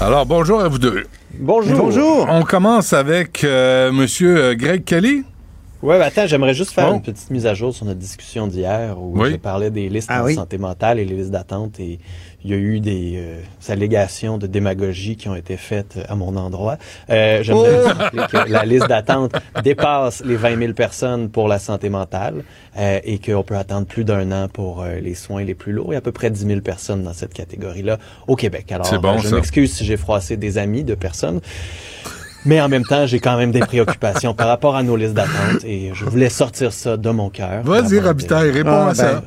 alors, 0.00 0.24
bonjour 0.26 0.60
à 0.60 0.68
vous 0.68 0.78
deux. 0.78 1.04
Bonjour. 1.38 1.76
Bonjour. 1.76 2.26
On 2.28 2.42
commence 2.42 2.92
avec 2.92 3.44
euh, 3.44 3.92
Monsieur 3.92 4.36
euh, 4.36 4.54
Greg 4.54 4.84
Kelly. 4.84 5.24
Oui, 5.82 5.98
ben 5.98 6.02
attends, 6.02 6.26
j'aimerais 6.26 6.54
juste 6.54 6.70
faire 6.70 6.90
une 6.90 7.02
petite 7.02 7.30
mise 7.30 7.46
à 7.46 7.52
jour 7.52 7.74
sur 7.74 7.84
notre 7.84 7.98
discussion 7.98 8.46
d'hier 8.46 8.98
où 8.98 9.22
je 9.26 9.36
parlais 9.36 9.70
des 9.70 9.90
listes 9.90 10.08
ah 10.10 10.22
de 10.22 10.30
santé 10.30 10.56
mentale 10.56 10.98
et 10.98 11.04
les 11.04 11.14
listes 11.14 11.30
d'attente 11.30 11.78
et 11.78 12.00
il 12.44 12.50
y 12.50 12.54
a 12.54 12.56
eu 12.58 12.80
des 12.80 13.14
euh, 13.16 13.72
allégations 13.72 14.36
de 14.36 14.46
démagogie 14.46 15.16
qui 15.16 15.28
ont 15.28 15.34
été 15.34 15.56
faites 15.56 15.98
à 16.08 16.14
mon 16.14 16.36
endroit. 16.36 16.76
Euh, 17.08 17.42
J'aimerais 17.42 17.84
oh! 17.86 18.20
que 18.30 18.50
la 18.50 18.64
liste 18.66 18.86
d'attente 18.86 19.32
dépasse 19.62 20.22
les 20.24 20.36
20 20.36 20.58
000 20.58 20.72
personnes 20.74 21.30
pour 21.30 21.48
la 21.48 21.58
santé 21.58 21.88
mentale 21.88 22.44
euh, 22.76 23.00
et 23.02 23.18
qu'on 23.18 23.42
peut 23.42 23.56
attendre 23.56 23.86
plus 23.86 24.04
d'un 24.04 24.30
an 24.30 24.48
pour 24.48 24.82
euh, 24.82 25.00
les 25.00 25.14
soins 25.14 25.42
les 25.42 25.54
plus 25.54 25.72
lourds. 25.72 25.88
Il 25.88 25.92
y 25.92 25.96
a 25.96 25.98
à 25.98 26.02
peu 26.02 26.12
près 26.12 26.30
10 26.30 26.46
000 26.46 26.60
personnes 26.60 27.02
dans 27.02 27.14
cette 27.14 27.32
catégorie-là 27.32 27.98
au 28.28 28.36
Québec. 28.36 28.70
Alors, 28.72 29.00
bon, 29.00 29.18
je 29.18 29.34
m'excuse 29.34 29.72
si 29.72 29.84
j'ai 29.84 29.96
froissé 29.96 30.36
des 30.36 30.58
amis 30.58 30.84
de 30.84 30.94
personnes. 30.94 31.40
Mais 32.44 32.60
en 32.60 32.68
même 32.68 32.84
temps, 32.84 33.06
j'ai 33.06 33.20
quand 33.20 33.38
même 33.38 33.52
des 33.52 33.60
préoccupations 33.60 34.34
par 34.34 34.48
rapport 34.48 34.76
à 34.76 34.82
nos 34.82 34.96
listes 34.96 35.14
d'attente 35.14 35.64
et 35.64 35.92
je 35.94 36.04
voulais 36.04 36.28
sortir 36.28 36.74
ça 36.74 36.98
de 36.98 37.08
mon 37.08 37.30
cœur. 37.30 37.62
Vas-y, 37.62 38.00
Robitaille, 38.00 38.50
réponds 38.50 38.70
ah, 38.70 38.90
à 38.90 38.94
ça. 38.94 39.22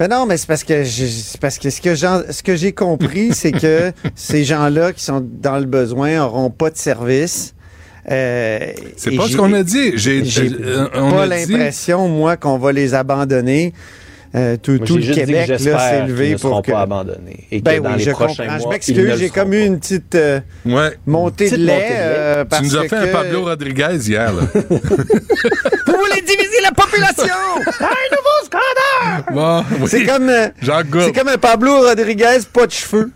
Ben, 0.00 0.08
non, 0.08 0.24
mais 0.24 0.38
c'est 0.38 0.46
parce 0.46 0.64
que 0.64 1.36
parce 1.40 1.58
que 1.58 1.68
ce 1.68 1.82
que 1.82 1.94
ce 1.94 2.42
que 2.42 2.56
j'ai 2.56 2.72
compris, 2.72 3.30
c'est 3.34 3.52
que 3.52 3.92
ces 4.14 4.44
gens-là 4.44 4.94
qui 4.94 5.04
sont 5.04 5.22
dans 5.22 5.58
le 5.58 5.66
besoin 5.66 6.24
auront 6.24 6.48
pas 6.48 6.70
de 6.70 6.78
service. 6.78 7.54
Euh, 8.10 8.72
c'est 8.96 9.14
pas 9.14 9.28
ce 9.28 9.36
qu'on 9.36 9.52
a 9.52 9.62
dit. 9.62 9.92
J'ai 9.98 10.22
euh, 10.58 10.86
pas 10.88 11.26
l'impression, 11.26 12.08
moi, 12.08 12.38
qu'on 12.38 12.56
va 12.56 12.72
les 12.72 12.94
abandonner. 12.94 13.74
Euh, 14.32 14.56
tout, 14.56 14.78
tout 14.78 14.96
le 14.96 15.12
Québec 15.12 15.48
là, 15.48 15.58
s'est 15.58 16.06
levé 16.06 16.36
pour 16.36 16.62
que... 16.62 16.70
pas 16.70 16.82
abandonnés. 16.82 17.48
Et 17.50 17.60
ben 17.60 17.82
oui, 17.84 18.00
je 18.00 18.12
comprends. 18.12 18.28
je 18.60 18.68
m'excuse, 18.68 19.18
j'ai 19.18 19.28
comme 19.28 19.52
eu 19.52 19.64
une 19.64 19.80
petite 19.80 20.14
euh, 20.14 20.40
ouais. 20.64 20.96
montée 21.04 21.50
de 21.50 21.56
lait. 21.56 21.88
Euh, 21.90 22.44
tu 22.44 22.62
nous 22.62 22.76
as 22.76 22.88
fait 22.88 22.96
un 22.96 23.06
Pablo 23.08 23.42
Rodriguez 23.42 23.98
hier. 24.06 24.32
Là. 24.32 24.42
Vous 24.54 25.96
voulez 25.96 26.22
diviser 26.22 26.60
la 26.62 26.70
population! 26.70 27.24
un 27.66 28.06
nouveau 28.14 28.44
scandale! 28.44 29.34
Bon, 29.34 29.64
oui. 29.80 29.88
C'est 29.88 30.04
comme, 30.04 30.28
euh, 30.28 30.48
c'est 30.62 31.12
comme 31.12 31.28
un 31.28 31.38
Pablo 31.38 31.80
Rodriguez, 31.80 32.38
pas 32.52 32.66
de 32.68 32.72
cheveux. 32.72 33.10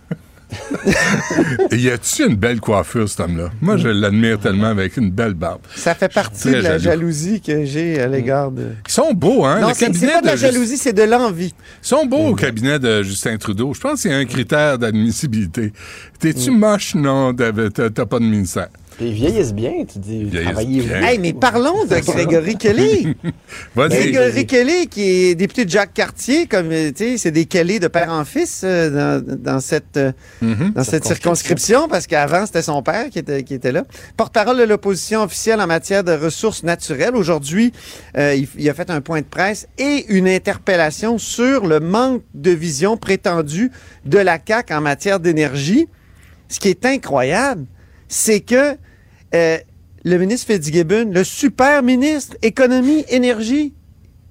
y 1.72 1.90
a-tu 1.90 2.26
une 2.26 2.36
belle 2.36 2.60
coiffure, 2.60 3.08
cet 3.08 3.20
homme-là? 3.20 3.50
Moi, 3.60 3.76
je 3.76 3.88
l'admire 3.88 4.38
tellement 4.38 4.68
avec 4.68 4.96
une 4.96 5.10
belle 5.10 5.34
barbe. 5.34 5.60
Ça 5.74 5.94
fait 5.94 6.12
partie 6.12 6.50
de 6.50 6.56
la 6.56 6.78
jalousie 6.78 7.40
que 7.40 7.64
j'ai 7.64 8.00
à 8.00 8.06
l'égard 8.06 8.50
de. 8.50 8.68
Ils 8.86 8.92
sont 8.92 9.12
beaux, 9.12 9.44
hein? 9.44 9.60
Non, 9.60 9.68
c'est 9.74 9.86
pas 9.90 10.20
de 10.20 10.26
la 10.26 10.36
jalousie, 10.36 10.76
c'est 10.76 10.92
de 10.92 11.02
l'envie. 11.02 11.54
Ils 11.82 11.86
sont 11.86 12.06
beaux 12.06 12.28
au 12.28 12.34
cabinet 12.34 12.78
de 12.78 13.02
Justin 13.02 13.36
Trudeau. 13.36 13.74
Je 13.74 13.80
pense 13.80 14.02
qu'il 14.02 14.10
y 14.10 14.14
a 14.14 14.18
un 14.18 14.24
critère 14.24 14.78
d'admissibilité. 14.78 15.72
T'es-tu 16.18 16.50
mm. 16.50 16.58
moche? 16.58 16.94
Non, 16.94 17.34
t'as 17.34 18.06
pas 18.06 18.18
de 18.18 18.24
ministère. 18.24 18.68
Ils 19.00 19.12
vieillissent 19.12 19.54
bien, 19.54 19.84
tu 19.90 19.98
dis. 19.98 20.30
Travaillez 20.30 20.84
Hey, 20.92 21.18
mais 21.18 21.32
parlons 21.32 21.84
de 21.84 21.98
Grégory 22.12 22.56
Kelly. 22.56 23.16
Grégory 23.76 24.46
Kelly, 24.46 24.86
qui 24.86 25.02
est 25.02 25.34
député 25.34 25.64
de 25.64 25.70
Jacques 25.70 25.94
Cartier, 25.94 26.46
comme 26.46 26.68
tu 26.68 26.92
sais, 26.96 27.18
c'est 27.18 27.30
des 27.30 27.46
Kelly 27.46 27.80
de 27.80 27.88
père 27.88 28.10
en 28.10 28.24
fils 28.24 28.62
euh, 28.64 29.20
dans, 29.20 29.60
cette, 29.60 29.96
euh, 29.96 30.12
mm-hmm. 30.42 30.72
dans 30.74 30.84
cette 30.84 31.04
circonscription, 31.04 31.88
parce 31.88 32.06
qu'avant, 32.06 32.46
c'était 32.46 32.62
son 32.62 32.82
père 32.82 33.10
qui 33.10 33.18
était, 33.18 33.42
qui 33.42 33.54
était 33.54 33.72
là. 33.72 33.84
Porte-parole 34.16 34.58
de 34.58 34.64
l'opposition 34.64 35.22
officielle 35.22 35.60
en 35.60 35.66
matière 35.66 36.04
de 36.04 36.12
ressources 36.12 36.62
naturelles. 36.62 37.16
Aujourd'hui, 37.16 37.72
euh, 38.16 38.34
il, 38.34 38.46
il, 38.56 38.70
a 38.70 38.74
fait 38.74 38.90
un 38.90 39.00
point 39.00 39.20
de 39.20 39.26
presse 39.26 39.66
et 39.76 40.06
une 40.08 40.28
interpellation 40.28 41.18
sur 41.18 41.66
le 41.66 41.80
manque 41.80 42.22
de 42.34 42.52
vision 42.52 42.96
prétendue 42.96 43.72
de 44.04 44.18
la 44.18 44.38
CAQ 44.44 44.72
en 44.72 44.80
matière 44.80 45.18
d'énergie. 45.18 45.88
Ce 46.48 46.60
qui 46.60 46.68
est 46.68 46.84
incroyable, 46.86 47.64
c'est 48.08 48.40
que 48.40 48.76
euh, 49.34 49.58
le 50.04 50.18
ministre 50.18 50.52
Fitzgibbon, 50.52 51.10
le 51.12 51.24
super 51.24 51.82
ministre 51.82 52.36
économie, 52.42 53.04
énergie, 53.08 53.74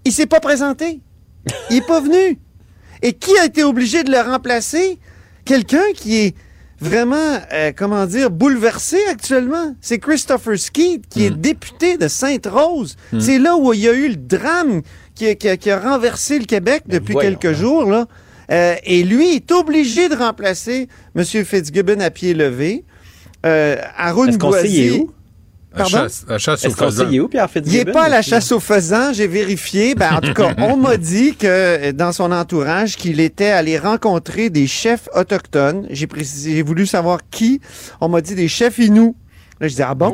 il 0.05 0.11
s'est 0.11 0.27
pas 0.27 0.39
présenté. 0.39 1.01
Il 1.69 1.77
est 1.77 1.87
pas 1.87 1.99
venu. 1.99 2.39
Et 3.01 3.13
qui 3.13 3.37
a 3.37 3.45
été 3.45 3.63
obligé 3.63 4.03
de 4.03 4.11
le 4.11 4.19
remplacer? 4.19 4.99
Quelqu'un 5.45 5.83
qui 5.93 6.17
est 6.17 6.35
vraiment, 6.79 7.39
euh, 7.53 7.71
comment 7.75 8.05
dire, 8.05 8.29
bouleversé 8.29 8.97
actuellement. 9.09 9.75
C'est 9.81 9.99
Christopher 9.99 10.57
Skeet, 10.57 11.01
qui 11.09 11.25
est 11.25 11.31
hmm. 11.31 11.41
député 11.41 11.97
de 11.97 12.07
Sainte-Rose. 12.07 12.95
Hmm. 13.11 13.19
C'est 13.19 13.39
là 13.39 13.55
où 13.57 13.73
il 13.73 13.79
y 13.81 13.87
a 13.87 13.93
eu 13.93 14.09
le 14.09 14.15
drame 14.15 14.81
qui, 15.15 15.27
a 15.27 15.79
renversé 15.79 16.39
le 16.39 16.45
Québec 16.45 16.83
depuis 16.85 17.15
quelques 17.15 17.53
jours. 17.53 17.89
Là. 17.89 18.07
Euh, 18.51 18.75
et 18.83 19.03
lui 19.03 19.35
est 19.35 19.51
obligé 19.51 20.09
de 20.09 20.15
remplacer 20.15 20.87
M. 21.15 21.23
Fitzgibbon 21.23 21.99
à 21.99 22.09
pied 22.09 22.33
levé. 22.33 22.83
Euh. 23.45 23.75
Pardon? 25.75 26.07
Chasse, 26.37 26.65
au 26.65 26.69
faisan. 26.69 27.11
Où, 27.11 27.27
Pierre 27.27 27.49
Il 27.65 27.71
n'est 27.73 27.85
pas 27.85 28.03
à 28.03 28.09
la 28.09 28.21
chasse 28.21 28.51
au 28.51 28.59
faisan, 28.59 29.11
j'ai 29.11 29.27
vérifié. 29.27 29.95
Ben, 29.95 30.17
en 30.17 30.21
tout 30.21 30.33
cas, 30.33 30.53
on 30.59 30.77
m'a 30.77 30.97
dit 30.97 31.35
que 31.35 31.91
dans 31.91 32.11
son 32.11 32.31
entourage, 32.31 32.95
qu'il 32.95 33.19
était 33.19 33.47
allé 33.47 33.77
rencontrer 33.79 34.49
des 34.49 34.67
chefs 34.67 35.09
autochtones. 35.15 35.87
J'ai 35.89 36.61
voulu 36.61 36.85
savoir 36.85 37.19
qui. 37.31 37.59
On 38.01 38.09
m'a 38.09 38.21
dit 38.21 38.35
des 38.35 38.47
chefs 38.47 38.77
Inuits. 38.77 39.15
Là, 39.59 39.67
je 39.67 39.75
dis, 39.75 39.81
ah 39.81 39.95
bon? 39.95 40.13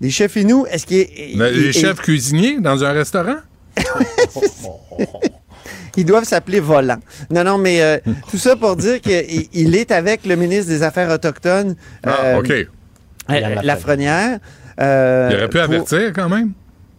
Des 0.00 0.10
chefs 0.10 0.36
Inuits, 0.36 0.64
est-ce 0.70 0.86
qu'il 0.86 0.98
est... 0.98 1.34
Les 1.52 1.72
chefs 1.72 2.00
cuisiniers 2.00 2.60
dans 2.60 2.84
un 2.84 2.92
restaurant? 2.92 3.36
Ils 5.96 6.04
doivent 6.04 6.24
s'appeler 6.24 6.60
Volant. 6.60 6.98
Non, 7.30 7.44
non, 7.44 7.58
mais 7.58 7.82
euh, 7.82 7.98
tout 8.30 8.38
ça 8.38 8.56
pour 8.56 8.76
dire 8.76 9.00
qu'il 9.00 9.74
est 9.74 9.90
avec 9.90 10.26
le 10.26 10.36
ministre 10.36 10.68
des 10.68 10.82
Affaires 10.82 11.10
autochtones. 11.10 11.76
Ah, 12.04 12.24
euh, 12.24 12.38
OK. 12.38 12.52
Lafrenière. 13.62 14.38
Euh, 14.80 15.28
il 15.30 15.36
aurait 15.36 15.48
pu 15.48 15.58
avertir 15.58 16.12
quand 16.14 16.28
même. 16.28 16.52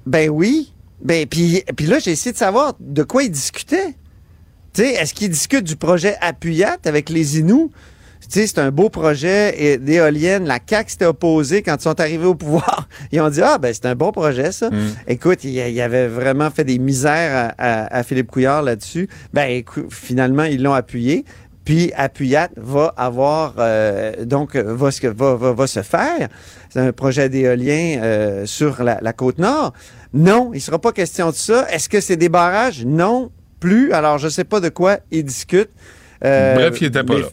Ben 0.06 0.30
oui. 0.30 0.74
Ben, 1.02 1.26
puis, 1.26 1.64
puis 1.78 1.86
là, 1.86 2.00
j'ai 2.00 2.12
essayé 2.12 2.34
de 2.34 2.38
savoir 2.38 2.74
de 2.80 3.04
quoi 3.04 3.24
il 3.24 3.32
discutait. 3.32 3.96
Tu 4.74 4.82
sais, 4.84 4.94
est-ce 4.94 5.14
qu'il 5.14 5.30
discute 5.30 5.64
du 5.64 5.76
projet 5.76 6.18
Appuyat 6.22 6.78
avec 6.86 7.10
les 7.10 7.40
Inuits? 7.40 7.72
Sais, 8.28 8.48
c'est 8.48 8.60
un 8.60 8.72
beau 8.72 8.90
projet 8.90 9.78
d'éolienne. 9.78 10.46
La 10.46 10.60
CAQ 10.66 10.92
s'était 10.92 11.06
opposée 11.06 11.62
quand 11.62 11.76
ils 11.76 11.82
sont 11.82 12.00
arrivés 12.00 12.26
au 12.26 12.36
pouvoir. 12.36 12.88
Ils 13.12 13.22
ont 13.22 13.30
dit, 13.30 13.42
ah, 13.42 13.58
ben, 13.58 13.74
c'est 13.74 13.86
un 13.86 13.96
bon 13.96 14.12
projet, 14.12 14.52
ça. 14.52 14.70
Mm. 14.70 14.76
Écoute, 15.08 15.44
il, 15.44 15.82
avait 15.82 16.08
vraiment 16.08 16.52
fait 16.52 16.64
des 16.64 16.80
misères 16.80 17.54
à, 17.58 18.04
Philippe 18.04 18.28
Couillard 18.28 18.62
là-dessus. 18.62 19.08
Ben, 19.34 19.50
écoute, 19.50 19.88
finalement, 19.90 20.44
ils 20.44 20.62
l'ont 20.62 20.74
appuyé. 20.74 21.26
Puis 21.66 21.92
Appuyat 21.96 22.50
va 22.58 22.94
avoir, 22.98 23.56
euh, 23.60 24.26
donc, 24.26 24.56
va, 24.56 24.90
va, 24.90 25.36
va, 25.36 25.54
va, 25.54 25.68
se 25.68 25.82
faire. 25.82 26.28
C'est 26.70 26.80
un 26.80 26.92
projet 26.92 27.30
d'éolien 27.30 28.00
euh, 28.02 28.46
sur 28.46 28.84
la, 28.84 29.00
la, 29.02 29.14
côte 29.14 29.38
nord. 29.38 29.74
Non, 30.14 30.50
il 30.54 30.58
ne 30.58 30.62
sera 30.62 30.80
pas 30.80 30.92
question 30.92 31.30
de 31.30 31.36
ça. 31.36 31.68
Est-ce 31.72 31.88
que 31.88 32.02
c'est 32.02 32.18
des 32.18 32.30
barrages? 32.30 32.86
Non, 32.86 33.30
plus. 33.60 33.92
Alors, 33.92 34.18
je 34.18 34.26
ne 34.26 34.32
sais 34.32 34.44
pas 34.44 34.60
de 34.60 34.70
quoi 34.70 34.98
ils 35.12 35.24
discutent. 35.24 35.70
Euh, 36.24 36.56
Bref, 36.56 36.82
il 36.82 36.86
n'était 36.86 37.04
pas 37.04 37.20
là. 37.20 37.28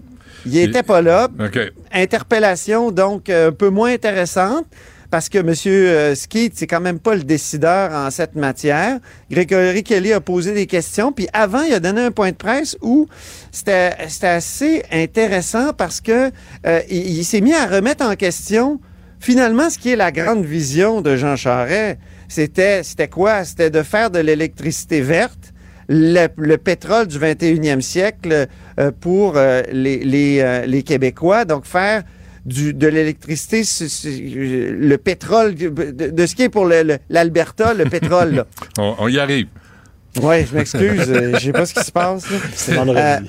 Il 0.44 0.52
n'était 0.52 0.82
pas 0.82 1.02
là. 1.02 1.28
Interpellation, 1.92 2.90
donc, 2.90 3.30
un 3.30 3.52
peu 3.52 3.70
moins 3.70 3.92
intéressante 3.92 4.66
parce 5.10 5.28
que 5.28 5.38
M. 5.38 5.54
Euh, 5.66 6.14
Skeet, 6.14 6.52
c'est 6.54 6.66
quand 6.66 6.80
même 6.80 6.98
pas 6.98 7.14
le 7.14 7.22
décideur 7.22 7.92
en 7.92 8.10
cette 8.10 8.34
matière. 8.34 8.98
Grégory 9.30 9.82
Kelly 9.82 10.12
a 10.12 10.20
posé 10.20 10.52
des 10.52 10.66
questions, 10.66 11.12
puis 11.12 11.28
avant, 11.32 11.62
il 11.62 11.72
a 11.72 11.80
donné 11.80 12.02
un 12.02 12.10
point 12.10 12.30
de 12.30 12.36
presse 12.36 12.76
où 12.80 13.06
c'était 13.52 13.94
assez 14.22 14.82
intéressant 14.92 15.72
parce 15.72 16.00
que 16.00 16.30
euh, 16.66 16.80
il, 16.90 17.24
s'est 17.24 17.40
mis 17.40 17.54
à 17.54 17.66
remettre 17.66 18.04
en 18.04 18.14
question 18.16 18.80
finalement 19.20 19.70
ce 19.70 19.78
qui 19.78 19.90
est 19.90 19.96
la 19.96 20.12
grande 20.12 20.44
vision 20.44 21.00
de 21.00 21.16
Jean 21.16 21.36
Charest. 21.36 21.98
C'était 22.28 22.82
c'était 22.82 23.08
quoi? 23.08 23.44
C'était 23.44 23.70
de 23.70 23.82
faire 23.82 24.10
de 24.10 24.18
l'électricité 24.18 25.00
verte 25.00 25.52
le, 25.88 26.56
pétrole 26.56 27.06
du 27.06 27.18
21e 27.18 27.80
siècle 27.80 28.32
euh, 28.32 28.46
pour 29.01 29.35
euh, 29.36 29.62
les, 29.73 29.98
les, 30.05 30.40
euh, 30.40 30.66
les, 30.66 30.82
Québécois. 30.82 31.44
Donc, 31.44 31.65
faire 31.65 32.03
du, 32.44 32.74
de 32.74 32.86
l'électricité, 32.86 33.62
le 34.05 34.97
pétrole, 34.97 35.55
de, 35.55 36.27
ce 36.27 36.35
qui 36.35 36.43
est 36.43 36.48
pour 36.48 36.66
l'Alberta, 36.66 37.74
le, 37.74 37.85
pétrole. 37.86 38.44
on, 38.78 39.09
y 39.09 39.19
arrive. 39.19 39.48
Oui, 40.23 40.47
je 40.47 40.55
m'excuse. 40.55 41.12
Je 41.35 41.39
sais 41.39 41.53
pas 41.53 41.66
ce 41.66 41.74
qui 41.74 41.85
se 41.85 41.93
passe. 41.93 42.24
C'est 42.55 42.74
vendredi. 42.74 43.28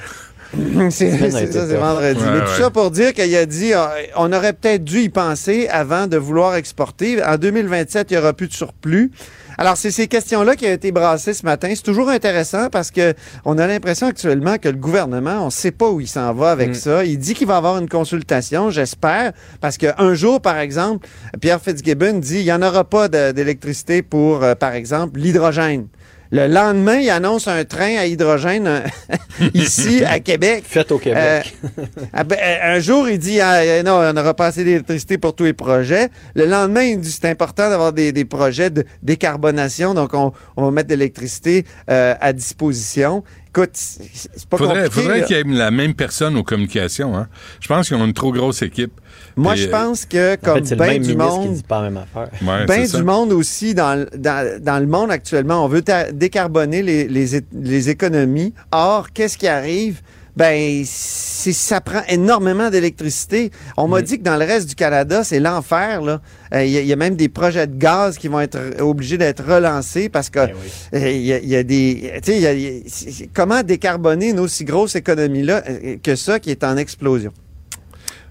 c'est 0.91 1.29
ça, 1.29 1.45
c'est 1.49 1.75
vendredi. 1.75 2.21
Mais 2.31 2.39
tout 2.41 2.61
ça 2.61 2.69
pour 2.69 2.91
dire 2.91 3.13
qu'il 3.13 3.35
a 3.35 3.45
dit 3.45 3.73
on 4.15 4.31
aurait 4.31 4.53
peut-être 4.53 4.83
dû 4.83 5.01
y 5.01 5.09
penser 5.09 5.67
avant 5.69 6.07
de 6.07 6.17
vouloir 6.17 6.55
exporter. 6.55 7.23
En 7.23 7.37
2027, 7.37 8.11
il 8.11 8.13
n'y 8.13 8.19
aura 8.19 8.33
plus 8.33 8.47
de 8.47 8.53
surplus. 8.53 9.11
Alors, 9.57 9.75
c'est 9.75 9.91
ces 9.91 10.07
questions-là 10.07 10.55
qui 10.55 10.65
ont 10.65 10.71
été 10.71 10.91
brassées 10.91 11.33
ce 11.33 11.43
matin. 11.43 11.69
C'est 11.73 11.83
toujours 11.83 12.09
intéressant 12.09 12.69
parce 12.69 12.91
que 12.91 13.13
on 13.43 13.57
a 13.57 13.65
l'impression 13.65 14.07
actuellement 14.07 14.57
que 14.57 14.69
le 14.69 14.77
gouvernement, 14.77 15.41
on 15.41 15.45
ne 15.45 15.51
sait 15.51 15.71
pas 15.71 15.89
où 15.89 15.99
il 15.99 16.07
s'en 16.07 16.33
va 16.33 16.51
avec 16.51 16.69
mm. 16.69 16.73
ça. 16.75 17.03
Il 17.05 17.17
dit 17.17 17.33
qu'il 17.33 17.47
va 17.47 17.57
avoir 17.57 17.77
une 17.77 17.89
consultation, 17.89 18.69
j'espère, 18.69 19.33
parce 19.59 19.77
qu'un 19.77 20.13
jour, 20.13 20.41
par 20.41 20.57
exemple, 20.57 21.07
Pierre 21.41 21.61
Fitzgibbon 21.61 22.19
dit 22.19 22.39
il 22.39 22.45
n'y 22.45 22.51
en 22.51 22.61
aura 22.61 22.83
pas 22.83 23.07
d'électricité 23.07 24.01
pour, 24.01 24.43
euh, 24.43 24.53
par 24.53 24.73
exemple, 24.73 25.19
l'hydrogène. 25.19 25.87
Le 26.31 26.47
lendemain, 26.47 26.97
il 26.97 27.09
annonce 27.09 27.47
un 27.47 27.63
train 27.63 27.97
à 27.97 28.05
hydrogène 28.05 28.67
euh, 28.67 28.81
ici 29.53 30.03
à 30.03 30.19
Québec. 30.21 30.63
Fait 30.67 30.91
au 30.91 30.97
Québec. 30.97 31.55
Euh, 31.77 31.83
ah 32.13 32.23
ben, 32.23 32.37
euh, 32.41 32.75
un 32.75 32.79
jour, 32.79 33.07
il 33.07 33.19
dit 33.19 33.39
ah, 33.39 33.83
non, 33.83 33.93
on 33.93 34.13
n'aura 34.13 34.33
pas 34.33 34.47
assez 34.47 34.63
d'électricité 34.63 35.17
pour 35.17 35.35
tous 35.35 35.45
les 35.45 35.53
projets. 35.53 36.09
Le 36.35 36.45
lendemain, 36.45 36.83
il 36.83 36.99
dit 36.99 37.11
c'est 37.11 37.29
important 37.29 37.69
d'avoir 37.69 37.93
des, 37.93 38.11
des, 38.11 38.25
projets 38.25 38.69
de 38.69 38.83
décarbonation, 39.03 39.93
donc 39.93 40.13
on, 40.13 40.33
on 40.57 40.65
va 40.65 40.71
mettre 40.71 40.89
de 40.89 40.95
l'électricité 40.95 41.65
à 41.87 42.33
disposition. 42.33 43.23
Écoute, 43.49 43.71
c'est 43.73 44.47
pas 44.47 44.57
faudrait, 44.57 44.89
Faudrait 44.89 45.23
qu'il 45.23 45.35
y 45.35 45.39
ait 45.39 45.43
la 45.43 45.71
même 45.71 45.95
personne 45.95 46.37
aux 46.37 46.43
communications. 46.43 47.17
Hein? 47.17 47.27
Je 47.59 47.67
pense 47.67 47.87
qu'ils 47.87 47.97
ont 47.97 48.05
une 48.05 48.13
trop 48.13 48.31
grosse 48.31 48.61
équipe. 48.61 48.91
Moi, 49.37 49.55
je 49.55 49.67
pense 49.67 50.05
que 50.05 50.35
comme 50.35 50.61
bien 50.61 50.99
du 50.99 51.15
monde, 51.15 51.43
qui 51.43 51.53
dit 51.55 51.63
pas 51.63 51.83
la 51.83 51.89
même 51.89 52.03
affaire. 52.03 52.65
bien 52.65 52.85
du 52.85 53.03
monde 53.03 53.31
aussi 53.31 53.73
dans, 53.73 54.05
dans, 54.15 54.61
dans, 54.61 54.79
le 54.79 54.87
monde 54.87 55.11
actuellement, 55.11 55.63
on 55.63 55.67
veut 55.67 55.83
décarboner 56.11 56.81
les, 56.81 57.07
les, 57.07 57.41
les 57.53 57.89
économies. 57.89 58.53
Or, 58.71 59.11
qu'est-ce 59.13 59.37
qui 59.37 59.47
arrive? 59.47 60.01
ben 60.37 60.83
ça 60.85 61.81
prend 61.81 62.03
énormément 62.07 62.69
d'électricité. 62.69 63.51
On 63.75 63.87
m'a 63.87 64.03
dit 64.03 64.19
que 64.19 64.23
dans 64.23 64.37
le 64.37 64.45
reste 64.45 64.69
du 64.69 64.75
Canada, 64.75 65.23
c'est 65.23 65.39
l'enfer. 65.39 66.01
Là, 66.01 66.21
euh, 66.53 66.63
il 66.63 66.71
y, 66.71 66.93
a 66.93 66.95
même 66.95 67.15
des 67.15 67.27
projets 67.27 67.65
de 67.65 67.75
gaz 67.75 68.19
qui 68.19 68.27
vont 68.27 68.39
être 68.39 68.59
obligés 68.79 69.17
d'être 69.17 69.43
relancés 69.43 70.09
parce 70.09 70.29
que 70.29 70.45
ben 70.45 70.53
euh, 70.93 71.09
il 71.09 71.25
y, 71.25 71.55
a 71.55 71.63
des, 71.63 72.13
tu 72.23 72.39
sais, 72.39 73.29
comment 73.33 73.63
décarboner 73.63 74.29
une 74.29 74.39
aussi 74.39 74.63
grosse 74.63 74.95
économie 74.95 75.41
là 75.41 75.63
euh, 75.67 75.95
que 76.03 76.15
ça 76.15 76.39
qui 76.39 76.51
est 76.51 76.63
en 76.63 76.77
explosion? 76.77 77.33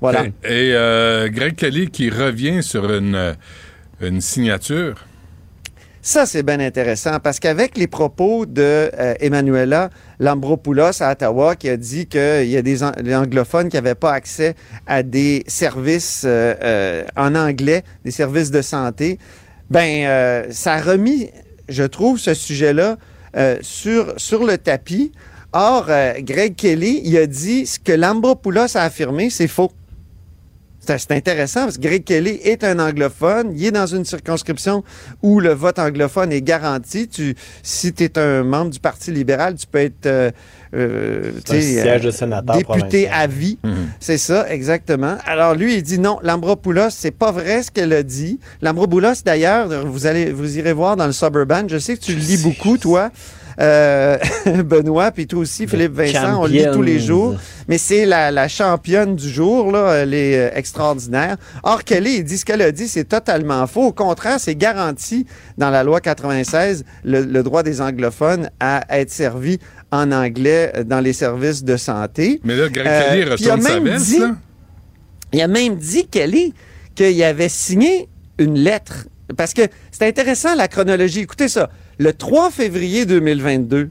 Voilà. 0.00 0.26
Et, 0.44 0.72
euh, 0.74 1.28
Greg 1.28 1.54
Kelly 1.54 1.90
qui 1.90 2.10
revient 2.10 2.62
sur 2.62 2.92
une, 2.92 3.36
une 4.00 4.20
signature. 4.20 5.04
Ça, 6.02 6.24
c'est 6.24 6.44
bien 6.44 6.60
intéressant 6.60 7.18
parce 7.18 7.40
qu'avec 7.40 7.76
les 7.76 7.88
propos 7.88 8.46
de 8.46 8.62
euh, 8.62 9.14
Emmanuela 9.18 9.90
Lambropoulos 10.20 11.02
à 11.02 11.12
Ottawa 11.12 11.56
qui 11.56 11.68
a 11.68 11.76
dit 11.76 12.06
qu'il 12.06 12.46
y 12.46 12.56
a 12.56 12.62
des, 12.62 12.84
anglophones 12.84 13.68
qui 13.68 13.76
n'avaient 13.76 13.96
pas 13.96 14.12
accès 14.12 14.54
à 14.86 15.02
des 15.02 15.42
services 15.48 16.22
euh, 16.24 17.04
en 17.16 17.34
anglais, 17.34 17.82
des 18.04 18.12
services 18.12 18.52
de 18.52 18.62
santé, 18.62 19.18
ben 19.68 20.46
ça 20.52 20.74
a 20.74 20.80
remis, 20.80 21.30
je 21.68 21.82
trouve, 21.82 22.20
ce 22.20 22.34
sujet-là 22.34 22.98
sur, 23.62 24.14
sur 24.16 24.46
le 24.46 24.58
tapis 24.58 25.10
Or, 25.58 25.86
euh, 25.88 26.12
Greg 26.20 26.54
Kelly, 26.54 27.00
il 27.04 27.16
a 27.16 27.26
dit 27.26 27.64
ce 27.64 27.78
que 27.78 27.92
Lambropoulos 27.92 28.76
a 28.76 28.82
affirmé, 28.82 29.30
c'est 29.30 29.48
faux. 29.48 29.72
C'est 30.86 31.12
intéressant 31.12 31.64
parce 31.64 31.76
que 31.76 31.82
Greg 31.82 32.04
Kelly 32.04 32.40
est 32.42 32.64
un 32.64 32.78
anglophone. 32.78 33.52
Il 33.56 33.66
est 33.66 33.70
dans 33.72 33.86
une 33.86 34.04
circonscription 34.04 34.84
où 35.22 35.40
le 35.40 35.52
vote 35.52 35.78
anglophone 35.78 36.32
est 36.32 36.42
garanti. 36.42 37.08
Tu, 37.08 37.34
si 37.62 37.92
tu 37.92 38.04
es 38.04 38.18
un 38.18 38.44
membre 38.44 38.70
du 38.70 38.80
Parti 38.80 39.10
libéral, 39.10 39.54
tu 39.56 39.66
peux 39.66 39.78
être 39.78 40.06
euh, 40.06 40.30
euh, 40.74 41.32
de 41.48 42.58
député 42.58 43.08
à 43.08 43.26
vie. 43.26 43.58
Mhm. 43.64 43.88
C'est 44.00 44.18
ça, 44.18 44.48
exactement. 44.50 45.16
Alors 45.26 45.54
lui, 45.54 45.76
il 45.76 45.82
dit 45.82 45.98
non, 45.98 46.18
Lambropoulos, 46.22 46.90
c'est 46.90 47.10
pas 47.10 47.32
vrai 47.32 47.62
ce 47.62 47.70
qu'elle 47.70 47.92
a 47.92 48.02
dit. 48.02 48.38
Lambropoulos, 48.62 49.22
d'ailleurs, 49.24 49.68
vous 49.86 50.06
allez, 50.06 50.32
vous 50.32 50.58
irez 50.58 50.72
voir 50.72 50.96
dans 50.96 51.06
le 51.06 51.12
Suburban. 51.12 51.64
Je 51.68 51.78
sais 51.78 51.96
que 51.96 52.02
tu 52.02 52.14
le 52.14 52.20
lis 52.20 52.42
beaucoup, 52.42 52.78
toi. 52.78 53.10
Euh, 53.58 54.18
Benoît, 54.64 55.10
puis 55.10 55.26
toi 55.26 55.40
aussi, 55.40 55.66
Philippe 55.66 55.92
Vincent, 55.94 56.42
on 56.42 56.46
lit 56.46 56.66
tous 56.72 56.82
les 56.82 56.98
jours. 56.98 57.36
Mais 57.68 57.78
c'est 57.78 58.06
la, 58.06 58.48
championne 58.48 59.16
du 59.16 59.28
jour, 59.28 59.72
là. 59.72 59.94
Elle 59.94 60.14
est 60.14 60.38
euh, 60.38 60.50
extraordinaire. 60.54 61.36
Or, 61.62 61.84
Kelly, 61.84 62.18
il 62.18 62.24
dit 62.24 62.38
ce 62.38 62.44
qu'elle 62.44 62.62
a 62.62 62.70
dit, 62.70 62.88
c'est 62.88 63.04
totalement 63.04 63.66
faux. 63.66 63.86
Au 63.86 63.92
contraire, 63.92 64.38
c'est 64.38 64.54
garanti 64.54 65.26
dans 65.58 65.70
la 65.70 65.82
loi 65.82 66.00
96 66.00 66.84
le, 67.04 67.42
droit 67.42 67.62
des 67.62 67.80
anglophones 67.80 68.50
à 68.60 68.84
être 68.90 69.10
servis 69.10 69.58
en 69.90 70.12
anglais 70.12 70.72
dans 70.84 71.00
les 71.00 71.12
services 71.12 71.64
de 71.64 71.76
santé. 71.76 72.40
Mais 72.44 72.56
là, 72.56 72.68
Greg 72.68 72.84
Kelly 72.84 73.22
euh, 73.22 73.30
retourne 73.32 73.62
sa 73.62 73.80
veste, 73.80 74.16
Il 75.32 75.40
a 75.40 75.48
même 75.48 75.76
dit, 75.76 76.06
Kelly, 76.06 76.54
qu'il 76.94 77.22
avait 77.22 77.48
signé 77.48 78.08
une 78.38 78.58
lettre. 78.58 79.06
Parce 79.36 79.54
que 79.54 79.62
c'est 79.90 80.06
intéressant, 80.06 80.54
la 80.54 80.68
chronologie. 80.68 81.20
Écoutez 81.20 81.48
ça. 81.48 81.70
Le 81.98 82.12
3 82.12 82.50
février 82.50 83.06
2022, 83.06 83.88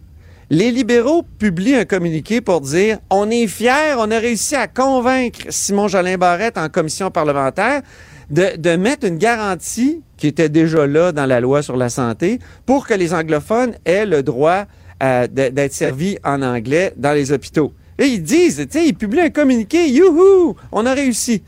les 0.51 0.71
libéraux 0.71 1.23
publient 1.39 1.73
un 1.75 1.85
communiqué 1.85 2.39
pour 2.39 2.61
dire 2.61 2.99
on 3.09 3.31
est 3.31 3.47
fiers, 3.47 3.95
on 3.97 4.11
a 4.11 4.19
réussi 4.19 4.55
à 4.55 4.67
convaincre 4.67 5.39
Simon 5.49 5.87
Jolin 5.87 6.15
Barrette 6.19 6.59
en 6.59 6.69
commission 6.69 7.09
parlementaire 7.09 7.81
de, 8.29 8.75
mettre 8.75 9.07
une 9.07 9.17
garantie 9.17 10.03
qui 10.17 10.27
était 10.27 10.49
déjà 10.49 10.85
là 10.85 11.11
dans 11.13 11.25
la 11.25 11.39
loi 11.39 11.63
sur 11.63 11.77
la 11.77 11.89
santé 11.89 12.37
pour 12.67 12.85
que 12.85 12.93
les 12.93 13.11
anglophones 13.11 13.73
aient 13.85 14.05
le 14.05 14.21
droit 14.21 14.65
euh, 15.01 15.25
d'être 15.27 15.73
servis 15.73 16.19
en 16.23 16.43
anglais 16.43 16.93
dans 16.97 17.13
les 17.13 17.31
hôpitaux. 17.31 17.73
Et 17.97 18.05
ils 18.05 18.21
disent, 18.21 18.67
tu 18.69 18.79
sais, 18.79 18.87
ils 18.87 18.93
publient 18.93 19.21
un 19.21 19.29
communiqué, 19.31 19.89
youhou, 19.89 20.55
on 20.71 20.85
a 20.85 20.93
réussi. 20.93 21.41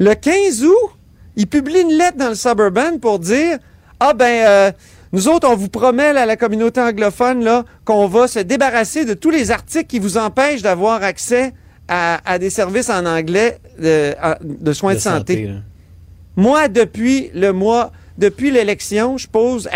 Le 0.00 0.14
15 0.14 0.64
août, 0.64 0.90
ils 1.36 1.46
publient 1.46 1.82
une 1.82 1.96
lettre 1.96 2.16
dans 2.16 2.30
le 2.30 2.34
Suburban 2.34 2.98
pour 3.00 3.20
dire, 3.20 3.58
ah 4.00 4.14
ben, 4.14 4.44
euh, 4.46 4.72
nous 5.12 5.28
autres, 5.28 5.46
on 5.48 5.56
vous 5.56 5.68
promet 5.68 6.04
à 6.04 6.24
la 6.24 6.36
communauté 6.36 6.80
anglophone 6.80 7.44
là 7.44 7.64
qu'on 7.84 8.06
va 8.06 8.28
se 8.28 8.38
débarrasser 8.38 9.04
de 9.04 9.12
tous 9.12 9.30
les 9.30 9.50
articles 9.50 9.86
qui 9.86 9.98
vous 9.98 10.16
empêchent 10.16 10.62
d'avoir 10.62 11.02
accès 11.02 11.52
à, 11.88 12.38
des 12.38 12.48
services 12.48 12.88
en 12.88 13.04
anglais 13.04 13.58
de, 13.78 14.72
soins 14.72 14.94
de, 14.94 14.98
santé. 14.98 15.50
Moi, 16.36 16.68
depuis 16.68 17.30
le 17.34 17.52
mois, 17.52 17.92
depuis 18.16 18.50
l'élection, 18.50 19.18
je 19.18 19.28
pose 19.28 19.68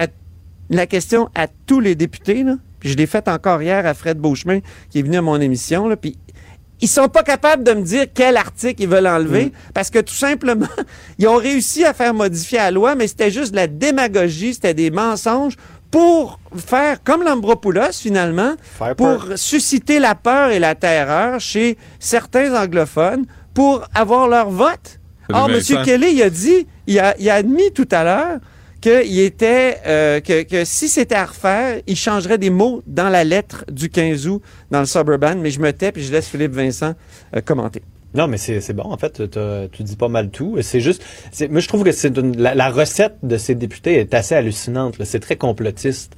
la 0.70 0.86
question 0.86 1.28
à 1.34 1.46
tous 1.66 1.80
les 1.80 1.94
députés. 1.94 2.42
Là, 2.42 2.56
puis 2.80 2.88
je 2.88 2.96
l'ai 2.96 3.06
fait 3.06 3.28
encore 3.28 3.60
hier 3.60 3.84
à 3.84 3.92
Fred 3.92 4.18
Beauchemin, 4.18 4.60
qui 4.88 5.00
est 5.00 5.02
venu 5.02 5.18
à 5.18 5.22
mon 5.22 5.38
émission. 5.38 5.88
Là, 5.88 5.96
puis 5.96 6.16
ils 6.80 6.88
sont 6.88 7.08
pas 7.08 7.22
capables 7.22 7.64
de 7.64 7.72
me 7.72 7.82
dire 7.82 8.06
quel 8.12 8.36
article 8.36 8.82
ils 8.82 8.88
veulent 8.88 9.06
enlever 9.06 9.46
mm. 9.46 9.50
parce 9.74 9.90
que 9.90 9.98
tout 9.98 10.14
simplement, 10.14 10.66
ils 11.18 11.26
ont 11.26 11.36
réussi 11.36 11.84
à 11.84 11.94
faire 11.94 12.14
modifier 12.14 12.58
la 12.58 12.70
loi, 12.70 12.94
mais 12.94 13.06
c'était 13.08 13.30
juste 13.30 13.52
de 13.52 13.56
la 13.56 13.66
démagogie, 13.66 14.54
c'était 14.54 14.74
des 14.74 14.90
mensonges 14.90 15.56
pour 15.90 16.38
faire 16.56 17.02
comme 17.02 17.22
l'Ambropoulos 17.22 17.92
finalement, 17.92 18.54
pour 18.96 19.24
susciter 19.36 19.98
la 19.98 20.14
peur 20.14 20.50
et 20.50 20.58
la 20.58 20.74
terreur 20.74 21.40
chez 21.40 21.78
certains 21.98 22.54
anglophones 22.54 23.24
pour 23.54 23.84
avoir 23.94 24.28
leur 24.28 24.50
vote. 24.50 25.00
Or, 25.32 25.50
M. 25.50 25.60
Kelly, 25.84 26.12
il 26.12 26.22
a 26.22 26.30
dit, 26.30 26.66
il 26.86 26.98
a, 27.00 27.16
il 27.18 27.28
a 27.30 27.34
admis 27.34 27.72
tout 27.72 27.88
à 27.90 28.04
l'heure 28.04 28.38
qu'il 28.86 29.18
était 29.18 29.78
euh, 29.86 30.20
que, 30.20 30.42
que, 30.44 30.64
si 30.64 30.88
c'était 30.88 31.16
à 31.16 31.26
refaire, 31.26 31.80
il 31.86 31.96
changerait 31.96 32.38
des 32.38 32.50
mots 32.50 32.82
dans 32.86 33.08
la 33.08 33.24
lettre 33.24 33.64
du 33.70 33.90
15 33.90 34.28
août 34.28 34.42
dans 34.70 34.80
le 34.80 34.86
Suburban, 34.86 35.34
mais 35.36 35.50
je 35.50 35.60
me 35.60 35.72
tais 35.72 35.90
puis 35.90 36.02
je 36.02 36.12
laisse 36.12 36.28
Philippe 36.28 36.52
Vincent 36.52 36.94
euh, 37.34 37.40
commenter. 37.40 37.82
Non, 38.14 38.28
mais 38.28 38.38
c'est 38.38 38.72
bon. 38.72 38.84
En 38.84 38.96
fait, 38.96 39.22
tu 39.72 39.82
dis 39.82 39.96
pas 39.96 40.08
mal 40.08 40.30
tout. 40.30 40.56
C'est 40.62 40.80
juste, 40.80 41.04
moi 41.50 41.60
je 41.60 41.68
trouve 41.68 41.84
que 41.84 41.92
c'est 41.92 42.16
la, 42.16 42.54
la, 42.54 42.70
recette 42.70 43.16
de 43.22 43.36
ces 43.36 43.54
députés 43.54 43.96
est 43.96 44.14
assez 44.14 44.34
hallucinante. 44.34 44.94
C'est 45.04 45.20
très 45.20 45.36
complotiste. 45.36 46.16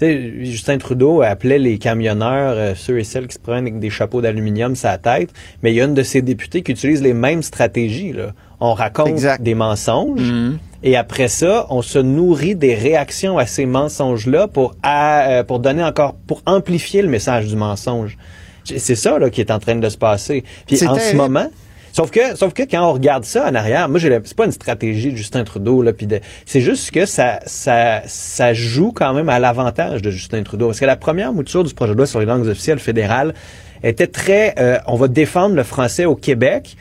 Justin 0.00 0.78
Trudeau 0.78 1.22
appelait 1.22 1.58
les 1.58 1.78
camionneurs, 1.78 2.54
euh, 2.56 2.74
ceux 2.76 2.98
et 2.98 3.04
celles 3.04 3.26
qui 3.28 3.34
se 3.34 3.40
prennent 3.40 3.66
avec 3.66 3.78
des 3.78 3.90
chapeaux 3.90 4.20
d'aluminium 4.20 4.76
sur 4.76 4.88
la 4.88 4.98
tête, 4.98 5.30
mais 5.62 5.72
il 5.72 5.76
y 5.76 5.80
a 5.80 5.84
une 5.84 5.94
de 5.94 6.02
ces 6.02 6.22
députés 6.22 6.62
qui 6.62 6.72
utilise 6.72 7.02
les 7.02 7.14
mêmes 7.14 7.42
stratégies. 7.42 8.12
Là. 8.12 8.32
On 8.60 8.74
raconte 8.74 9.20
des 9.40 9.54
mensonges. 9.54 10.20
Mm-hmm. 10.20 10.56
Et 10.82 10.96
après 10.96 11.28
ça, 11.28 11.66
on 11.70 11.82
se 11.82 11.98
nourrit 11.98 12.54
des 12.54 12.74
réactions 12.74 13.38
à 13.38 13.46
ces 13.46 13.66
mensonges-là 13.66 14.46
pour, 14.46 14.76
euh, 14.86 15.42
pour 15.42 15.58
donner 15.58 15.82
encore, 15.82 16.14
pour 16.26 16.42
amplifier 16.46 17.02
le 17.02 17.08
message 17.08 17.46
du 17.46 17.56
mensonge. 17.56 18.16
C'est 18.64 18.94
ça 18.94 19.18
là, 19.18 19.30
qui 19.30 19.40
est 19.40 19.50
en 19.50 19.58
train 19.58 19.76
de 19.76 19.88
se 19.88 19.96
passer. 19.96 20.44
Puis 20.66 20.86
en 20.86 20.94
ce 20.94 21.16
moment, 21.16 21.48
Sauf 21.92 22.12
que, 22.12 22.36
sauf 22.36 22.52
que 22.52 22.62
quand 22.62 22.88
on 22.88 22.92
regarde 22.92 23.24
ça 23.24 23.48
en 23.48 23.54
arrière, 23.56 23.88
moi, 23.88 23.98
c'est 23.98 24.36
pas 24.36 24.44
une 24.44 24.52
stratégie 24.52 25.10
de 25.10 25.16
Justin 25.16 25.42
Trudeau 25.42 25.82
là, 25.82 25.92
puis 25.92 26.06
c'est 26.46 26.60
juste 26.60 26.92
que 26.92 27.06
ça, 27.06 27.40
ça, 27.46 28.02
ça 28.06 28.54
joue 28.54 28.92
quand 28.92 29.12
même 29.14 29.28
à 29.28 29.40
l'avantage 29.40 30.00
de 30.00 30.10
Justin 30.10 30.44
Trudeau, 30.44 30.66
parce 30.66 30.78
que 30.78 30.84
la 30.84 30.94
première 30.94 31.32
mouture 31.32 31.64
du 31.64 31.74
projet 31.74 31.94
de 31.94 31.96
loi 31.96 32.06
sur 32.06 32.20
les 32.20 32.26
langues 32.26 32.46
officielles 32.46 32.78
fédérales 32.78 33.34
était 33.82 34.06
très, 34.06 34.54
euh, 34.58 34.78
on 34.86 34.94
va 34.96 35.08
défendre 35.08 35.56
le 35.56 35.62
français 35.64 36.04
au 36.04 36.14
Québec 36.14 36.76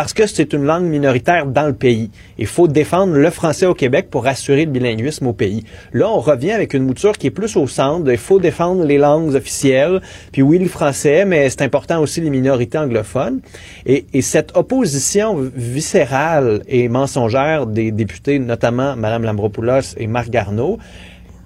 parce 0.00 0.14
que 0.14 0.26
c'est 0.26 0.54
une 0.54 0.64
langue 0.64 0.86
minoritaire 0.86 1.44
dans 1.44 1.66
le 1.66 1.74
pays. 1.74 2.10
Il 2.38 2.46
faut 2.46 2.68
défendre 2.68 3.12
le 3.12 3.28
français 3.28 3.66
au 3.66 3.74
Québec 3.74 4.08
pour 4.10 4.26
assurer 4.26 4.64
le 4.64 4.70
bilinguisme 4.70 5.26
au 5.26 5.34
pays. 5.34 5.64
Là, 5.92 6.08
on 6.08 6.20
revient 6.20 6.52
avec 6.52 6.72
une 6.72 6.84
mouture 6.84 7.18
qui 7.18 7.26
est 7.26 7.30
plus 7.30 7.54
au 7.58 7.66
centre. 7.66 8.10
Il 8.10 8.16
faut 8.16 8.40
défendre 8.40 8.82
les 8.86 8.96
langues 8.96 9.34
officielles. 9.34 10.00
Puis 10.32 10.40
oui, 10.40 10.58
le 10.58 10.68
français, 10.68 11.26
mais 11.26 11.50
c'est 11.50 11.60
important 11.60 12.00
aussi 12.00 12.22
les 12.22 12.30
minorités 12.30 12.78
anglophones. 12.78 13.40
Et, 13.84 14.06
et 14.14 14.22
cette 14.22 14.56
opposition 14.56 15.36
viscérale 15.54 16.62
et 16.66 16.88
mensongère 16.88 17.66
des 17.66 17.92
députés, 17.92 18.38
notamment 18.38 18.96
Mme 18.96 19.24
Lambropoulos 19.24 19.98
et 19.98 20.06
Marc 20.06 20.30
Garneau, 20.30 20.78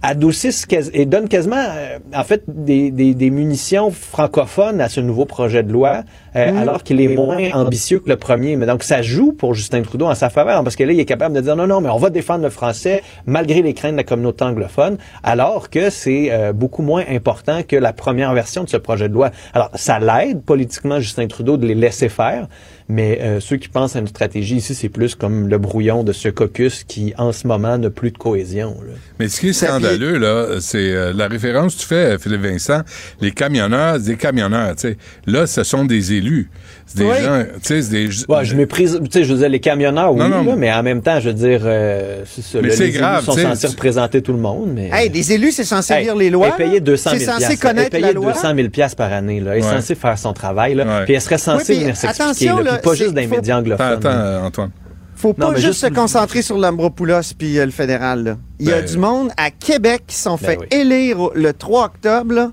adoucissent 0.05 0.67
et 0.93 1.07
donnent 1.07 1.29
quasiment, 1.29 1.57
euh, 1.57 1.99
en 2.15 2.25
fait, 2.25 2.43
des, 2.47 2.91
des, 2.91 3.15
des, 3.15 3.31
munitions 3.31 3.91
francophones 3.91 4.81
à 4.81 4.89
ce 4.89 5.01
nouveau 5.01 5.25
projet 5.25 5.63
de 5.63 5.73
loi, 5.73 6.03
euh, 6.37 6.53
mmh. 6.53 6.57
alors 6.59 6.83
qu'il 6.83 7.01
est 7.01 7.09
moins 7.09 7.51
ambitieux 7.53 8.01
que 8.01 8.11
le 8.11 8.17
premier. 8.17 8.57
Mais 8.57 8.67
donc, 8.67 8.83
ça 8.83 9.01
joue 9.01 9.33
pour 9.33 9.55
Justin 9.55 9.83
Trudeau 9.83 10.07
en 10.07 10.15
sa 10.15 10.29
faveur, 10.29 10.63
parce 10.63 10.77
que 10.77 10.85
là, 10.85 10.93
il 10.93 11.01
est 11.01 11.07
capable 11.07 11.35
de 11.35 11.41
dire 11.41 11.57
non, 11.57 11.67
non, 11.67 11.81
mais 11.81 11.89
on 11.89 11.97
va 11.97 12.11
défendre 12.11 12.45
le 12.45 12.51
français 12.51 13.03
malgré 13.27 13.63
les 13.63 13.73
craintes 13.73 13.93
de 13.93 13.97
la 13.97 14.05
communauté 14.05 14.45
anglophone, 14.45 14.99
alors 15.23 15.71
que 15.71 15.89
c'est 15.89 16.31
euh, 16.31 16.53
beaucoup 16.53 16.83
moins 16.83 17.05
important 17.09 17.63
que 17.67 17.77
la 17.77 17.95
première 17.95 18.35
version 18.35 18.63
de 18.63 18.69
ce 18.69 18.77
projet 18.77 19.09
de 19.09 19.15
loi. 19.15 19.31
Alors, 19.55 19.71
ça 19.75 19.99
l'aide 19.99 20.43
politiquement 20.43 21.01
Justin 21.01 21.27
Trudeau 21.29 21.57
de 21.57 21.67
les 21.67 21.75
laisser 21.75 22.11
faire, 22.11 22.49
mais 22.89 23.19
euh, 23.23 23.41
ceux 23.41 23.57
qui 23.57 23.69
pensent 23.69 23.97
à 23.97 24.01
une 24.01 24.07
stratégie 24.07 24.57
ici, 24.57 24.75
c'est 24.75 24.89
plus 24.89 25.15
comme 25.15 25.49
le 25.49 25.59
brouillon 25.59 26.05
de 26.05 26.13
ce 26.13 26.29
caucus 26.29 26.85
qui, 26.85 27.15
en 27.17 27.33
ce 27.33 27.47
moment, 27.47 27.79
n'a 27.79 27.91
plus 27.91 28.11
de 28.11 28.19
cohésion. 28.19 28.77
Mais 29.19 29.29
ce 29.29 29.41
qui 29.41 29.49
est 29.49 29.53
scandaleux, 29.53 30.19
là, 30.19 30.61
c'est 30.61 30.93
euh, 30.93 31.13
la 31.15 31.29
référence 31.29 31.77
que 31.77 31.81
tu 31.81 31.87
fais, 31.87 32.19
Philippe 32.19 32.43
Vincent, 32.43 32.83
les 33.21 33.31
camionneurs, 33.31 33.99
des 33.99 34.17
camionneurs, 34.17 34.77
tu 34.77 34.89
sais. 34.89 34.99
Là, 35.27 35.47
ce 35.47 35.63
sont 35.63 35.85
des 35.85 36.13
élus. 36.13 36.51
C'est 36.87 36.99
des 36.99 37.23
gens, 37.23 37.45
tu 37.55 37.61
sais, 37.63 37.83
c'est 37.83 37.91
des... 37.91 38.09
Ouais, 38.29 38.45
je 38.45 38.55
méprise, 38.55 39.01
tu 39.05 39.11
sais, 39.11 39.25
je 39.25 39.33
veux 39.33 39.39
dire, 39.39 39.49
les 39.49 39.61
camionneurs, 39.61 40.15
oui, 40.15 40.23
mais 40.57 40.73
en 40.73 40.83
même 40.83 41.03
temps, 41.03 41.19
je 41.19 41.31
veux 41.31 41.35
dire, 41.35 41.63
euh, 41.65 42.25
mais 42.63 42.71
c'est 42.71 42.91
grave, 42.91 43.25
élus 43.25 43.27
sont 43.27 43.49
censés 43.49 43.67
représenter 43.69 44.23
tout 44.23 44.33
le 44.33 44.39
monde, 44.39 44.73
mais... 44.75 44.91
Hey, 44.93 45.09
les 45.09 45.33
élus, 45.33 45.53
c'est 45.53 45.65
censé 45.65 46.01
lire 46.01 46.15
les 46.15 46.31
lois. 46.31 46.53
payer 46.53 46.81
200 46.81 47.11
000 47.11 47.21
C'est 47.21 47.27
censé 47.27 47.57
connaître 47.57 47.97
la 47.99 48.13
loi. 48.13 48.33
200 48.33 48.55
000 48.55 48.69
par 48.97 49.13
année, 49.13 49.41
là. 49.41 49.57
Elle 49.57 49.65
est 49.65 49.69
censée 49.69 49.95
faire 49.95 50.19
son 50.19 50.33
travail, 50.33 50.75
là. 50.75 51.03
Puis 51.05 51.15
elle 51.15 51.21
serait 51.21 51.39
censée 51.39 51.75
venir 51.75 51.97
s'expliquer, 51.97 52.53
pas 52.83 52.95
juste 52.95 53.13
dans 53.13 53.21
les 53.21 53.27
médias 53.27 53.59
anglophones. 53.59 53.87
Attends, 53.87 54.09
attends, 54.09 54.47
Antoine. 54.47 54.71
Faut 55.17 55.33
pas 55.33 55.55
juste, 55.55 55.81
se 55.81 55.87
concentrer 55.87 56.43
sur 56.43 56.59
l'Ambropoulos 56.59 57.35
puis 57.39 57.59
euh, 57.59 57.65
le 57.65 57.71
fédéral. 57.71 58.37
Il 58.59 58.69
y 58.69 58.73
a 58.73 58.81
ben, 58.81 58.85
du 58.85 58.99
monde 58.99 59.31
à 59.37 59.51
Québec 59.51 60.03
qui 60.07 60.17
sont 60.17 60.37
ben 60.37 60.59
fait 60.61 60.75
élire 60.75 61.31
le 61.35 61.53
3 61.53 61.85
octobre, 61.87 62.51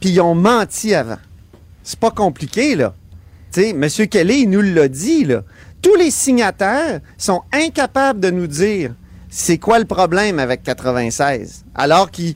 puis 0.00 0.10
ils 0.10 0.20
ont 0.20 0.34
menti 0.34 0.94
avant. 0.94 1.18
C'est 1.82 1.98
pas 1.98 2.10
compliqué, 2.10 2.74
là. 2.76 2.94
Tu 3.52 3.62
sais, 3.62 3.70
M. 3.70 4.08
Kelly, 4.08 4.42
il 4.42 4.50
nous 4.50 4.62
l'a 4.62 4.88
dit, 4.88 5.24
là. 5.24 5.42
Tous 5.82 5.94
les 5.96 6.10
signataires 6.10 7.00
sont 7.18 7.42
incapables 7.52 8.20
de 8.20 8.30
nous 8.30 8.46
dire 8.46 8.94
c'est 9.28 9.58
quoi 9.58 9.78
le 9.78 9.84
problème 9.84 10.38
avec 10.38 10.62
96. 10.62 11.64
Alors 11.74 12.10
qu'ils, 12.10 12.34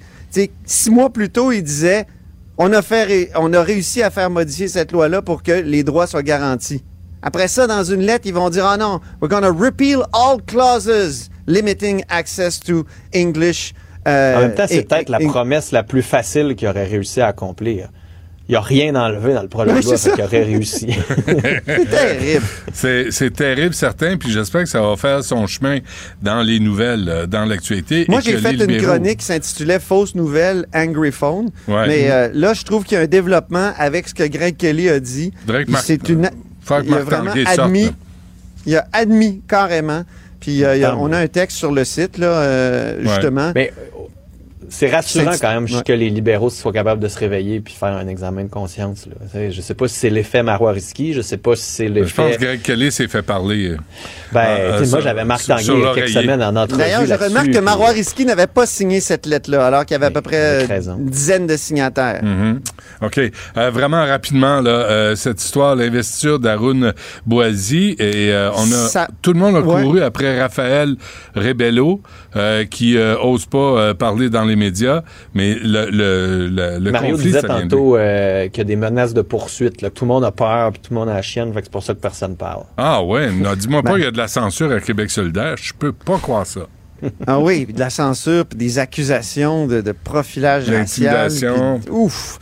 six 0.64 0.90
mois 0.90 1.10
plus 1.10 1.30
tôt, 1.30 1.52
il 1.52 1.62
disait 1.62 2.06
on 2.58 2.72
a, 2.72 2.82
fait, 2.82 3.30
on 3.36 3.52
a 3.52 3.62
réussi 3.62 4.02
à 4.02 4.10
faire 4.10 4.30
modifier 4.30 4.66
cette 4.66 4.92
loi-là 4.92 5.22
pour 5.22 5.42
que 5.42 5.52
les 5.52 5.84
droits 5.84 6.06
soient 6.06 6.22
garantis. 6.22 6.82
Après 7.22 7.48
ça, 7.48 7.66
dans 7.66 7.84
une 7.84 8.00
lettre, 8.00 8.26
ils 8.26 8.34
vont 8.34 8.50
dire, 8.50 8.66
ah 8.66 8.76
non, 8.76 9.00
we're 9.20 9.28
going 9.28 9.42
to 9.42 9.52
repeal 9.52 10.04
all 10.12 10.40
clauses 10.46 11.28
limiting 11.46 12.02
access 12.08 12.58
to 12.58 12.84
English. 13.14 13.74
Euh, 14.08 14.36
en 14.36 14.40
même 14.40 14.54
temps, 14.54 14.66
c'est 14.68 14.82
peut-être 14.82 15.08
la 15.08 15.18
promesse 15.18 15.72
la 15.72 15.82
plus 15.82 16.02
facile 16.02 16.54
qu'ils 16.56 16.68
auraient 16.68 16.86
réussi 16.86 17.20
à 17.20 17.26
accomplir. 17.26 17.90
Il 18.48 18.52
n'y 18.52 18.56
a 18.56 18.60
rien 18.60 18.94
enlevé 18.94 19.34
dans 19.34 19.42
le 19.42 19.48
projet 19.48 19.72
de 19.72 19.84
loi, 19.84 19.96
qui 19.96 20.22
aurait 20.22 20.44
réussi. 20.44 20.86
c'est 21.66 21.90
terrible. 21.90 22.46
C'est 23.10 23.30
terrible, 23.34 23.74
certain, 23.74 24.16
puis 24.16 24.30
j'espère 24.30 24.62
que 24.62 24.68
ça 24.68 24.80
va 24.80 24.96
faire 24.96 25.24
son 25.24 25.48
chemin 25.48 25.80
dans 26.22 26.42
les 26.42 26.60
nouvelles, 26.60 27.08
euh, 27.08 27.26
dans 27.26 27.44
l'actualité. 27.44 28.04
Moi, 28.08 28.20
j'ai 28.20 28.38
fait 28.38 28.52
une 28.52 28.80
chronique 28.80 29.18
qui 29.18 29.26
s'intitulait 29.26 29.80
Fausse 29.80 30.14
nouvelle, 30.14 30.66
Angry 30.72 31.10
Phone. 31.10 31.50
Mais 31.66 32.10
euh, 32.10 32.28
là, 32.32 32.54
je 32.54 32.62
trouve 32.62 32.84
qu'il 32.84 32.96
y 32.96 33.00
a 33.00 33.02
un 33.04 33.08
développement 33.08 33.72
avec 33.76 34.06
ce 34.06 34.14
que 34.14 34.24
Greg 34.24 34.56
Kelly 34.56 34.88
a 34.90 35.00
dit. 35.00 35.32
C'est 35.82 36.08
une. 36.08 36.30
il 36.84 36.94
a 36.94 36.98
vraiment 36.98 37.32
admis. 37.46 37.90
Il 38.64 38.76
a 38.76 38.86
admis 38.92 39.42
carrément. 39.48 40.02
Puis 40.38 40.62
euh, 40.62 40.94
on 40.94 41.12
a 41.12 41.18
un 41.18 41.26
texte 41.26 41.56
sur 41.56 41.72
le 41.72 41.84
site, 41.84 42.18
là, 42.18 42.94
justement. 43.00 43.50
Mais 43.56 43.72
c'est 44.68 44.90
rassurant 44.90 45.32
quand 45.40 45.60
même 45.60 45.82
que 45.82 45.92
les 45.92 46.10
libéraux 46.10 46.50
soient 46.50 46.72
capables 46.72 47.00
de 47.00 47.08
se 47.08 47.18
réveiller 47.18 47.60
puis 47.60 47.74
faire 47.74 47.92
un 47.92 48.08
examen 48.08 48.44
de 48.44 48.50
conscience. 48.50 49.06
Là. 49.06 49.50
Je 49.50 49.60
sais 49.60 49.74
pas 49.74 49.88
si 49.88 49.94
c'est 49.94 50.10
l'effet 50.10 50.42
Marois 50.42 50.72
Risky, 50.72 51.12
je 51.12 51.20
sais 51.20 51.36
pas 51.36 51.56
si 51.56 51.64
c'est 51.64 51.88
l'effet... 51.88 52.08
Je 52.08 52.14
pense 52.14 52.36
que 52.36 52.44
Greg 52.44 52.62
Kelly 52.62 52.90
s'est 52.90 53.08
fait 53.08 53.22
parler. 53.22 53.70
Euh, 53.70 53.76
ben, 54.32 54.46
euh, 54.48 54.86
moi, 54.86 55.00
j'avais 55.00 55.24
Marc 55.24 55.46
Tanguay 55.46 55.64
il 55.64 55.80
y 55.80 55.86
a 55.86 55.94
quelques 55.94 56.08
semaines 56.08 56.42
en 56.42 56.56
entrevue 56.56 56.78
D'ailleurs, 56.78 57.06
je 57.06 57.14
remarque 57.14 57.50
que 57.50 57.58
Marois 57.58 57.90
Risky 57.90 58.24
n'avait 58.24 58.46
pas 58.46 58.66
signé 58.66 59.00
cette 59.00 59.26
lettre-là, 59.26 59.66
alors 59.66 59.84
qu'il 59.84 59.94
y 59.94 59.96
avait 59.96 60.06
à 60.06 60.10
peu 60.10 60.22
près 60.22 60.66
une 60.66 61.06
dizaine 61.06 61.46
de 61.46 61.56
signataires. 61.56 62.22
Mm-hmm. 62.22 62.58
OK. 63.02 63.20
Euh, 63.56 63.70
vraiment 63.70 64.04
rapidement, 64.04 64.60
là, 64.60 65.14
cette 65.14 65.42
histoire, 65.42 65.76
l'investiture 65.76 66.38
d'Arun 66.38 66.92
Boisy, 67.24 67.96
et 67.98 68.32
on 68.54 68.72
a... 68.72 69.06
Tout 69.22 69.32
le 69.32 69.38
monde 69.38 69.56
a 69.56 69.62
couru 69.62 70.02
après 70.02 70.40
Raphaël 70.40 70.96
Rebello, 71.34 72.00
qui 72.70 72.96
ose 72.98 73.46
pas 73.46 73.94
parler 73.94 74.28
dans 74.30 74.44
les 74.44 74.55
médias, 74.56 75.02
mais 75.34 75.54
le, 75.54 75.90
le, 75.90 76.78
le, 76.78 76.90
Mario 76.90 77.12
conflit, 77.12 77.26
disait 77.26 77.42
tantôt 77.42 77.96
euh, 77.96 78.48
qu'il 78.48 78.58
y 78.58 78.60
a 78.60 78.64
des 78.64 78.76
menaces 78.76 79.14
de 79.14 79.22
poursuite, 79.22 79.82
là, 79.82 79.90
tout 79.90 80.04
le 80.04 80.08
monde 80.08 80.24
a 80.24 80.32
peur, 80.32 80.72
puis 80.72 80.80
tout 80.82 80.92
le 80.92 80.98
monde 80.98 81.08
a 81.08 81.14
la 81.14 81.22
chienne, 81.22 81.52
fait 81.52 81.60
que 81.60 81.66
c'est 81.66 81.72
pour 81.72 81.82
ça 81.82 81.94
que 81.94 82.00
personne 82.00 82.36
parle. 82.36 82.64
Ah 82.76 83.02
ouais, 83.02 83.30
dis-moi 83.56 83.82
pas 83.82 83.94
qu'il 83.94 84.04
y 84.04 84.06
a 84.06 84.10
de 84.10 84.18
la 84.18 84.28
censure 84.28 84.72
à 84.72 84.80
Québec 84.80 85.10
solidaire, 85.10 85.56
je 85.56 85.72
peux 85.72 85.92
pas 85.92 86.18
croire 86.18 86.46
ça. 86.46 86.62
ah 87.26 87.38
oui, 87.38 87.66
de 87.66 87.78
la 87.78 87.90
censure, 87.90 88.46
puis 88.46 88.58
des 88.58 88.78
accusations 88.78 89.66
de, 89.66 89.92
profilage 89.92 90.70
racial. 90.70 91.30
ouf! 91.90 92.38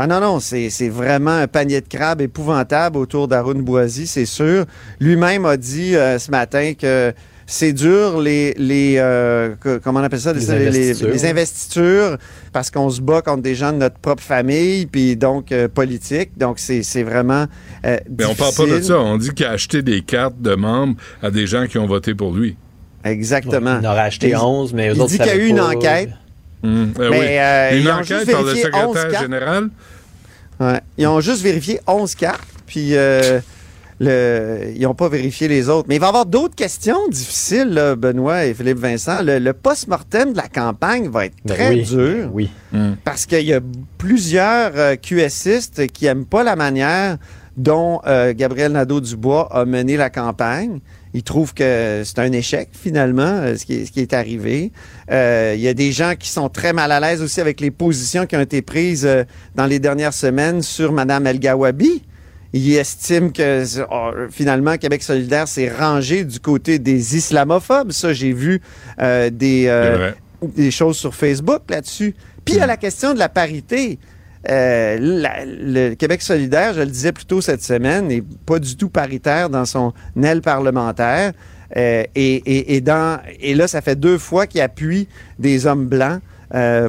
Ah 0.00 0.06
non, 0.06 0.20
non, 0.20 0.38
c'est 0.38 0.88
vraiment 0.88 1.32
un 1.32 1.48
panier 1.48 1.80
de 1.80 1.88
crabes 1.88 2.20
épouvantable 2.20 2.98
autour 2.98 3.26
d'Arun 3.26 3.54
Boisy, 3.54 4.06
c'est 4.06 4.26
sûr. 4.26 4.64
Lui-même 5.00 5.44
a 5.44 5.56
dit 5.56 5.96
euh, 5.96 6.20
ce 6.20 6.30
matin 6.30 6.74
que 6.80 7.12
c'est 7.50 7.72
dur 7.72 8.20
les 8.20 8.52
les 8.58 8.96
euh, 8.98 9.54
comment 9.82 10.00
on 10.00 10.02
appelle 10.02 10.20
ça 10.20 10.34
les, 10.34 10.50
investitures. 11.24 12.18
parce 12.52 12.70
qu'on 12.70 12.90
se 12.90 13.00
bat 13.00 13.22
contre 13.22 13.42
des 13.42 13.54
gens 13.54 13.72
de 13.72 13.78
notre 13.78 13.96
propre 13.98 14.22
famille 14.22 14.84
puis 14.84 15.16
donc 15.16 15.50
euh, 15.50 15.66
politique. 15.66 16.36
Donc 16.36 16.58
c'est 16.58 17.02
vraiment 17.02 17.46
euh, 17.86 17.96
mais 18.16 18.26
on 18.26 18.34
parle 18.34 18.54
pas 18.54 18.66
de 18.66 18.82
ça. 18.82 19.00
On 19.00 19.16
dit 19.16 19.30
qu'il 19.30 19.46
a 19.46 19.52
acheté 19.52 19.80
des 19.80 20.02
cartes 20.02 20.40
de 20.40 20.54
membres 20.54 20.96
à 21.22 21.30
des 21.30 21.46
gens 21.46 21.66
qui 21.66 21.78
ont 21.78 21.86
voté 21.86 22.14
pour 22.14 22.34
lui. 22.34 22.54
Exactement. 23.02 23.78
Il 23.80 23.86
en 23.86 23.92
a 23.92 24.02
acheté 24.02 24.36
11 24.36 24.74
mais 24.74 24.90
eux 24.90 24.94
il 24.94 25.06
dit 25.06 25.18
qu'il 25.18 25.26
y 25.26 25.30
a 25.30 25.36
eu 25.36 25.46
une 25.46 25.60
enquête. 25.60 26.10
Hum, 26.62 26.92
oui. 26.98 27.78
une 27.78 27.88
enquête 27.88 28.30
par 28.30 28.42
le 28.42 28.54
secrétaire 28.54 29.20
général? 29.22 29.70
Ouais. 30.60 30.80
ils 30.98 31.06
ont 31.06 31.20
juste 31.20 31.42
vérifié 31.42 31.80
11 31.86 32.14
cartes 32.14 32.42
puis 32.66 32.94
le, 34.00 34.72
ils 34.74 34.82
n'ont 34.82 34.94
pas 34.94 35.08
vérifié 35.08 35.48
les 35.48 35.68
autres. 35.68 35.86
Mais 35.88 35.96
il 35.96 36.00
va 36.00 36.06
y 36.06 36.08
avoir 36.08 36.26
d'autres 36.26 36.54
questions 36.54 37.08
difficiles, 37.08 37.94
Benoît 37.98 38.44
et 38.46 38.54
Philippe 38.54 38.78
Vincent. 38.78 39.18
Le, 39.22 39.52
post-mortem 39.52 40.32
de 40.32 40.36
la 40.36 40.48
campagne 40.48 41.08
va 41.08 41.26
être 41.26 41.34
ben 41.44 41.54
très 41.54 41.76
dur. 41.76 42.30
Oui. 42.32 42.50
Hmm. 42.72 42.92
Parce 43.04 43.26
qu'il 43.26 43.44
y 43.44 43.52
a 43.52 43.60
plusieurs 43.96 44.72
euh, 44.76 44.96
QSistes 44.96 45.86
qui 45.88 46.04
n'aiment 46.04 46.26
pas 46.26 46.44
la 46.44 46.54
manière 46.54 47.18
dont 47.56 48.00
euh, 48.06 48.32
Gabriel 48.36 48.72
Nadeau-Dubois 48.72 49.48
a 49.52 49.64
mené 49.64 49.96
la 49.96 50.10
campagne. 50.10 50.78
Ils 51.14 51.24
trouvent 51.24 51.54
que 51.54 52.02
c'est 52.04 52.18
un 52.20 52.30
échec, 52.30 52.68
finalement, 52.72 53.22
euh, 53.22 53.56
ce, 53.56 53.64
qui 53.64 53.74
est, 53.74 53.86
ce, 53.86 53.90
qui 53.90 54.00
est, 54.00 54.12
arrivé. 54.12 54.70
il 55.10 55.60
y 55.60 55.66
a 55.66 55.74
des 55.74 55.90
gens 55.90 56.14
qui 56.16 56.28
sont 56.28 56.48
très 56.48 56.72
mal 56.72 56.92
à 56.92 57.00
l'aise 57.00 57.20
aussi 57.20 57.40
avec 57.40 57.60
les 57.60 57.72
positions 57.72 58.26
qui 58.26 58.36
ont 58.36 58.40
été 58.40 58.62
prises 58.62 59.08
dans 59.56 59.66
les 59.66 59.80
dernières 59.80 60.14
semaines 60.14 60.62
sur 60.62 60.92
Mme 60.92 61.26
El 61.26 61.40
Gawabi 61.40 62.02
il 62.52 62.76
estime 62.76 63.32
que 63.32 63.64
oh, 63.90 64.10
finalement 64.30 64.76
Québec 64.76 65.02
solidaire 65.02 65.46
s'est 65.46 65.70
rangé 65.70 66.24
du 66.24 66.40
côté 66.40 66.78
des 66.78 67.16
islamophobes. 67.16 67.92
Ça, 67.92 68.12
j'ai 68.12 68.32
vu 68.32 68.60
euh, 69.00 69.30
des, 69.30 69.66
euh, 69.66 70.12
des 70.42 70.70
choses 70.70 70.96
sur 70.96 71.14
Facebook 71.14 71.62
là-dessus. 71.68 72.14
Puis 72.44 72.54
il 72.54 72.58
y 72.58 72.62
a 72.62 72.66
la 72.66 72.78
question 72.78 73.12
de 73.12 73.18
la 73.18 73.28
parité. 73.28 73.98
Euh, 74.48 74.96
le 75.00 75.94
Québec 75.94 76.22
solidaire, 76.22 76.72
je 76.72 76.80
le 76.80 76.86
disais 76.86 77.12
plus 77.12 77.26
tôt 77.26 77.40
cette 77.42 77.62
semaine, 77.62 78.06
n'est 78.06 78.22
pas 78.46 78.58
du 78.58 78.76
tout 78.76 78.88
paritaire 78.88 79.50
dans 79.50 79.66
son 79.66 79.92
aile 80.22 80.40
parlementaire. 80.40 81.32
et, 81.76 82.80
dans, 82.82 83.20
et 83.40 83.54
là, 83.54 83.68
ça 83.68 83.82
fait 83.82 83.96
deux 83.96 84.16
fois 84.16 84.46
qu'il 84.46 84.62
appuie 84.62 85.06
des 85.38 85.66
hommes 85.66 85.86
blancs 85.86 86.22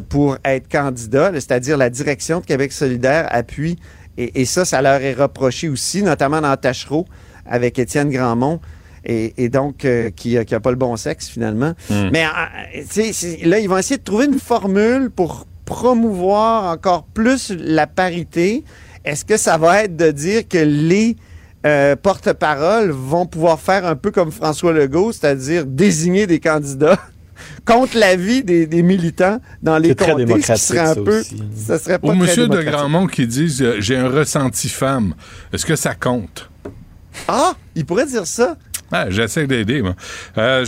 pour 0.07 0.37
être 0.45 0.69
candidat, 0.71 1.31
c'est-à-dire 1.33 1.75
la 1.75 1.89
direction 1.89 2.39
de 2.39 2.45
Québec 2.45 2.71
solidaire 2.71 3.27
appuie 3.29 3.77
et, 4.19 4.45
ça, 4.45 4.65
ça 4.65 4.81
leur 4.81 5.01
est 5.01 5.13
reproché 5.13 5.69
aussi, 5.69 6.03
notamment 6.03 6.41
dans 6.41 6.55
Tachereau 6.57 7.05
avec 7.45 7.79
Étienne 7.79 8.09
Grandmont. 8.09 8.59
Et, 9.05 9.47
donc, 9.47 9.85
euh, 9.85 10.09
qui 10.09 10.35
n'a 10.35 10.59
pas 10.59 10.71
le 10.71 10.75
bon 10.75 10.97
sexe, 10.97 11.29
finalement. 11.29 11.73
Hmm. 11.89 12.09
Mais 12.11 12.25
euh, 12.25 13.11
là, 13.45 13.59
ils 13.59 13.69
vont 13.69 13.77
essayer 13.77 13.97
de 13.97 14.03
trouver 14.03 14.25
une 14.25 14.39
formule 14.39 15.09
pour 15.09 15.47
promouvoir 15.63 16.73
encore 16.73 17.05
plus 17.05 17.51
la 17.57 17.87
parité. 17.87 18.65
Est-ce 19.05 19.23
que 19.23 19.37
ça 19.37 19.57
va 19.57 19.85
être 19.85 19.95
de 19.95 20.11
dire 20.11 20.47
que 20.47 20.57
les 20.57 21.15
euh, 21.65 21.95
porte-parole 21.95 22.91
vont 22.91 23.25
pouvoir 23.25 23.59
faire 23.59 23.85
un 23.85 23.95
peu 23.95 24.11
comme 24.11 24.31
François 24.31 24.73
Legault, 24.73 25.13
c'est-à-dire 25.13 25.65
désigner 25.65 26.27
des 26.27 26.39
candidats? 26.39 26.99
contre 27.65 27.97
l'avis 27.97 28.43
des, 28.43 28.65
des 28.65 28.83
militants 28.83 29.39
dans 29.61 29.77
les 29.77 29.95
comtés, 29.95 30.41
ce 30.41 30.53
qui 30.53 30.59
serait 30.59 30.79
un 30.79 30.95
peu, 30.95 31.23
ça 31.55 31.79
serait 31.79 31.99
pas 31.99 32.07
Ou 32.07 32.13
Monsieur 32.13 32.47
de 32.47 32.61
Grandmont 32.61 33.07
qui 33.07 33.27
dit 33.27 33.57
euh, 33.61 33.77
j'ai 33.79 33.97
un 33.97 34.09
ressenti 34.09 34.69
femme, 34.69 35.13
est-ce 35.53 35.65
que 35.65 35.75
ça 35.75 35.95
compte? 35.95 36.49
Ah, 37.27 37.53
il 37.75 37.85
pourrait 37.85 38.05
dire 38.05 38.25
ça. 38.25 38.55
Ah, 38.91 39.05
J'essaie 39.09 39.45
d'aider, 39.45 39.83
moi. 39.83 39.93
Euh, 40.37 40.65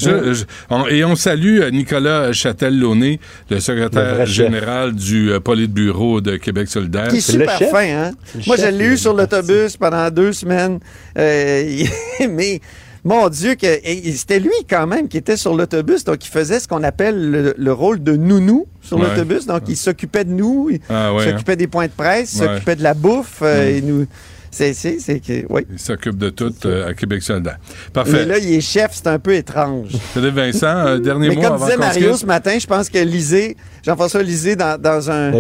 et 0.92 1.04
on 1.04 1.16
salue 1.16 1.60
euh, 1.60 1.72
Nicolas 1.72 2.32
Châtel-Launay, 2.34 3.20
le 3.50 3.60
secrétaire 3.60 4.26
général 4.28 4.94
du 4.94 5.32
Politburo 5.44 6.22
de 6.22 6.38
Québec 6.38 6.68
solidaire. 6.68 7.08
Qui 7.08 7.18
est 7.18 7.22
super 7.22 7.58
fin, 7.58 7.88
hein? 7.88 8.12
Moi, 8.46 8.58
je 8.58 8.68
l'ai 8.68 8.86
eu 8.86 8.98
sur 8.98 9.16
l'autobus 9.16 9.76
pendant 9.76 10.10
deux 10.12 10.34
semaines. 10.34 10.80
mais 11.16 12.62
mon 13.04 13.30
Dieu, 13.30 13.56
que 13.56 13.68
c'était 14.16 14.40
lui 14.40 14.52
quand 14.70 14.86
même 14.86 15.08
qui 15.08 15.18
était 15.18 15.38
sur 15.38 15.56
l'autobus, 15.56 16.04
donc 16.04 16.24
il 16.24 16.30
faisait 16.30 16.60
ce 16.60 16.68
qu'on 16.68 16.84
appelle 16.84 17.54
le, 17.58 17.74
rôle 17.74 18.04
de 18.04 18.16
nounou 18.16 18.68
sur 18.82 19.00
l'autobus. 19.00 19.46
Donc 19.48 19.64
il 19.68 19.78
s'occupait 19.78 20.24
de 20.24 20.32
nous, 20.32 20.70
il 20.72 20.80
ah 20.90 21.12
s'occupait 21.18 21.54
hein. 21.54 21.56
des 21.56 21.68
points 21.68 21.88
de 21.88 21.92
presse, 21.92 22.34
il 22.34 22.40
s'occupait 22.40 22.76
de 22.76 22.84
la 22.84 22.94
bouffe, 22.94 23.40
euh, 23.42 23.78
et 23.78 23.82
nous. 23.82 24.06
C'est, 24.52 24.74
c'est, 24.74 25.00
c'est 25.00 25.22
que, 25.22 25.46
oui. 25.50 25.66
Il 25.72 25.80
s'occupe 25.80 26.18
de 26.18 26.30
tout 26.30 26.54
euh, 26.66 26.90
à 26.90 26.94
Québec 26.94 27.24
solidaire. 27.24 27.58
Parfait. 27.94 28.12
Mais 28.12 28.26
là, 28.26 28.38
il 28.38 28.54
est 28.54 28.62
chef, 28.62 28.92
c'est 28.92 29.08
un 29.08 29.18
peu 29.18 29.34
étrange. 29.34 29.92
Philippe 30.14 30.36
Vincent, 30.36 30.88
euh, 30.88 31.00
dernier 31.00 31.30
Mais 31.30 31.36
mot 31.36 31.42
comme 31.42 31.58
disait 31.58 31.78
Mario 31.78 32.18
ce 32.18 32.26
matin, 32.26 32.58
je 32.60 32.68
pense 32.68 32.90
que 32.90 32.98
Lisée, 32.98 33.56
Jean-François 33.82 34.24
Lisée, 34.24 34.58
dans, 34.58 34.80
dans 34.80 35.10
un, 35.10 35.32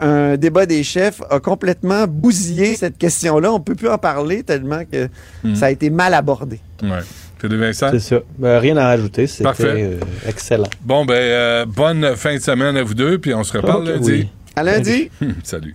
un, 0.00 0.36
débat 0.36 0.66
des 0.66 0.84
chefs, 0.84 1.22
a 1.30 1.40
complètement 1.40 2.06
bousillé 2.06 2.76
cette 2.76 2.98
question-là. 2.98 3.50
On 3.50 3.58
ne 3.58 3.64
peut 3.64 3.74
plus 3.74 3.88
en 3.88 3.98
parler 3.98 4.42
tellement 4.42 4.82
que 4.84 5.08
hmm. 5.42 5.54
ça 5.54 5.66
a 5.66 5.70
été 5.70 5.88
mal 5.88 6.12
abordé. 6.12 6.60
Vincent? 7.56 7.88
C'est 7.92 8.00
ça. 8.00 8.16
Ben, 8.38 8.58
rien 8.58 8.76
à 8.76 8.86
rajouter. 8.88 9.26
C'était 9.26 9.48
euh, 9.60 9.98
excellent. 10.28 10.68
Bon, 10.82 11.06
ben, 11.06 11.64
bonne 11.66 12.14
fin 12.14 12.34
de 12.34 12.40
semaine 12.40 12.76
à 12.76 12.82
vous 12.82 12.94
deux, 12.94 13.18
puis 13.18 13.32
on 13.32 13.42
se 13.42 13.56
reparle 13.56 13.88
lundi. 13.88 14.28
À 14.54 14.62
lundi. 14.62 15.10
Salut. 15.42 15.74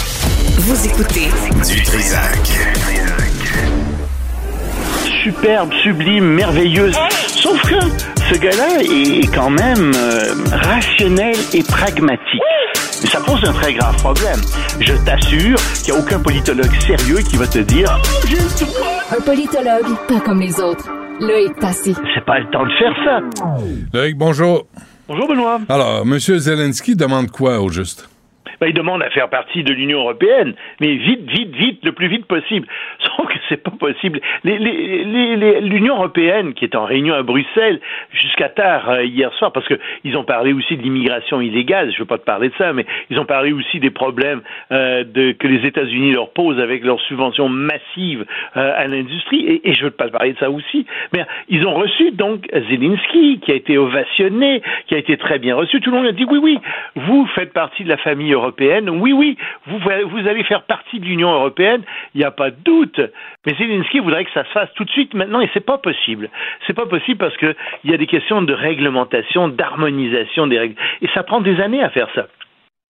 Vous 0.63 0.85
écoutez 0.85 1.27
Du 1.67 1.81
Trisac 1.81 2.37
superbe, 5.23 5.71
sublime, 5.81 6.25
merveilleuse. 6.25 6.95
Sauf 7.27 7.59
que 7.63 7.79
ce 8.31 8.39
gars-là 8.39 8.81
est 8.83 9.33
quand 9.33 9.49
même 9.49 9.91
euh, 9.95 10.33
rationnel 10.51 11.35
et 11.53 11.63
pragmatique. 11.63 12.41
Mais 13.01 13.09
ça 13.09 13.21
pose 13.21 13.43
un 13.43 13.53
très 13.53 13.73
grave 13.73 13.95
problème. 13.97 14.39
Je 14.79 14.93
t'assure 15.03 15.57
qu'il 15.83 15.93
n'y 15.93 15.99
a 15.99 16.03
aucun 16.03 16.19
politologue 16.19 16.71
sérieux 16.85 17.19
qui 17.27 17.37
va 17.37 17.47
te 17.47 17.59
dire 17.59 17.99
Un 19.11 19.21
politologue, 19.21 19.95
pas 20.07 20.19
comme 20.19 20.41
les 20.41 20.59
autres. 20.59 20.87
Loïc 21.19 21.59
Passy. 21.59 21.95
C'est 22.13 22.25
pas 22.25 22.37
le 22.37 22.49
temps 22.51 22.65
de 22.65 22.71
faire 22.77 22.93
ça. 23.03 23.19
Loïc, 23.93 24.15
bonjour. 24.15 24.67
Bonjour, 25.07 25.27
Benoît. 25.27 25.59
Alors, 25.69 26.01
M. 26.01 26.19
Zelensky 26.19 26.95
demande 26.95 27.31
quoi 27.31 27.59
au 27.59 27.69
juste? 27.69 28.10
Ben, 28.61 28.67
il 28.67 28.75
demande 28.75 29.01
à 29.01 29.09
faire 29.09 29.27
partie 29.27 29.63
de 29.63 29.73
l'Union 29.73 30.01
européenne, 30.01 30.53
mais 30.79 30.93
vite, 30.93 31.27
vite, 31.27 31.55
vite, 31.55 31.79
le 31.83 31.93
plus 31.93 32.07
vite 32.07 32.27
possible. 32.27 32.67
Sauf 32.99 33.27
que 33.27 33.39
c'est 33.49 33.63
pas 33.63 33.71
possible. 33.71 34.21
L'Union 34.43 35.95
européenne, 35.95 36.53
qui 36.53 36.65
est 36.65 36.75
en 36.75 36.85
réunion 36.85 37.15
à 37.15 37.23
Bruxelles 37.23 37.79
jusqu'à 38.11 38.49
tard 38.49 38.87
euh, 38.87 39.03
hier 39.03 39.33
soir, 39.33 39.51
parce 39.51 39.65
qu'ils 39.67 40.15
ont 40.15 40.23
parlé 40.23 40.53
aussi 40.53 40.77
de 40.77 40.83
l'immigration 40.83 41.41
illégale, 41.41 41.91
je 41.91 41.97
veux 41.97 42.05
pas 42.05 42.19
te 42.19 42.23
parler 42.23 42.49
de 42.49 42.53
ça, 42.59 42.71
mais 42.71 42.85
ils 43.09 43.17
ont 43.17 43.25
parlé 43.25 43.51
aussi 43.51 43.79
des 43.79 43.89
problèmes 43.89 44.41
euh, 44.71 45.03
de, 45.05 45.31
que 45.31 45.47
les 45.47 45.65
États-Unis 45.65 46.11
leur 46.11 46.29
posent 46.29 46.59
avec 46.59 46.83
leurs 46.83 47.01
subventions 47.01 47.49
massives 47.49 48.25
euh, 48.57 48.73
à 48.77 48.85
l'industrie, 48.85 49.43
et, 49.43 49.69
et, 49.69 49.73
je 49.73 49.85
veux 49.85 49.91
pas 49.91 50.05
te 50.05 50.11
parler 50.11 50.33
de 50.33 50.37
ça 50.37 50.51
aussi. 50.51 50.85
Mais 51.13 51.25
ils 51.49 51.65
ont 51.65 51.73
reçu 51.73 52.11
donc 52.11 52.47
Zelensky, 52.69 53.39
qui 53.39 53.51
a 53.51 53.55
été 53.55 53.79
ovationné, 53.79 54.61
qui 54.85 54.93
a 54.93 54.99
été 54.99 55.17
très 55.17 55.39
bien 55.39 55.55
reçu. 55.55 55.81
Tout 55.81 55.89
le 55.89 55.97
monde 55.97 56.05
a 56.05 56.11
dit 56.11 56.25
oui, 56.29 56.37
oui, 56.37 56.59
vous 56.95 57.25
faites 57.33 57.53
partie 57.53 57.83
de 57.83 57.89
la 57.89 57.97
famille 57.97 58.33
européenne 58.33 58.50
oui, 58.59 59.13
oui, 59.13 59.37
vous, 59.67 59.79
vous 59.79 60.27
allez 60.27 60.43
faire 60.43 60.63
partie 60.63 60.99
de 60.99 61.05
l'Union 61.05 61.31
européenne, 61.33 61.83
il 62.13 62.19
n'y 62.19 62.23
a 62.23 62.31
pas 62.31 62.51
de 62.51 62.57
doute. 62.63 62.99
Mais 63.45 63.53
Zelensky 63.55 63.99
voudrait 63.99 64.25
que 64.25 64.31
ça 64.31 64.43
se 64.43 64.49
fasse 64.49 64.69
tout 64.75 64.83
de 64.83 64.91
suite 64.91 65.13
maintenant 65.13 65.41
et 65.41 65.49
c'est 65.53 65.65
pas 65.65 65.77
possible. 65.77 66.29
C'est 66.67 66.73
pas 66.73 66.85
possible 66.85 67.17
parce 67.17 67.35
qu'il 67.37 67.55
y 67.85 67.93
a 67.93 67.97
des 67.97 68.07
questions 68.07 68.41
de 68.41 68.53
réglementation, 68.53 69.47
d'harmonisation 69.47 70.47
des 70.47 70.59
règles. 70.59 70.75
Et 71.01 71.07
ça 71.13 71.23
prend 71.23 71.41
des 71.41 71.59
années 71.59 71.83
à 71.83 71.89
faire 71.89 72.07
ça. 72.13 72.27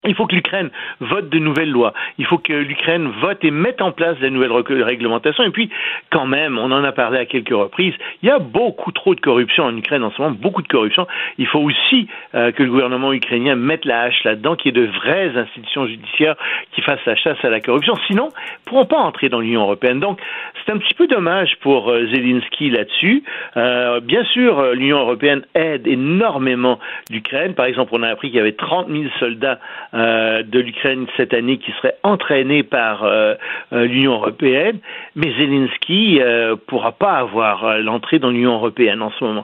Il 0.03 0.15
faut 0.15 0.26
que 0.26 0.34
l'Ukraine 0.34 0.72
vote 0.99 1.30
de 1.30 1.38
nouvelles 1.38 1.69
lois. 1.69 1.94
Il 2.18 2.26
faut 2.26 2.40
que 2.40 2.53
l'Ukraine 2.53 3.11
vote 3.22 3.38
et 3.44 3.52
mette 3.52 3.84
en 3.84 3.91
place 3.91 4.18
de 4.18 4.30
nouvelles 4.30 4.52
réglementations. 4.52 5.44
Et 5.44 5.52
puis, 5.52 5.69
quand 6.10 6.26
même, 6.26 6.57
on 6.57 6.72
en 6.72 6.84
a 6.84 6.91
parlé 6.91 7.19
à 7.19 7.26
quelques 7.28 7.53
reprises, 7.53 7.94
il 8.23 8.30
y 8.30 8.32
a 8.32 8.40
beaucoup 8.40 8.91
trop 8.91 9.14
de 9.14 9.22
corruption 9.22 9.64
en 9.64 9.78
Ukraine 9.78 10.03
en 10.03 10.10
ce 10.10 10.19
moment, 10.19 10.36
beaucoup 10.36 10.64
de 10.64 10.68
corruption. 10.68 11.06
Il 11.38 11.45
faut 11.45 11.60
aussi 11.60 12.07
euh, 12.34 12.52
que 12.52 12.64
le 12.64 12.72
gouvernement 12.72 13.14
ukrainien 13.14 13.56
mette 13.56 13.86
la 13.86 14.02
hache 14.02 14.23
là-dedans, 14.23 14.56
qu'il 14.56 14.76
y 14.76 14.80
ait 14.80 14.88
de 14.88 14.91
vraies 14.91 15.38
institutions 15.38 15.86
judiciaires 15.86 16.36
qui 16.72 16.82
fassent 16.82 17.06
la 17.06 17.15
chasse 17.15 17.38
à 17.44 17.52
la 17.52 17.60
corruption. 17.60 17.94
Sinon, 18.07 18.30
ils 18.30 18.65
ne 18.65 18.69
pourront 18.72 18.86
pas 18.88 18.98
entrer 18.98 19.30
dans 19.30 19.40
l'Union 19.40 19.61
européenne. 19.61 19.99
Donc, 19.99 20.19
c'est 20.65 20.72
un 20.72 20.80
petit 20.80 20.95
peu 20.95 21.06
dommage 21.06 21.57
pour 21.60 21.91
euh, 21.91 22.07
Zelensky 22.07 22.72
là-dessus. 22.72 23.23
Euh, 23.56 23.99
bien 23.99 24.23
sûr, 24.23 24.73
l'Union 24.73 24.98
européenne 24.98 25.44
aide 25.53 25.86
énormément 25.86 26.80
l'Ukraine. 27.11 27.53
Par 27.53 27.68
exemple, 27.68 27.91
on 27.94 28.02
a 28.02 28.10
appris 28.10 28.30
qu'il 28.30 28.38
y 28.38 28.41
avait 28.41 28.53
30 28.53 28.90
000 28.90 29.03
soldats 29.19 29.60
euh, 29.93 30.41
de 30.43 30.59
l'Ukraine 30.59 31.05
cette 31.18 31.34
année 31.34 31.57
qui 31.57 31.72
serait 31.73 31.95
entraîné 32.03 32.63
par 32.63 33.03
euh, 33.03 33.35
euh, 33.73 33.85
l'Union 33.85 34.13
européenne, 34.13 34.80
mais 35.18 35.34
Zelensky 35.38 36.19
ne 36.19 36.53
pourra 36.53 36.93
pas 36.93 37.15
avoir 37.15 37.77
l'entrée 37.80 38.18
dans 38.19 38.30
l'Union 38.30 38.53
européenne 38.53 39.01
en 39.01 39.11
ce 39.11 39.23
moment. 39.23 39.43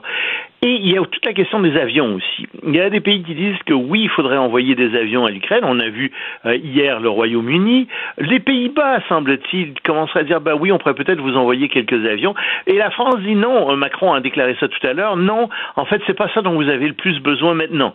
Et 0.62 0.72
il 0.72 0.90
y 0.90 0.96
a 0.96 1.02
toute 1.02 1.24
la 1.24 1.34
question 1.34 1.60
des 1.60 1.76
avions 1.76 2.14
aussi. 2.14 2.46
Il 2.66 2.74
y 2.74 2.80
a 2.80 2.88
des 2.90 3.00
pays 3.00 3.22
qui 3.22 3.34
disent 3.34 3.62
que 3.66 3.74
oui, 3.74 4.04
il 4.04 4.08
faudrait 4.08 4.38
envoyer 4.38 4.74
des 4.74 4.96
avions 4.96 5.24
à 5.24 5.30
l'Ukraine. 5.30 5.60
On 5.62 5.78
a 5.78 5.88
vu 5.88 6.10
hier 6.44 6.98
le 6.98 7.08
Royaume-Uni. 7.08 7.86
Les 8.18 8.40
Pays-Bas, 8.40 9.00
semble-t-il, 9.08 9.74
commenceraient 9.84 10.20
à 10.20 10.24
dire 10.24 10.40
bah 10.40 10.56
oui, 10.56 10.72
on 10.72 10.78
pourrait 10.78 10.94
peut-être 10.94 11.20
vous 11.20 11.36
envoyer 11.36 11.68
quelques 11.68 12.04
avions. 12.04 12.34
Et 12.66 12.72
la 12.72 12.90
France 12.90 13.20
dit 13.20 13.36
non. 13.36 13.76
Macron 13.76 14.14
a 14.14 14.20
déclaré 14.20 14.56
ça 14.58 14.66
tout 14.66 14.84
à 14.84 14.94
l'heure. 14.94 15.16
Non, 15.16 15.48
en 15.76 15.84
fait, 15.84 16.02
c'est 16.08 16.16
pas 16.16 16.28
ça 16.34 16.42
dont 16.42 16.54
vous 16.54 16.68
avez 16.68 16.88
le 16.88 16.94
plus 16.94 17.20
besoin 17.20 17.54
maintenant. 17.54 17.94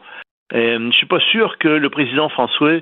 Euh, 0.52 0.78
je 0.78 0.84
ne 0.84 0.92
suis 0.92 1.06
pas 1.06 1.20
sûr 1.32 1.58
que 1.58 1.70
le 1.70 1.90
président 1.90 2.30
François 2.30 2.74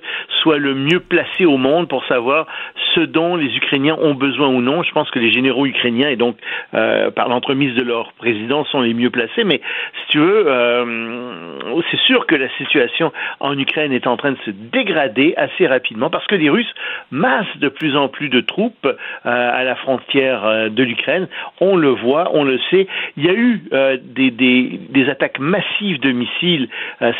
soit 0.42 0.58
le 0.58 0.74
mieux 0.74 1.00
placé 1.00 1.46
au 1.46 1.58
monde 1.58 1.88
pour 1.88 2.04
savoir 2.06 2.48
ce 2.96 3.02
dont 3.02 3.36
les 3.36 3.56
Ukrainiens 3.56 3.96
ont 4.02 4.16
besoin 4.16 4.48
ou 4.48 4.62
non. 4.62 4.84
Je 4.84 4.92
pense 4.92 5.10
que 5.12 5.20
les 5.20 5.32
généraux 5.32 5.66
ukrainiens 5.66 6.10
et 6.10 6.16
donc 6.16 6.38
euh, 6.74 7.12
par 7.12 7.30
l'entremise 7.30 7.76
de 7.76 7.84
leur 7.84 8.12
président 8.14 8.66
sont 8.66 8.82
les 8.82 8.94
mieux 8.94 9.12
placés. 9.12 9.44
Mais 9.44 9.62
si 10.02 10.08
tu 10.10 10.18
veux, 10.18 10.44
euh, 10.48 11.82
c'est 11.92 12.00
sûr 12.00 12.26
que 12.26 12.36
la 12.36 12.50
situation 12.58 13.14
en 13.40 13.58
Ukraine 13.58 13.94
est 13.94 14.08
en 14.08 14.18
train 14.18 14.32
de 14.32 14.40
se 14.44 14.52
dégrader 14.52 15.36
assez 15.38 15.68
rapidement 15.68 16.10
parce 16.10 16.26
que 16.28 16.36
les 16.36 16.50
Russes 16.50 16.74
massent 17.12 17.58
de 17.58 17.70
plus 17.70 17.96
en 17.96 18.10
plus 18.10 18.30
de 18.30 18.42
troupes 18.42 18.88
à 19.24 19.64
la 19.64 19.76
frontière 19.76 20.70
de 20.70 20.84
l'Ukraine. 20.84 21.28
On 21.60 21.76
le 21.78 21.90
voit, 21.90 22.32
on 22.34 22.44
le 22.44 22.60
sait. 22.70 22.88
Il 23.18 23.26
y 23.26 23.30
a 23.30 23.34
eu 23.34 23.62
des, 24.04 24.32
des, 24.32 25.10
attaques 25.10 25.40
massives 25.40 26.00
de 26.00 26.12
missiles 26.12 26.70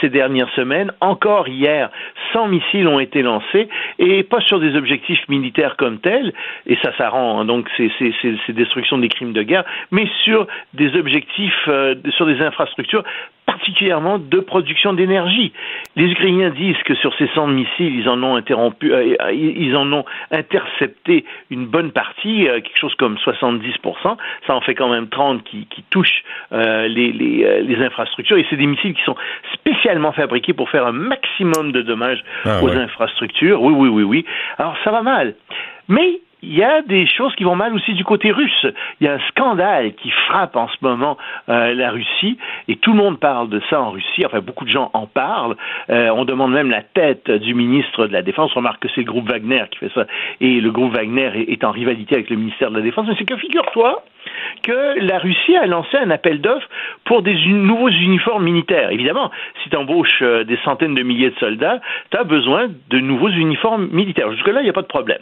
ces 0.02 0.10
dernières. 0.32 0.92
Encore 1.00 1.48
hier, 1.48 1.90
100 2.34 2.48
missiles 2.48 2.88
ont 2.88 3.00
été 3.00 3.22
lancés 3.22 3.68
et 4.00 4.24
pas 4.24 4.42
sur 4.42 4.60
des 4.60 4.76
objectifs 4.76 5.28
militaires 5.30 5.76
comme 5.78 6.00
tels, 6.00 6.34
et 6.66 6.78
ça, 6.82 6.92
ça 6.98 7.10
rend 7.10 7.40
hein, 7.40 7.46
donc 7.46 7.70
ces, 7.78 7.92
destructions 8.50 8.98
des 8.98 9.10
crimes 9.10 9.34
de 9.34 9.44
guerre, 9.44 9.66
mais 9.92 10.08
sur 10.24 10.48
des 10.74 10.96
objectifs, 10.96 11.68
euh, 11.68 11.96
sur 12.16 12.26
des 12.26 12.42
infrastructures 12.42 13.04
particulièrement 13.46 14.18
de 14.18 14.40
production 14.40 14.94
d'énergie. 14.94 15.52
Les 15.96 16.06
Ukrainiens 16.06 16.50
disent 16.50 16.82
que 16.86 16.96
sur 16.96 17.14
ces 17.16 17.28
100 17.36 17.48
missiles, 17.48 18.00
ils 18.00 18.10
en 18.10 18.22
ont 18.24 18.36
interrompu, 18.36 18.94
euh, 18.94 19.16
ils 19.34 19.76
en 19.76 19.92
ont 19.92 20.06
intercepté 20.32 21.26
une 21.50 21.66
bonne 21.66 21.92
partie, 21.92 22.48
euh, 22.48 22.62
quelque 22.62 22.78
chose 22.78 22.96
comme 22.96 23.18
70%. 23.18 24.18
Ça 24.48 24.56
en 24.56 24.62
fait 24.62 24.76
quand 24.76 24.90
même 24.90 25.10
30 25.10 25.44
qui, 25.44 25.68
touchent 25.90 26.24
euh, 26.54 26.88
les, 26.88 27.12
les, 27.12 27.84
infrastructures. 27.84 28.38
Et 28.38 28.46
c'est 28.50 28.56
des 28.56 28.66
missiles 28.66 28.94
qui 28.94 29.04
sont 29.04 29.16
spécialement 29.54 30.12
fabriqués 30.12 30.54
pour 30.54 30.70
faire 30.70 30.86
un 30.86 30.92
maximum 30.92 31.72
de 31.72 31.82
dommages 31.82 32.24
ah 32.46 32.64
aux 32.64 32.70
infrastructures. 32.70 33.62
Oui, 33.62 33.74
oui, 33.76 33.90
oui, 33.90 34.04
oui. 34.04 34.26
Alors 34.58 34.76
ça 34.84 34.92
va 34.92 35.02
mal. 35.02 35.36
Mais 35.88 36.22
il 36.44 36.56
y 36.56 36.64
a 36.64 36.82
des 36.82 37.08
choses 37.08 37.34
qui 37.36 37.44
vont 37.44 37.56
mal 37.56 37.74
aussi 37.74 37.94
du 37.94 38.04
côté 38.04 38.32
russe. 38.32 38.66
Il 39.00 39.06
y 39.06 39.08
a 39.08 39.14
un 39.14 39.20
scandale 39.30 39.94
qui 39.94 40.10
frappe 40.10 40.56
en 40.56 40.68
ce 40.68 40.78
moment 40.82 41.18
euh, 41.50 41.74
la 41.74 41.92
Russie 41.92 42.38
et 42.68 42.78
tout 42.78 42.92
le 42.92 42.98
monde 42.98 43.20
parle 43.20 43.50
de 43.50 43.62
ça 43.70 43.82
en 43.82 43.92
Russie. 43.92 44.26
Enfin, 44.26 44.40
beaucoup 44.40 44.66
de 44.66 44.70
gens 44.70 44.90
en 44.94 45.06
parlent. 45.06 45.56
Euh, 45.90 46.10
on 46.10 46.26
demande 46.26 46.52
même 46.52 46.70
la 46.70 46.82
tête 46.82 47.30
du 47.30 47.54
ministre 47.54 48.08
de 48.08 48.14
la 48.14 48.22
Défense. 48.22 48.52
On 48.56 48.60
remarque 48.60 48.82
que 48.82 48.90
c'est 48.96 49.02
le 49.02 49.12
groupe 49.12 49.30
Wagner 49.30 49.64
qui 49.72 49.80
fait 49.80 49.92
ça 49.94 50.06
et 50.40 50.60
le 50.60 50.72
groupe 50.72 50.94
Wagner 50.94 51.32
est, 51.48 51.64
en 51.64 51.72
rivalité 51.72 52.16
avec 52.16 52.30
le 52.30 52.38
ministère 52.38 52.72
de 52.72 52.78
la 52.78 52.82
Défense. 52.82 53.06
Mais 53.08 53.16
c'est 53.18 53.26
que 53.26 53.38
figure-toi 53.38 54.04
que 54.64 55.00
la 55.00 55.20
Russie 55.20 55.56
a 55.56 55.66
lancé 55.66 55.98
un 55.98 56.10
appel 56.12 56.42
d'offres 56.42 56.68
pour 57.06 57.22
des 57.22 57.36
nouveaux 57.48 57.90
uniformes 57.90 58.44
militaires. 58.44 58.92
Évidemment, 58.92 59.32
si 59.64 59.70
tu 59.70 59.76
embauches 59.76 60.22
euh, 60.22 60.44
des 60.44 60.58
centaines 60.64 60.96
de 60.96 61.04
milliers 61.04 61.32
de 61.32 61.40
soldats, 61.40 61.80
tu 62.12 62.18
as 62.18 62.24
besoin 62.24 62.68
de 62.90 63.00
nouveaux 63.00 63.30
uniformes 63.30 63.88
militaires. 63.92 64.32
Jusque-là, 64.32 64.62
il 64.62 64.64
n'y 64.64 64.70
a 64.70 64.74
pas 64.74 64.82
de 64.82 64.88
problème. 64.88 65.22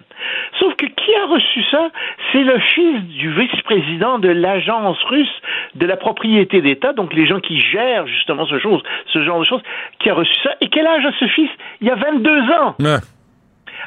Sauf 0.59 0.75
que 0.75 0.85
qui 0.85 1.15
a 1.15 1.25
reçu 1.27 1.63
ça? 1.71 1.89
C'est 2.31 2.43
le 2.43 2.59
fils 2.59 3.01
du 3.17 3.31
vice-président 3.31 4.19
de 4.19 4.29
l'agence 4.29 5.01
russe 5.03 5.41
de 5.75 5.85
la 5.85 5.97
propriété 5.97 6.61
d'État, 6.61 6.93
donc 6.93 7.13
les 7.13 7.27
gens 7.27 7.39
qui 7.39 7.59
gèrent 7.59 8.07
justement 8.07 8.45
ce, 8.45 8.59
chose, 8.59 8.81
ce 9.07 9.23
genre 9.23 9.39
de 9.39 9.45
choses, 9.45 9.61
qui 9.99 10.09
a 10.09 10.13
reçu 10.13 10.33
ça. 10.43 10.51
Et 10.61 10.69
quel 10.69 10.85
âge 10.87 11.05
a 11.05 11.11
ce 11.19 11.27
fils? 11.27 11.49
Il 11.81 11.87
y 11.87 11.91
a 11.91 11.95
22 11.95 12.41
ans. 12.51 12.75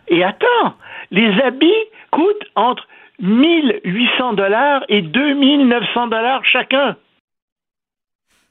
Et 0.08 0.24
attends, 0.24 0.74
les 1.10 1.40
habits 1.42 1.70
coûtent 2.10 2.46
entre 2.54 2.86
1800 3.20 4.34
dollars 4.34 4.84
et 4.88 5.02
2900 5.02 6.08
dollars 6.08 6.44
chacun. 6.44 6.96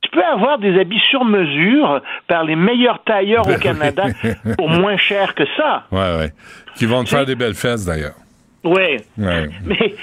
Tu 0.02 0.10
peux 0.10 0.24
avoir 0.24 0.58
des 0.58 0.80
habits 0.80 1.02
sur 1.10 1.24
mesure 1.24 2.02
par 2.28 2.44
les 2.44 2.56
meilleurs 2.56 3.04
tailleurs 3.04 3.48
au 3.48 3.58
Canada 3.58 4.06
pour 4.58 4.70
moins 4.70 4.98
cher 4.98 5.36
que 5.36 5.44
ça. 5.56 5.86
Ouais, 5.92 6.18
ouais. 6.18 6.34
Qui 6.76 6.86
vont 6.86 7.04
te 7.04 7.10
faire 7.10 7.26
des 7.26 7.36
belles 7.36 7.54
fesses 7.54 7.86
d'ailleurs. 7.86 8.16
Ouais. 8.64 8.98
ouais. 9.18 9.50
Mais 9.66 9.96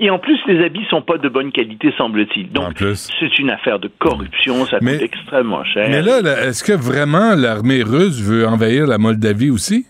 et 0.00 0.10
en 0.10 0.18
plus, 0.18 0.38
les 0.46 0.64
habits 0.64 0.86
sont 0.88 1.02
pas 1.02 1.18
de 1.18 1.28
bonne 1.28 1.52
qualité, 1.52 1.92
semble-t-il. 1.98 2.50
Donc, 2.50 2.82
c'est 2.94 3.38
une 3.38 3.50
affaire 3.50 3.78
de 3.78 3.90
corruption, 3.98 4.64
ça 4.66 4.78
coûte 4.78 5.02
extrêmement 5.02 5.64
cher. 5.64 5.88
Mais 5.90 6.02
là 6.02 6.20
est-ce 6.46 6.64
que 6.64 6.72
vraiment 6.72 7.34
l'armée 7.34 7.82
russe 7.82 8.20
veut 8.20 8.46
envahir 8.46 8.86
la 8.86 8.98
Moldavie 8.98 9.50
aussi? 9.50 9.86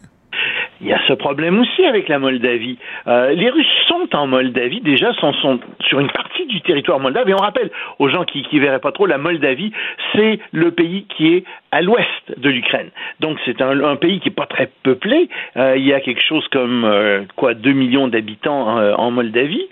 Il 0.80 0.86
y 0.86 0.92
a 0.92 1.00
ce 1.08 1.12
problème 1.12 1.58
aussi 1.58 1.84
avec 1.84 2.08
la 2.08 2.18
Moldavie. 2.18 2.78
Euh, 3.08 3.32
les 3.32 3.50
Russes 3.50 3.66
sont 3.88 4.08
en 4.14 4.26
Moldavie, 4.28 4.80
déjà, 4.80 5.12
sont, 5.14 5.32
sur 5.80 5.98
une 5.98 6.10
partie 6.10 6.46
du 6.46 6.60
territoire 6.60 7.00
moldave. 7.00 7.28
Et 7.28 7.34
on 7.34 7.38
rappelle 7.38 7.70
aux 7.98 8.08
gens 8.08 8.24
qui 8.24 8.46
ne 8.52 8.60
verraient 8.60 8.78
pas 8.78 8.92
trop, 8.92 9.06
la 9.06 9.18
Moldavie, 9.18 9.72
c'est 10.14 10.38
le 10.52 10.70
pays 10.70 11.06
qui 11.16 11.34
est 11.34 11.44
à 11.70 11.82
l'ouest 11.82 12.06
de 12.36 12.48
l'Ukraine. 12.48 12.90
Donc 13.20 13.38
c'est 13.44 13.60
un, 13.60 13.96
pays 13.96 14.20
qui 14.20 14.28
est 14.28 14.32
pas 14.32 14.46
très 14.46 14.70
peuplé. 14.82 15.28
Euh, 15.56 15.76
il 15.76 15.86
y 15.86 15.92
a 15.92 16.00
quelque 16.00 16.22
chose 16.22 16.46
comme 16.48 16.84
euh, 16.84 17.22
quoi 17.36 17.54
2 17.54 17.72
millions 17.72 18.08
d'habitants 18.08 18.78
euh, 18.78 18.94
en 18.94 19.10
Moldavie 19.10 19.66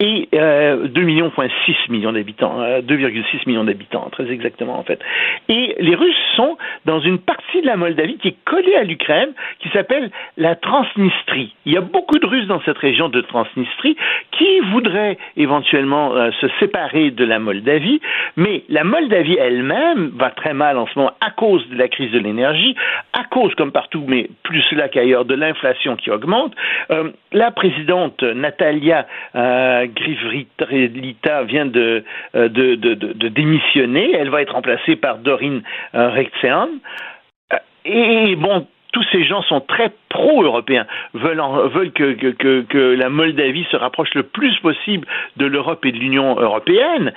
et 0.00 0.28
2 0.32 0.88
millions 1.02 1.30
6 1.36 1.90
millions 1.90 2.12
d'habitants, 2.12 2.58
2,6 2.60 3.46
millions 3.46 3.62
d'habitants 3.62 4.08
très 4.10 4.28
exactement 4.32 4.76
en 4.76 4.82
fait. 4.82 4.98
Et 5.48 5.76
les 5.78 5.94
Russes 5.94 6.16
sont 6.34 6.58
dans 6.86 6.98
une 6.98 7.18
partie 7.18 7.62
de 7.62 7.66
la 7.66 7.76
Moldavie 7.76 8.16
qui 8.16 8.28
est 8.28 8.36
collée 8.44 8.74
à 8.74 8.82
l'Ukraine, 8.82 9.30
qui 9.60 9.68
s'appelle 9.68 10.10
la 10.36 10.56
Transnistrie. 10.56 11.54
Il 11.66 11.72
y 11.72 11.76
a 11.76 11.80
beaucoup 11.80 12.18
de 12.18 12.26
Russes 12.26 12.48
dans 12.48 12.60
cette 12.62 12.78
région 12.78 13.10
de 13.10 13.20
Transnistrie 13.20 13.96
qui 14.32 14.58
voudraient 14.72 15.18
éventuellement 15.36 16.12
se 16.32 16.48
séparer 16.58 17.12
de 17.12 17.24
la 17.24 17.38
Moldavie, 17.38 18.00
mais 18.36 18.64
la 18.68 18.82
Moldavie 18.82 19.36
elle-même 19.38 20.10
va 20.16 20.30
très 20.30 20.52
mal 20.52 20.78
en 20.78 20.86
ce 20.86 20.98
moment 20.98 21.12
cause 21.42 21.68
de 21.70 21.76
la 21.76 21.88
crise 21.88 22.12
de 22.12 22.20
l'énergie, 22.20 22.76
à 23.12 23.24
cause, 23.24 23.52
comme 23.56 23.72
partout, 23.72 24.04
mais 24.06 24.30
plus 24.44 24.64
là 24.72 24.88
qu'ailleurs, 24.88 25.24
de 25.24 25.34
l'inflation 25.34 25.96
qui 25.96 26.08
augmente. 26.08 26.54
Euh, 26.92 27.10
la 27.32 27.50
présidente 27.50 28.22
Natalia 28.22 29.08
euh, 29.34 29.88
Grivrita 29.92 31.42
vient 31.42 31.66
euh, 31.74 32.02
de, 32.32 33.28
démissionner. 33.28 34.12
Elle 34.14 34.30
va 34.30 34.42
être 34.42 34.54
remplacée 34.54 34.94
par 34.94 35.18
Dorine 35.18 35.62
euh, 35.96 36.10
Rexean. 36.10 36.68
Et 37.84 38.36
bon, 38.36 38.68
tous 38.92 39.04
ces 39.10 39.24
gens 39.24 39.42
sont 39.42 39.60
très 39.60 39.90
pro-européens, 40.10 40.86
veulent, 41.14 41.92
que, 41.92 42.94
la 42.94 43.08
Moldavie 43.08 43.66
se 43.70 43.76
rapproche 43.76 44.14
le 44.14 44.22
plus 44.22 44.56
possible 44.60 45.08
de 45.38 45.46
l'Europe 45.46 45.84
et 45.86 45.92
de 45.92 45.98
l'Union 45.98 46.38
européenne. 46.38 47.12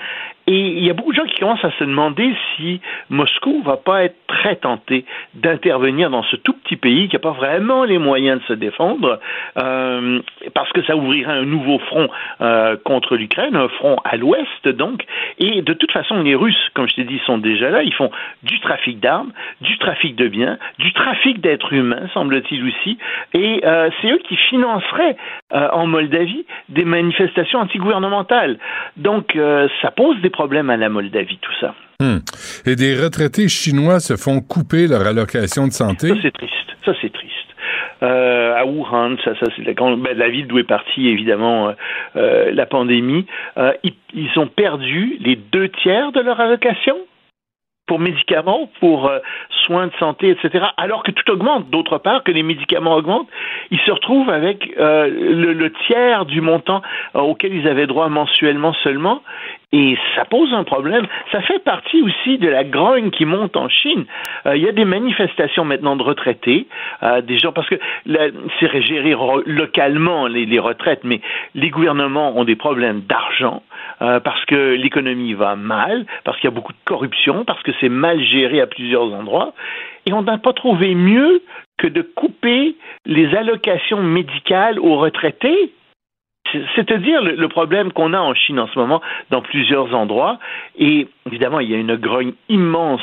Et 0.47 0.59
il 0.77 0.83
y 0.83 0.89
a 0.89 0.93
beaucoup 0.93 1.11
de 1.11 1.17
gens 1.17 1.25
qui 1.25 1.39
commencent 1.39 1.63
à 1.63 1.71
se 1.71 1.83
demander 1.83 2.35
si 2.55 2.79
Moscou 3.09 3.63
va 3.63 3.77
pas 3.77 4.03
être 4.03 4.15
très 4.27 4.55
tenté 4.55 5.05
d'intervenir 5.33 6.09
dans 6.09 6.23
ce 6.23 6.35
tout 6.35 6.53
petit 6.53 6.75
pays 6.75 7.07
qui 7.07 7.15
n'a 7.15 7.19
pas 7.19 7.31
vraiment 7.31 7.83
les 7.83 7.97
moyens 7.97 8.41
de 8.41 8.45
se 8.45 8.53
défendre, 8.53 9.19
euh, 9.57 10.21
parce 10.53 10.71
que 10.71 10.83
ça 10.83 10.95
ouvrirait 10.95 11.31
un 11.31 11.45
nouveau 11.45 11.79
front 11.79 12.09
euh, 12.41 12.77
contre 12.83 13.15
l'Ukraine, 13.15 13.55
un 13.55 13.69
front 13.69 13.97
à 14.03 14.17
l'ouest 14.17 14.67
donc. 14.67 15.03
Et 15.39 15.61
de 15.61 15.73
toute 15.73 15.91
façon, 15.91 16.21
les 16.21 16.35
Russes, 16.35 16.69
comme 16.73 16.87
je 16.87 16.95
t'ai 16.95 17.03
dit, 17.03 17.19
sont 17.25 17.37
déjà 17.37 17.69
là. 17.69 17.83
Ils 17.83 17.93
font 17.93 18.11
du 18.43 18.59
trafic 18.59 18.99
d'armes, 18.99 19.31
du 19.61 19.77
trafic 19.77 20.15
de 20.15 20.27
biens, 20.27 20.57
du 20.79 20.93
trafic 20.93 21.41
d'êtres 21.41 21.73
humains, 21.73 22.07
semble-t-il 22.13 22.63
aussi. 22.67 22.97
Et 23.33 23.61
euh, 23.65 23.89
c'est 24.01 24.11
eux 24.11 24.19
qui 24.27 24.35
financeraient 24.35 25.17
euh, 25.53 25.69
en 25.71 25.87
Moldavie 25.87 26.45
des 26.69 26.85
manifestations 26.85 27.59
antigouvernementales. 27.59 28.57
Donc 28.97 29.35
euh, 29.35 29.67
ça 29.81 29.91
pose 29.91 30.19
des 30.21 30.29
problème 30.35 30.69
à 30.69 30.77
la 30.77 30.89
Moldavie, 30.89 31.39
tout 31.41 31.55
ça. 31.61 31.73
Hmm. 32.01 32.19
Et 32.65 32.75
des 32.75 32.93
retraités 32.95 33.47
chinois 33.47 34.01
se 34.01 34.17
font 34.17 34.41
couper 34.41 34.87
leur 34.87 35.07
allocation 35.07 35.67
de 35.67 35.71
santé? 35.71 36.09
Ça, 36.09 36.15
c'est 36.21 36.33
triste. 36.33 36.69
Ça, 36.83 36.91
c'est 37.01 37.13
triste. 37.13 37.33
Euh, 38.03 38.53
à 38.53 38.65
Wuhan, 38.65 39.15
ça, 39.23 39.31
ça 39.39 39.45
c'est 39.55 39.63
la, 39.63 39.73
ben, 39.73 40.17
la, 40.17 40.29
ville 40.29 40.47
d'où 40.47 40.59
est 40.59 40.63
partie 40.63 41.07
évidemment 41.07 41.69
euh, 41.69 41.71
euh, 42.17 42.51
la 42.51 42.65
pandémie. 42.65 43.25
Ils, 43.83 43.93
ils, 44.13 44.37
ont 44.37 44.47
perdu 44.47 45.17
les 45.21 45.37
deux 45.37 45.69
tiers 45.69 46.11
de 46.11 46.19
leur 46.19 46.39
allocation 46.41 46.97
pour 47.87 47.99
médicaments, 47.99 48.69
pour 48.79 49.11
soins 49.63 49.87
de 49.87 49.93
santé, 49.99 50.31
etc., 50.31 50.65
alors 50.75 51.03
que 51.03 51.11
tout 51.11 51.31
augmente, 51.31 51.69
d'autre 51.69 51.99
part, 51.99 52.23
que 52.23 52.31
les 52.31 52.41
médicaments 52.41 52.95
augmentent, 52.95 53.29
ils 53.69 53.79
se 53.85 53.91
retrouvent 53.91 54.31
avec 54.31 54.73
le, 54.75 55.69
tiers 55.85 56.25
du 56.25 56.41
montant 56.41 56.81
auquel 57.13 57.53
ils 57.53 57.67
avaient 57.67 57.85
droit 57.85 58.09
mensuellement 58.09 58.73
seulement, 58.83 59.21
et 59.77 59.97
ça 60.15 60.23
pose 60.23 60.53
un 60.53 60.63
problème. 60.63 61.05
Ça 61.33 61.41
fait 61.41 61.59
partie 61.59 62.01
aussi 62.01 62.37
de 62.37 62.47
la 62.47 62.63
grogne 62.63 63.11
qui 63.11 63.25
monte 63.25 63.57
en 63.57 63.67
Chine. 63.67 64.05
il 64.45 64.61
y 64.61 64.69
a 64.69 64.71
des 64.71 64.85
manifestations 64.85 65.65
maintenant 65.65 65.97
de 65.97 66.03
retraités, 66.03 66.67
des 67.23 67.37
gens, 67.39 67.51
parce 67.51 67.67
que 67.67 67.75
c'est 68.59 68.81
géré 68.81 69.15
localement 69.45 70.27
les, 70.27 70.45
les 70.45 70.59
retraites, 70.59 71.03
mais 71.03 71.19
les 71.55 71.69
gouvernements 71.69 72.37
ont 72.37 72.45
des 72.45 72.55
problèmes 72.55 73.01
d'argent. 73.01 73.63
Euh, 74.01 74.19
parce 74.19 74.43
que 74.45 74.75
l'économie 74.75 75.33
va 75.33 75.55
mal, 75.55 76.05
parce 76.25 76.37
qu'il 76.37 76.49
y 76.49 76.53
a 76.53 76.55
beaucoup 76.55 76.73
de 76.73 76.77
corruption, 76.83 77.45
parce 77.45 77.63
que 77.63 77.71
c'est 77.79 77.89
mal 77.89 78.21
géré 78.21 78.59
à 78.59 78.67
plusieurs 78.67 79.13
endroits. 79.13 79.53
Et 80.05 80.11
on 80.11 80.21
n'a 80.21 80.37
pas 80.37 80.51
trouvé 80.51 80.95
mieux 80.95 81.41
que 81.77 81.87
de 81.87 82.01
couper 82.01 82.75
les 83.05 83.33
allocations 83.35 84.03
médicales 84.03 84.79
aux 84.79 84.97
retraités 84.97 85.71
c'est-à-dire 86.75 87.21
le, 87.21 87.47
problème 87.47 87.91
qu'on 87.91 88.13
a 88.13 88.19
en 88.19 88.33
Chine 88.33 88.59
en 88.59 88.67
ce 88.67 88.77
moment 88.77 89.01
dans 89.29 89.41
plusieurs 89.41 89.93
endroits. 89.93 90.37
Et 90.77 91.07
évidemment, 91.25 91.59
il 91.59 91.69
y 91.69 91.75
a 91.75 91.77
une 91.77 91.95
grogne 91.95 92.33
immense 92.49 93.01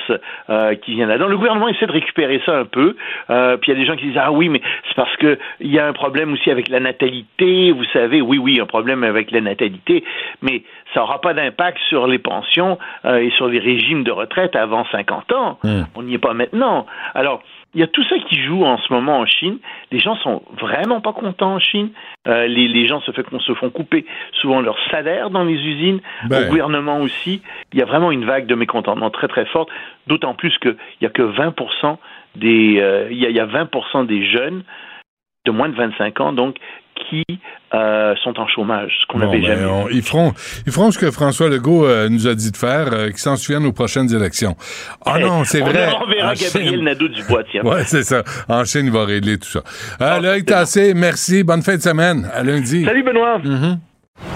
euh, 0.49 0.75
qui 0.77 0.95
vient 0.95 1.07
là-dedans. 1.07 1.29
Le 1.29 1.37
gouvernement 1.37 1.69
essaie 1.69 1.87
de 1.87 1.93
récupérer 1.93 2.41
ça 2.47 2.59
un 2.59 2.65
peu. 2.65 2.97
Euh, 3.31 3.57
puis 3.57 3.73
il 3.73 3.75
y 3.75 3.77
a 3.79 3.81
des 3.81 3.87
gens 3.87 3.97
qui 3.97 4.07
disent 4.07 4.21
ah 4.21 4.33
oui, 4.33 4.49
mais 4.49 4.61
c'est 4.89 4.95
parce 4.95 5.17
que 5.17 5.39
il 5.61 5.73
y 5.73 5.79
a 5.79 5.87
un 5.87 5.93
problème 5.93 6.33
aussi 6.33 6.51
avec 6.51 6.69
la 6.69 6.81
natalité. 6.81 7.73
Vous 7.73 7.85
savez, 7.93 8.21
oui, 8.21 8.39
oui, 8.39 8.61
un 8.61 8.67
problème 8.67 9.05
avec 9.05 9.31
la 9.31 9.41
natalité, 9.41 10.05
mais 10.41 10.63
ça 10.95 11.01
n'aura 11.01 11.21
pas 11.21 11.35
d'impact 11.35 11.79
sur 11.89 12.07
les 12.07 12.19
pensions 12.19 12.79
euh, 13.05 13.19
et 13.19 13.31
sur 13.31 13.49
les 13.49 13.59
régimes 13.59 14.05
de 14.05 14.13
retraite 14.13 14.57
avant 14.57 14.85
50 14.93 15.33
ans. 15.33 15.59
Mmh. 15.65 15.83
On 15.97 16.03
n'y 16.03 16.15
est 16.15 16.19
pas 16.19 16.35
maintenant. 16.35 16.87
Alors 17.15 17.43
il 17.75 17.81
y 17.81 17.85
a 17.85 17.87
tout 17.87 18.05
ça 18.05 18.17
qui 18.29 18.37
joue 18.43 18.65
en 18.65 18.79
ce 18.79 18.93
moment 18.93 19.19
en 19.19 19.27
Chine. 19.27 19.59
Les 19.91 19.99
gens 19.99 20.17
sont 20.17 20.43
vraiment 20.61 21.01
pas 21.01 21.13
contents 21.13 21.55
en 21.55 21.59
Chine. 21.59 21.91
Euh, 22.29 22.47
les, 22.47 22.69
les, 22.69 22.87
gens 22.87 23.01
se, 23.01 23.13
fait, 23.13 23.25
se 23.39 23.55
font 23.55 23.71
couper 23.71 24.05
souvent 24.41 24.61
leur 24.61 24.77
salaire 24.91 25.31
dans 25.31 25.45
les 25.45 25.55
usines, 25.55 26.01
ben. 26.29 26.45
au 26.45 26.49
gouvernement 26.49 27.01
aussi. 27.01 27.43
Il 27.73 27.79
y 27.79 27.83
a 27.83 27.87
vraiment 27.87 28.11
une 28.11 28.25
vague 28.25 28.47
de 28.47 28.55
mécontentement 28.55 29.11
très 29.11 29.29
très 29.29 29.47
forte, 29.47 29.71
d'autant 30.07 30.35
plus 30.35 30.57
qu'il 30.59 30.77
n'y 31.01 31.07
a 31.07 31.11
que 31.11 31.23
20% 31.23 31.97
des, 32.37 32.81
euh, 32.81 33.09
il, 33.11 33.19
y 33.19 33.27
a, 33.27 33.31
il 33.31 33.37
y 33.37 33.41
a 33.41 33.47
20% 33.47 34.07
des 34.07 34.25
jeunes 34.31 34.65
de 35.45 35.51
moins 35.51 35.69
de 35.69 35.75
25 35.75 36.21
ans, 36.21 36.33
donc, 36.33 36.57
qui 37.09 37.25
euh, 37.75 38.15
sont 38.23 38.39
en 38.39 38.47
chômage, 38.49 38.93
ce 39.01 39.07
qu'on 39.07 39.19
n'avait 39.19 39.41
ben, 39.41 39.47
jamais 39.47 39.93
ils, 39.93 40.03
feront, 40.03 40.33
ils 40.67 40.73
feront 40.73 40.91
ce 40.91 40.99
que 40.99 41.11
François 41.11 41.49
Legault 41.49 41.87
euh, 41.87 42.09
nous 42.09 42.27
a 42.27 42.35
dit 42.35 42.51
de 42.51 42.57
faire, 42.57 42.93
euh, 42.93 43.09
qu'ils 43.09 43.19
s'en 43.19 43.37
souviennent 43.37 43.65
aux 43.65 43.73
prochaines 43.73 44.15
élections. 44.15 44.57
Ah 45.07 45.19
non, 45.19 45.45
c'est 45.45 45.61
vrai. 45.61 45.89
On 46.01 46.07
verra 46.07 46.35
Gabriel 46.35 46.83
Nadeau-Dubois, 46.83 47.45
tiens. 47.51 47.63
Oui, 47.73 47.81
c'est 47.87 48.03
ça. 48.03 48.23
En 48.49 48.65
Chine, 48.65 48.87
il 48.87 48.93
va 48.93 49.05
régler 49.05 49.39
tout 49.39 49.49
ça. 49.49 49.63
Ah, 49.99 50.21
Loïc 50.21 50.47
Tassé, 50.47 50.93
merci. 50.95 51.43
Bonne 51.45 51.63
fin 51.63 51.77
de 51.77 51.83
semaine. 51.83 52.29
À 52.35 52.43
lundi. 52.43 52.85
Salut, 52.85 53.03
Benoît. 53.03 53.39
Mm-hmm. 53.39 53.79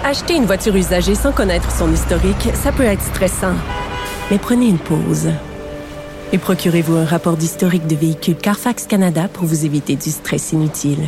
Acheter 0.03 0.35
une 0.35 0.45
voiture 0.45 0.75
usagée 0.75 1.15
sans 1.15 1.31
connaître 1.31 1.69
son 1.71 1.91
historique, 1.91 2.49
ça 2.53 2.71
peut 2.71 2.83
être 2.83 3.01
stressant. 3.01 3.55
Mais 4.31 4.37
prenez 4.39 4.67
une 4.67 4.79
pause. 4.79 5.29
Et 6.33 6.37
procurez-vous 6.37 6.97
un 6.97 7.05
rapport 7.05 7.37
d'historique 7.37 7.87
de 7.87 7.95
véhicule 7.95 8.35
Carfax 8.35 8.87
Canada 8.87 9.27
pour 9.31 9.45
vous 9.45 9.65
éviter 9.65 9.95
du 9.95 10.09
stress 10.09 10.51
inutile. 10.51 11.07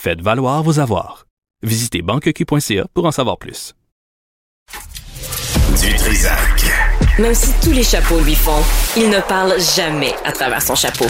Faites 0.00 0.20
valoir 0.20 0.62
vos 0.62 0.78
avoirs. 0.78 1.26
Visitez 1.64 2.02
banqueq.ca 2.02 2.86
pour 2.94 3.04
en 3.04 3.10
savoir 3.10 3.36
plus. 3.36 3.74
Du 5.80 5.92
Trisac. 5.96 6.64
Même 7.18 7.34
si 7.34 7.48
tous 7.60 7.72
les 7.72 7.82
chapeaux 7.82 8.20
lui 8.20 8.36
font, 8.36 8.62
il 8.96 9.10
ne 9.10 9.18
parle 9.18 9.54
jamais 9.60 10.14
à 10.24 10.30
travers 10.30 10.62
son 10.62 10.76
chapeau. 10.76 11.06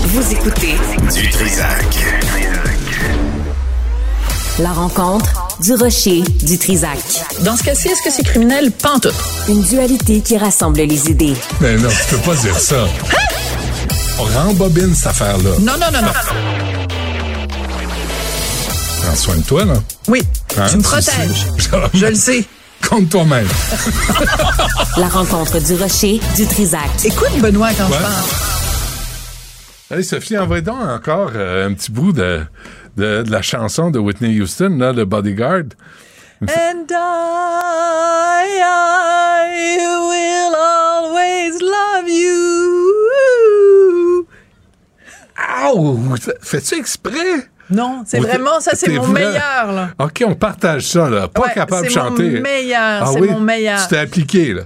Vous 0.00 0.32
écoutez 0.32 0.74
Du 1.14 1.30
Trisac. 1.30 1.96
La 4.58 4.72
rencontre 4.72 5.56
du 5.60 5.74
rocher 5.74 6.22
du 6.42 6.58
Trisac. 6.58 6.98
Dans 7.42 7.54
ce 7.54 7.62
cas-ci, 7.62 7.86
est-ce 7.86 8.02
que 8.02 8.10
c'est 8.10 8.24
criminel? 8.24 8.72
Pantoute. 8.72 9.14
Une 9.48 9.62
dualité 9.62 10.20
qui 10.22 10.36
rassemble 10.38 10.80
les 10.80 11.08
idées. 11.08 11.34
Mais 11.60 11.76
non, 11.76 11.88
tu 11.88 12.16
peux 12.16 12.22
pas 12.22 12.34
dire 12.34 12.58
ça. 12.58 12.82
Hein? 12.82 12.88
On 14.18 14.24
rembobine 14.24 14.92
cette 14.92 15.06
affaire-là. 15.06 15.50
Non, 15.60 15.74
non, 15.78 15.92
non, 15.92 16.02
non. 16.02 16.83
Prends 19.04 19.16
soin 19.16 19.36
de 19.36 19.42
toi, 19.44 19.66
là? 19.66 19.74
Oui, 20.08 20.22
hein? 20.56 20.66
tu 20.70 20.78
me 20.78 20.82
protèges. 20.82 21.46
Je 21.94 22.06
le 22.06 22.14
sais. 22.14 22.42
Compte 22.88 23.10
toi-même. 23.10 23.46
La 24.96 25.08
rencontre 25.08 25.60
du 25.60 25.74
rocher, 25.74 26.22
du 26.36 26.46
Trisac. 26.46 26.88
Écoute, 27.04 27.38
Benoît, 27.38 27.68
quand 27.76 27.86
je 27.86 27.92
parle. 27.92 28.24
Allez, 29.90 30.02
Sophie, 30.04 30.38
envoie 30.38 30.62
donc 30.62 30.80
encore 30.80 31.32
euh, 31.34 31.68
un 31.68 31.74
petit 31.74 31.90
bout 31.90 32.12
de, 32.12 32.46
de, 32.96 33.24
la 33.28 33.42
chanson 33.42 33.90
de 33.90 33.98
Whitney 33.98 34.40
Houston, 34.40 34.78
là, 34.78 34.92
le 34.92 35.04
Bodyguard. 35.04 35.74
And 36.40 36.86
I, 36.90 38.58
I 38.62 39.78
will 40.08 40.54
always 40.54 41.60
love 41.60 42.08
you. 42.08 42.34
Wow! 45.36 46.16
Fais-tu 46.40 46.76
exprès? 46.76 47.50
Non, 47.70 48.02
c'est 48.06 48.20
vraiment, 48.20 48.60
ça, 48.60 48.72
c'est 48.74 48.90
mon 48.90 49.08
meilleur, 49.08 49.72
là. 49.72 49.90
OK, 49.98 50.22
on 50.26 50.34
partage 50.34 50.86
ça, 50.86 51.08
là. 51.08 51.28
Pas 51.28 51.48
capable 51.48 51.86
de 51.86 51.92
chanter. 51.92 52.30
C'est 52.30 52.36
mon 52.36 52.42
meilleur, 52.42 53.02
ah 53.02 53.10
c'est 53.12 53.20
mon 53.20 53.40
meilleur. 53.40 53.82
Tu 53.82 53.88
t'es 53.88 53.98
appliqué, 53.98 54.54
là. 54.54 54.62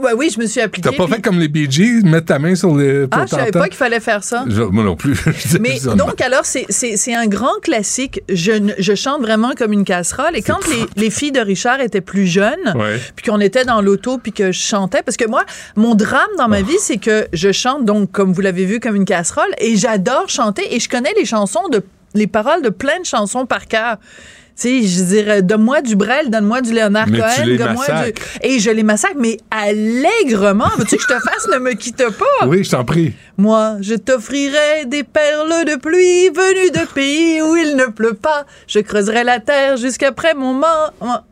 Ouais, 0.00 0.12
oui, 0.14 0.30
je 0.34 0.40
me 0.40 0.46
suis 0.46 0.60
appliqué. 0.60 0.88
T'as 0.88 0.96
pas 0.96 1.06
fait 1.14 1.20
comme 1.20 1.38
les 1.38 1.48
Bee 1.48 1.70
Gees, 1.70 2.02
mettre 2.04 2.26
ta 2.26 2.38
main 2.38 2.54
sur 2.54 2.74
les. 2.74 3.06
Ah, 3.10 3.24
je 3.26 3.36
savais 3.36 3.50
pas 3.50 3.68
qu'il 3.68 3.76
fallait 3.76 4.00
faire 4.00 4.24
ça. 4.24 4.44
moi 4.70 4.84
non 4.84 4.96
plus. 4.96 5.14
Mais 5.60 5.78
donc, 5.96 6.20
alors, 6.20 6.44
c'est 6.44 7.14
un 7.14 7.26
grand 7.26 7.60
classique. 7.62 8.22
Je, 8.28 8.72
je, 8.78 8.94
chante 8.94 9.20
vraiment 9.20 9.52
comme 9.56 9.72
une 9.72 9.84
casserole. 9.84 10.36
Et 10.36 10.42
quand 10.42 10.58
les, 10.68 11.02
les, 11.02 11.10
filles 11.10 11.32
de 11.32 11.40
Richard 11.40 11.80
étaient 11.80 12.00
plus 12.00 12.26
jeunes, 12.26 12.74
puis 13.14 13.26
qu'on 13.26 13.40
était 13.40 13.64
dans 13.64 13.80
l'auto, 13.80 14.18
puis 14.18 14.32
que 14.32 14.52
je 14.52 14.60
chantais, 14.60 15.02
parce 15.02 15.16
que 15.16 15.26
moi, 15.26 15.44
mon 15.76 15.94
drame 15.94 16.30
dans 16.38 16.48
ma 16.48 16.60
oh. 16.60 16.64
vie, 16.64 16.78
c'est 16.78 16.98
que 16.98 17.26
je 17.32 17.52
chante, 17.52 17.84
donc, 17.84 18.10
comme 18.10 18.32
vous 18.32 18.40
l'avez 18.40 18.64
vu, 18.64 18.80
comme 18.80 18.96
une 18.96 19.04
casserole, 19.04 19.50
et 19.58 19.76
j'adore 19.76 20.28
chanter, 20.28 20.74
et 20.74 20.80
je 20.80 20.88
connais 20.88 21.12
les 21.16 21.24
chansons 21.24 21.68
de 21.70 21.82
les 22.14 22.26
paroles 22.26 22.62
de 22.62 22.70
plein 22.70 23.00
de 23.00 23.06
chansons 23.06 23.46
par 23.46 23.66
cœur. 23.66 23.98
Tu 24.60 24.68
sais, 24.68 24.82
je 24.86 25.04
dirais, 25.04 25.40
donne-moi 25.40 25.80
du 25.80 25.96
Brel, 25.96 26.28
donne-moi 26.28 26.60
du 26.60 26.74
Léonard 26.74 27.06
Cohen, 27.06 27.56
donne-moi 27.56 27.86
du... 27.86 28.12
Et 28.42 28.58
je 28.58 28.70
les 28.70 28.82
massacre, 28.82 29.14
mais 29.18 29.38
allègrement. 29.50 30.68
Veux-tu 30.76 30.96
que 30.96 31.02
je 31.02 31.06
te 31.06 31.18
fasse? 31.18 31.48
Ne 31.50 31.58
me 31.60 31.72
quitte 31.72 32.04
pas? 32.18 32.46
Oui, 32.46 32.62
je 32.62 32.70
t'en 32.70 32.84
prie. 32.84 33.14
Moi, 33.38 33.76
je 33.80 33.94
t'offrirai 33.94 34.84
des 34.84 35.02
perles 35.02 35.64
de 35.64 35.76
pluie 35.76 36.28
venues 36.28 36.72
de 36.72 36.92
pays 36.92 37.40
où 37.40 37.56
il 37.56 37.74
ne 37.74 37.86
pleut 37.86 38.12
pas. 38.12 38.44
Je 38.66 38.80
creuserai 38.80 39.24
la 39.24 39.40
terre 39.40 39.78
jusqu'après 39.78 40.34
mon, 40.34 40.60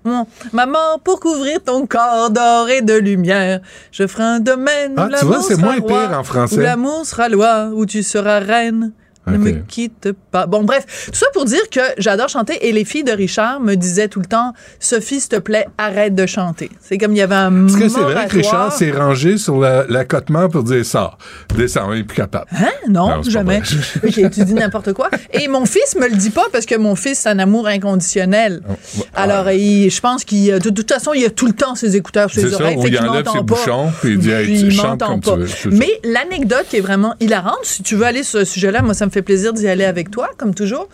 mon, 0.05 0.27
maman 0.55 0.99
pour 1.05 1.21
couvrir 1.21 1.63
ton 1.63 1.87
corps 1.87 2.31
d'or 2.31 2.71
et 2.71 2.81
de 2.81 2.95
lumière. 2.95 3.61
Je 3.93 4.07
ferai 4.07 4.25
un 4.25 4.41
domaine 4.41 4.95
ah, 4.97 5.05
où 5.05 5.11
l'amour 5.11 5.43
sera 5.43 5.75
roi. 5.77 6.47
Où 6.51 6.57
l'amour 6.57 7.05
sera 7.05 7.29
loi, 7.29 7.69
où 7.75 7.85
tu 7.85 8.03
seras 8.03 8.39
reine. 8.39 8.93
Ne 9.33 9.39
me 9.39 9.51
quitte 9.67 10.13
pas. 10.31 10.47
Bon, 10.47 10.65
bref, 10.65 11.11
tout 11.13 11.19
ça 11.19 11.27
pour 11.33 11.45
dire 11.45 11.69
que 11.71 11.81
j'adore 11.99 12.29
chanter 12.29 12.69
et 12.69 12.73
les 12.73 12.85
filles 12.85 13.05
de 13.05 13.13
Richard 13.13 13.61
me 13.61 13.75
disaient 13.75 14.09
tout 14.09 14.21
le 14.21 14.27
temps 14.27 14.53
Sophie, 14.81 15.21
s'il 15.21 15.29
te 15.31 15.37
plaît, 15.37 15.67
arrête 15.79 16.15
de 16.15 16.27
chanter. 16.27 16.71
C'est 16.81 16.99
comme 16.99 17.13
il 17.13 17.19
y 17.19 17.23
avait 17.23 17.35
un. 17.35 17.67
Est-ce 17.67 17.77
que 17.77 17.89
c'est 17.89 18.01
vrai 18.01 18.27
que 18.27 18.37
Richard 18.37 18.73
s'est 18.73 18.91
rangé 18.91 19.39
sur 19.39 19.59
l'accotement 19.61 20.49
pour 20.49 20.65
dire 20.65 20.85
ça 20.85 21.17
Descends, 21.55 21.93
il 21.93 22.01
est 22.01 22.05
plus 22.05 22.17
capable. 22.17 22.47
Hein? 22.53 22.71
Non, 22.89 23.23
jamais. 23.23 23.61
ok, 24.05 24.31
tu 24.31 24.45
dis 24.45 24.55
n'importe 24.55 24.93
quoi. 24.93 25.11
Et 25.33 25.49
mon 25.49 25.67
fils 25.67 25.97
me 25.97 26.09
le 26.09 26.17
dit 26.17 26.31
pas 26.31 26.47
parce 26.53 26.67
que 26.67 26.77
mon 26.77 26.95
fils, 26.95 27.21
c'est 27.21 27.29
un 27.29 27.39
amour 27.39 27.67
inconditionnel. 27.67 28.63
Oh, 28.69 29.03
Alors, 29.15 29.47
je 29.49 30.01
pense 30.01 30.25
qu'il. 30.25 30.53
De, 30.53 30.59
de, 30.59 30.71
toute 30.71 30.93
façon, 30.93 31.13
il 31.15 31.25
a 31.25 31.31
tout 31.31 31.47
le 31.47 31.53
temps 31.53 31.75
ses 31.75 31.97
écouteurs 31.97 32.31
ses 32.31 32.55
oreilles. 32.55 32.77
Ça, 32.77 32.83
fait 32.83 32.89
il 32.89 32.99
enlève 32.99 33.29
ses 33.31 33.43
bouchons, 33.43 33.91
puis 34.01 34.13
il 34.13 34.19
dit 34.19 34.31
hey, 34.31 34.61
tu 34.61 34.71
chantes 34.71 35.01
comme 35.01 35.21
pas. 35.21 35.37
tu 35.61 35.69
veux. 35.69 35.77
Mais 35.77 35.89
l'anecdote 36.05 36.67
qui 36.69 36.77
est 36.77 36.81
vraiment 36.81 37.15
hilarante, 37.21 37.59
si 37.63 37.83
tu 37.83 37.97
veux 37.97 38.05
aller 38.05 38.23
sur 38.23 38.41
ce 38.41 38.45
sujet-là, 38.45 38.83
moi, 38.83 38.95
ça 38.95 39.07
me 39.07 39.11
fait 39.11 39.18
plaisir 39.23 39.53
d'y 39.53 39.69
aller 39.69 39.85
avec 39.85 40.11
toi, 40.11 40.31
comme 40.37 40.55
toujours. 40.55 40.89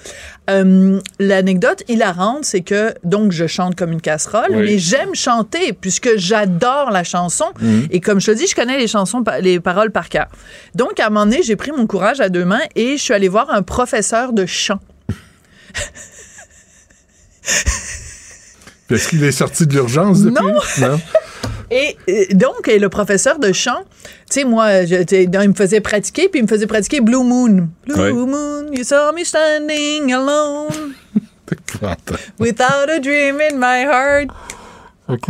Euh, 0.51 1.01
l'anecdote 1.19 1.83
hilarante, 1.89 2.45
c'est 2.45 2.61
que, 2.61 2.95
donc, 3.05 3.33
je 3.33 3.47
chante 3.47 3.77
comme 3.77 3.93
une 3.93 4.01
casserole, 4.01 4.51
mais 4.51 4.79
j'aime 4.79 5.15
chanter 5.15 5.73
puisque 5.73 6.17
j'adore 6.17 6.91
la 6.91 7.05
chanson. 7.05 7.47
Mhm. 7.61 7.89
Et 7.91 8.01
comme 8.01 8.21
je 8.21 8.33
te 8.33 8.37
dis, 8.37 8.47
je 8.47 8.55
connais 8.55 8.79
les 8.79 8.89
chansons, 8.89 9.25
les 9.41 9.61
paroles 9.61 9.91
par 9.91 10.09
cœur. 10.09 10.27
Donc, 10.75 11.01
à 11.01 11.07
un 11.07 11.11
moment 11.11 11.27
donné, 11.27 11.43
j'ai 11.43 11.57
pris 11.57 11.73
mon 11.73 11.87
courage 11.87 12.21
à 12.21 12.29
deux 12.29 12.45
mains 12.45 12.63
et 12.75 12.97
je 12.97 13.03
suis 13.03 13.15
allée 13.15 13.29
voir 13.29 13.51
un 13.51 13.63
professeur 13.63 14.33
de 14.33 14.47
chant. 14.47 14.81
Est-ce 18.91 19.09
qu'il 19.09 19.25
est 19.25 19.33
sorti 19.33 19.67
de 19.67 19.73
l'urgence 19.73 20.23
depuis? 20.23 20.45
Non. 20.45 20.89
non? 20.89 21.01
Et, 21.71 21.97
donc, 22.35 22.67
le 22.67 22.89
professeur 22.89 23.39
de 23.39 23.53
chant, 23.53 23.83
tu 24.31 24.41
sais, 24.41 24.45
moi, 24.45 24.83
il 24.83 25.49
me 25.49 25.55
faisait 25.55 25.81
pratiquer, 25.81 26.29
puis 26.29 26.41
il 26.41 26.45
me 26.45 26.49
faisait 26.49 26.67
pratiquer 26.67 27.01
Blue 27.01 27.25
Moon. 27.25 27.69
Blue 27.87 28.27
Moon, 28.27 28.73
you 28.73 28.85
saw 28.85 29.13
me 29.13 29.25
standing 29.25 30.13
alone. 30.13 30.95
Without 32.39 32.89
a 32.89 32.99
dream 33.01 33.41
in 33.41 33.59
my 33.59 33.85
heart. 33.85 34.29
OK. 35.09 35.29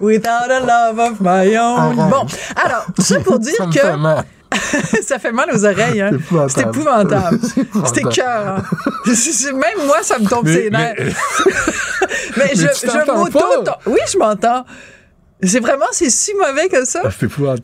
Without 0.00 0.50
a 0.50 0.60
love 0.60 0.98
of 0.98 1.20
my 1.20 1.54
own. 1.56 1.96
Bon, 1.96 2.26
alors, 2.56 2.86
ça 2.98 3.20
pour 3.20 3.38
dire 3.38 3.54
ça 3.56 3.66
que. 3.66 4.24
Ça 5.02 5.18
fait 5.18 5.32
mal 5.32 5.50
aux 5.52 5.64
oreilles, 5.64 6.00
hein? 6.00 6.12
C'est 6.48 6.62
épouvantable. 6.62 7.38
C'était 7.84 8.02
cœur. 8.04 8.56
Hein? 8.58 8.62
Même 9.52 9.86
moi, 9.86 9.98
ça 10.02 10.18
me 10.18 10.26
tombe 10.26 10.46
ses 10.46 10.70
nerfs. 10.70 10.94
Mais, 10.98 11.12
mais, 12.36 12.50
je, 12.54 12.62
je 12.62 13.12
m'auto. 13.12 13.44
Oui, 13.86 13.98
je 14.10 14.16
m'entends. 14.16 14.64
C'est 15.42 15.60
vraiment, 15.60 15.86
c'est 15.92 16.10
si 16.10 16.32
mauvais 16.34 16.68
que 16.68 16.84
ça. 16.84 17.02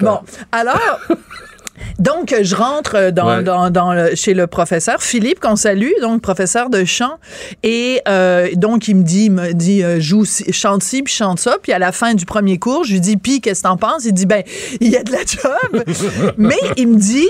Bon, 0.05 0.21
alors. 0.51 1.01
Donc, 1.99 2.35
je 2.41 2.55
rentre 2.55 3.11
dans, 3.11 3.43
dans, 3.43 3.71
dans 3.71 4.15
chez 4.15 4.35
le 4.35 4.47
professeur 4.47 5.03
Philippe, 5.03 5.41
qu'on 5.41 5.57
salue, 5.57 5.93
donc 6.01 6.23
professeur 6.23 6.71
de 6.71 6.85
chant. 6.85 7.19
Et 7.63 8.01
euh, 8.09 8.51
donc, 8.55 8.89
il 8.89 8.97
me 8.97 9.03
dit, 9.03 9.25
il 9.25 9.33
me 9.33 9.53
dit 9.53 9.83
euh, 9.83 9.99
joue, 9.99 10.25
chante 10.25 10.83
ci, 10.83 11.03
puis 11.03 11.13
chante 11.13 11.41
ça. 11.41 11.57
Puis 11.61 11.73
à 11.73 11.79
la 11.79 11.91
fin 11.91 12.15
du 12.15 12.25
premier 12.25 12.59
cours, 12.59 12.85
je 12.85 12.93
lui 12.93 13.01
dis, 13.01 13.17
puis 13.17 13.41
qu'est-ce 13.41 13.63
que 13.63 13.69
t'en 13.69 13.77
penses? 13.77 14.05
Il 14.05 14.13
dit, 14.13 14.27
ben, 14.27 14.43
il 14.81 14.91
y 14.91 14.97
a 14.97 15.03
de 15.03 15.13
la 15.13 15.25
job. 15.27 16.33
Mais 16.39 16.61
il 16.77 16.89
me 16.89 16.97
dit, 16.97 17.29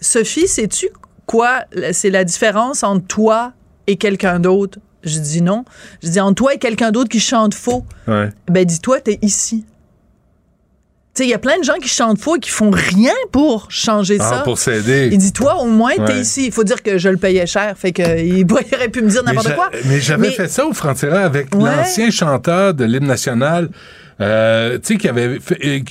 Sophie, 0.00 0.48
sais-tu 0.48 0.88
quoi? 1.26 1.64
C'est 1.92 2.10
la 2.10 2.24
différence 2.24 2.82
entre 2.82 3.06
toi 3.06 3.52
et 3.86 3.96
quelqu'un 3.96 4.38
d'autre? 4.38 4.78
Je 5.04 5.18
dis 5.18 5.42
non. 5.42 5.64
Je 6.02 6.08
dis 6.08 6.20
entre 6.20 6.34
toi 6.34 6.54
et 6.54 6.58
quelqu'un 6.58 6.90
d'autre 6.90 7.08
qui 7.08 7.20
chante 7.20 7.54
faux. 7.54 7.84
Ben 8.06 8.64
dis-toi, 8.64 9.00
t'es 9.00 9.18
ici. 9.22 9.64
Tu 11.14 11.24
sais, 11.24 11.28
il 11.28 11.30
y 11.30 11.34
a 11.34 11.38
plein 11.38 11.58
de 11.58 11.64
gens 11.64 11.74
qui 11.74 11.90
chantent 11.90 12.18
faux 12.18 12.36
et 12.36 12.40
qui 12.40 12.48
font 12.48 12.70
rien 12.70 13.12
pour 13.32 13.70
changer 13.70 14.16
ah, 14.18 14.30
ça. 14.30 14.38
pour 14.38 14.56
s'aider. 14.56 15.10
Il 15.12 15.18
dit, 15.18 15.34
toi, 15.34 15.56
au 15.56 15.66
moins, 15.66 15.92
t'es 16.06 16.18
ici. 16.18 16.46
Il 16.46 16.52
faut 16.52 16.64
dire 16.64 16.82
que 16.82 16.96
je 16.96 17.10
le 17.10 17.18
payais 17.18 17.46
cher. 17.46 17.74
Fait 17.76 17.92
qu'il 17.92 18.46
aurait 18.50 18.88
pu 18.88 19.02
me 19.02 19.10
dire 19.10 19.22
n'importe 19.22 19.54
quoi. 19.54 19.68
Mais 19.84 20.00
j'avais 20.00 20.30
fait 20.30 20.48
ça 20.48 20.64
au 20.66 20.72
Frontiera 20.72 21.20
avec 21.20 21.54
l'ancien 21.54 22.10
chanteur 22.10 22.72
de 22.72 22.84
l'hymne 22.84 23.06
national. 23.06 23.68
Euh, 24.20 24.78
tu 24.78 24.94
sais 24.94 24.96
qu'il 24.96 25.06
y 25.06 25.10
avait 25.10 25.38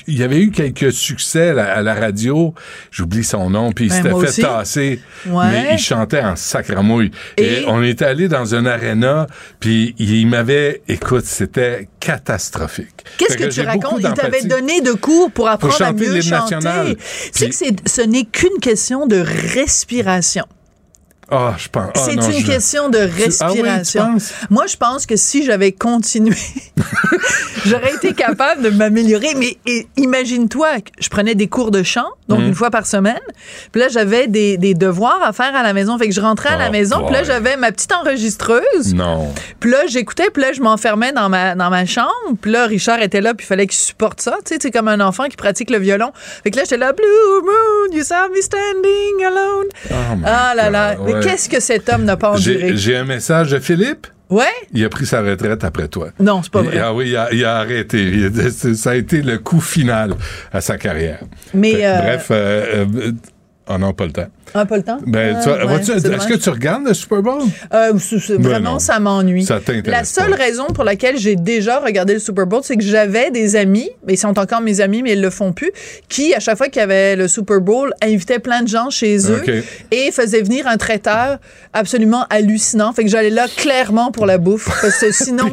il 0.07 0.18
y 0.18 0.23
avait 0.23 0.39
eu 0.39 0.52
quelques 0.52 0.91
succès 0.91 1.49
à 1.49 1.81
la, 1.81 1.93
radio. 1.93 2.53
J'oublie 2.91 3.23
son 3.23 3.49
nom, 3.49 3.72
puis 3.72 3.85
il 3.85 3.89
ben, 3.89 4.03
s'était 4.03 4.31
fait 4.31 4.41
tasser. 4.41 4.99
Mais 5.26 5.69
il 5.73 5.80
chantait 5.80 6.22
en 6.22 6.35
sacramouille. 6.35 7.11
Et, 7.38 7.61
Et 7.61 7.65
on 7.68 7.81
est 7.84 8.02
allé 8.02 8.27
dans 8.27 8.56
un 8.56 8.65
aréna, 8.65 9.27
puis 9.60 9.95
il 9.98 10.27
m'avait, 10.27 10.81
écoute, 10.88 11.26
c'était 11.26 11.88
catastrophique. 11.99 13.06
Qu'est-ce 13.18 13.38
que, 13.38 13.45
tu 13.45 13.61
racontes? 13.61 14.02
Il 14.02 14.14
t'avait 14.14 14.43
donné 14.43 14.81
de 14.81 14.93
cours 14.93 15.31
pour 15.31 15.48
apprendre 15.48 15.81
à 15.81 15.93
mieux 15.93 16.22
chanter. 16.22 16.98
C'est 17.31 17.49
que 17.49 17.56
ce 17.85 18.02
n'est 18.02 18.26
qu'une 18.26 18.60
question 18.61 19.07
de 19.07 19.18
respiration. 19.53 20.45
Ah, 21.33 21.55
je 21.57 21.69
pense. 21.69 21.91
c'est 21.95 22.15
une 22.15 22.43
question 22.43 22.89
de 22.89 22.97
respiration. 22.97 24.17
Moi, 24.49 24.67
je 24.67 24.75
pense 24.75 25.05
que 25.05 25.15
si 25.15 25.45
j'avais 25.45 25.71
continué, 25.71 26.35
j'aurais 27.65 27.93
été 27.93 28.13
capable 28.13 28.63
de 28.63 28.69
m'améliorer. 28.69 29.33
Mais 29.35 29.57
imagine-toi, 29.95 30.67
je 30.99 31.07
prenais 31.07 31.33
des 31.33 31.47
cours 31.47 31.71
de 31.71 31.83
chant, 31.83 32.09
donc 32.27 32.39
mhm. 32.39 32.47
une 32.47 32.55
fois 32.55 32.69
par 32.69 32.85
semaine. 32.85 33.21
Puis 33.71 33.79
là, 33.79 33.87
j'avais 33.87 34.27
des, 34.27 34.57
devoirs 34.73 35.21
à 35.23 35.31
faire 35.31 35.55
à 35.55 35.63
la 35.63 35.71
maison. 35.71 35.97
Fait 35.97 36.09
que 36.09 36.13
je 36.13 36.19
rentrais 36.19 36.49
à 36.49 36.57
la 36.57 36.67
oh, 36.67 36.71
maison. 36.71 37.05
Puis 37.05 37.13
là, 37.13 37.23
j'avais 37.23 37.55
ma 37.55 37.71
petite 37.71 37.93
enregistreuse. 37.93 38.93
Non. 38.93 39.33
Puis 39.61 39.71
là, 39.71 39.87
j'écoutais. 39.87 40.29
Puis 40.31 40.43
là, 40.43 40.51
je 40.51 40.61
m'enfermais 40.61 41.13
dans 41.13 41.29
ma, 41.29 41.55
dans 41.55 41.69
ma 41.69 41.85
chambre. 41.85 42.09
Puis 42.41 42.51
là, 42.51 42.65
Richard 42.65 43.01
était 43.01 43.21
là. 43.21 43.33
Puis 43.33 43.45
il 43.45 43.47
fallait 43.47 43.67
qu'il 43.67 43.77
supporte 43.77 44.19
ça. 44.19 44.37
Tu 44.45 44.53
sais, 44.53 44.59
c'est 44.61 44.71
comme 44.71 44.89
un 44.89 44.99
enfant 44.99 45.25
qui 45.25 45.37
pratique 45.37 45.69
le 45.69 45.77
violon. 45.77 46.11
Fait 46.43 46.51
que 46.51 46.57
là, 46.57 46.63
j'étais 46.63 46.77
là, 46.77 46.91
Blue 46.91 47.41
Moon, 47.41 47.97
you 47.97 48.03
saw 48.03 48.29
me 48.35 48.41
standing 48.41 49.25
alone. 49.25 49.67
Oh 49.91 50.25
ah 50.25 50.53
là 50.55 50.69
là. 50.69 50.95
Qu'est-ce 51.22 51.49
que 51.49 51.60
cet 51.60 51.89
homme 51.89 52.03
n'a 52.03 52.18
pas 52.18 52.31
enduré? 52.31 52.76
J'ai 52.76 52.98
un 52.98 53.06
message 53.06 53.52
de 53.52 53.60
Philippe. 53.60 54.07
Ouais? 54.30 54.45
Il 54.73 54.84
a 54.85 54.89
pris 54.89 55.06
sa 55.06 55.22
retraite 55.22 55.64
après 55.65 55.89
toi. 55.89 56.10
Non, 56.19 56.41
c'est 56.41 56.52
pas 56.52 56.61
vrai. 56.61 56.80
ah 56.80 56.93
oui, 56.93 57.14
il 57.34 57.45
a, 57.45 57.57
arrêté. 57.57 58.30
ça 58.76 58.91
a 58.91 58.95
été 58.95 59.22
le 59.22 59.38
coup 59.38 59.60
final 59.60 60.15
à 60.53 60.61
sa 60.61 60.77
carrière. 60.77 61.19
Mais 61.53 61.85
euh, 61.85 61.98
bref, 61.98 62.27
euh, 62.31 62.85
euh, 62.95 63.11
oh 63.68 63.77
non, 63.77 63.93
pas 63.93 64.06
le 64.06 64.14
temps. 64.14 64.27
Un 64.53 64.65
peu 64.65 64.76
le 64.76 64.84
temps? 64.84 64.99
Ben, 65.06 65.36
euh, 65.36 65.78
est-ce 65.78 66.28
que 66.28 66.36
tu 66.36 66.49
regardes 66.49 66.86
le 66.86 66.94
Super 66.94 67.22
Bowl? 67.22 67.41
Euh, 67.73 67.94
ben 67.94 68.41
vraiment, 68.41 68.80
ça 68.80 68.99
m'ennuie. 68.99 69.48
La 69.86 70.03
seule 70.03 70.34
raison 70.34 70.68
pour 70.68 70.84
laquelle 70.84 71.18
j'ai 71.18 71.36
déjà 71.36 71.80
regardé 71.80 72.14
le 72.14 72.19
Super 72.19 72.45
Bowl, 72.45 72.61
c'est 72.64 72.76
que 72.76 72.84
j'avais 72.84 73.32
des 73.32 73.56
amis, 73.56 73.90
mais 74.06 74.14
ils 74.14 74.18
sont 74.18 74.38
encore 74.38 74.61
mes 74.61 74.82
amis, 74.82 75.02
mais 75.02 75.14
ils 75.14 75.22
le 75.22 75.30
font 75.30 75.53
plus, 75.53 75.72
qui, 76.10 76.34
à 76.34 76.40
chaque 76.40 76.57
fois 76.57 76.68
qu'il 76.68 76.80
y 76.80 76.84
avait 76.84 77.15
le 77.15 77.28
Super 77.28 77.61
Bowl, 77.61 77.94
invitaient 78.02 78.40
plein 78.40 78.61
de 78.61 78.68
gens 78.68 78.90
chez 78.90 79.32
eux 79.32 79.44
et 79.91 80.11
faisaient 80.11 80.41
venir 80.41 80.68
un 80.68 80.78
traiteur 80.78 81.40
absolument 81.73 82.26
hallucinant. 82.30 82.94
Fait 82.94 83.03
que 83.03 83.10
j'allais 83.10 83.30
là 83.30 83.48
clairement 83.56 84.11
pour 84.11 84.26
la 84.26 84.38
bouffe. 84.38 84.65
Parce 84.82 84.99
que 84.99 85.11
sinon, 85.11 85.48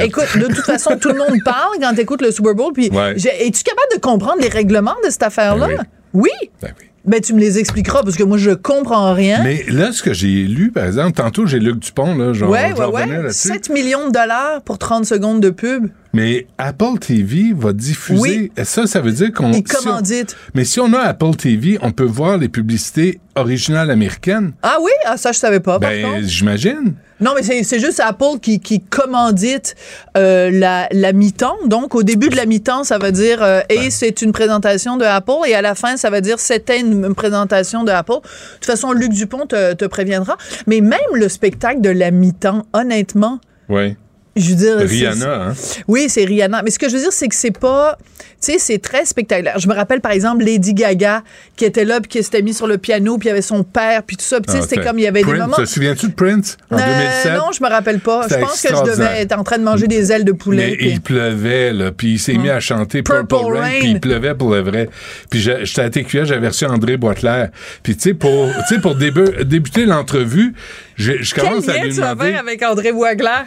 écoute, 0.00 0.36
de 0.36 0.46
toute 0.46 0.64
façon, 0.64 0.96
tout 0.98 1.08
le 1.10 1.18
monde 1.18 1.42
parle 1.44 1.78
quand 1.80 1.94
tu 1.94 2.00
écoutes 2.00 2.22
le 2.22 2.30
Super 2.30 2.54
Bowl. 2.54 2.72
Puis, 2.72 2.86
es-tu 2.86 3.62
capable 3.62 3.94
de 3.94 4.00
comprendre 4.00 4.40
les 4.40 4.48
règlements 4.48 4.96
de 5.04 5.10
cette 5.10 5.22
affaire-là? 5.24 5.68
Ben 5.68 5.84
oui. 6.12 6.30
Ben 6.62 6.72
oui. 6.80 6.86
Ben, 7.06 7.20
tu 7.20 7.34
me 7.34 7.40
les 7.40 7.58
expliqueras 7.58 8.02
parce 8.02 8.16
que 8.16 8.22
moi, 8.22 8.38
je 8.38 8.50
comprends 8.52 9.12
rien. 9.12 9.42
Mais 9.42 9.64
là, 9.68 9.92
ce 9.92 10.02
que 10.02 10.14
j'ai 10.14 10.44
lu, 10.44 10.70
par 10.70 10.86
exemple, 10.86 11.12
tantôt, 11.12 11.44
j'ai 11.46 11.58
Luc 11.58 11.78
Dupont, 11.78 12.14
là, 12.16 12.32
genre, 12.32 12.48
ouais, 12.50 12.72
ouais, 12.72 12.84
ouais. 12.86 13.06
là-dessus. 13.06 13.48
7 13.48 13.68
millions 13.70 14.08
de 14.08 14.12
dollars 14.12 14.62
pour 14.62 14.78
30 14.78 15.04
secondes 15.04 15.40
de 15.40 15.50
pub. 15.50 15.88
Mais 16.14 16.46
Apple 16.56 16.98
TV 17.00 17.52
va 17.54 17.72
diffuser. 17.74 18.20
Oui. 18.20 18.52
Et 18.56 18.64
ça, 18.64 18.86
ça 18.86 19.00
veut 19.00 19.12
dire 19.12 19.32
qu'on. 19.32 19.52
Si 19.52 19.58
on- 19.58 19.62
commandite. 19.84 20.34
mais 20.54 20.64
si 20.64 20.80
on 20.80 20.92
a 20.94 21.00
Apple 21.00 21.34
TV, 21.36 21.76
on 21.82 21.90
peut 21.92 22.04
voir 22.04 22.38
les 22.38 22.48
publicités 22.48 23.20
originales 23.34 23.90
américaines. 23.90 24.52
Ah 24.62 24.78
oui? 24.80 24.92
Ah, 25.04 25.16
ça, 25.16 25.32
je 25.32 25.38
savais 25.38 25.60
pas, 25.60 25.78
Ben, 25.78 26.22
j'imagine. 26.26 26.94
Non, 27.24 27.32
mais 27.34 27.42
c'est- 27.42 27.78
juste 27.78 28.00
Apple 28.00 28.38
qui, 28.40 28.60
qui 28.60 28.80
commandite 28.80 29.74
euh, 30.16 30.50
la, 30.52 30.88
la 30.92 31.12
mi-temps. 31.12 31.56
Donc, 31.66 31.94
au 31.94 32.02
début 32.02 32.28
de 32.28 32.36
la 32.36 32.44
mi-temps, 32.46 32.84
ça 32.84 32.98
va 32.98 33.10
dire 33.10 33.42
euh, 33.42 33.60
et 33.68 33.90
c'est 33.90 34.22
une 34.22 34.32
présentation 34.32 34.96
de 34.96 35.04
Apple. 35.04 35.32
Et 35.46 35.54
à 35.54 35.62
la 35.62 35.74
fin, 35.74 35.96
ça 35.96 36.10
va 36.10 36.20
dire 36.20 36.38
c'était 36.38 36.78
une, 36.80 37.04
une 37.04 37.14
présentation 37.14 37.82
de 37.82 37.90
Apple. 37.90 38.12
De 38.12 38.54
toute 38.54 38.66
façon, 38.66 38.92
Luc 38.92 39.10
Dupont 39.12 39.46
te, 39.46 39.72
te 39.72 39.84
préviendra. 39.86 40.36
Mais 40.66 40.80
même 40.80 41.00
le 41.14 41.28
spectacle 41.28 41.80
de 41.80 41.90
la 41.90 42.10
mi-temps, 42.10 42.66
honnêtement, 42.72 43.40
Oui. 43.68 43.96
Je 44.36 44.50
veux 44.50 44.54
dire. 44.56 44.76
c'est- 44.80 44.84
Rihanna, 44.86 45.34
hein? 45.50 45.54
Oui, 45.88 46.06
c'est 46.08 46.24
Rihanna. 46.24 46.62
Mais 46.62 46.70
ce 46.70 46.78
que 46.78 46.88
je 46.88 46.94
veux 46.96 47.00
dire, 47.02 47.12
c'est 47.12 47.28
que 47.28 47.34
c'est 47.34 47.56
pas. 47.58 47.96
Tu 48.44 48.52
sais, 48.52 48.58
c'est 48.58 48.78
très 48.78 49.06
spectaculaire. 49.06 49.58
Je 49.58 49.66
me 49.68 49.74
rappelle, 49.74 50.02
par 50.02 50.12
exemple, 50.12 50.44
Lady 50.44 50.74
Gaga, 50.74 51.22
qui 51.56 51.64
était 51.64 51.86
là, 51.86 52.00
puis 52.00 52.10
qui 52.10 52.22
s'était 52.22 52.42
mis 52.42 52.52
sur 52.52 52.66
le 52.66 52.76
piano, 52.76 53.16
puis 53.16 53.26
il 53.28 53.30
y 53.30 53.32
avait 53.32 53.40
son 53.40 53.62
père, 53.64 54.02
puis 54.02 54.16
tout 54.18 54.24
ça. 54.24 54.36
Puis 54.40 54.46
tu 54.46 54.52
sais, 54.52 54.58
Ah, 54.62 54.66
c'était 54.68 54.84
comme 54.84 54.98
il 54.98 55.02
y 55.02 55.06
avait 55.06 55.22
Prince, 55.22 55.32
des 55.34 55.40
moments. 55.40 55.56
Te 55.56 55.64
souviens-tu 55.64 56.08
de 56.08 56.12
Prince 56.12 56.58
en 56.70 56.76
Euh, 56.76 56.80
2007? 56.80 57.32
non, 57.38 57.52
je 57.56 57.62
me 57.62 57.68
rappelle 57.70 58.00
pas. 58.00 58.26
Je 58.28 58.34
pense 58.34 58.60
que 58.60 58.68
je 58.68 58.82
devais 58.82 59.22
être 59.22 59.38
en 59.38 59.44
train 59.44 59.56
de 59.58 59.62
manger 59.64 59.86
des 59.86 60.12
ailes 60.12 60.24
de 60.24 60.32
poulet. 60.32 60.70
Mais 60.72 60.76
puis- 60.76 60.90
il 60.90 61.00
pleuvait, 61.00 61.72
là, 61.72 61.90
puis 61.92 62.12
il 62.14 62.18
s'est 62.18 62.34
mis 62.34 62.50
à 62.50 62.60
chanter 62.60 63.02
Purple, 63.02 63.26
Purple 63.26 63.52
Rain, 63.54 63.60
Rain. 63.62 63.70
puis 63.80 63.90
il 63.92 64.00
pleuvait 64.00 64.34
pour 64.34 64.50
le 64.50 64.60
vrai. 64.60 64.90
Puis 65.30 65.40
j'étais 65.40 65.80
à 65.80 65.88
TQA, 65.90 66.24
j'avais 66.24 66.48
reçu 66.48 66.66
André 66.66 66.96
Boitler. 66.98 67.46
Puis 67.82 67.96
tu 67.96 68.02
sais, 68.10 68.14
pour, 68.14 68.50
tu 68.68 68.78
pour 68.80 68.94
débu- 68.96 69.42
débuter 69.44 69.86
l'entrevue, 69.86 70.52
je, 70.96 71.12
je 71.22 71.34
Quel 71.34 71.44
commence 71.44 71.68
à 71.68 71.74
lien 71.76 71.84
lui 71.84 71.90
tu 71.90 71.96
demander... 72.00 72.30
faire 72.32 72.40
avec 72.40 72.62
André 72.62 72.92
Boisglair? 72.92 73.46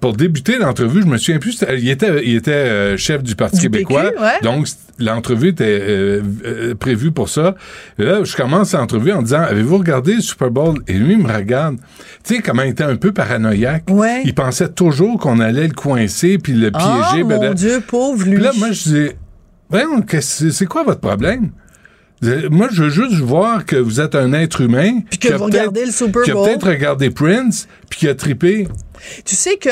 Pour 0.00 0.14
débuter 0.14 0.58
l'entrevue, 0.58 1.02
je 1.02 1.06
me 1.06 1.16
souviens 1.16 1.38
plus, 1.38 1.64
il 1.76 1.88
était, 1.88 2.24
il 2.24 2.36
était 2.36 2.52
euh, 2.52 2.96
chef 2.96 3.22
du 3.22 3.34
Parti 3.34 3.56
Du 3.56 3.62
québécois, 3.70 4.10
PQ, 4.10 4.22
ouais. 4.22 4.40
donc 4.42 4.68
l'entrevue 4.98 5.48
était 5.48 5.80
euh, 5.80 6.22
euh, 6.44 6.74
prévue 6.74 7.10
pour 7.10 7.28
ça. 7.28 7.54
Et 7.98 8.04
là, 8.04 8.22
je 8.22 8.36
commence 8.36 8.72
l'entrevue 8.72 9.12
en 9.12 9.22
disant, 9.22 9.40
avez-vous 9.40 9.78
regardé 9.78 10.14
le 10.14 10.20
Super 10.20 10.50
Bowl? 10.50 10.80
Et 10.86 10.92
lui, 10.94 11.14
il 11.14 11.18
me 11.18 11.32
regarde. 11.32 11.78
Tu 12.24 12.36
sais, 12.36 12.42
comment 12.42 12.62
il 12.62 12.70
était 12.70 12.84
un 12.84 12.96
peu 12.96 13.12
paranoïaque. 13.12 13.84
Il 14.24 14.34
pensait 14.34 14.68
toujours 14.68 15.18
qu'on 15.18 15.40
allait 15.40 15.66
le 15.66 15.74
coincer 15.74 16.38
puis 16.38 16.52
le 16.52 16.70
piéger. 16.70 17.22
Oh, 17.22 17.26
ben, 17.26 17.40
mon 17.40 17.54
Dieu, 17.54 17.80
pauvre 17.86 18.24
lui. 18.24 18.34
Puis 18.34 18.42
là, 18.42 18.52
moi, 18.56 18.72
je 18.72 19.08
dis, 20.20 20.52
c'est 20.52 20.66
quoi 20.66 20.84
votre 20.84 21.00
problème? 21.00 21.50
Moi, 22.22 22.68
je 22.72 22.84
veux 22.84 22.88
juste 22.90 23.14
voir 23.20 23.66
que 23.66 23.76
vous 23.76 24.00
êtes 24.00 24.14
un 24.14 24.32
être 24.32 24.60
humain. 24.62 25.00
Puis 25.10 25.18
que 25.18 25.34
vous 25.34 25.44
regardez 25.44 25.84
le 25.84 25.92
Super 25.92 26.22
Qui 26.22 26.30
a 26.30 26.34
Bowl. 26.34 26.46
peut-être 26.48 26.66
regardé 26.68 27.10
Prince, 27.10 27.68
puis 27.90 28.00
qui 28.00 28.08
a 28.08 28.14
trippé. 28.14 28.66
Tu 29.24 29.34
sais 29.36 29.56
que 29.56 29.68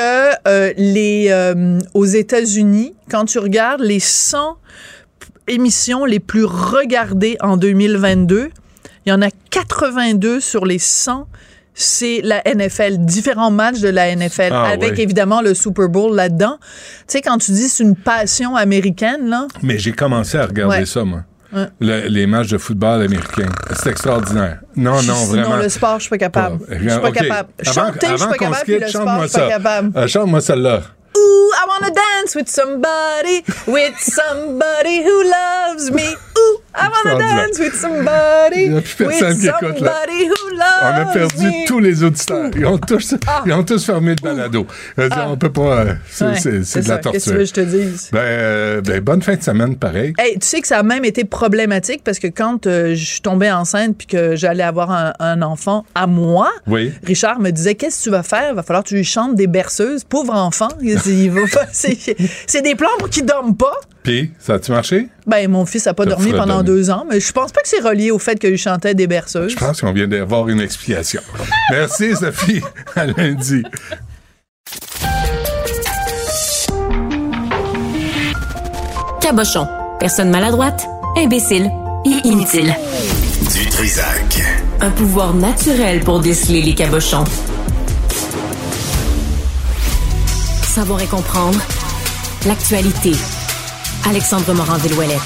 euh, 0.46 0.72
les 0.76 1.28
euh, 1.30 1.78
aux 1.94 2.04
États-Unis, 2.04 2.94
quand 3.10 3.24
tu 3.24 3.38
regardes 3.38 3.80
les 3.80 3.98
100 4.00 4.58
p- 5.18 5.54
émissions 5.54 6.04
les 6.04 6.20
plus 6.20 6.44
regardées 6.44 7.36
en 7.40 7.56
2022, 7.56 8.50
il 9.06 9.08
y 9.08 9.12
en 9.12 9.22
a 9.22 9.28
82 9.50 10.40
sur 10.40 10.66
les 10.66 10.78
100 10.78 11.26
c'est 11.76 12.20
la 12.22 12.40
NFL, 12.46 12.98
différents 12.98 13.50
matchs 13.50 13.80
de 13.80 13.88
la 13.88 14.14
NFL, 14.14 14.50
Ah, 14.52 14.66
avec 14.66 14.92
ouais. 14.92 15.02
évidemment 15.02 15.40
le 15.42 15.54
Super 15.54 15.88
Bowl 15.88 16.14
là-dedans. 16.14 16.58
Tu 16.60 16.68
sais, 17.08 17.20
quand 17.20 17.36
tu 17.38 17.50
dis 17.50 17.68
c'est 17.68 17.82
une 17.82 17.96
passion 17.96 18.54
américaine, 18.54 19.28
là, 19.28 19.48
Mais 19.60 19.76
j'ai 19.78 19.90
commencé 19.90 20.38
à 20.38 20.46
regarder 20.46 20.76
Ouais. 20.78 20.86
ça, 20.86 21.02
moi. 21.02 21.22
Ouais. 21.54 21.66
Le- 21.80 22.08
les 22.08 22.26
matchs 22.26 22.48
de 22.48 22.58
football 22.58 23.02
américains. 23.02 23.48
C'est 23.74 23.90
extraordinaire. 23.90 24.60
Non, 24.76 25.00
non, 25.02 25.14
vraiment. 25.26 25.44
Sinon, 25.44 25.56
le 25.56 25.68
sport, 25.68 25.96
je 25.98 26.02
suis 26.02 26.10
pas 26.10 26.18
capable. 26.18 26.58
Je 26.70 26.88
suis 26.88 27.00
pas 27.00 27.10
capable. 27.12 27.48
Chanter, 27.62 28.06
je 28.12 28.16
suis 28.16 28.26
pas 28.28 28.34
capable, 28.34 28.64
quitte, 28.64 28.80
le 28.80 28.86
sport, 28.88 29.22
je 29.22 29.28
suis 29.28 29.38
pas 29.40 29.48
capable. 29.48 29.92
Euh, 29.96 30.06
Chante-moi 30.08 30.40
celle-là. 30.40 30.80
Ooh, 31.16 31.50
I 31.54 31.66
wanna 31.68 31.90
dance 31.94 32.34
with 32.34 32.48
somebody, 32.48 33.44
with 33.66 33.94
somebody 33.98 35.02
who 35.04 35.22
loves 35.24 35.90
me. 35.90 36.02
Ooh, 36.02 36.60
I 36.74 36.88
wanna 36.88 37.14
Extraordinaire. 37.14 37.46
dance 37.46 37.58
with 37.60 37.74
somebody, 37.76 38.64
Il 38.64 38.72
y 38.72 38.76
a 38.76 38.80
plus 38.80 38.94
personne 38.96 39.28
with 39.28 39.40
qui 39.40 39.46
écoute, 39.46 39.80
là. 39.80 39.92
somebody 39.92 40.24
who 40.28 40.34
On 40.50 40.56
loves 40.56 41.00
a 41.00 41.12
perdu 41.12 41.46
me. 41.46 41.66
tous 41.66 41.78
les 41.78 42.02
auditeurs. 42.02 42.50
Ils 42.56 42.66
ont 42.66 42.78
tous, 42.78 43.14
ils 43.46 43.52
ont 43.52 43.62
tous 43.62 43.84
fermé 43.84 44.16
le 44.16 44.22
balado. 44.22 44.66
Je 44.96 45.02
veux 45.02 45.08
dire, 45.08 45.24
On 45.28 45.36
peut 45.36 45.52
pas. 45.52 45.60
euh, 45.80 45.94
C'est 46.10 46.24
Ah. 46.24 46.28
Ouais, 46.30 46.34
c'est- 46.34 46.50
c'est 46.50 46.64
c'est 46.64 46.80
de 46.82 46.88
la 46.88 46.94
ça. 47.02 47.10
Qu'est-ce 47.10 47.30
que 47.30 47.30
tu 47.30 47.30
torture. 47.30 47.32
veux 47.32 47.38
que 47.38 47.44
je 47.44 47.52
te 47.52 47.60
dise? 47.60 48.08
Ben, 48.12 48.18
euh, 48.20 48.80
ben, 48.80 49.00
bonne 49.00 49.22
fin 49.22 49.36
de 49.36 49.42
semaine, 49.42 49.76
pareil. 49.76 50.12
Hey, 50.18 50.38
tu 50.38 50.46
sais 50.48 50.60
que 50.60 50.66
ça 50.66 50.78
a 50.78 50.82
même 50.82 51.04
été 51.04 51.24
problématique 51.24 52.02
parce 52.04 52.18
que 52.18 52.26
quand 52.26 52.66
euh, 52.66 52.94
je 52.96 53.04
suis 53.04 53.20
tombée 53.20 53.52
enceinte 53.52 53.96
puis 53.96 54.06
que 54.08 54.34
j'allais 54.34 54.62
avoir 54.64 54.90
un, 54.90 55.12
un 55.20 55.42
enfant 55.42 55.84
à 55.94 56.06
moi, 56.08 56.50
Oui. 56.66 56.92
Richard 57.04 57.38
me 57.38 57.50
disait 57.50 57.76
qu'est-ce 57.76 57.98
que 57.98 58.04
tu 58.04 58.10
vas 58.10 58.22
faire? 58.24 58.50
Il 58.50 58.56
va 58.56 58.62
falloir 58.64 58.82
que 58.82 58.88
tu 58.88 58.96
lui 58.96 59.04
chantes 59.04 59.36
des 59.36 59.46
berceuses, 59.46 60.02
pauvre 60.04 60.34
enfant. 60.34 60.68
Il, 60.82 60.98
il 61.06 61.30
va 61.30 61.42
pas- 61.52 61.66
c'est, 61.72 62.62
des 62.62 62.74
plans 62.74 62.88
pour 62.98 63.08
qu'il 63.10 63.24
dorme 63.24 63.56
pas. 63.56 63.74
Puis, 64.02 64.32
ça 64.38 64.54
a-tu 64.54 64.70
marché? 64.72 65.08
Ben 65.26 65.50
mon 65.50 65.64
fils 65.64 65.86
a 65.86 65.94
pas 65.94 66.04
dormi 66.04 66.32
pendant 66.32 66.62
deux 66.62 66.90
ans, 66.90 67.06
mais 67.10 67.20
je 67.20 67.32
pense 67.32 67.52
pas 67.52 67.60
que 67.62 67.68
c'est 67.68 67.80
relié 67.80 68.10
au 68.10 68.18
fait 68.18 68.38
qu'il 68.38 68.58
chantait 68.58 68.94
des 68.94 69.06
berceuses. 69.06 69.52
Je 69.52 69.56
pense 69.56 69.80
qu'on 69.80 69.92
vient 69.92 70.08
d'avoir 70.08 70.48
une 70.48 70.60
explication. 70.60 71.22
Merci, 71.70 72.14
Sophie. 72.14 72.60
À 72.96 73.06
lundi. 73.06 73.62
Cabochon. 79.20 79.66
Personne 79.98 80.30
maladroite, 80.30 80.86
imbécile 81.16 81.70
et 82.04 82.26
inutile. 82.28 82.74
Du 83.52 83.66
Trisac. 83.70 84.42
Un 84.80 84.90
pouvoir 84.90 85.34
naturel 85.34 86.00
pour 86.00 86.20
déceler 86.20 86.60
les 86.62 86.74
cabochons. 86.74 87.24
Savoir 90.74 91.00
et 91.02 91.06
comprendre 91.06 91.58
l'actualité. 92.48 93.12
Alexandre 94.08 94.52
Morand-Villouellette. 94.54 95.20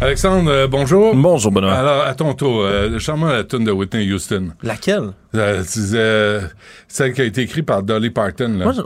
Alexandre, 0.00 0.50
euh, 0.50 0.66
bonjour. 0.66 1.14
Bonjour, 1.14 1.52
Benoît. 1.52 1.74
Alors, 1.74 2.02
à 2.06 2.14
ton 2.14 2.32
tour, 2.34 2.62
euh, 2.62 2.98
chante-moi 2.98 3.30
la 3.32 3.44
tune 3.44 3.64
de 3.64 3.70
Whitney 3.72 4.10
Houston. 4.10 4.48
Laquelle? 4.62 5.10
Euh, 5.34 5.62
euh, 5.94 6.40
celle 6.88 7.12
qui 7.12 7.20
a 7.20 7.24
été 7.24 7.42
écrite 7.42 7.66
par 7.66 7.82
Dolly 7.82 8.08
Parton. 8.10 8.48
Là. 8.58 8.64
Moi, 8.64 8.72
je- 8.72 8.80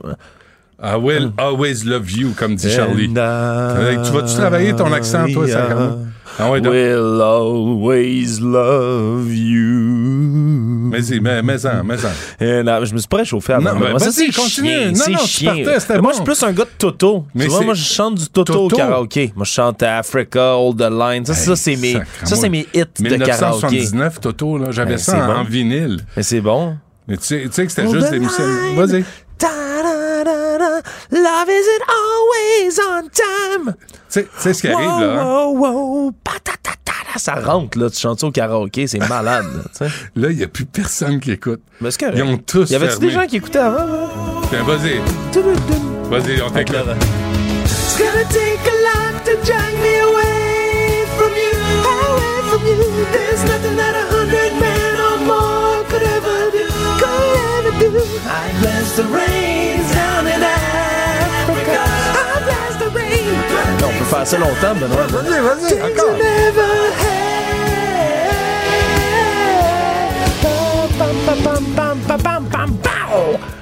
I 0.83 0.97
will 0.97 1.33
always 1.39 1.85
love 1.85 2.11
you, 2.11 2.33
comme 2.37 2.55
dit 2.55 2.71
Charlie. 2.71 3.11
Euh, 3.17 4.05
Tu 4.05 4.13
vas-tu 4.13 4.35
travailler 4.35 4.75
ton 4.75 4.93
accent, 4.93 5.27
toi, 5.33 5.47
I, 5.49 5.51
sacrément? 5.51 5.99
Ah 6.39 6.51
ouais, 6.51 6.61
donc. 6.61 6.75
will 6.75 7.23
always 7.23 8.41
love 8.43 9.33
you. 9.33 10.91
Mais 10.91 11.01
y 11.07 11.19
mais, 11.21 11.43
mais 11.43 11.65
en, 11.65 11.83
mais 11.83 11.97
en. 12.05 12.63
Là, 12.63 12.85
je 12.85 12.93
me 12.93 12.99
suis 12.99 13.09
pas 13.09 13.17
réchauffé 13.19 13.55
avant. 13.55 13.73
Non, 13.73 13.81
mais 13.81 13.93
ben, 13.93 13.99
ça, 13.99 14.05
vas-y, 14.07 14.13
c'est 14.13 14.33
continue. 14.33 14.87
Non, 14.93 14.95
c'est 14.95 15.11
non, 15.13 15.19
tu 15.25 15.45
partais, 15.47 16.01
Moi, 16.03 16.13
je 16.13 16.17
suis 16.17 16.25
plus 16.25 16.43
un 16.43 16.53
gars 16.53 16.65
de 16.65 16.71
Toto. 16.77 17.25
Mais 17.35 17.45
tu 17.45 17.51
vois, 17.51 17.63
moi, 17.63 17.75
je 17.75 17.83
chante 17.83 18.17
du 18.17 18.29
Toto, 18.29 18.65
au 18.65 18.69
karaoké. 18.69 19.33
Moi, 19.35 19.47
je 19.47 19.53
chante 19.53 19.83
Africa, 19.83 20.57
Hold 20.59 20.77
the 20.79 20.91
Line. 20.91 21.25
Ça, 21.25 21.33
ça, 21.33 21.57
c'est 21.57 21.77
mes, 21.77 21.99
ça, 22.25 22.37
c'est 22.37 22.51
mes 22.51 22.67
hits 22.75 22.85
de 23.01 23.17
karaoké. 23.17 23.67
1979, 23.77 24.21
Toto, 24.21 24.59
là, 24.59 24.67
j'avais 24.73 24.91
Ben, 24.91 24.99
ça 24.99 25.25
en, 25.25 25.27
bon. 25.27 25.41
en 25.41 25.45
vinyle. 25.45 26.01
Mais 26.19 26.23
c'est 26.23 26.43
bon. 26.43 26.77
Mais 27.09 27.17
tu 27.17 27.25
sais, 27.25 27.43
tu 27.45 27.53
sais 27.53 27.65
que 27.65 27.73
c'était 27.73 27.91
juste 27.91 28.11
des 28.11 28.19
musiques. 28.19 28.39
line. 28.39 28.77
Vas-y. 28.77 29.05
Love 30.25 31.49
isn't 31.49 31.83
always 31.89 32.79
on 32.81 33.09
time? 33.11 33.75
Tu 34.11 34.27
sais- 34.39 34.55
ce 34.55 34.61
qui 34.61 34.69
arrive, 34.69 34.87
là. 35.01 35.21
hein? 35.23 35.45
Wow, 35.47 35.57
wow. 35.59 36.13
Ça 37.17 37.35
rentre, 37.37 37.79
là, 37.79 37.89
tu 37.89 37.99
chantes 37.99 38.23
au 38.25 38.31
karaoké, 38.31 38.87
c'est 38.87 38.99
malade. 39.09 39.47
là, 40.15 40.29
il 40.31 40.37
n'y 40.37 40.45
a 40.45 40.49
plus 40.49 40.67
personne 40.67 41.19
qui 41.19 41.33
écoute. 41.33 41.61
Mais 41.81 41.89
correct. 41.99 42.15
Ils 42.19 42.23
ont 42.23 42.37
tous 42.37 42.71
Y 42.71 42.75
avait-tu 42.77 42.93
fermé. 42.93 43.07
des 43.07 43.13
gens 43.15 43.27
qui 43.27 43.37
écoutaient 43.37 43.59
avant? 43.59 43.87
là? 43.87 44.09
Tiens, 44.51 44.63
vas-y. 44.65 45.01
Vas-y, 46.11 46.43
on 46.43 46.51
t'écoute. 46.51 46.77
It's 47.65 47.99
gonna 47.99 48.25
take 48.29 48.61
a 48.69 48.77
lot 48.85 49.25
to 49.25 49.33
drag 49.47 49.75
me 49.81 49.97
away 50.03 51.07
from 51.17 51.33
you, 51.33 51.57
away 51.89 52.43
from 52.51 52.67
you. 52.67 53.07
There's 53.13 53.43
nothing 53.45 53.77
that 53.77 53.95
a 53.97 54.15
hundred 54.15 54.53
men 54.61 55.01
or 55.01 55.19
more 55.25 55.85
could 55.89 56.03
ever 56.03 56.51
do, 56.53 56.67
could 57.01 57.39
ever 57.57 57.73
do. 57.81 58.05
I 58.29 58.53
bless 58.61 58.97
the 58.97 59.05
rains 59.05 59.56
faire 64.07 64.27
ça 64.27 64.39
longtemps, 64.39 64.75
Benoît. 64.75 65.07
Vas-y, 65.09 65.41
vas-y, 65.41 65.83
encore. 65.83 66.17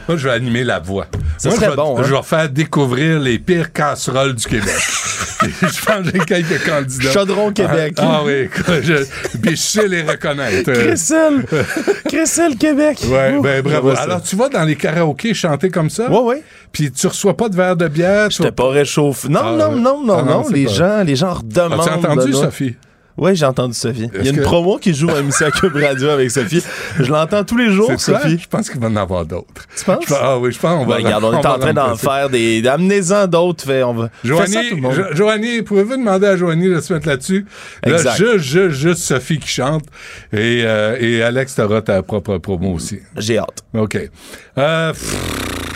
Moi, 0.08 0.16
je 0.18 0.28
vais 0.28 0.34
animer 0.34 0.64
la 0.64 0.78
voix. 0.80 1.06
Ça 1.38 1.48
Moi, 1.48 1.56
serait 1.56 1.66
je 1.66 1.70
vais, 1.70 1.76
bon, 1.76 1.98
hein? 1.98 2.02
Je 2.06 2.14
vais 2.14 2.22
faire 2.22 2.48
découvrir 2.48 3.18
les 3.20 3.38
pires 3.38 3.72
casseroles 3.72 4.34
du 4.34 4.44
Québec. 4.46 4.74
je 5.42 5.84
pense 5.84 6.10
que 6.10 6.12
j'ai 6.12 6.18
quelques 6.24 6.64
candidats. 6.64 7.10
Chaudron 7.10 7.52
Québec. 7.52 7.94
Ah, 7.98 8.18
ah 8.20 8.22
oui, 8.24 8.48
je, 8.82 9.04
puis 9.42 9.52
je 9.52 9.56
sais 9.56 9.88
les 9.88 10.02
reconnaître. 10.02 10.72
Cressel. 10.72 11.44
Cressel, 12.08 12.56
Québec. 12.56 12.98
Ouais, 13.08 13.34
Ouh, 13.36 13.42
ben 13.42 13.62
bravo. 13.62 13.90
Alors, 13.96 14.22
tu 14.22 14.36
vas 14.36 14.48
dans 14.48 14.64
les 14.64 14.76
karaokés 14.76 15.34
chanter 15.34 15.70
comme 15.70 15.90
ça? 15.90 16.10
Ouais, 16.10 16.20
ouais. 16.20 16.42
Puis 16.72 16.90
tu 16.92 17.06
reçois 17.06 17.36
pas 17.36 17.48
de 17.48 17.56
verre 17.56 17.76
de 17.76 17.88
bière? 17.88 18.28
tu 18.28 18.42
vas- 18.42 18.52
pas 18.52 18.68
réchauffé. 18.70 19.28
Non, 19.28 19.40
Ah, 19.42 19.52
non, 19.56 19.76
non, 19.76 20.02
non, 20.04 20.18
ah, 20.18 20.22
non, 20.22 20.42
non. 20.42 20.48
Les 20.50 20.64
pas- 20.66 20.72
gens, 20.72 21.02
les 21.04 21.16
gens 21.16 21.34
redemandent. 21.34 21.80
As-tu 21.80 21.90
entendu. 22.06 22.32
Sophie? 22.32 22.76
Oui, 23.16 23.36
j'ai 23.36 23.46
entendu 23.46 23.74
Sophie. 23.74 24.10
Il 24.18 24.24
y 24.24 24.28
a 24.28 24.30
une 24.32 24.38
que- 24.38 24.42
promo 24.42 24.76
qui 24.78 24.92
joue 24.92 25.08
à 25.10 25.20
émission 25.20 25.46
à 25.46 25.50
Cube 25.52 25.76
Radio 25.76 26.08
avec 26.10 26.30
Sophie. 26.30 26.62
Je 26.98 27.10
l'entends 27.12 27.44
tous 27.44 27.56
les 27.56 27.70
jours? 27.70 27.92
Sophie. 28.00 28.38
Je 28.42 28.48
pense 28.48 28.68
qu'il 28.68 28.80
va 28.80 28.88
en 28.88 28.96
avoir 28.96 29.24
d'autres. 29.24 29.66
Tu 29.76 29.84
penses? 29.84 30.04
Pense- 30.06 30.18
ah 30.20 30.38
oui, 30.38 30.50
je 30.52 30.58
pense 30.58 30.78
qu'on 30.78 30.86
va 30.90 30.96
Ben, 30.96 31.04
regarde, 31.04 31.24
on 31.24 31.38
est 31.38 31.42
va 31.42 31.54
en 31.54 31.58
train 31.58 31.72
d'en 31.72 31.96
faire 31.96 32.28
des. 32.28 32.66
Amenez-en 32.66 33.26
d'autres. 33.28 33.72
On 33.84 33.94
va. 33.94 34.10
Joanie, 34.24 35.62
pouvez-vous 35.62 35.96
demander 35.96 36.26
à 36.26 36.36
Joanie 36.36 36.68
de 36.68 36.80
se 36.80 36.92
mettre 36.92 37.06
là-dessus? 37.08 37.46
Là, 37.84 37.92
Exact. 37.94 38.16
juste, 38.16 38.38
juste, 38.44 38.70
juste 38.80 38.98
Sophie 39.02 39.38
qui 39.38 39.48
chante. 39.48 39.84
Et, 40.32 40.62
euh, 40.64 40.96
et 40.98 41.22
Alex, 41.22 41.54
t'auras 41.54 41.82
ta 41.82 42.02
propre 42.02 42.38
promo 42.38 42.72
aussi. 42.74 42.98
J'ai 43.16 43.38
hâte. 43.38 43.62
OK. 43.74 43.96
Euh, 44.58 44.92
pff, 44.92 45.16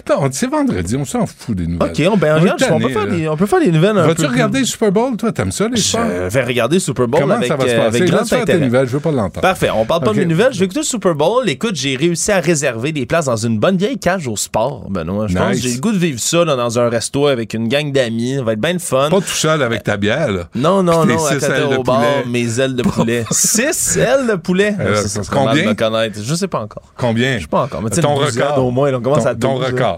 non, 0.09 0.28
c'est 0.30 0.47
vendredi, 0.48 0.97
on 0.97 1.05
s'en 1.05 1.26
fout 1.26 1.56
des 1.56 1.66
nouvelles. 1.66 1.90
Ok, 1.90 2.02
on, 2.12 2.16
ben, 2.16 2.39
regarde, 2.39 2.64
on, 2.70 2.78
peut 2.80 2.89
faire 2.89 3.06
des, 3.06 3.28
on 3.28 3.36
peut 3.36 3.47
faire 3.47 3.60
des 3.60 3.70
nouvelles 3.70 3.98
un 3.98 4.06
Vas-tu 4.06 4.26
regarder 4.26 4.60
le 4.60 4.64
Super 4.64 4.93
Bowl, 4.93 5.16
toi? 5.16 5.32
T'aimes 5.32 5.52
ça, 5.52 5.68
les 5.68 5.76
sports? 5.80 6.02
Je 6.06 6.28
vais 6.28 6.44
regarder 6.44 6.78
Super 6.78 7.06
Bowl 7.09 7.20
Comment 7.20 7.35
avec, 7.35 7.48
ça 7.48 7.56
va 7.56 7.64
se 7.66 7.70
euh, 7.70 7.76
passer? 7.76 7.97
avec 7.98 8.10
grand 8.10 8.32
intérêt. 8.32 8.59
nouvelles, 8.60 8.86
je 8.86 8.93
veux 8.93 9.01
pas 9.01 9.10
l'entendre. 9.10 9.40
Parfait, 9.40 9.70
on 9.70 9.85
parle 9.85 10.02
pas 10.02 10.10
Ok. 10.10 10.16
de 10.16 10.20
mes 10.20 10.26
nouvelles. 10.26 10.52
Je 10.52 10.59
vais 10.59 10.64
écouter 10.66 10.80
le 10.80 10.86
Super 10.86 11.14
Bowl. 11.14 11.48
Écoute, 11.48 11.74
j'ai 11.76 11.97
réussi 11.97 12.32
à 12.32 12.40
réserver 12.40 12.93
des 12.93 13.06
places 13.06 13.26
dans 13.26 13.36
une 13.36 13.59
bonne 13.59 13.76
vieille 13.76 13.98
cage 13.98 14.26
au 14.28 14.36
sport, 14.36 14.89
Benoît. 14.90 15.26
Je 15.28 15.36
pense 15.36 15.51
Nice. 15.51 15.62
que 15.62 15.68
j'ai 15.68 15.74
le 15.74 15.80
goût 15.80 15.93
de 15.93 15.98
vivre 15.98 16.20
ça 16.20 16.44
là, 16.44 16.56
dans 16.56 16.78
un 16.78 16.89
resto 16.89 17.26
avec 17.26 17.55
une 17.55 17.68
gang 17.68 17.93
d'amis. 17.93 18.36
Ça 18.36 18.43
va 18.43 18.52
être 18.52 18.60
bien 18.60 18.72
le 18.72 18.78
fun. 18.78 19.09
Pas 19.10 19.16
tout 19.20 19.26
seul 19.28 19.62
avec 19.62 19.82
ta 19.82 19.97
bière, 19.97 20.30
là. 20.32 20.48
Non, 20.55 20.82
non, 20.82 21.05
non, 21.05 21.18
six 21.18 21.44
ailes 21.44 21.68
de 21.70 21.76
au 21.76 21.82
bar, 21.82 22.02
mes 22.26 22.60
ailes 22.60 22.74
de 22.74 22.82
poulet. 22.82 23.24
Six 23.30 23.97
ailes 23.97 24.26
de 24.26 24.35
poulet? 24.35 24.74
Euh, 24.80 24.97
ça, 24.97 25.22
ça 25.22 25.30
combien? 25.32 25.72
de. 25.72 26.22
Je 26.22 26.35
sais 26.35 26.48
pas 26.48 26.60
encore. 26.60 26.82
Combien? 26.97 27.36
Je 27.36 27.43
sais 27.43 27.48
pas 27.48 27.62
encore. 27.62 27.82
Mais 27.82 27.90
ton 27.90 28.14
record. 28.14 28.64
au 28.64 28.70
moins, 28.70 28.93
on 28.94 29.01
commence 29.01 29.24
ton, 29.24 29.28
à 29.30 29.35
ton 29.35 29.55
12, 29.59 29.60
là. 29.62 29.66
record. 29.68 29.98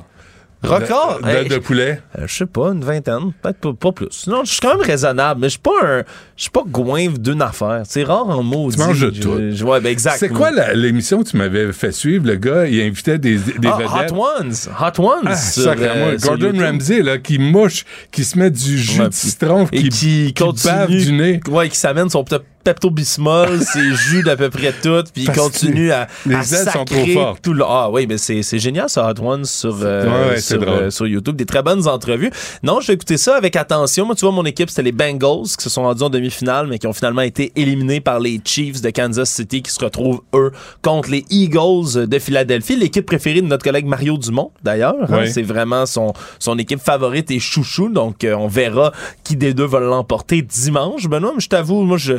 Record? 0.63 1.21
De, 1.23 1.27
de- 1.27 1.29
Hey, 1.31 1.49
de 1.49 1.59
poulet? 1.59 2.01
Euh, 2.19 2.25
je 2.27 2.35
sais 2.35 2.47
pas, 2.47 2.69
une 2.73 2.85
vingtaine, 2.85 3.33
peut-être 3.43 3.59
pas, 3.61 3.73
pas 3.73 3.93
plus. 3.93 4.27
Non, 4.27 4.45
je 4.45 4.51
suis 4.53 4.61
quand 4.61 4.77
même 4.77 4.87
raisonnable, 4.87 5.41
mais 5.41 5.47
je 5.47 5.53
suis 5.53 5.59
pas 5.61 5.71
un, 5.83 5.99
je 6.37 6.43
suis 6.43 6.51
pas 6.51 6.63
goinve 6.67 7.19
d'une 7.19 7.41
affaire. 7.43 7.83
C'est 7.85 8.03
rare 8.05 8.29
en 8.29 8.43
mots. 8.43 8.71
Tu 8.71 8.79
manges 8.79 9.01
de 9.01 9.11
tout. 9.11 9.65
ouais, 9.65 9.81
ben 9.81 9.91
exact. 9.91 10.17
C'est 10.19 10.29
quoi 10.29 10.51
l'émission 10.75 11.23
que 11.23 11.29
tu 11.31 11.37
m'avais 11.37 11.73
fait 11.73 11.93
suivre? 11.93 12.27
Le 12.27 12.37
gars, 12.37 12.67
il 12.67 12.81
invitait 12.83 13.19
des, 13.19 13.37
des 13.37 13.69
Ah, 13.69 13.79
vedettes. 13.79 14.13
Hot 14.13 14.17
Ones, 14.41 14.55
Hot 14.81 15.03
Ones. 15.03 15.23
Ah, 15.27 15.37
sur, 15.37 15.75
euh, 15.79 16.17
Gordon. 16.19 16.53
Ramsay, 16.59 17.03
là, 17.03 17.19
qui 17.19 17.39
mouche, 17.39 17.85
qui 18.13 18.25
se 18.25 18.39
met 18.39 18.51
du 18.51 18.79
jus 18.79 19.01
Ouais, 19.01 19.09
de 19.09 19.15
citron, 19.15 19.67
et 19.73 19.83
qui, 19.85 19.89
qui, 19.89 20.35
continue, 20.35 20.73
bave 20.75 20.89
du 20.91 21.13
nez. 21.13 21.41
Ouais, 21.49 21.69
qui 21.69 21.77
s'amène 21.77 22.11
son 22.11 22.23
pe- 22.25 22.37
Pepto-Bismol, 22.63 23.61
ses 23.63 23.95
jus 23.95 24.23
d'à 24.23 24.37
peu 24.37 24.51
près 24.51 24.73
tout, 24.73 25.03
puis 25.15 25.25
il 25.25 25.33
continue 25.33 25.93
à, 25.93 26.07
les 26.27 26.35
à 26.55 26.61
ailes 26.61 26.71
sont 26.71 26.85
trop 26.85 27.07
fortes. 27.07 27.43
Tout 27.43 27.53
le... 27.55 27.65
Ah 27.67 27.89
oui, 27.91 28.07
mais 28.07 28.19
c'est 28.19 28.43
génial 28.59 28.89
ça, 28.89 29.11
Hot 29.11 29.21
Ones 29.23 29.45
sur, 29.45 29.79
euh, 29.83 30.31
Ouais, 30.31 30.41
sur, 30.59 30.63
euh, 30.69 30.91
sur 30.91 31.07
YouTube. 31.07 31.37
Des 31.37 31.47
très 31.47 31.63
bonnes 31.63 31.87
entrevues. 31.89 32.31
Non, 32.63 32.81
je 32.81 32.89
vais 32.89 32.95
écouter 32.95 33.17
ça 33.17 33.37
avec 33.37 33.57
attention. 33.57 34.07
Moi, 34.07 34.15
tu 34.15 34.25
vois, 34.25 34.33
mon 34.33 34.45
équipe, 34.45 34.69
c'était 34.71 34.83
les 34.83 34.93
Bengals 34.93 35.49
qui 35.57 35.63
se 35.65 35.71
sont 35.71 35.83
rendus 35.83 36.03
en 36.03 36.11
demi-finale, 36.11 36.67
mais 36.67 36.79
qui 36.79 36.87
ont 36.87 36.93
finalement 36.93 37.23
été 37.23 37.53
éliminés 37.57 38.01
par 38.01 38.21
les 38.21 38.41
Chiefs 38.45 38.81
de 38.83 38.91
Kansas 38.91 39.31
City 39.31 39.63
qui 39.63 39.71
se 39.71 39.83
retrouvent, 39.85 40.21
eux, 40.35 40.53
contre 40.83 41.11
les 41.11 41.25
Eagles 41.31 42.07
de 42.09 42.19
Philadelphie. 42.19 42.77
L'équipe 42.77 43.07
préférée 43.07 43.43
de 43.43 43.47
notre 43.47 43.65
collègue 43.65 43.87
Mario 43.87 44.17
Dumont, 44.17 44.51
d'ailleurs. 44.63 44.95
hein. 45.25 45.27
C'est 45.33 45.43
vraiment 45.43 45.87
son, 45.87 46.13
son 46.39 46.59
équipe 46.59 46.81
favorite 46.81 47.31
et 47.31 47.39
chouchou. 47.41 47.89
Donc, 47.89 48.25
euh, 48.25 48.35
on 48.35 48.49
verra 48.49 48.93
qui 49.25 49.37
des 49.37 49.55
deux 49.55 49.67
va 49.67 49.81
l'emporter 49.81 50.43
dimanche. 50.43 51.07
Benoît, 51.09 51.33
mais 51.35 51.41
je 51.41 51.49
t'avoue, 51.49 51.83
moi, 51.83 51.97
je. 51.99 52.15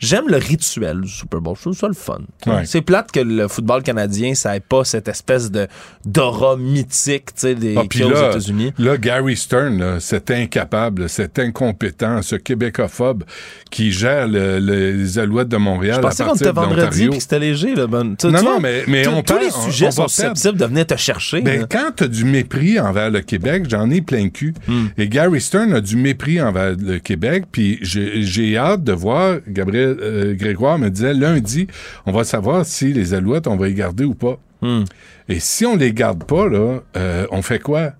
J'aime 0.00 0.28
le 0.28 0.38
rituel 0.38 1.02
du 1.02 1.08
Super 1.08 1.40
Bowl. 1.40 1.54
Je 1.56 1.60
trouve 1.60 1.76
ça 1.76 1.86
le 1.86 1.94
fun. 1.94 2.20
Ouais. 2.46 2.64
C'est 2.64 2.80
plate 2.80 3.12
que 3.12 3.20
le 3.20 3.46
football 3.48 3.82
canadien, 3.82 4.34
ça 4.34 4.56
ait 4.56 4.60
pas 4.60 4.82
cette 4.84 5.06
espèce 5.08 5.50
de 5.50 5.68
d'aura 6.04 6.56
mythique, 6.56 7.26
tu 7.26 7.32
sais, 7.36 7.54
des 7.54 7.76
Ah, 7.76 7.82
a 7.82 8.04
aux 8.06 8.10
là, 8.10 8.30
États-Unis. 8.30 8.72
là, 8.78 8.96
Gary 8.96 9.36
Stern, 9.36 9.78
là, 9.78 10.00
cet 10.00 10.30
incapable, 10.30 11.08
cet 11.08 11.38
incompétent, 11.38 12.22
ce 12.22 12.36
québécophobe 12.36 13.24
qui 13.70 13.92
gère 13.92 14.26
le- 14.26 14.58
le- 14.58 14.92
les 14.92 15.18
Alouettes 15.18 15.48
de 15.48 15.58
Montréal. 15.58 15.96
Je 15.96 16.00
pensais 16.00 16.24
qu'on 16.24 16.34
était 16.34 16.50
vendredi 16.52 17.04
et 17.04 17.08
que 17.10 17.20
c'était 17.20 17.38
léger. 17.38 17.74
Là, 17.74 17.86
ben, 17.86 18.16
Non, 18.24 18.42
non, 18.42 18.60
mais- 18.60 18.84
mais 18.88 19.02
tous- 19.02 19.10
on 19.10 19.22
Tous 19.22 19.38
les 19.38 19.50
sujets 19.50 19.88
on 19.88 19.90
sont 19.90 20.08
susceptibles 20.08 20.56
de 20.58 20.64
venir 20.64 20.86
te 20.86 20.96
chercher. 20.96 21.42
Ben, 21.42 21.60
là. 21.60 21.66
quand 21.70 21.90
tu 21.96 22.04
as 22.04 22.08
du 22.08 22.24
mépris 22.24 22.80
envers 22.80 23.10
le 23.10 23.20
Québec, 23.20 23.64
j'en 23.68 23.90
ai 23.90 24.00
plein 24.00 24.24
le 24.24 24.30
cul. 24.30 24.54
Hmm. 24.66 24.86
Et 24.96 25.08
Gary 25.08 25.40
Stern 25.40 25.74
a 25.74 25.80
du 25.82 25.96
mépris 25.96 26.40
envers 26.40 26.74
le 26.78 26.98
Québec. 26.98 27.44
Puis 27.52 27.78
j'ai 27.82 28.56
hâte 28.56 28.82
de 28.82 28.92
voir, 28.92 29.36
Gabriel 29.46 29.89
euh, 30.00 30.34
Grégoire 30.34 30.78
me 30.78 30.88
disait, 30.88 31.14
lundi, 31.14 31.66
on 32.06 32.12
va 32.12 32.24
savoir 32.24 32.64
si 32.64 32.92
les 32.92 33.14
Alouettes, 33.14 33.46
on 33.46 33.56
va 33.56 33.68
les 33.68 33.74
garder 33.74 34.04
ou 34.04 34.14
pas. 34.14 34.38
Hmm. 34.62 34.84
Et 35.28 35.40
si 35.40 35.64
on 35.64 35.76
les 35.76 35.92
garde 35.92 36.24
pas, 36.24 36.48
là, 36.48 36.80
euh, 36.96 37.26
on 37.30 37.42
fait 37.42 37.58
quoi? 37.58 37.92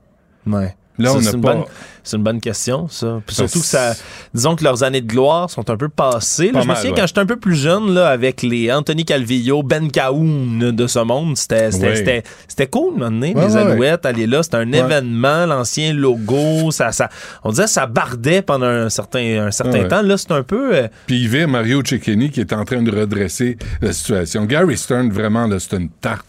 Ouais. 0.47 0.75
Là, 1.01 1.11
Ça, 1.11 1.17
on 1.17 1.21
c'est 1.21 1.25
n'a 1.27 1.33
une 1.37 1.41
pas... 1.43 1.55
bonne- 1.55 1.65
C'est 2.03 2.17
une 2.17 2.23
bonne 2.23 2.41
question, 2.41 2.89
ça. 2.89 3.21
Puis 3.27 3.37
Ça, 3.37 3.47
surtout 3.47 3.61
que 3.61 3.67
ça, 3.67 3.93
disons 4.33 4.57
que 4.57 4.65
leurs 4.65 4.83
années 4.83 5.03
de 5.03 5.07
gloire 5.07 5.51
sont 5.51 5.69
un 5.69 5.77
peu 5.77 5.91
passées. 5.91 6.51
là. 6.51 6.63
Je 6.63 6.69
me 6.69 6.75
souviens 6.75 6.91
ouais. 6.93 6.97
quand 7.01 7.07
j'étais 7.07 7.21
un 7.21 7.27
peu 7.27 7.37
plus 7.37 7.55
jeune, 7.55 7.93
là, 7.93 8.09
avec 8.09 8.41
les 8.43 8.73
Anthony 8.73 9.05
Calvillo, 9.05 9.63
Ben 9.63 9.91
Cahoon 9.91 10.73
de 10.73 10.87
ce 10.87 10.99
monde, 11.01 11.37
c'était 11.37 12.67
cool, 12.71 12.95
maintenant, 12.97 13.27
Ouais, 13.27 13.47
les 13.49 13.55
ouais. 13.55 13.61
Alouettes, 13.61 14.07
aller 14.07 14.27
là, 14.27 14.43
c'était 14.43 14.57
un 14.57 14.73
événement, 14.73 15.45
l'ancien 15.45 15.93
logo, 15.93 16.71
ça, 16.71 16.91
ça, 16.93 17.11
on 17.45 17.51
disait 17.51 17.67
ça 17.67 17.87
bardait 17.87 18.41
pendant 18.43 18.67
un 18.67 18.89
certain, 18.89 19.47
un 19.47 19.51
temps. 19.89 20.03
Là, 20.03 20.17
c'est 20.17 20.33
un 20.33 20.43
peu... 20.43 20.75
euh, 20.75 20.89
Puis 21.07 21.21
il 21.21 21.29
Mario 21.47 21.83
Cecchini 21.85 22.31
qui 22.31 22.41
est 22.41 22.53
en 22.55 22.65
train 22.65 22.81
de 22.83 22.91
redresser 22.91 23.59
la 23.83 23.93
situation. 23.93 24.45
Gary 24.47 24.77
Stern, 24.79 25.11
vraiment, 25.11 25.47
là, 25.47 25.59
c'est 25.59 25.77
une 25.77 25.91
tarte. 25.91 26.25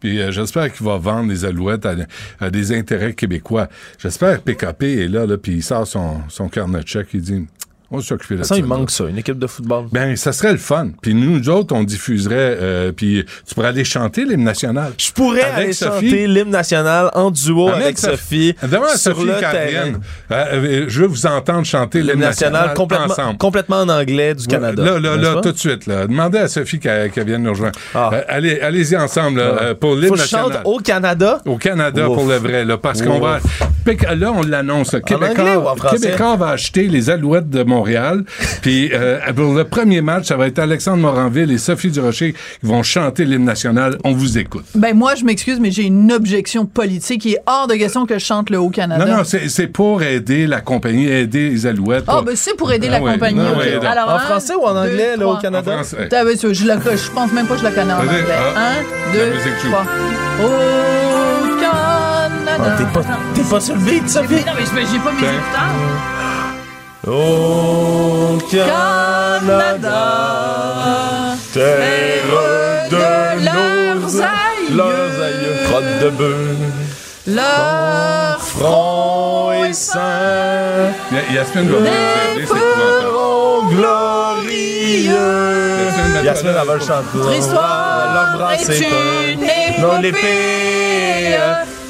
Puis 0.00 0.20
euh, 0.20 0.30
j'espère 0.30 0.72
qu'il 0.72 0.86
va 0.86 0.98
vendre 0.98 1.30
les 1.30 1.44
alouettes 1.44 1.86
à, 2.40 2.50
des 2.50 2.72
intérêts 2.72 3.14
québécois. 3.14 3.68
J'espère 3.98 4.42
que 4.42 4.52
PKP 4.52 4.82
est 4.82 5.08
là, 5.08 5.26
là 5.26 5.38
puis 5.38 5.52
il 5.52 5.62
sort 5.62 5.86
son, 5.86 6.20
son 6.28 6.48
carnet 6.48 6.80
de 6.80 6.88
chèque. 6.88 7.08
Il 7.14 7.20
dit 7.20 7.46
on 7.94 8.36
de 8.36 8.42
ça, 8.42 8.44
ça. 8.44 8.56
il 8.56 8.64
manque 8.64 8.90
ça, 8.90 9.04
une 9.04 9.18
équipe 9.18 9.38
de 9.38 9.46
football. 9.46 9.86
Ben, 9.92 10.16
ça 10.16 10.32
serait 10.32 10.52
le 10.52 10.58
fun. 10.58 10.88
Puis 11.02 11.14
nous, 11.14 11.38
nous 11.38 11.48
autres, 11.48 11.74
on 11.74 11.82
diffuserait. 11.84 12.34
euh, 12.60 12.92
puis 12.92 13.24
tu 13.46 13.54
pourrais 13.54 13.68
aller 13.68 13.84
chanter 13.84 14.24
l'hymne 14.24 14.44
national. 14.44 14.92
Je 14.98 15.10
pourrais 15.12 15.42
Avec 15.42 15.56
aller 15.64 15.72
Sophie. 15.72 16.08
chanter 16.10 16.26
l'hymne 16.26 16.50
national 16.50 17.10
en 17.14 17.30
duo 17.30 17.68
avec 17.68 17.98
Sophie, 17.98 18.54
Demande 18.62 18.88
à 18.92 18.96
Sophie 18.96 19.24
vienne. 19.24 20.00
Euh, 20.30 20.44
euh, 20.52 20.84
je 20.88 21.00
veux 21.00 21.06
vous 21.06 21.26
entendre 21.26 21.64
chanter 21.64 22.02
l'hymne 22.02 22.20
national 22.20 22.52
national, 22.52 22.74
complètement, 22.74 23.06
ensemble. 23.06 23.38
complètement 23.38 23.76
en 23.80 23.88
anglais 23.88 24.34
du 24.34 24.46
Canada. 24.46 24.82
Là, 24.82 24.98
là, 24.98 25.16
là, 25.16 25.40
tout 25.40 25.52
de 25.52 25.58
suite. 25.58 25.86
Là. 25.86 26.06
Demandez 26.06 26.38
à 26.38 26.48
Sophie 26.48 26.78
qu'elle 26.78 27.10
vienne 27.24 27.42
nous 27.42 27.50
rejoindre. 27.50 27.78
Ah. 27.94 28.10
Euh, 28.12 28.22
allez, 28.28 28.60
allez-y 28.60 28.96
ensemble 28.96 29.38
là, 29.40 29.74
pour 29.74 29.94
l'hymne 29.94 30.16
je 30.16 30.26
chante 30.26 30.48
national. 30.48 30.62
au 30.64 30.78
Canada? 30.78 31.40
Au 31.44 31.56
Canada 31.56 32.08
Ouf. 32.08 32.14
pour 32.16 32.26
le 32.26 32.36
vrai, 32.36 32.64
là, 32.64 32.76
parce 32.78 33.02
qu'on 33.02 33.20
va. 33.20 33.38
Là, 34.16 34.32
on 34.32 34.42
l'annonce. 34.42 34.96
Québécois? 35.06 35.74
Québécois 35.90 36.36
va 36.36 36.48
acheter 36.48 36.88
les 36.88 37.10
Alouettes 37.10 37.50
de 37.50 37.62
Montréal. 37.62 37.83
Puis 38.62 38.90
euh, 38.92 39.18
pour 39.34 39.54
le 39.54 39.64
premier 39.64 40.00
match, 40.00 40.26
ça 40.26 40.36
va 40.36 40.46
être 40.46 40.58
Alexandre 40.58 40.98
Moranville 40.98 41.50
et 41.50 41.58
Sophie 41.58 41.90
Durocher 41.90 42.32
qui 42.32 42.66
vont 42.66 42.82
chanter 42.82 43.24
l'hymne 43.24 43.44
national. 43.44 43.98
On 44.04 44.12
vous 44.12 44.38
écoute. 44.38 44.64
Ben 44.74 44.96
moi, 44.96 45.14
je 45.14 45.24
m'excuse, 45.24 45.58
mais 45.60 45.70
j'ai 45.70 45.82
une 45.84 46.12
objection 46.12 46.66
politique. 46.66 47.24
Il 47.24 47.34
est 47.34 47.40
hors 47.46 47.66
de 47.66 47.74
question 47.74 48.06
que 48.06 48.18
je 48.18 48.24
chante 48.24 48.50
le 48.50 48.58
Haut-Canada. 48.58 49.04
Non, 49.04 49.18
non, 49.18 49.22
c'est 49.24 49.66
pour 49.68 50.02
aider 50.02 50.46
la 50.46 50.60
compagnie, 50.60 51.06
aider 51.08 51.50
les 51.50 51.66
Alouettes. 51.66 52.04
Ah, 52.06 52.14
pour- 52.14 52.22
ben 52.22 52.36
c'est 52.36 52.56
pour 52.56 52.72
aider 52.72 52.88
Ah 52.90 52.98
la 52.98 53.02
ouais, 53.02 53.12
compagnie. 53.12 53.38
non, 53.38 53.52
ok. 53.52 53.58
ouais, 53.58 53.76
non. 53.82 53.88
Alors, 53.88 54.08
En 54.08 54.12
un, 54.16 54.18
français 54.20 54.54
ou 54.54 54.64
en 54.64 54.76
anglais, 54.76 55.16
là, 55.16 55.26
au 55.26 55.30
trois. 55.30 55.40
Canada? 55.40 55.70
En 55.72 55.74
français. 55.84 56.08
Je, 56.10 56.66
la- 56.66 56.76
je 56.78 57.10
pense 57.10 57.32
même 57.32 57.46
pas 57.46 57.54
que 57.54 57.60
je 57.60 57.64
la 57.64 57.70
connais 57.72 57.92
en 57.92 57.98
anglais. 58.00 58.24
ah, 58.56 58.70
Un, 58.70 59.12
deux, 59.12 59.32
trois. 59.68 59.84
Au 60.42 61.60
Canada. 61.60 62.64
Ah, 62.66 62.76
t'es 62.78 62.84
pas, 62.84 63.50
pas 63.50 63.60
sur 63.60 63.74
le 63.74 63.80
beat, 63.82 64.08
Sophie? 64.08 64.34
Non, 64.34 64.52
mais 64.56 64.62
je- 64.64 64.92
j'ai 64.92 64.98
pas 64.98 65.12
mes 65.12 65.18
écouteurs. 65.18 66.13
Au 67.06 68.38
Canada, 68.50 69.76
terre 71.52 72.24
de 72.90 72.96
leurs 73.44 74.22
aïeux. 74.22 74.74
leurs 74.74 75.22
aïeux, 75.22 75.56
crotte 75.68 75.92
de 76.02 76.08
bœuf, 76.08 76.56
Leur 77.26 78.38
front 78.40 79.52
et 79.68 79.72
sein, 79.74 80.92
Ya- 81.12 81.26
Yasmine 81.40 81.68
va 81.68 81.78
vous 81.78 81.84
aider, 81.84 82.46
c'est 82.46 83.74
glorieux. 83.74 85.14
Yasmine, 86.24 86.54
elle 86.58 86.66
va 86.66 86.74
le 86.74 86.80
chanter. 86.80 87.14
Notre 87.14 87.34
histoire 87.34 88.52
est 88.52 88.64
c'est 88.64 88.78
une 88.78 89.40
pas- 89.40 89.80
Non, 89.82 89.92
épopée. 90.00 90.02
l'épée, 90.02 91.38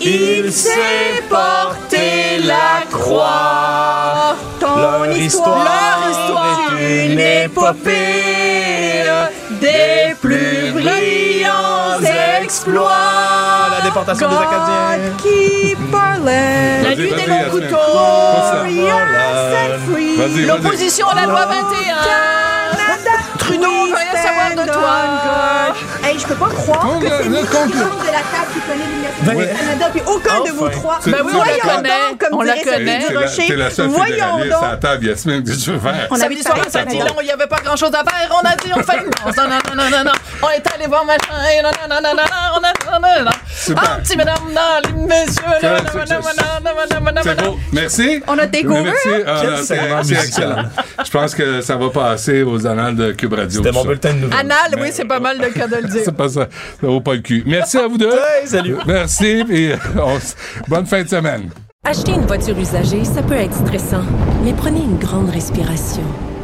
il 0.00 0.52
sait 0.52 1.22
porter 1.28 2.38
la 2.44 2.82
croix. 2.90 4.03
Ton 4.64 4.76
Leur 4.76 5.12
histoire, 5.12 5.58
leur 5.58 6.10
histoire 6.10 6.72
est 6.80 7.12
une 7.12 7.20
épopée 7.20 9.04
des 9.60 10.14
plus 10.22 10.72
brillants 10.72 12.00
exploits. 12.42 12.90
La 13.76 13.84
déportation 13.84 14.26
des 14.26 14.36
Acadiens. 14.36 15.12
Keep 15.22 15.78
our 15.92 16.16
land. 16.24 16.82
La 16.82 16.94
and 19.66 19.80
free. 19.92 20.16
Vas-y, 20.16 20.28
vas-y. 20.30 20.46
L'opposition 20.46 21.08
à 21.08 21.14
la 21.14 21.26
loi 21.26 21.44
21. 21.44 22.53
Trudeau, 23.38 23.68
on 23.68 23.86
veut 23.86 23.94
rien 23.94 24.22
savoir 24.22 24.50
de 24.66 24.70
toi. 24.72 24.94
Hey, 26.04 26.18
je 26.18 26.26
peux 26.26 26.34
pas 26.34 26.48
croire 26.48 26.98
que 27.00 27.06
c'est 27.08 27.28
Michel 27.28 27.68
de 27.68 28.06
la 28.06 28.22
table 28.22 28.50
qui 28.52 28.60
connaît 28.60 28.84
l'Université 28.86 29.52
du 29.54 29.58
Canada, 29.58 29.86
puis 29.92 30.02
aucun 30.06 30.40
de 30.44 30.50
vous 30.50 30.68
trois. 30.68 30.98
Ben 31.06 31.16
oui, 31.24 31.32
on 31.34 31.42
la 31.42 31.74
connaît. 31.74 31.90
comme 32.18 32.38
On 32.38 32.42
dirait. 32.42 32.58
Sophie 33.28 33.74
seule 33.74 33.88
Voyons 33.88 34.38
donc. 34.38 34.62
la 34.62 34.76
table, 34.76 35.06
Yasmine, 35.06 35.44
qu'est-ce 35.44 35.58
que 35.58 35.64
tu 35.64 35.70
veux 35.72 35.78
faire? 35.78 36.08
On 36.10 36.16
Samedi 36.16 36.42
soir, 36.42 36.58
ça 36.68 36.84
dit 36.84 36.98
non, 36.98 37.06
il 37.20 37.24
n'y 37.26 37.30
avait 37.32 37.46
pas 37.46 37.58
grand 37.64 37.76
chose 37.76 37.92
à 37.94 38.04
faire. 38.04 38.30
On 38.30 38.46
a 38.46 38.56
dit, 38.56 38.70
on 38.74 38.82
fait 38.82 38.98
une 38.98 39.10
danse. 39.10 39.36
Non, 39.36 39.44
non, 39.44 39.58
non, 39.76 39.90
non, 39.90 40.04
non. 40.04 40.12
On 40.42 40.48
est 40.50 40.74
allé 40.74 40.86
voir 40.86 41.04
machin. 41.04 41.34
et 41.58 41.62
Non, 41.62 41.70
non, 41.88 41.96
non, 41.96 42.00
non, 42.02 42.14
non, 42.14 42.43
Super. 43.56 43.92
Un 43.96 44.00
petit 44.00 44.16
madame 44.16 44.36
dans 44.54 44.88
les 44.88 45.06
messieurs. 45.06 45.42
C'est- 47.22 47.44
beau. 47.44 47.58
Merci. 47.72 48.22
On 48.26 48.38
a 48.38 48.46
tes. 48.46 48.62
Merci. 48.64 49.08
Ah, 49.26 49.42
c'est 49.62 49.80
musical. 49.96 50.24
excellent. 50.26 50.56
Je 51.04 51.10
pense 51.10 51.34
que 51.34 51.60
ça 51.60 51.76
va 51.76 51.88
passer 51.90 52.42
aux 52.42 52.66
annales 52.66 52.96
de 52.96 53.12
Cube 53.12 53.32
Radio. 53.32 53.62
C'était 53.62 53.72
mon 53.72 53.82
ça. 53.82 53.88
bulletin 53.88 54.12
de 54.14 54.18
nouvelles. 54.18 54.38
Anal, 54.40 54.80
oui, 54.80 54.88
c'est 54.92 55.04
pas 55.06 55.20
mal 55.20 55.38
le 55.40 55.48
cas 55.50 55.66
de 55.66 55.76
le 55.76 55.88
dire. 55.88 56.02
C'est 56.04 56.16
pas 56.16 56.28
ça. 56.28 56.48
Ça 56.80 56.86
vaut 56.86 57.00
pas 57.00 57.14
le 57.14 57.20
cul. 57.20 57.42
Merci 57.46 57.78
à 57.78 57.86
vous 57.86 57.96
deux. 57.98 58.10
Hey, 58.12 58.46
salut. 58.46 58.76
Merci. 58.86 59.44
Et 59.50 59.74
on 59.96 60.16
s- 60.16 60.36
bonne 60.68 60.86
fin 60.86 61.02
de 61.02 61.08
semaine. 61.08 61.48
Acheter 61.86 62.12
une 62.12 62.26
voiture 62.26 62.58
usagée, 62.58 63.04
ça 63.04 63.22
peut 63.22 63.34
être 63.34 63.54
stressant, 63.54 64.02
mais 64.42 64.52
prenez 64.54 64.80
une 64.80 64.98
grande 64.98 65.30
respiration. 65.30 66.02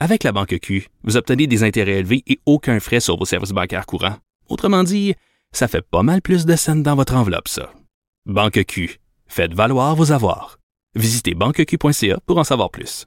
Avec 0.00 0.22
la 0.22 0.30
Banque 0.30 0.58
Q, 0.60 0.88
vous 1.02 1.16
obtenez 1.16 1.48
des 1.48 1.64
intérêts 1.64 1.98
élevés 1.98 2.22
et 2.28 2.38
aucun 2.46 2.78
frais 2.78 3.00
sur 3.00 3.16
vos 3.16 3.24
services 3.24 3.50
bancaires 3.50 3.84
courants. 3.84 4.14
Autrement 4.48 4.84
dit, 4.84 5.16
ça 5.50 5.66
fait 5.66 5.82
pas 5.82 6.04
mal 6.04 6.22
plus 6.22 6.46
de 6.46 6.54
scènes 6.54 6.84
dans 6.84 6.94
votre 6.94 7.16
enveloppe, 7.16 7.48
ça. 7.48 7.72
Banque 8.24 8.64
Q. 8.64 9.00
Faites 9.26 9.54
valoir 9.54 9.96
vos 9.96 10.12
avoirs. 10.12 10.58
Visitez 10.94 11.34
banqueq.ca 11.34 12.20
pour 12.26 12.38
en 12.38 12.44
savoir 12.44 12.70
plus. 12.70 13.06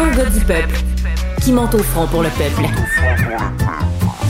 Un 0.00 0.10
gars 0.16 0.30
du 0.30 0.40
peuple 0.40 0.76
qui 1.42 1.52
monte 1.52 1.74
au 1.74 1.82
front 1.82 2.06
pour 2.06 2.22
le 2.22 2.30
peuple. 2.30 2.62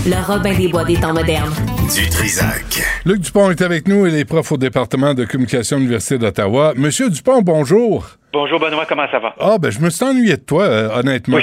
Le 0.07 0.25
Robin 0.27 0.55
des 0.55 0.69
Bois 0.69 0.85
des 0.85 0.97
temps 0.97 1.13
modernes. 1.13 1.53
Du 1.95 2.09
Trisac. 2.09 2.83
Luc 3.05 3.21
Dupont 3.21 3.51
est 3.51 3.61
avec 3.63 3.89
nous. 3.89 4.07
Il 4.07 4.15
est 4.15 4.25
prof 4.25 4.53
au 4.53 4.57
département 4.57 5.15
de 5.15 5.25
communication 5.25 5.77
de 5.77 5.81
l'Université 5.83 6.19
d'Ottawa. 6.19 6.73
Monsieur 6.77 7.11
Dupont, 7.11 7.43
bonjour. 7.43 8.07
Bonjour 8.33 8.61
Benoît, 8.61 8.85
comment 8.87 9.07
ça 9.11 9.19
va? 9.19 9.35
Ah, 9.41 9.57
ben, 9.59 9.71
je 9.71 9.81
me 9.81 9.91
suis 9.91 10.05
ennuyé 10.05 10.37
de 10.37 10.43
toi, 10.43 10.65
euh, 10.65 10.89
honnêtement. 11.01 11.39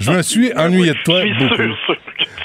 Je 0.00 0.10
me 0.10 0.22
suis 0.22 0.52
ennuyé 0.56 0.92
de 0.92 1.02
toi 1.04 1.20
Je 1.22 1.26
suis 1.34 1.38
beaucoup. 1.48 1.56
sûr, 1.56 1.76
sûr. 1.86 1.96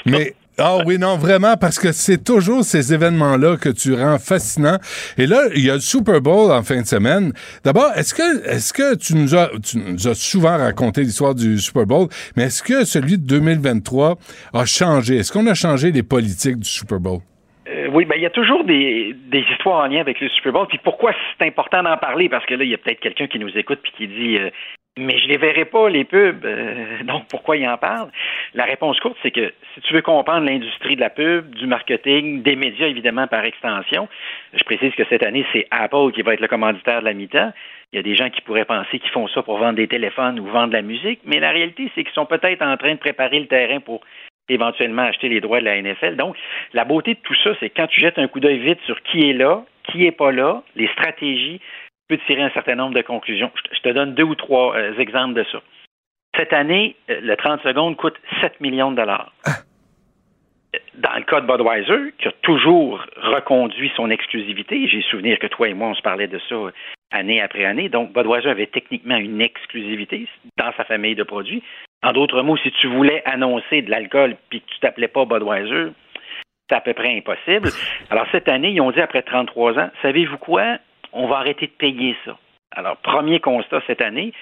Mais, 0.06 0.34
ah 0.64 0.78
oui, 0.86 0.96
non, 0.96 1.16
vraiment, 1.16 1.56
parce 1.56 1.76
que 1.76 1.90
c'est 1.90 2.22
toujours 2.22 2.62
ces 2.62 2.94
événements-là 2.94 3.56
que 3.56 3.68
tu 3.68 3.94
rends 3.94 4.20
fascinants. 4.20 4.78
Et 5.18 5.26
là, 5.26 5.40
il 5.56 5.66
y 5.66 5.70
a 5.70 5.74
le 5.74 5.80
Super 5.80 6.20
Bowl 6.20 6.52
en 6.52 6.62
fin 6.62 6.80
de 6.80 6.86
semaine. 6.86 7.32
D'abord, 7.64 7.90
est-ce 7.96 8.14
que, 8.14 8.48
est-ce 8.48 8.72
que 8.72 8.94
tu 8.94 9.16
nous 9.16 9.34
as, 9.34 9.50
tu 9.60 9.78
nous 9.78 10.06
as 10.06 10.14
souvent 10.14 10.56
raconté 10.56 11.00
l'histoire 11.00 11.34
du 11.34 11.58
Super 11.58 11.84
Bowl, 11.84 12.06
mais 12.36 12.44
est-ce 12.44 12.62
que 12.62 12.84
celui 12.84 13.18
de 13.18 13.26
2023 13.26 14.18
a 14.54 14.64
changé? 14.64 15.16
Est-ce 15.16 15.32
qu'on 15.32 15.48
a 15.48 15.54
changé 15.54 15.90
les 15.90 16.04
politiques 16.04 16.60
du 16.60 16.68
Super 16.68 17.00
Bowl? 17.00 17.18
Euh, 17.68 17.88
oui, 17.92 18.04
ben 18.04 18.14
il 18.16 18.22
y 18.22 18.26
a 18.26 18.30
toujours 18.30 18.64
des, 18.64 19.16
des 19.30 19.44
histoires 19.52 19.84
en 19.84 19.86
lien 19.88 20.00
avec 20.00 20.20
le 20.20 20.28
Super 20.28 20.52
Bowl. 20.52 20.68
Puis 20.68 20.78
pourquoi 20.84 21.12
c'est 21.38 21.46
important 21.46 21.82
d'en 21.82 21.96
parler? 21.96 22.28
Parce 22.28 22.46
que 22.46 22.54
là, 22.54 22.62
il 22.62 22.70
y 22.70 22.74
a 22.74 22.78
peut-être 22.78 23.00
quelqu'un 23.00 23.26
qui 23.26 23.40
nous 23.40 23.56
écoute 23.56 23.80
puis 23.82 23.92
qui 23.96 24.06
dit 24.06 24.38
euh, 24.38 24.50
Mais 24.98 25.18
je 25.18 25.26
les 25.26 25.38
verrai 25.38 25.64
pas, 25.64 25.88
les 25.88 26.04
pubs. 26.04 26.44
Euh, 26.44 27.02
donc 27.04 27.26
pourquoi 27.30 27.56
il 27.56 27.66
en 27.66 27.78
parle? 27.78 28.10
La 28.52 28.64
réponse 28.64 29.00
courte, 29.00 29.16
c'est 29.22 29.30
que 29.30 29.52
si 29.74 29.80
tu 29.80 29.94
veux 29.94 30.02
comprendre 30.02 30.44
l'industrie 30.44 30.96
de 30.96 31.00
la 31.00 31.08
pub, 31.08 31.54
du 31.54 31.66
marketing, 31.66 32.42
des 32.42 32.56
médias, 32.56 32.88
évidemment, 32.88 33.26
par 33.26 33.42
extension, 33.44 34.06
je 34.52 34.62
précise 34.64 34.94
que 34.94 35.04
cette 35.08 35.24
année, 35.24 35.46
c'est 35.52 35.66
Apple 35.70 36.12
qui 36.12 36.20
va 36.20 36.34
être 36.34 36.40
le 36.40 36.48
commanditaire 36.48 37.00
de 37.00 37.06
la 37.06 37.14
mi-temps. 37.14 37.52
Il 37.92 37.96
y 37.96 38.00
a 38.00 38.02
des 38.02 38.14
gens 38.14 38.28
qui 38.28 38.42
pourraient 38.42 38.66
penser 38.66 38.98
qu'ils 38.98 39.10
font 39.10 39.28
ça 39.28 39.42
pour 39.42 39.56
vendre 39.56 39.76
des 39.76 39.88
téléphones 39.88 40.38
ou 40.38 40.44
vendre 40.44 40.68
de 40.68 40.74
la 40.74 40.82
musique, 40.82 41.20
mais 41.24 41.40
la 41.40 41.52
réalité, 41.52 41.90
c'est 41.94 42.04
qu'ils 42.04 42.12
sont 42.12 42.26
peut-être 42.26 42.60
en 42.60 42.76
train 42.76 42.92
de 42.92 42.98
préparer 42.98 43.40
le 43.40 43.46
terrain 43.46 43.80
pour 43.80 44.02
éventuellement 44.50 45.02
acheter 45.02 45.30
les 45.30 45.40
droits 45.40 45.60
de 45.60 45.64
la 45.64 45.80
NFL. 45.80 46.16
Donc, 46.16 46.36
la 46.74 46.84
beauté 46.84 47.14
de 47.14 47.20
tout 47.20 47.34
ça, 47.42 47.50
c'est 47.60 47.70
quand 47.70 47.86
tu 47.86 48.00
jettes 48.00 48.18
un 48.18 48.28
coup 48.28 48.40
d'œil 48.40 48.58
vite 48.58 48.80
sur 48.84 49.00
qui 49.02 49.30
est 49.30 49.32
là, 49.32 49.64
qui 49.84 50.04
est 50.04 50.12
pas 50.12 50.32
là, 50.32 50.62
les 50.76 50.88
stratégies, 50.88 51.60
tu 52.08 52.16
peux 52.16 52.24
tirer 52.26 52.42
un 52.42 52.50
certain 52.50 52.74
nombre 52.74 52.94
de 52.94 53.02
conclusions. 53.02 53.50
Je 53.72 53.80
te- 53.80 53.88
donne 53.92 54.14
deux 54.14 54.22
ou 54.24 54.34
trois 54.34 54.76
euh, 54.76 54.98
exemples 54.98 55.34
de 55.34 55.44
ça. 55.50 55.60
Cette 56.36 56.52
année, 56.52 56.96
euh, 57.10 57.20
le 57.20 57.36
30 57.36 57.62
secondes 57.62 57.96
coûte 57.96 58.16
7 58.40 58.60
millions 58.60 58.90
de 58.90 58.96
dollars. 58.96 59.32
Dans 60.94 61.14
le 61.16 61.22
cas 61.24 61.40
de 61.42 61.46
Budweiser, 61.46 62.14
qui 62.18 62.28
a 62.28 62.32
toujours 62.42 63.04
reconduit 63.16 63.92
son 63.94 64.08
exclusivité, 64.10 64.88
j'ai 64.88 65.02
souvenir 65.02 65.38
que 65.38 65.46
toi 65.46 65.68
et 65.68 65.74
moi, 65.74 65.88
on 65.88 65.94
se 65.94 66.00
parlait 66.02 66.28
de 66.28 66.38
ça 66.48 66.54
euh, 66.54 66.70
année 67.10 67.42
après 67.42 67.64
année. 67.66 67.88
Donc, 67.90 68.12
Budweiser 68.12 68.48
avait 68.48 68.66
techniquement 68.66 69.16
une 69.16 69.40
exclusivité 69.42 70.26
dans 70.58 70.72
sa 70.76 70.84
famille 70.84 71.14
de 71.14 71.24
produits. 71.24 71.62
En 72.02 72.12
d'autres 72.12 72.42
mots, 72.42 72.56
si 72.56 72.70
tu 72.72 72.86
voulais 72.88 73.22
annoncer 73.26 73.82
de 73.82 73.90
l'alcool 73.90 74.36
puis 74.48 74.60
que 74.62 74.66
tu 74.72 74.78
t'appelais 74.80 75.08
pas 75.08 75.24
Budweiser, 75.26 75.92
c'est 76.68 76.76
à 76.76 76.80
peu 76.80 76.94
près 76.94 77.16
impossible. 77.16 77.68
Alors, 78.10 78.26
cette 78.32 78.48
année, 78.48 78.70
ils 78.70 78.80
ont 78.80 78.90
dit 78.92 79.00
après 79.00 79.22
33 79.22 79.78
ans, 79.78 79.90
savez-vous 80.00 80.38
quoi? 80.38 80.78
On 81.12 81.26
va 81.26 81.36
arrêter 81.38 81.66
de 81.66 81.72
payer 81.72 82.16
ça. 82.24 82.36
Alors, 82.74 82.96
premier 82.98 83.38
constat 83.40 83.82
cette 83.86 84.00
année, 84.00 84.32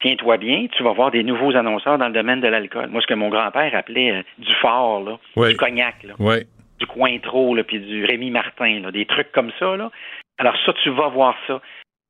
tiens-toi 0.00 0.36
bien, 0.38 0.66
tu 0.76 0.82
vas 0.82 0.92
voir 0.92 1.10
des 1.10 1.22
nouveaux 1.22 1.54
annonceurs 1.56 1.98
dans 1.98 2.08
le 2.08 2.12
domaine 2.14 2.40
de 2.40 2.48
l'alcool. 2.48 2.88
Moi, 2.88 3.00
ce 3.00 3.06
que 3.06 3.14
mon 3.14 3.28
grand-père 3.28 3.74
appelait 3.74 4.10
euh, 4.12 4.22
du 4.38 4.52
fort, 4.56 5.02
là, 5.04 5.18
Oui. 5.36 5.50
du 5.50 5.56
cognac, 5.56 6.02
là, 6.02 6.14
Oui. 6.18 6.44
du 6.80 6.86
Cointreau, 6.86 7.54
là, 7.54 7.62
puis 7.64 7.78
du 7.80 8.04
Rémi 8.04 8.30
Martin, 8.30 8.80
là, 8.80 8.90
des 8.90 9.06
trucs 9.06 9.30
comme 9.32 9.52
ça. 9.58 9.76
Là. 9.76 9.90
Alors 10.38 10.56
ça, 10.66 10.72
tu 10.82 10.90
vas 10.90 11.08
voir 11.08 11.36
ça. 11.46 11.60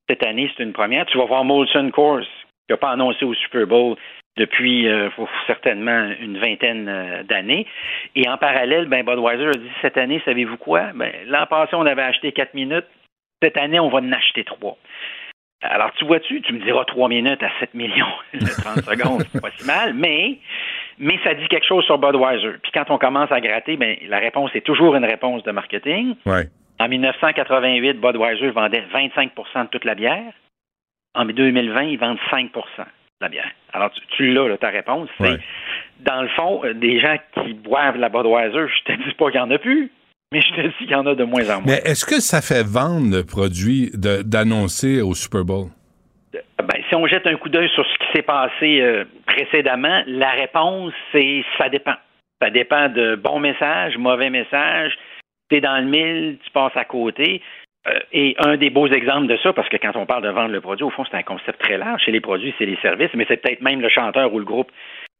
Cette 0.09 0.25
année, 0.25 0.51
c'est 0.57 0.63
une 0.63 0.73
première. 0.73 1.05
Tu 1.07 1.19
vas 1.19 1.25
voir 1.27 1.45
Molson 1.45 1.91
Coors, 1.91 2.21
qui 2.23 2.71
n'a 2.73 2.77
pas 2.77 2.91
annoncé 2.91 3.25
au 3.25 3.35
Super 3.35 3.67
Bowl 3.67 3.97
depuis 4.37 4.87
euh, 4.89 5.09
certainement 5.47 6.11
une 6.21 6.39
vingtaine 6.39 6.89
euh, 6.89 7.23
d'années. 7.23 7.67
Et 8.15 8.29
en 8.29 8.37
parallèle, 8.37 8.87
ben, 8.87 9.05
Budweiser 9.05 9.47
a 9.49 9.53
dit 9.53 9.71
cette 9.83 9.97
année, 9.97 10.21
savez-vous 10.25 10.57
quoi? 10.59 10.93
Ben, 10.95 11.13
L'an 11.27 11.47
passé, 11.47 11.75
on 11.75 11.87
avait 11.87 12.03
acheté 12.03 12.33
quatre 12.33 12.55
minutes. 12.55 12.85
Cette 13.43 13.57
année, 13.57 13.79
on 13.81 13.89
va 13.89 13.99
en 13.99 14.13
acheter 14.13 14.45
trois. 14.45 14.77
Alors, 15.63 15.91
tu 15.95 16.05
vois-tu, 16.05 16.43
tu 16.43 16.53
me 16.53 16.61
diras 16.61 16.85
trois 16.85 17.09
minutes 17.09 17.43
à 17.43 17.51
7 17.61 17.75
millions, 17.75 18.07
le 18.33 18.41
30 18.63 18.85
secondes, 18.85 19.25
c'est 19.33 19.41
pas 19.41 19.51
si 19.57 19.67
mal, 19.67 19.95
mais, 19.95 20.39
mais 20.99 21.19
ça 21.25 21.35
dit 21.35 21.49
quelque 21.49 21.67
chose 21.67 21.85
sur 21.85 21.99
Budweiser. 21.99 22.59
Puis 22.63 22.73
quand 22.73 22.91
on 22.91 22.99
commence 22.99 23.33
à 23.33 23.41
gratter, 23.41 23.77
ben, 23.77 23.97
la 24.09 24.19
réponse 24.19 24.51
est 24.55 24.61
toujours 24.61 24.95
une 24.97 25.05
réponse 25.05 25.43
de 25.45 25.51
marketing. 25.53 26.15
Ouais. 26.27 26.49
En 26.79 26.89
1988, 26.89 27.95
Budweiser 27.95 28.51
vendait 28.51 28.85
25% 28.93 29.65
de 29.65 29.69
toute 29.69 29.85
la 29.87 29.95
bière. 29.95 30.33
En 31.15 31.25
2020, 31.25 31.83
ils 31.85 31.99
vendent 31.99 32.19
5% 32.31 32.51
de 32.53 32.85
la 33.23 33.29
bière. 33.31 33.51
Alors, 33.73 33.91
tu, 33.93 34.01
tu 34.09 34.33
l'as, 34.33 34.49
là, 34.49 34.59
ta 34.59 34.69
réponse. 34.69 35.09
C'est, 35.19 35.25
Ouais. 35.31 35.39
dans 36.01 36.21
le 36.21 36.29
fond, 36.29 36.61
euh, 36.65 36.75
des 36.75 37.01
gens 37.01 37.17
qui 37.43 37.55
boivent 37.55 37.97
la 37.97 38.11
Budweiser, 38.11 38.67
je 38.69 38.85
te 38.85 38.93
dis 38.93 39.15
pas 39.15 39.31
qu'il 39.31 39.41
y 39.41 39.43
en 39.43 39.51
a 39.51 39.59
plus, 39.59 39.91
mais 40.32 40.40
je 40.40 40.55
te 40.55 40.61
dis 40.61 40.74
qu'il 40.78 40.90
y 40.90 40.94
en 40.94 41.07
a 41.07 41.15
de 41.15 41.24
moins 41.24 41.48
en 41.51 41.61
moins. 41.61 41.65
Mais 41.66 41.81
est-ce 41.85 42.05
que 42.05 42.20
ça 42.20 42.40
fait 42.40 42.65
vendre 42.65 43.11
le 43.11 43.24
produit 43.24 43.90
d'annoncer 43.94 45.01
au 45.01 45.15
Super 45.15 45.44
Bowl? 45.44 45.69
Ben, 46.32 46.82
si 46.89 46.94
on 46.94 47.07
jette 47.07 47.27
un 47.27 47.36
coup 47.36 47.48
d'œil 47.48 47.69
sur 47.74 47.85
ce 47.85 47.98
qui 47.98 48.12
s'est 48.15 48.23
passé 48.23 48.81
euh, 48.81 49.05
précédemment, 49.27 50.03
la 50.07 50.31
réponse, 50.31 50.93
c'est 51.12 51.44
ça 51.59 51.69
dépend. 51.69 51.94
Ça 52.43 52.51
dépend 52.51 52.89
de 52.89 53.15
bons 53.15 53.39
messages, 53.39 53.97
mauvais 53.97 54.31
messages. 54.31 54.97
Tu 55.48 55.57
es 55.57 55.61
dans 55.61 55.78
le 55.78 55.89
mille, 55.89 56.39
tu 56.44 56.51
passes 56.51 56.77
à 56.77 56.85
côté. 56.85 57.40
Euh, 57.86 58.01
et 58.12 58.35
un 58.39 58.57
des 58.57 58.70
beaux 58.70 58.89
exemples 58.89 59.28
de 59.28 59.36
ça, 59.43 59.53
parce 59.53 59.69
que 59.69 59.77
quand 59.77 59.94
on 59.94 60.07
parle 60.07 60.24
de 60.24 60.28
vendre 60.28 60.51
le 60.51 60.61
produit, 60.61 60.85
au 60.85 60.90
fond, 60.90 61.05
c'est 61.11 61.16
un 61.16 61.23
concept 61.23 61.61
très 61.61 61.78
large. 61.78 62.03
Chez 62.05 62.11
les 62.11 62.20
produits, 62.20 62.53
c'est 62.59 62.66
les 62.66 62.78
services, 62.82 63.11
mais 63.15 63.27
c'est 63.28 63.36
peut-être 63.36 63.62
même 63.62 63.81
le 63.81 63.89
chanteur 63.89 64.32
ou 64.35 64.39
le 64.39 64.44
groupe 64.44 64.70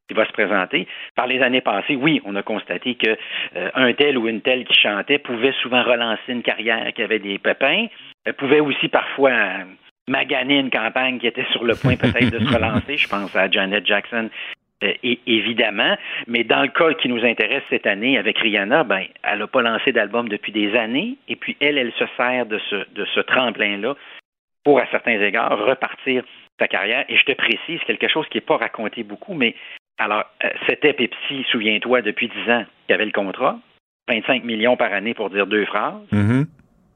qui 0.09 0.15
va 0.15 0.27
se 0.27 0.33
présenter. 0.33 0.87
Par 1.15 1.27
les 1.27 1.41
années 1.43 1.61
passées, 1.61 1.97
oui, 1.97 2.21
on 2.25 2.37
a 2.37 2.43
constaté 2.43 2.95
que 2.95 3.17
euh, 3.57 3.71
un 3.75 3.93
tel 3.93 4.19
ou 4.19 4.29
une 4.29 4.41
telle 4.41 4.65
qui 4.65 4.75
chantait 4.75 5.19
pouvait 5.19 5.55
souvent 5.63 5.83
relancer 5.83 6.33
une 6.33 6.43
carrière 6.43 6.93
qui 6.95 7.03
avait 7.03 7.19
des 7.19 7.39
pépins, 7.39 7.87
euh, 8.29 8.33
pouvait 8.33 8.61
aussi 8.61 8.89
parfois 8.89 9.31
euh, 9.31 9.65
maganer 10.09 10.59
une 10.59 10.71
campagne 10.71 11.19
qui 11.19 11.27
était 11.27 11.47
sur 11.53 11.65
le 11.65 11.75
point 11.75 11.97
peut-être 11.97 12.31
de 12.31 12.39
se 12.39 12.55
relancer. 12.55 12.97
Je 12.97 13.09
pense 13.09 13.35
à 13.35 13.51
Janet 13.51 13.85
Jackson. 13.87 14.31
euh, 14.83 14.93
évidemment, 15.27 15.97
mais 16.27 16.45
dans 16.45 16.63
le 16.63 16.69
cas 16.69 16.93
qui 16.95 17.09
nous 17.09 17.25
intéresse 17.25 17.63
cette 17.71 17.87
année 17.87 18.19
avec 18.19 18.39
Rihanna, 18.39 18.85
ben, 18.85 19.05
elle 19.23 19.39
n'a 19.39 19.47
pas 19.47 19.63
lancé 19.63 19.93
d'album 19.93 20.29
depuis 20.29 20.53
des 20.53 20.77
années, 20.77 21.17
et 21.29 21.37
puis 21.37 21.57
elle, 21.61 21.79
elle 21.79 21.93
se 21.93 22.05
sert 22.17 22.47
de 22.47 22.59
ce, 22.71 22.77
de 22.95 23.05
ce 23.15 23.21
tremplin-là 23.21 23.95
pour, 24.65 24.79
à 24.79 24.87
certains 24.91 25.21
égards, 25.21 25.59
repartir 25.65 26.25
sa 26.59 26.69
carrière. 26.69 27.05
Et 27.09 27.17
je 27.17 27.25
te 27.25 27.33
précise 27.33 27.81
quelque 27.87 28.09
chose 28.09 28.27
qui 28.29 28.39
n'est 28.39 28.43
pas 28.43 28.57
raconté 28.57 29.03
beaucoup, 29.03 29.35
mais 29.35 29.55
Alors, 29.99 30.25
euh, 30.45 30.49
c'était 30.69 30.93
Pepsi, 30.93 31.45
souviens-toi, 31.51 32.03
depuis 32.03 32.29
10 32.29 32.51
ans, 32.51 32.65
qui 32.87 32.93
avait 32.93 33.07
le 33.07 33.13
contrat. 33.13 33.59
25 34.09 34.45
millions 34.45 34.77
par 34.77 34.93
année 34.93 35.15
pour 35.15 35.31
dire 35.31 35.47
deux 35.47 35.65
phrases. 35.65 35.95
Mm-hmm. 36.13 36.47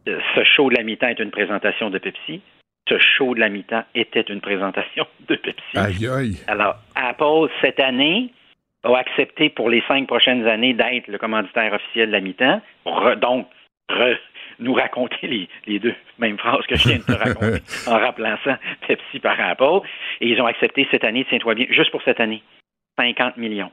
Euh, 0.09 0.19
ce 0.35 0.45
show 0.45 0.71
de 0.71 0.77
la 0.77 0.83
mi-temps 0.83 1.09
est 1.09 1.19
une 1.19 1.31
présentation 1.31 1.91
de 1.91 1.99
Pepsi. 1.99 2.41
Ce 2.89 2.99
show 2.99 3.35
de 3.35 3.41
la 3.41 3.49
mi-temps 3.49 3.85
était 3.95 4.21
une 4.23 4.41
présentation 4.41 5.07
de 5.29 5.35
Pepsi. 5.37 5.77
Aïe, 5.77 6.07
aïe. 6.07 6.37
Alors, 6.47 6.77
Apple, 6.95 7.51
cette 7.61 7.81
année, 7.81 8.33
a 8.85 8.97
accepté 8.97 9.51
pour 9.51 9.69
les 9.69 9.83
cinq 9.89 10.07
prochaines 10.07 10.47
années 10.47 10.75
d'être 10.75 11.09
le 11.09 11.19
commanditaire 11.19 11.73
officiel 11.73 12.09
de 12.09 12.13
la 12.13 12.21
mi-temps. 12.21 12.61
Donc, 13.21 13.47
re- 13.91 14.19
nous 14.59 14.75
raconter 14.75 15.27
les, 15.27 15.49
les 15.67 15.79
deux 15.79 15.95
mêmes 16.19 16.39
phrases 16.39 16.67
que 16.67 16.77
je 16.77 16.89
viens 16.89 16.99
de 16.99 17.03
te 17.03 17.13
raconter 17.13 17.61
en 17.87 18.37
ça, 18.45 18.59
Pepsi 18.87 19.19
par 19.21 19.41
Apple. 19.41 19.87
Et 20.21 20.29
ils 20.29 20.41
ont 20.41 20.47
accepté 20.47 20.87
cette 20.91 21.05
année, 21.05 21.27
tiens-toi 21.29 21.55
bien, 21.55 21.67
juste 21.71 21.91
pour 21.91 22.03
cette 22.03 22.21
année, 22.21 22.43
50 23.01 23.37
millions. 23.37 23.71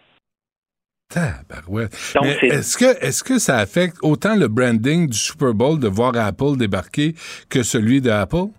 Tabarouette. 1.09 1.93
Est-ce 2.41 2.77
que, 2.77 3.05
est-ce 3.05 3.23
que 3.23 3.39
ça 3.39 3.57
affecte 3.57 3.97
autant 4.01 4.35
le 4.35 4.47
branding 4.47 5.07
du 5.09 5.17
Super 5.17 5.53
Bowl 5.53 5.79
de 5.79 5.87
voir 5.87 6.13
Apple 6.17 6.57
débarquer 6.57 7.13
que 7.49 7.63
celui 7.63 8.01
d'Apple? 8.01 8.51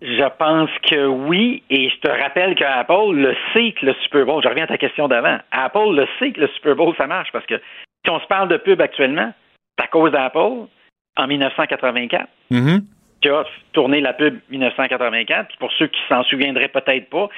Je 0.00 0.28
pense 0.38 0.70
que 0.88 1.06
oui, 1.06 1.62
et 1.68 1.90
je 1.90 2.00
te 2.00 2.08
rappelle 2.08 2.54
qu'Apple 2.54 3.12
le 3.12 3.34
sait 3.52 3.74
que 3.78 3.86
le 3.86 3.94
Super 4.04 4.24
Bowl, 4.24 4.42
je 4.42 4.48
reviens 4.48 4.64
à 4.64 4.68
ta 4.68 4.78
question 4.78 5.08
d'avant, 5.08 5.38
Apple 5.50 5.94
le 5.94 6.06
sait 6.18 6.32
que 6.32 6.40
le 6.40 6.48
Super 6.54 6.74
Bowl, 6.76 6.94
ça 6.96 7.06
marche, 7.06 7.28
parce 7.32 7.44
que 7.44 7.60
si 8.04 8.10
on 8.10 8.18
se 8.20 8.26
parle 8.26 8.48
de 8.48 8.56
pub 8.56 8.80
actuellement, 8.80 9.32
c'est 9.76 9.84
à 9.84 9.88
cause 9.88 10.12
d'Apple, 10.12 10.68
en 11.16 11.26
1984, 11.26 12.28
Mm-hmm. 12.50 12.80
Qui 13.20 13.28
a 13.28 13.44
tourné 13.72 14.00
la 14.00 14.12
pub 14.12 14.40
1984, 14.50 15.48
puis 15.48 15.56
pour 15.58 15.72
ceux 15.72 15.86
qui 15.88 16.00
s'en 16.08 16.22
souviendraient 16.24 16.68
peut-être 16.68 17.08
pas, 17.10 17.28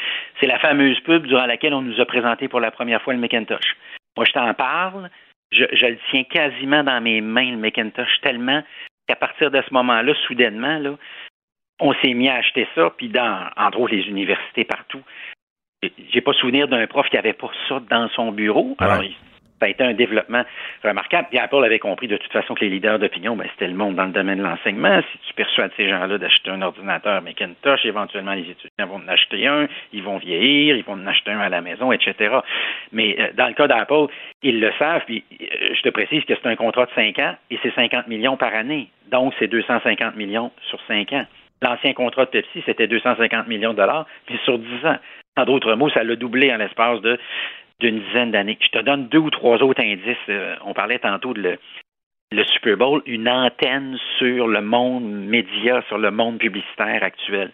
c'est 0.40 0.46
la 0.46 0.58
fameuse 0.58 0.98
pub 1.00 1.26
durant 1.26 1.46
laquelle 1.46 1.74
on 1.74 1.82
nous 1.82 2.00
a 2.00 2.04
présenté 2.04 2.48
pour 2.48 2.60
la 2.60 2.70
première 2.70 3.02
fois 3.02 3.14
le 3.14 3.20
Macintosh. 3.20 3.76
Moi, 4.16 4.24
je 4.26 4.32
t'en 4.32 4.52
parle, 4.54 5.10
je, 5.50 5.64
je 5.72 5.86
le 5.86 5.98
tiens 6.10 6.24
quasiment 6.24 6.84
dans 6.84 7.00
mes 7.00 7.20
mains, 7.20 7.50
le 7.50 7.56
Macintosh, 7.56 8.20
tellement 8.22 8.62
qu'à 9.08 9.16
partir 9.16 9.50
de 9.50 9.60
ce 9.62 9.74
moment-là, 9.74 10.14
soudainement, 10.26 10.78
là, 10.78 10.94
on 11.80 11.92
s'est 11.94 12.14
mis 12.14 12.28
à 12.28 12.36
acheter 12.36 12.68
ça, 12.76 12.90
puis 12.96 13.08
dans, 13.08 13.48
entre 13.56 13.80
autres, 13.80 13.94
les 13.94 14.06
universités 14.06 14.64
partout. 14.64 15.02
J'ai 16.12 16.20
pas 16.20 16.32
souvenir 16.34 16.68
d'un 16.68 16.86
prof 16.86 17.08
qui 17.08 17.16
avait 17.16 17.32
pas 17.32 17.50
ça 17.68 17.80
dans 17.90 18.08
son 18.10 18.30
bureau. 18.30 18.76
Alors, 18.78 19.02
il- 19.02 19.16
ça 19.62 19.66
a 19.66 19.68
été 19.68 19.84
un 19.84 19.94
développement 19.94 20.42
remarquable. 20.82 21.28
Puis 21.30 21.38
Apple 21.38 21.64
avait 21.64 21.78
compris 21.78 22.08
de 22.08 22.16
toute 22.16 22.32
façon 22.32 22.54
que 22.54 22.64
les 22.64 22.70
leaders 22.70 22.98
d'opinion, 22.98 23.36
ben, 23.36 23.46
c'était 23.52 23.68
le 23.68 23.76
monde 23.76 23.94
dans 23.94 24.06
le 24.06 24.10
domaine 24.10 24.38
de 24.38 24.42
l'enseignement. 24.42 25.00
Si 25.12 25.18
tu 25.28 25.34
persuades 25.34 25.70
ces 25.76 25.88
gens-là 25.88 26.18
d'acheter 26.18 26.50
un 26.50 26.62
ordinateur 26.62 27.22
Macintosh, 27.22 27.86
éventuellement 27.86 28.32
les 28.32 28.50
étudiants 28.50 28.86
vont 28.88 28.96
en 28.96 29.08
acheter 29.08 29.46
un, 29.46 29.68
ils 29.92 30.02
vont 30.02 30.18
vieillir, 30.18 30.76
ils 30.76 30.82
vont 30.82 30.94
en 30.94 31.06
acheter 31.06 31.30
un 31.30 31.38
à 31.38 31.48
la 31.48 31.60
maison, 31.60 31.92
etc. 31.92 32.38
Mais 32.90 33.16
euh, 33.20 33.28
dans 33.34 33.46
le 33.46 33.54
cas 33.54 33.68
d'Apple, 33.68 34.06
ils 34.42 34.58
le 34.58 34.72
savent. 34.80 35.04
Puis 35.06 35.22
euh, 35.40 35.74
je 35.76 35.82
te 35.82 35.90
précise 35.90 36.24
que 36.24 36.34
c'est 36.34 36.48
un 36.48 36.56
contrat 36.56 36.86
de 36.86 36.90
5 36.96 37.18
ans 37.20 37.36
et 37.52 37.58
c'est 37.62 37.72
50 37.72 38.08
millions 38.08 38.36
par 38.36 38.52
année. 38.52 38.88
Donc, 39.12 39.32
c'est 39.38 39.46
250 39.46 40.16
millions 40.16 40.50
sur 40.70 40.80
5 40.88 41.12
ans. 41.12 41.26
L'ancien 41.60 41.92
contrat 41.92 42.24
de 42.24 42.30
Pepsi, 42.30 42.64
c'était 42.66 42.88
250 42.88 43.46
millions 43.46 43.72
de 43.72 43.76
dollars, 43.76 44.06
mais 44.28 44.36
sur 44.44 44.58
10 44.58 44.86
ans. 44.86 44.98
En 45.36 45.44
d'autres 45.44 45.74
mots, 45.76 45.88
ça 45.90 46.02
l'a 46.02 46.16
doublé 46.16 46.52
en 46.52 46.56
l'espace 46.56 47.00
de 47.00 47.18
d'une 47.82 48.00
dizaine 48.00 48.30
d'années. 48.30 48.56
Je 48.60 48.78
te 48.78 48.82
donne 48.82 49.08
deux 49.08 49.18
ou 49.18 49.30
trois 49.30 49.62
autres 49.62 49.82
indices. 49.82 50.16
Euh, 50.28 50.56
on 50.64 50.72
parlait 50.72 50.98
tantôt 50.98 51.34
de 51.34 51.42
le, 51.42 51.58
le 52.32 52.44
Super 52.44 52.76
Bowl, 52.76 53.02
une 53.06 53.28
antenne 53.28 53.98
sur 54.18 54.48
le 54.48 54.62
monde 54.62 55.04
média, 55.04 55.82
sur 55.88 55.98
le 55.98 56.10
monde 56.10 56.38
publicitaire 56.38 57.02
actuel. 57.02 57.50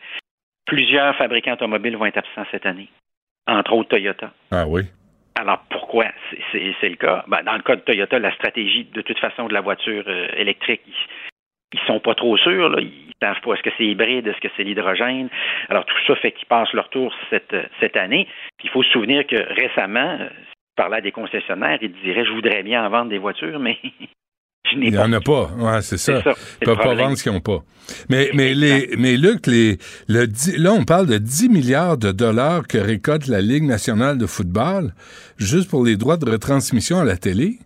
Plusieurs 0.67 1.17
fabricants 1.17 1.55
automobiles 1.55 1.97
vont 1.97 2.07
être 2.07 2.19
absents 2.19 2.45
cette 2.51 2.67
année, 2.67 2.89
entre 3.47 3.73
autres 3.73 3.89
Toyota. 3.89 4.31
Ah 4.51 4.67
oui. 4.69 4.83
Alors 5.41 5.65
pourquoi? 5.71 6.07
C'est 6.53 6.89
le 6.89 6.97
cas? 6.97 7.25
Ben, 7.29 7.43
dans 7.43 7.55
le 7.55 7.63
cas 7.63 7.77
de 7.77 7.81
Toyota, 7.81 8.19
la 8.19 8.35
stratégie 8.35 8.85
de 8.93 9.01
toute 9.01 9.19
façon 9.19 9.47
de 9.47 9.55
la 9.55 9.61
voiture 9.61 10.05
euh, 10.07 10.29
électrique, 10.37 10.83
ils, 11.73 11.81
sont 11.87 12.01
pas 12.01 12.15
trop 12.15 12.37
sûrs. 12.37 12.69
Là. 12.69 12.81
Ils 12.81 13.13
savent 13.21 13.41
pas 13.43 13.55
est-ce 13.55 13.63
que 13.63 13.71
c'est 13.77 13.87
hybride, 13.87 14.27
est-ce 14.27 14.41
que 14.41 14.53
c'est 14.57 14.65
l'hydrogène. 14.65 15.29
Alors 15.69 15.85
tout 15.85 15.97
ça 16.07 16.17
fait 16.17 16.33
qu'ils 16.33 16.47
passent 16.47 16.73
leur 16.73 16.89
tour 16.91 17.13
cette, 17.31 17.55
cette 17.81 17.97
année. 17.97 18.27
Puis, 18.59 18.69
il 18.69 18.71
faut 18.71 18.83
se 18.83 18.91
souvenir 18.91 19.27
que 19.27 19.37
récemment, 19.55 20.19
euh, 20.21 20.29
si 20.29 20.55
parlais 20.77 20.99
à 20.99 21.01
des 21.01 21.13
concessionnaires, 21.13 21.79
ils 21.83 21.93
diraient 22.05 22.25
je 22.25 22.33
voudrais 22.33 22.63
bien 22.63 22.85
en 22.85 22.91
vendre 22.91 23.11
des 23.11 23.19
voitures, 23.19 23.59
mais 23.59 23.79
je 24.71 24.77
n'ai 24.77 24.87
Il 24.87 24.91
n'y 24.93 24.97
pas. 24.97 25.07
en 25.07 25.13
a 25.13 25.21
pas. 25.21 25.49
Ouais, 25.59 25.83
c'est 25.83 25.99
ça. 25.99 26.23
Ils 26.61 26.65
peuvent 26.65 26.77
pas 26.77 26.95
vendre 26.95 27.17
ce 27.17 27.23
qu'ils 27.23 27.33
n'ont 27.33 27.41
pas. 27.41 27.61
Mais, 28.09 28.31
mais, 28.35 28.55
les, 28.55 28.91
mais 28.99 29.17
Luc, 29.17 29.47
les, 29.47 29.79
le, 30.09 30.27
là, 30.59 30.73
on 30.73 30.85
parle 30.85 31.07
de 31.07 31.19
10 31.19 31.49
milliards 31.49 31.97
de 31.97 32.13
dollars 32.13 32.67
que 32.69 32.79
récolte 32.79 33.27
la 33.27 33.41
Ligue 33.41 33.65
nationale 33.65 34.19
de 34.19 34.27
football 34.27 34.93
juste 35.39 35.71
pour 35.71 35.85
les 35.85 35.97
droits 35.97 36.19
de 36.19 36.31
retransmission 36.31 36.99
à 36.99 37.05
la 37.05 37.17
télé. 37.17 37.59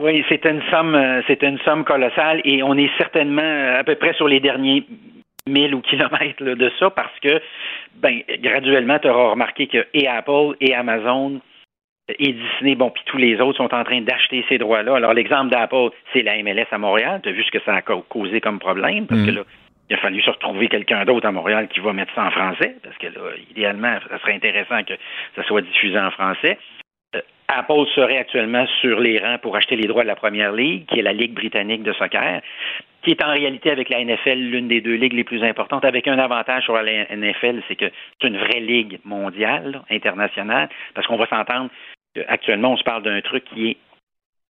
Oui, 0.00 0.24
c'est 0.28 0.44
une 0.46 0.62
somme, 0.70 0.94
euh, 0.94 1.20
c'est 1.26 1.42
une 1.42 1.58
somme 1.58 1.84
colossale 1.84 2.40
et 2.44 2.62
on 2.62 2.74
est 2.76 2.90
certainement 2.96 3.42
euh, 3.42 3.80
à 3.80 3.84
peu 3.84 3.96
près 3.96 4.14
sur 4.14 4.28
les 4.28 4.40
derniers 4.40 4.84
milles 5.46 5.74
ou 5.74 5.80
kilomètres 5.80 6.42
là, 6.42 6.54
de 6.54 6.70
ça 6.78 6.90
parce 6.90 7.18
que, 7.20 7.40
ben, 7.96 8.20
graduellement, 8.42 8.98
tu 8.98 9.08
auras 9.08 9.30
remarqué 9.32 9.66
que 9.66 9.86
et 9.92 10.08
Apple 10.08 10.54
et 10.60 10.74
Amazon 10.74 11.40
et 12.18 12.32
Disney, 12.32 12.74
bon, 12.76 12.90
puis 12.90 13.02
tous 13.06 13.18
les 13.18 13.40
autres 13.40 13.58
sont 13.58 13.72
en 13.74 13.84
train 13.84 14.00
d'acheter 14.00 14.44
ces 14.48 14.58
droits-là. 14.58 14.96
Alors, 14.96 15.12
l'exemple 15.14 15.50
d'Apple, 15.50 15.90
c'est 16.12 16.22
la 16.22 16.42
MLS 16.42 16.66
à 16.72 16.78
Montréal. 16.78 17.20
Tu 17.22 17.28
as 17.28 17.32
vu 17.32 17.42
ce 17.44 17.50
que 17.50 17.60
ça 17.60 17.74
a 17.74 17.82
ca- 17.86 18.02
causé 18.08 18.40
comme 18.40 18.58
problème 18.58 19.06
parce 19.06 19.20
que 19.26 19.30
là, 19.30 19.42
il 19.90 19.94
a 19.96 19.98
fallu 19.98 20.20
se 20.22 20.30
retrouver 20.30 20.68
quelqu'un 20.68 21.04
d'autre 21.04 21.26
à 21.26 21.32
Montréal 21.32 21.68
qui 21.68 21.80
va 21.80 21.92
mettre 21.92 22.14
ça 22.14 22.24
en 22.24 22.30
français 22.30 22.76
parce 22.82 22.96
que 22.96 23.06
là, 23.08 23.20
idéalement, 23.50 23.96
ça 24.08 24.18
serait 24.20 24.34
intéressant 24.34 24.82
que 24.82 24.94
ça 25.36 25.42
soit 25.44 25.60
diffusé 25.62 25.98
en 25.98 26.10
français. 26.10 26.58
Apple 27.50 27.86
serait 27.94 28.18
actuellement 28.18 28.66
sur 28.80 29.00
les 29.00 29.18
rangs 29.18 29.38
pour 29.38 29.56
acheter 29.56 29.76
les 29.76 29.86
droits 29.88 30.02
de 30.02 30.08
la 30.08 30.16
Première 30.16 30.52
Ligue, 30.52 30.86
qui 30.86 30.98
est 30.98 31.02
la 31.02 31.12
Ligue 31.12 31.34
britannique 31.34 31.82
de 31.82 31.92
soccer, 31.92 32.40
qui 33.02 33.10
est 33.10 33.24
en 33.24 33.30
réalité 33.30 33.70
avec 33.70 33.88
la 33.88 34.04
NFL 34.04 34.38
l'une 34.38 34.68
des 34.68 34.80
deux 34.80 34.94
ligues 34.94 35.14
les 35.14 35.24
plus 35.24 35.42
importantes, 35.42 35.84
avec 35.84 36.06
un 36.06 36.18
avantage 36.18 36.64
sur 36.64 36.74
la 36.74 36.82
NFL, 37.16 37.62
c'est 37.66 37.76
que 37.76 37.90
c'est 38.20 38.28
une 38.28 38.36
vraie 38.38 38.60
ligue 38.60 39.00
mondiale, 39.04 39.72
là, 39.72 39.82
internationale, 39.90 40.68
parce 40.94 41.06
qu'on 41.06 41.16
va 41.16 41.26
s'entendre 41.26 41.70
qu'actuellement, 42.14 42.72
on 42.72 42.76
se 42.76 42.84
parle 42.84 43.02
d'un 43.02 43.20
truc 43.20 43.44
qui 43.44 43.70
est, 43.70 43.76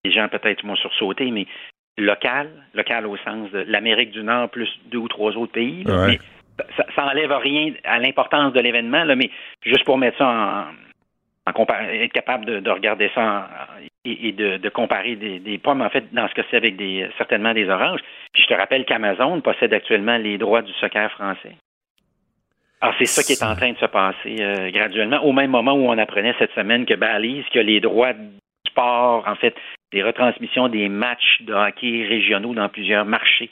les 0.04 0.10
gens 0.10 0.28
peut-être 0.28 0.64
vont 0.66 0.76
sursauter, 0.76 1.30
mais 1.30 1.46
local, 1.98 2.50
local 2.74 3.06
au 3.06 3.16
sens 3.18 3.50
de 3.50 3.64
l'Amérique 3.68 4.10
du 4.10 4.22
Nord 4.22 4.48
plus 4.50 4.68
deux 4.86 4.98
ou 4.98 5.08
trois 5.08 5.36
autres 5.36 5.52
pays, 5.52 5.84
là, 5.84 5.94
Ouais. 5.94 6.06
mais 6.58 6.64
ça, 6.76 6.84
ça 6.94 7.06
enlève 7.06 7.32
rien 7.32 7.72
à 7.84 7.98
l'importance 7.98 8.52
de 8.52 8.60
l'événement, 8.60 9.04
mais 9.16 9.30
juste 9.64 9.84
pour 9.84 9.96
mettre 9.98 10.18
ça 10.18 10.28
en, 10.28 10.89
être 11.50 12.12
capable 12.12 12.44
de, 12.46 12.60
de 12.60 12.70
regarder 12.70 13.10
ça 13.14 13.48
et, 14.04 14.32
de, 14.32 14.68
comparer 14.68 15.16
des, 15.16 15.58
pommes, 15.58 15.82
en 15.82 15.90
fait, 15.90 16.12
dans 16.12 16.28
ce 16.28 16.34
cas-ci, 16.34 16.56
avec 16.56 16.76
des, 16.76 17.08
certainement 17.18 17.52
des 17.52 17.68
oranges. 17.68 18.00
Puis 18.32 18.42
je 18.42 18.48
te 18.48 18.58
rappelle 18.58 18.84
qu'Amazon 18.84 19.40
possède 19.40 19.72
actuellement 19.72 20.16
les 20.16 20.38
droits 20.38 20.62
du 20.62 20.72
soccer 20.74 21.10
français. 21.12 21.56
Alors, 22.80 22.94
c'est 22.98 23.06
ça 23.06 23.22
qui 23.22 23.32
est 23.32 23.42
en 23.42 23.54
train 23.54 23.72
de 23.72 23.76
se 23.78 23.86
passer 23.86 24.36
euh, 24.40 24.70
graduellement, 24.70 25.22
au 25.22 25.32
même 25.32 25.50
moment 25.50 25.74
où 25.74 25.86
on 25.86 25.98
apprenait 25.98 26.34
cette 26.38 26.52
semaine 26.52 26.86
que 26.86 26.94
Balise, 26.94 27.44
qui 27.52 27.58
a 27.58 27.62
les 27.62 27.80
droits 27.80 28.14
du 28.14 28.30
sport, 28.66 29.24
en 29.26 29.34
fait, 29.34 29.54
des 29.92 30.02
retransmissions 30.02 30.68
des 30.68 30.88
matchs 30.88 31.42
de 31.42 31.52
hockey 31.52 32.06
régionaux 32.08 32.54
dans 32.54 32.68
plusieurs 32.70 33.04
marchés 33.04 33.50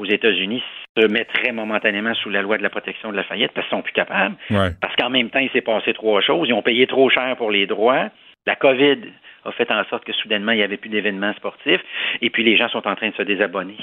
aux 0.00 0.04
États-Unis, 0.04 0.62
se 0.96 1.06
mettrait 1.06 1.52
momentanément 1.52 2.14
sous 2.14 2.30
la 2.30 2.42
loi 2.42 2.58
de 2.58 2.62
la 2.62 2.70
protection 2.70 3.10
de 3.10 3.16
la 3.16 3.24
faillite 3.24 3.52
parce 3.52 3.66
qu'ils 3.66 3.76
sont 3.76 3.82
plus 3.82 3.92
capables. 3.92 4.36
Ouais. 4.50 4.70
Parce 4.80 4.94
qu'en 4.96 5.10
même 5.10 5.30
temps, 5.30 5.38
il 5.38 5.50
s'est 5.50 5.60
passé 5.60 5.92
trois 5.94 6.20
choses. 6.20 6.48
Ils 6.48 6.54
ont 6.54 6.62
payé 6.62 6.86
trop 6.86 7.08
cher 7.10 7.36
pour 7.36 7.50
les 7.50 7.66
droits. 7.66 8.10
La 8.46 8.56
COVID 8.56 8.98
a 9.44 9.52
fait 9.52 9.70
en 9.70 9.84
sorte 9.84 10.04
que 10.04 10.12
soudainement, 10.12 10.52
il 10.52 10.58
n'y 10.58 10.64
avait 10.64 10.76
plus 10.76 10.90
d'événements 10.90 11.34
sportifs. 11.34 11.80
Et 12.20 12.30
puis, 12.30 12.44
les 12.44 12.56
gens 12.56 12.68
sont 12.68 12.86
en 12.86 12.94
train 12.94 13.10
de 13.10 13.14
se 13.14 13.22
désabonner 13.22 13.76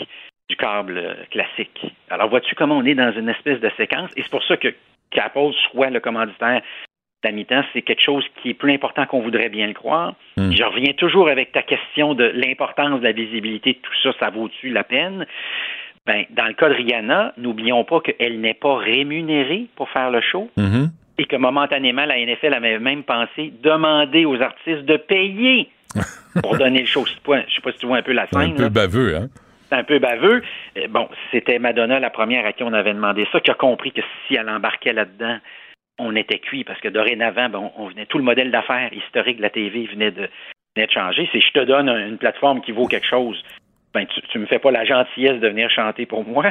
du 0.49 0.55
câble 0.55 0.97
euh, 0.97 1.13
classique. 1.31 1.85
Alors, 2.09 2.29
vois-tu 2.29 2.53
comment 2.55 2.77
on 2.77 2.85
est 2.85 2.95
dans 2.95 3.11
une 3.13 3.29
espèce 3.29 3.59
de 3.59 3.71
séquence? 3.77 4.11
Et 4.17 4.23
c'est 4.23 4.31
pour 4.31 4.43
ça 4.43 4.57
que 4.57 4.73
qu'Apple 5.09 5.51
soit 5.71 5.89
le 5.89 5.99
commanditaire 5.99 6.61
à 7.25 7.31
mi-temps, 7.31 7.63
c'est 7.73 7.81
quelque 7.81 8.03
chose 8.03 8.25
qui 8.41 8.49
est 8.49 8.53
plus 8.53 8.73
important 8.73 9.05
qu'on 9.05 9.21
voudrait 9.21 9.49
bien 9.49 9.67
le 9.67 9.73
croire. 9.73 10.15
Je 10.37 10.63
reviens 10.63 10.93
toujours 10.93 11.29
avec 11.29 11.51
ta 11.51 11.61
question 11.61 12.13
de 12.13 12.25
l'importance 12.25 12.99
de 12.99 13.05
la 13.05 13.11
visibilité 13.11 13.75
tout 13.81 13.93
ça, 14.01 14.11
ça 14.19 14.29
vaut-tu 14.29 14.69
la 14.69 14.83
peine? 14.83 15.25
Ben, 16.05 16.25
dans 16.31 16.47
le 16.47 16.53
cas 16.53 16.67
de 16.69 16.73
Rihanna, 16.73 17.33
n'oublions 17.37 17.83
pas 17.85 18.01
qu'elle 18.01 18.41
n'est 18.41 18.53
pas 18.55 18.75
rémunérée 18.77 19.67
pour 19.75 19.89
faire 19.89 20.11
le 20.11 20.19
show 20.21 20.49
Mm-hmm. 20.57 20.89
et 21.19 21.25
que 21.25 21.35
momentanément, 21.37 22.05
la 22.05 22.17
NFL 22.25 22.53
avait 22.53 22.79
même 22.79 23.03
pensé 23.03 23.53
demander 23.63 24.25
aux 24.25 24.41
artistes 24.41 24.83
de 24.83 24.97
payer 24.97 25.69
pour 26.41 26.57
donner 26.57 26.81
le 26.81 26.85
show. 26.87 27.05
Je 27.05 27.13
sais 27.13 27.19
pas, 27.23 27.41
je 27.47 27.53
sais 27.55 27.61
pas 27.61 27.71
si 27.71 27.77
tu 27.79 27.85
vois 27.85 27.97
un 27.97 28.01
peu 28.01 28.11
la 28.13 28.23
Un 28.33 28.39
scène. 28.41 28.55
peu 28.55 28.63
là. 28.63 28.69
baveux, 28.69 29.15
hein? 29.15 29.27
C'est 29.69 29.75
un 29.75 29.83
peu 29.83 29.99
baveux. 29.99 30.43
Bon, 30.89 31.07
c'était 31.31 31.57
Madonna 31.59 31.99
la 31.99 32.09
première 32.09 32.45
à 32.45 32.51
qui 32.51 32.63
on 32.63 32.73
avait 32.73 32.93
demandé 32.93 33.25
ça, 33.31 33.39
qui 33.39 33.49
a 33.51 33.53
compris 33.55 33.91
que 33.91 34.01
si 34.27 34.35
elle 34.35 34.49
embarquait 34.49 34.93
là-dedans, 34.93 35.37
on 35.99 36.15
était 36.15 36.39
cuit 36.39 36.63
parce 36.63 36.81
que 36.81 36.89
dorénavant, 36.89 37.47
ben, 37.49 37.71
on, 37.77 37.87
venait 37.87 38.05
tout 38.07 38.17
le 38.17 38.23
modèle 38.23 38.51
d'affaires 38.51 38.91
historique 38.93 39.37
de 39.37 39.43
la 39.43 39.49
TV 39.51 39.85
venait 39.85 40.11
de, 40.11 40.27
venait 40.75 40.87
de 40.87 40.91
changer. 40.91 41.29
C'est 41.31 41.39
je 41.39 41.51
te 41.51 41.63
donne 41.63 41.87
un- 41.87 42.07
une 42.07 42.17
plateforme 42.17 42.61
qui 42.61 42.71
vaut 42.71 42.87
quelque 42.87 43.07
chose. 43.07 43.41
Ben, 43.93 44.07
tu, 44.07 44.21
tu 44.21 44.39
me 44.39 44.45
fais 44.47 44.59
pas 44.59 44.71
la 44.71 44.85
gentillesse 44.85 45.39
de 45.39 45.47
venir 45.47 45.69
chanter 45.69 46.05
pour 46.05 46.25
moi. 46.25 46.45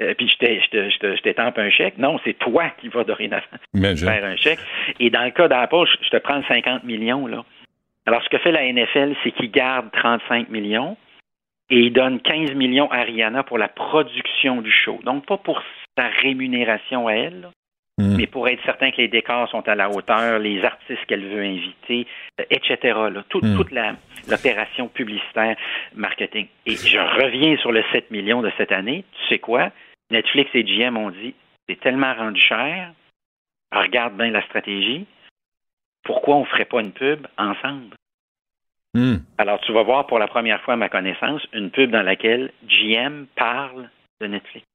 euh, 0.00 0.14
puis 0.14 0.28
je, 0.28 0.46
je, 0.72 1.22
t'étampe 1.22 1.58
un 1.58 1.70
chèque. 1.70 1.98
Non, 1.98 2.18
c'est 2.24 2.38
toi 2.38 2.70
qui 2.80 2.88
vas 2.88 3.04
dorénavant 3.04 3.44
faire 3.74 4.24
un 4.24 4.36
chèque. 4.36 4.60
Et 4.98 5.10
dans 5.10 5.24
le 5.24 5.30
cas 5.30 5.48
d'Apple, 5.48 5.84
je 6.02 6.08
te 6.08 6.16
prends 6.16 6.42
50 6.48 6.84
millions. 6.84 7.26
Là. 7.26 7.44
Alors, 8.06 8.22
ce 8.22 8.28
que 8.28 8.38
fait 8.38 8.52
la 8.52 8.72
NFL, 8.72 9.14
c'est 9.22 9.32
qu'il 9.32 9.50
garde 9.50 9.90
35 9.92 10.48
millions 10.48 10.96
et 11.68 11.80
il 11.80 11.92
donne 11.92 12.20
15 12.20 12.54
millions 12.54 12.90
à 12.90 13.02
Rihanna 13.02 13.42
pour 13.42 13.58
la 13.58 13.68
production 13.68 14.62
du 14.62 14.70
show. 14.70 15.00
Donc, 15.04 15.26
pas 15.26 15.36
pour 15.36 15.62
sa 15.98 16.06
rémunération 16.08 17.08
à 17.08 17.14
elle, 17.14 17.48
hmm. 17.98 18.16
mais 18.16 18.26
pour 18.26 18.48
être 18.48 18.62
certain 18.64 18.90
que 18.90 18.98
les 18.98 19.08
décors 19.08 19.48
sont 19.50 19.66
à 19.68 19.74
la 19.74 19.90
hauteur, 19.90 20.38
les 20.38 20.64
artistes 20.64 21.04
qu'elle 21.06 21.26
veut 21.26 21.42
inviter, 21.42 22.06
euh, 22.40 22.44
etc. 22.50 22.98
Hmm. 23.10 23.22
Toute 23.28 23.72
l'opération 24.28 24.88
publicitaire, 24.88 25.56
marketing. 25.94 26.46
Et 26.66 26.76
je 26.76 26.98
reviens 26.98 27.56
sur 27.58 27.72
le 27.72 27.82
7 27.92 28.10
millions 28.10 28.42
de 28.42 28.50
cette 28.56 28.72
année. 28.72 29.04
Tu 29.12 29.28
sais 29.28 29.38
quoi? 29.38 29.70
Netflix 30.10 30.50
et 30.54 30.62
GM 30.62 30.96
ont 30.96 31.10
dit, 31.10 31.34
c'est 31.68 31.80
tellement 31.80 32.14
rendu 32.14 32.40
cher, 32.40 32.92
regarde 33.72 34.16
bien 34.16 34.30
la 34.30 34.42
stratégie, 34.42 35.06
pourquoi 36.04 36.36
on 36.36 36.40
ne 36.40 36.46
ferait 36.46 36.64
pas 36.64 36.80
une 36.80 36.92
pub 36.92 37.26
ensemble? 37.36 37.96
Hmm. 38.94 39.16
Alors, 39.36 39.60
tu 39.60 39.72
vas 39.72 39.82
voir 39.82 40.06
pour 40.06 40.18
la 40.18 40.28
première 40.28 40.62
fois, 40.62 40.74
à 40.74 40.76
ma 40.76 40.88
connaissance, 40.88 41.42
une 41.52 41.70
pub 41.70 41.90
dans 41.90 42.02
laquelle 42.02 42.52
GM 42.66 43.26
parle 43.34 43.90
de 44.20 44.26
Netflix. 44.26 44.66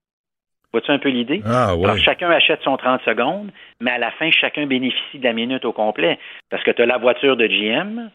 Vois-tu 0.71 0.91
un 0.91 0.99
peu 0.99 1.09
l'idée? 1.09 1.41
Ah, 1.45 1.71
Alors, 1.71 1.97
chacun 1.97 2.29
achète 2.29 2.61
son 2.63 2.77
30 2.77 3.01
secondes, 3.03 3.51
mais 3.81 3.91
à 3.91 3.97
la 3.97 4.11
fin, 4.11 4.31
chacun 4.31 4.65
bénéficie 4.65 5.19
de 5.19 5.23
la 5.23 5.33
minute 5.33 5.65
au 5.65 5.73
complet. 5.73 6.17
Parce 6.49 6.63
que 6.63 6.71
tu 6.71 6.81
as 6.81 6.85
la 6.85 6.97
voiture 6.97 7.35
de 7.35 7.45
GM, 7.47 8.09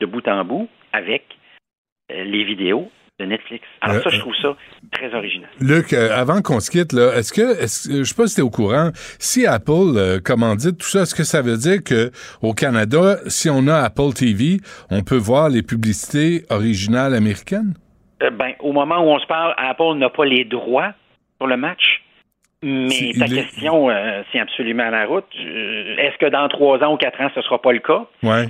de 0.00 0.06
bout 0.06 0.26
en 0.28 0.44
bout, 0.44 0.68
avec 0.92 1.24
euh, 2.10 2.24
les 2.24 2.44
vidéos, 2.44 2.90
de 3.20 3.26
Netflix. 3.26 3.64
Alors 3.80 3.96
euh, 3.96 4.02
ça, 4.02 4.10
je 4.10 4.18
trouve 4.18 4.34
ça 4.40 4.56
très 4.90 5.14
original. 5.14 5.48
Luc, 5.60 5.92
euh, 5.92 6.08
avant 6.14 6.40
qu'on 6.42 6.60
se 6.60 6.70
quitte, 6.70 6.92
là, 6.92 7.14
est-ce 7.16 7.32
que, 7.32 7.60
je 7.62 8.04
sais 8.04 8.14
pas 8.14 8.26
si 8.26 8.36
tu 8.36 8.40
es 8.40 8.44
au 8.44 8.50
courant, 8.50 8.90
si 9.18 9.46
Apple 9.46 9.96
euh, 9.96 10.18
commandite 10.20 10.78
tout 10.78 10.86
ça, 10.86 11.02
est-ce 11.02 11.14
que 11.14 11.24
ça 11.24 11.42
veut 11.42 11.56
dire 11.56 11.82
que 11.84 12.10
au 12.42 12.52
Canada, 12.54 13.16
si 13.26 13.48
on 13.50 13.66
a 13.68 13.76
Apple 13.76 14.12
TV, 14.14 14.58
on 14.90 15.02
peut 15.02 15.16
voir 15.16 15.48
les 15.48 15.62
publicités 15.62 16.44
originales 16.50 17.14
américaines? 17.14 17.74
ben, 18.20 18.52
au 18.60 18.72
moment 18.72 19.00
où 19.00 19.08
on 19.08 19.18
se 19.18 19.26
parle, 19.26 19.52
Apple 19.56 19.94
n'a 19.96 20.08
pas 20.08 20.24
les 20.24 20.44
droits 20.44 20.92
le 21.46 21.56
match. 21.56 22.02
Mais 22.62 23.12
ta 23.18 23.26
question, 23.26 23.88
c'est 24.30 24.38
absolument 24.38 24.84
à 24.84 24.90
la 24.90 25.06
route. 25.06 25.26
Est-ce 25.34 26.16
que 26.18 26.26
dans 26.26 26.48
trois 26.48 26.82
ans 26.84 26.94
ou 26.94 26.96
quatre 26.96 27.20
ans, 27.20 27.28
ce 27.34 27.40
ne 27.40 27.44
sera 27.44 27.60
pas 27.60 27.72
le 27.72 27.80
cas? 27.80 28.06
Ouais. 28.22 28.46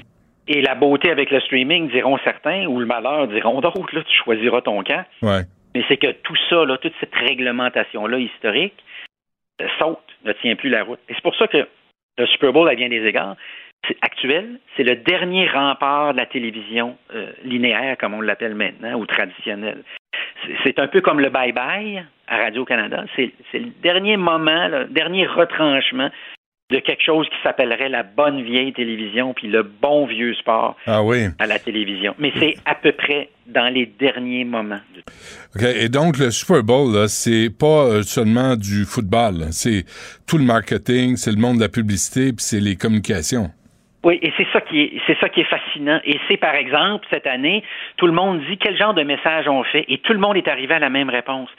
Et 0.49 0.61
la 0.61 0.75
beauté 0.75 1.11
avec 1.11 1.31
le 1.31 1.41
streaming, 1.41 1.89
diront 1.91 2.19
certains, 2.25 2.67
ou 2.67 2.79
le 2.79 2.85
malheur, 2.85 3.29
diront 3.29 3.61
d'autres, 3.61 3.95
là, 3.95 4.03
tu 4.03 4.17
choisiras 4.25 4.61
ton 4.61 4.83
camp. 4.83 5.05
Ouais. 5.23 5.43
Mais 5.75 5.85
c'est 5.89 5.97
que 5.97 6.11
tout 6.11 6.37
ça, 6.51 6.65
là, 6.65 6.77
toute 6.79 6.93
cette 7.01 7.15
réglementation-là 7.15 8.19
historique, 8.19 8.75
euh, 9.63 9.69
saute, 9.79 9.99
ne 10.25 10.33
tient 10.33 10.57
plus 10.57 10.69
la 10.69 10.85
route. 10.85 11.01
Et 11.09 11.15
c'est 11.15 11.23
pour 11.23 11.37
ça 11.37 11.47
que 11.47 11.67
le 12.19 12.27
Super 12.27 12.53
Bowl, 12.53 12.69
à 12.69 12.75
bien 12.75 12.89
des 12.89 13.07
égards, 13.07 13.37
c'est 13.89 13.97
actuel, 14.03 14.59
c'est 14.77 14.83
le 14.83 14.97
dernier 14.97 15.49
rempart 15.49 16.13
de 16.13 16.19
la 16.19 16.27
télévision 16.27 16.97
euh, 17.15 17.33
linéaire, 17.45 17.97
comme 17.97 18.13
on 18.15 18.21
l'appelle 18.21 18.55
maintenant, 18.55 18.95
ou 18.95 19.07
traditionnelle. 19.07 19.83
C'est 20.65 20.79
un 20.79 20.89
peu 20.89 21.01
comme 21.01 21.21
le 21.21 21.31
bye-bye 21.31 22.05
à 22.29 22.37
Radio-Canada. 22.39 23.05
C'est 23.17 23.33
le 23.55 23.71
dernier 23.83 24.17
moment, 24.17 24.69
le 24.69 24.87
dernier 24.87 25.27
retranchement 25.27 26.11
de 26.73 26.79
quelque 26.79 27.05
chose 27.05 27.27
qui 27.29 27.37
s'appellerait 27.43 27.91
la 27.91 28.03
bonne 28.03 28.43
vieille 28.43 28.73
télévision 28.73 29.35
puis 29.35 29.49
le 29.49 29.63
bon 29.63 30.07
vieux 30.07 30.35
sport 30.35 30.77
ah 30.87 31.03
oui. 31.03 31.27
à 31.39 31.47
la 31.47 31.59
télévision. 31.59 32.15
Mais 32.19 32.33
c'est 32.39 32.55
à 32.65 32.75
peu 32.75 32.93
près 32.93 33.29
dans 33.47 33.73
les 33.73 33.87
derniers 33.87 34.45
moments. 34.45 34.81
OK. 35.55 35.63
Et 35.63 35.89
donc, 35.89 36.19
le 36.19 36.31
Super 36.31 36.63
Bowl, 36.63 37.09
c'est 37.09 37.51
pas 37.51 37.85
euh, 37.85 38.03
seulement 38.03 38.57
du 38.57 38.85
football. 38.85 39.49
C'est 39.51 39.85
tout 40.27 40.39
le 40.39 40.45
marketing, 40.45 41.17
c'est 41.17 41.33
le 41.33 41.37
monde 41.37 41.57
de 41.57 41.63
la 41.63 41.69
publicité, 41.69 42.33
puis 42.33 42.43
c'est 42.43 42.61
les 42.61 42.77
communications. 42.77 43.51
Oui, 44.05 44.19
et 44.21 44.33
c'est 44.37 44.47
ça 44.53 44.61
qui 44.61 44.81
est, 44.81 44.93
c'est 45.07 45.19
ça 45.21 45.29
qui 45.29 45.41
est 45.41 45.45
fascinant. 45.45 46.01
Et 46.05 46.19
c'est 46.29 46.37
par 46.37 46.55
exemple 46.55 47.07
cette 47.11 47.27
année, 47.27 47.63
tout 47.97 48.07
le 48.07 48.13
monde 48.13 48.41
dit 48.49 48.59
quel 48.59 48.77
genre 48.77 48.95
de 48.95 49.03
message 49.03 49.49
on 49.49 49.63
fait, 49.65 49.85
et 49.89 49.99
tout 49.99 50.13
le 50.13 50.19
monde 50.19 50.37
est 50.37 50.49
arrivé 50.49 50.75
à 50.75 50.81
la 50.81 50.91
même 50.91 51.11
réponse. 51.11 51.51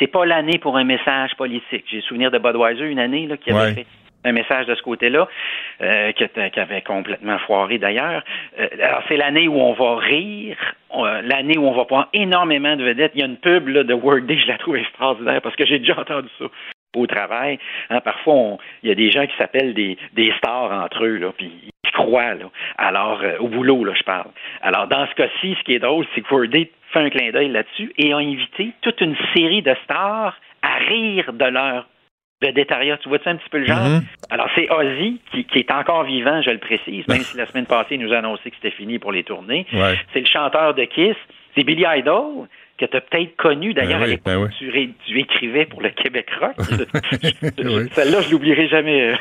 C'est 0.00 0.08
pas 0.08 0.26
l'année 0.26 0.58
pour 0.58 0.76
un 0.76 0.84
message 0.84 1.34
politique. 1.36 1.84
J'ai 1.88 2.00
souvenir 2.00 2.30
de 2.30 2.38
Budweiser 2.38 2.86
une 2.86 2.98
année 2.98 3.26
là, 3.26 3.36
qui 3.36 3.52
avait 3.52 3.74
fait 3.74 3.86
un 4.24 4.32
message 4.32 4.66
de 4.66 4.74
ce 4.74 4.82
côté-là, 4.82 5.28
euh, 5.80 6.12
qui, 6.12 6.24
avait 6.60 6.82
complètement 6.82 7.38
foiré 7.40 7.78
d'ailleurs. 7.78 8.22
Euh, 8.58 8.68
alors, 8.80 9.02
c'est 9.08 9.16
l'année 9.16 9.48
où 9.48 9.60
on 9.60 9.72
va 9.72 9.96
rire, 9.96 10.56
l'année 11.22 11.58
où 11.58 11.66
on 11.66 11.72
va 11.72 11.84
prendre 11.84 12.08
énormément 12.12 12.76
de 12.76 12.84
vedettes. 12.84 13.12
Il 13.14 13.20
y 13.20 13.24
a 13.24 13.26
une 13.26 13.36
pub 13.36 13.68
là, 13.68 13.84
de 13.84 14.20
Day, 14.20 14.38
je 14.38 14.48
la 14.48 14.58
trouve 14.58 14.76
extraordinaire 14.76 15.40
parce 15.40 15.56
que 15.56 15.66
j'ai 15.66 15.78
déjà 15.78 16.00
entendu 16.00 16.28
ça 16.38 16.46
au 16.94 17.06
travail. 17.06 17.58
Hein, 17.90 18.00
parfois, 18.00 18.58
il 18.82 18.88
y 18.88 18.92
a 18.92 18.94
des 18.94 19.10
gens 19.10 19.26
qui 19.26 19.36
s'appellent 19.38 19.74
des, 19.74 19.96
des 20.14 20.32
stars 20.38 20.72
entre 20.72 21.04
eux, 21.04 21.16
là, 21.16 21.32
puis 21.36 21.70
croient. 21.92 22.34
Là. 22.34 22.46
Alors, 22.78 23.20
euh, 23.22 23.38
au 23.38 23.48
boulot, 23.48 23.84
là, 23.84 23.92
je 23.96 24.02
parle. 24.02 24.30
Alors, 24.62 24.86
dans 24.88 25.06
ce 25.06 25.14
cas-ci, 25.14 25.56
ce 25.58 25.64
qui 25.64 25.74
est 25.74 25.78
drôle, 25.78 26.06
c'est 26.14 26.22
que 26.22 26.46
Day 26.46 26.70
fait 26.92 27.00
un 27.00 27.10
clin 27.10 27.30
d'œil 27.30 27.48
là-dessus 27.48 27.92
et 27.96 28.12
a 28.12 28.18
invité 28.18 28.72
toute 28.82 29.00
une 29.00 29.16
série 29.34 29.62
de 29.62 29.74
stars 29.84 30.36
à 30.62 30.74
rire 30.88 31.32
de 31.32 31.44
leur 31.44 31.86
Vedettaria, 32.42 32.98
tu 32.98 33.08
vois-tu 33.08 33.28
un 33.28 33.36
petit 33.36 33.48
peu 33.50 33.58
le 33.58 33.66
genre? 33.66 33.78
Mm-hmm. 33.78 34.02
Alors, 34.30 34.48
c'est 34.56 34.68
Ozzy, 34.68 35.20
qui, 35.30 35.58
est 35.58 35.70
encore 35.70 36.02
vivant, 36.02 36.42
je 36.42 36.50
le 36.50 36.58
précise, 36.58 37.06
même 37.06 37.20
si 37.20 37.36
la 37.36 37.46
semaine 37.46 37.66
passée, 37.66 37.94
il 37.94 38.00
nous 38.00 38.12
a 38.12 38.18
annoncé 38.18 38.50
que 38.50 38.56
c'était 38.56 38.76
fini 38.76 38.98
pour 38.98 39.12
les 39.12 39.22
tournées. 39.22 39.64
C'est 40.12 40.20
le 40.20 40.26
chanteur 40.26 40.74
de 40.74 40.84
Kiss. 40.84 41.16
C'est 41.54 41.64
Billy 41.64 41.84
Idol, 41.86 42.48
que 42.86 42.90
tu 42.90 42.96
as 42.96 43.00
peut-être 43.00 43.36
connu 43.36 43.74
d'ailleurs 43.74 44.00
ben 44.00 44.18
ben 44.24 44.48
tu, 44.58 45.20
écrivais 45.20 45.66
pour 45.66 45.82
le 45.82 45.90
Québec 45.90 46.28
Rock. 46.40 46.54
Celle-là, 47.92 48.20
je 48.20 48.30
l'oublierai 48.30 48.68
jamais. 48.68 49.14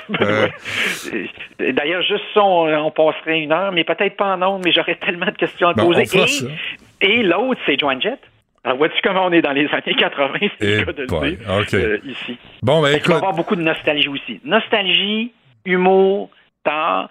d'ailleurs, 1.60 2.02
juste 2.02 2.24
ça, 2.34 2.44
on, 2.44 2.92
passerait 2.92 3.42
une 3.42 3.52
heure, 3.52 3.72
mais 3.72 3.84
peut-être 3.84 4.18
pas 4.18 4.36
en 4.36 4.42
ondes, 4.42 4.62
mais 4.66 4.72
j'aurais 4.72 4.96
tellement 4.96 5.28
de 5.28 5.32
questions 5.32 5.70
à 5.70 5.74
te 5.74 5.82
poser. 5.82 6.04
Et, 7.02 7.20
et 7.20 7.24
l'autre, 7.24 7.60
c'est 7.66 7.80
Joan 7.80 8.02
Jett. 8.02 8.20
Alors, 8.64 8.78
vois-tu 8.78 9.02
comment 9.04 9.26
on 9.26 9.32
est 9.32 9.42
dans 9.42 9.54
les 9.54 9.68
années 9.68 9.96
80, 9.98 10.34
c'est 10.60 10.78
le 10.78 10.86
cas 10.86 10.94
de 10.94 11.02
le 11.02 11.08
dire, 11.08 11.50
euh, 11.74 11.98
ici. 12.06 12.38
Bon, 12.62 12.82
ben, 12.82 12.90
écoute... 12.90 13.06
Il 13.06 13.10
va 13.10 13.14
y 13.16 13.18
avoir 13.18 13.34
beaucoup 13.34 13.56
de 13.56 13.62
nostalgie 13.62 14.08
aussi. 14.08 14.40
Nostalgie, 14.44 15.32
humour, 15.66 16.30
temps, 16.64 17.08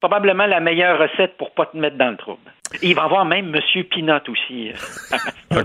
probablement 0.00 0.46
la 0.46 0.60
meilleure 0.60 0.98
recette 0.98 1.36
pour 1.36 1.50
pas 1.50 1.66
te 1.66 1.76
mettre 1.76 1.96
dans 1.96 2.10
le 2.10 2.16
trouble. 2.16 2.40
Il 2.82 2.94
va 2.94 3.02
y 3.02 3.04
avoir 3.04 3.24
même 3.24 3.50
Monsieur 3.50 3.84
Pinot 3.84 4.20
aussi. 4.28 4.70
Euh, 5.50 5.64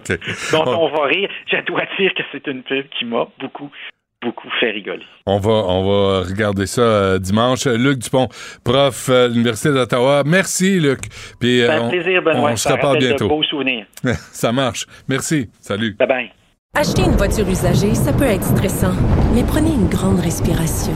dont 0.54 0.66
on 0.66 0.90
va 0.90 1.06
rire. 1.08 1.30
Je 1.46 1.58
dois 1.66 1.84
dire 2.00 2.14
que 2.14 2.24
c'est 2.32 2.48
une 2.48 2.64
pub 2.64 2.86
qui 2.98 3.04
m'a 3.04 3.28
beaucoup, 3.40 3.70
beaucoup 4.22 4.50
fait 4.60 4.72
rigoler. 4.72 5.06
On 5.26 5.38
va, 5.38 5.52
on 5.52 5.84
va 5.84 6.22
regarder 6.22 6.66
ça 6.66 6.82
euh, 6.82 7.20
dimanche. 7.20 7.66
Luc 7.66 8.00
Dupont, 8.00 8.30
prof 8.64 9.10
à 9.10 9.28
l'Université 9.28 9.74
d'Ottawa. 9.74 10.24
Merci, 10.26 10.80
Luc. 10.80 11.02
Puis, 11.40 11.64
un 11.64 11.86
euh, 11.86 11.90
plaisir, 11.90 12.22
Benoît. 12.22 12.52
On 12.52 12.56
se 12.56 12.70
reparle 12.70 12.98
bientôt. 12.98 13.26
De 13.26 13.30
beaux 13.30 13.44
souvenirs. 13.44 13.86
ça 14.32 14.54
marche. 14.54 14.86
Merci. 15.10 15.50
Salut. 15.60 15.98
Bye-bye. 16.00 16.30
Acheter 16.76 17.04
une 17.04 17.18
voiture 17.18 17.48
usagée, 17.48 17.94
ça 17.94 18.14
peut 18.14 18.24
être 18.24 18.44
stressant, 18.44 18.96
mais 19.36 19.44
prenez 19.44 19.74
une 19.74 19.90
grande 19.90 20.20
respiration. 20.20 20.96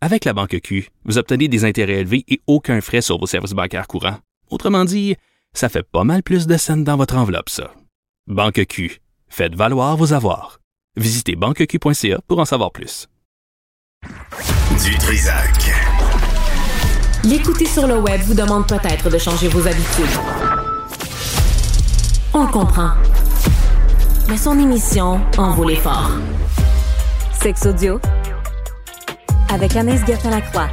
Avec 0.00 0.24
la 0.24 0.32
Banque 0.32 0.60
Q, 0.62 0.90
vous 1.04 1.18
obtenez 1.18 1.48
des 1.48 1.64
intérêts 1.64 2.00
élevés 2.00 2.24
et 2.28 2.40
aucun 2.46 2.80
frais 2.80 3.02
sur 3.02 3.18
vos 3.18 3.26
services 3.26 3.52
bancaires 3.52 3.88
courants. 3.88 4.18
Autrement 4.48 4.84
dit, 4.84 5.16
ça 5.54 5.68
fait 5.68 5.82
pas 5.82 6.04
mal 6.04 6.22
plus 6.22 6.46
de 6.46 6.56
scènes 6.56 6.84
dans 6.84 6.96
votre 6.96 7.16
enveloppe, 7.16 7.48
ça. 7.48 7.72
Banque 8.28 8.64
Q, 8.66 9.00
faites 9.28 9.56
valoir 9.56 9.96
vos 9.96 10.12
avoirs. 10.12 10.60
Visitez 10.96 11.34
banqueq.ca 11.34 12.20
pour 12.28 12.38
en 12.38 12.44
savoir 12.44 12.70
plus. 12.70 13.08
Du 14.84 14.96
Trisac. 14.98 15.72
L'écouter 17.24 17.66
sur 17.66 17.88
le 17.88 17.98
web 17.98 18.20
vous 18.20 18.34
demande 18.34 18.68
peut-être 18.68 19.10
de 19.10 19.18
changer 19.18 19.48
vos 19.48 19.66
habitudes. 19.66 20.06
On 22.32 22.44
le 22.44 22.52
comprend. 22.52 22.92
Mais 24.28 24.36
son 24.36 24.56
émission 24.60 25.20
en 25.36 25.54
vaut 25.54 25.68
l'effort. 25.68 26.12
Sex 27.40 27.66
audio 27.66 28.00
avec 29.52 29.76
Anaïs 29.76 30.04
Gertin-Lacroix. 30.06 30.68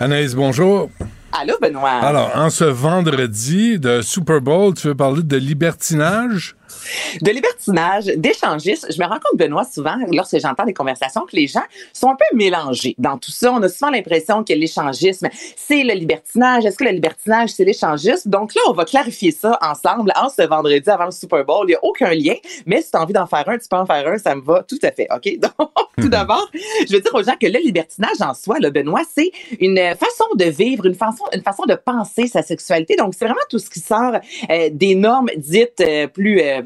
Anaïs, 0.00 0.34
bonjour. 0.34 0.90
Allô, 1.32 1.54
Benoît. 1.60 1.90
Alors, 1.90 2.30
en 2.34 2.50
ce 2.50 2.64
vendredi 2.64 3.78
de 3.78 4.00
Super 4.02 4.40
Bowl, 4.40 4.74
tu 4.74 4.88
veux 4.88 4.94
parler 4.94 5.22
de 5.22 5.36
libertinage? 5.36 6.56
De 7.20 7.30
libertinage, 7.30 8.06
d'échangisme. 8.06 8.88
Je 8.90 8.98
me 8.98 9.06
rends 9.06 9.18
compte, 9.18 9.38
Benoît, 9.38 9.64
souvent, 9.64 9.96
lorsque 10.12 10.38
j'entends 10.38 10.64
des 10.64 10.74
conversations, 10.74 11.22
que 11.26 11.36
les 11.36 11.46
gens 11.46 11.62
sont 11.92 12.08
un 12.08 12.16
peu 12.16 12.36
mélangés 12.36 12.94
dans 12.98 13.18
tout 13.18 13.30
ça. 13.30 13.52
On 13.52 13.62
a 13.62 13.68
souvent 13.68 13.90
l'impression 13.90 14.44
que 14.44 14.52
l'échangisme, 14.52 15.28
c'est 15.56 15.82
le 15.82 15.94
libertinage. 15.94 16.64
Est-ce 16.64 16.76
que 16.76 16.84
le 16.84 16.90
libertinage, 16.90 17.50
c'est 17.50 17.64
l'échangisme? 17.64 18.30
Donc 18.30 18.54
là, 18.54 18.62
on 18.68 18.72
va 18.72 18.84
clarifier 18.84 19.30
ça 19.30 19.58
ensemble 19.62 20.12
en 20.16 20.28
ce 20.28 20.42
vendredi 20.42 20.88
avant 20.88 21.06
le 21.06 21.10
Super 21.10 21.44
Bowl. 21.44 21.64
Il 21.66 21.70
n'y 21.70 21.74
a 21.74 21.84
aucun 21.84 22.10
lien, 22.10 22.34
mais 22.66 22.82
si 22.82 22.90
tu 22.90 22.96
as 22.96 23.02
envie 23.02 23.12
d'en 23.12 23.26
faire 23.26 23.48
un, 23.48 23.58
tu 23.58 23.68
peux 23.68 23.76
en 23.76 23.86
faire 23.86 24.06
un, 24.06 24.18
ça 24.18 24.34
me 24.34 24.42
va 24.42 24.62
tout 24.62 24.78
à 24.82 24.90
fait. 24.92 25.08
OK? 25.14 25.38
Donc, 25.58 25.70
tout 26.00 26.08
d'abord, 26.08 26.48
je 26.54 26.92
veux 26.92 27.00
dire 27.00 27.14
aux 27.14 27.22
gens 27.22 27.36
que 27.40 27.46
le 27.46 27.58
libertinage 27.58 28.20
en 28.20 28.34
soi, 28.34 28.56
le 28.60 28.70
Benoît, 28.70 29.02
c'est 29.14 29.30
une 29.60 29.78
façon 29.94 30.24
de 30.34 30.44
vivre, 30.44 30.86
une 30.86 30.94
façon, 30.94 31.24
une 31.32 31.42
façon 31.42 31.64
de 31.66 31.74
penser 31.74 32.26
sa 32.26 32.42
sexualité. 32.42 32.96
Donc, 32.96 33.14
c'est 33.16 33.24
vraiment 33.24 33.40
tout 33.50 33.58
ce 33.58 33.70
qui 33.70 33.80
sort 33.80 34.14
euh, 34.50 34.68
des 34.72 34.94
normes 34.94 35.30
dites 35.36 35.80
euh, 35.80 36.06
plus 36.06 36.40
euh, 36.40 36.62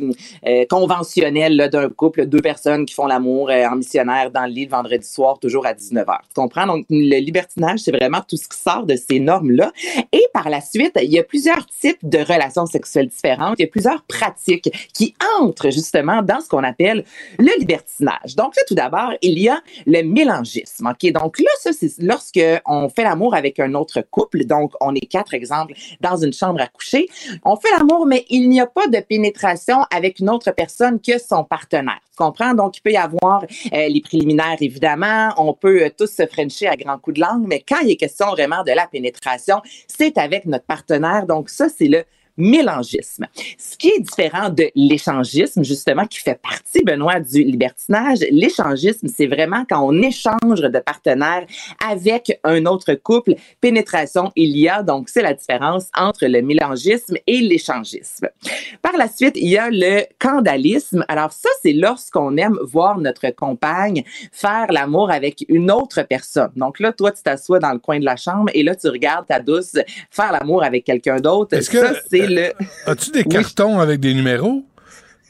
euh, 0.46 0.64
conventionnelles 0.68 1.68
d'un 1.70 1.88
couple, 1.88 2.26
deux 2.26 2.40
personnes 2.40 2.86
qui 2.86 2.94
font 2.94 3.06
l'amour 3.06 3.50
en 3.50 3.76
missionnaire 3.76 4.30
dans 4.30 4.44
le 4.44 4.52
lit 4.52 4.66
vendredi 4.66 5.06
soir, 5.06 5.38
toujours 5.38 5.66
à 5.66 5.74
19h. 5.74 6.18
Tu 6.28 6.34
comprends? 6.34 6.66
Donc, 6.66 6.86
le 6.90 7.18
libertinage, 7.18 7.80
c'est 7.80 7.92
vraiment 7.92 8.20
tout 8.26 8.36
ce 8.36 8.48
qui 8.48 8.58
sort 8.58 8.84
de 8.86 8.96
ces 8.96 9.20
normes-là. 9.20 9.72
Et 10.12 10.26
par 10.32 10.48
la 10.48 10.60
suite, 10.60 10.98
il 11.02 11.12
y 11.12 11.18
a 11.18 11.22
plusieurs 11.22 11.66
types 11.66 11.98
de 12.02 12.18
relations 12.18 12.66
sexuelles 12.66 13.08
différentes. 13.08 13.56
Il 13.58 13.62
y 13.62 13.66
a 13.66 13.70
plusieurs 13.70 14.02
pratiques 14.02 14.70
qui 14.94 15.14
entrent 15.40 15.70
justement 15.70 16.22
dans 16.22 16.40
ce 16.40 16.48
qu'on 16.48 16.64
appelle 16.64 17.04
le 17.38 17.58
libertinage. 17.58 18.36
Donc 18.36 18.56
là, 18.56 18.62
tout 18.66 18.74
d'abord, 18.74 19.12
il 19.22 19.38
y 19.38 19.48
a 19.48 19.60
le 19.86 20.02
mélangisme. 20.02 20.86
OK? 20.88 21.12
Donc 21.12 21.38
là, 21.38 21.50
ça, 21.60 21.72
c'est 21.72 21.90
lorsque 22.00 22.40
on 22.66 22.88
fait 22.88 23.04
l'amour 23.04 23.34
avec 23.34 23.58
un 23.60 23.74
autre 23.74 24.02
couple. 24.10 24.44
Donc, 24.44 24.72
on 24.80 24.94
est 24.94 25.06
quatre, 25.06 25.34
exemples, 25.34 25.74
dans 26.00 26.16
une 26.16 26.32
chambre 26.32 26.60
à 26.60 26.66
coucher. 26.66 27.08
On 27.44 27.56
fait 27.56 27.70
l'amour, 27.78 28.06
mais 28.06 28.24
il 28.28 28.48
n'y 28.48 28.60
a 28.60 28.66
pas 28.66 28.86
de 28.86 28.98
pénétration 29.00 29.78
avec 29.94 30.01
une 30.08 30.30
autre 30.30 30.50
personne 30.52 31.00
que 31.00 31.18
son 31.18 31.44
partenaire. 31.44 32.00
Tu 32.10 32.16
comprends? 32.16 32.54
Donc, 32.54 32.78
il 32.78 32.80
peut 32.80 32.92
y 32.92 32.96
avoir 32.96 33.42
euh, 33.42 33.88
les 33.88 34.00
préliminaires, 34.00 34.56
évidemment. 34.60 35.30
On 35.36 35.54
peut 35.54 35.84
euh, 35.84 35.90
tous 35.96 36.10
se 36.10 36.26
frencher 36.26 36.68
à 36.68 36.76
grands 36.76 36.98
coups 36.98 37.16
de 37.16 37.20
langue, 37.20 37.44
mais 37.46 37.64
quand 37.66 37.80
il 37.82 37.90
est 37.90 37.96
question 37.96 38.30
vraiment 38.30 38.62
de 38.62 38.72
la 38.72 38.86
pénétration, 38.86 39.60
c'est 39.86 40.18
avec 40.18 40.46
notre 40.46 40.64
partenaire. 40.64 41.26
Donc, 41.26 41.48
ça, 41.48 41.68
c'est 41.68 41.88
le 41.88 42.04
mélangisme. 42.36 43.26
Ce 43.58 43.76
qui 43.76 43.88
est 43.88 44.00
différent 44.00 44.48
de 44.48 44.70
l'échangisme, 44.74 45.62
justement, 45.62 46.06
qui 46.06 46.20
fait 46.20 46.40
partie, 46.40 46.82
Benoît, 46.84 47.20
du 47.20 47.42
libertinage, 47.42 48.20
l'échangisme, 48.30 49.08
c'est 49.14 49.26
vraiment 49.26 49.64
quand 49.68 49.80
on 49.86 50.02
échange 50.02 50.60
de 50.60 50.78
partenaires 50.78 51.46
avec 51.86 52.38
un 52.44 52.66
autre 52.66 52.94
couple. 52.94 53.34
Pénétration, 53.60 54.32
il 54.36 54.56
y 54.56 54.68
a, 54.68 54.82
donc 54.82 55.08
c'est 55.08 55.22
la 55.22 55.34
différence 55.34 55.88
entre 55.96 56.26
le 56.26 56.42
mélangisme 56.42 57.16
et 57.26 57.40
l'échangisme. 57.40 58.28
Par 58.80 58.96
la 58.96 59.08
suite, 59.08 59.36
il 59.36 59.48
y 59.48 59.58
a 59.58 59.68
le 59.70 60.04
candalisme. 60.18 61.04
Alors 61.08 61.32
ça, 61.32 61.48
c'est 61.62 61.72
lorsqu'on 61.72 62.36
aime 62.36 62.58
voir 62.62 62.98
notre 62.98 63.30
compagne 63.30 64.04
faire 64.32 64.66
l'amour 64.70 65.10
avec 65.10 65.44
une 65.48 65.70
autre 65.70 66.02
personne. 66.02 66.50
Donc 66.56 66.80
là, 66.80 66.92
toi, 66.92 67.12
tu 67.12 67.22
t'assois 67.22 67.58
dans 67.58 67.72
le 67.72 67.78
coin 67.78 67.98
de 67.98 68.04
la 68.04 68.16
chambre 68.16 68.50
et 68.54 68.62
là, 68.62 68.74
tu 68.74 68.88
regardes 68.88 69.26
ta 69.26 69.40
douce 69.40 69.76
faire 70.10 70.32
l'amour 70.32 70.62
avec 70.62 70.84
quelqu'un 70.84 71.20
d'autre. 71.20 71.56
Que, 72.26 72.90
As-tu 72.90 73.10
des 73.10 73.24
cartons 73.24 73.78
avec 73.78 74.00
des 74.00 74.14
numéros? 74.14 74.64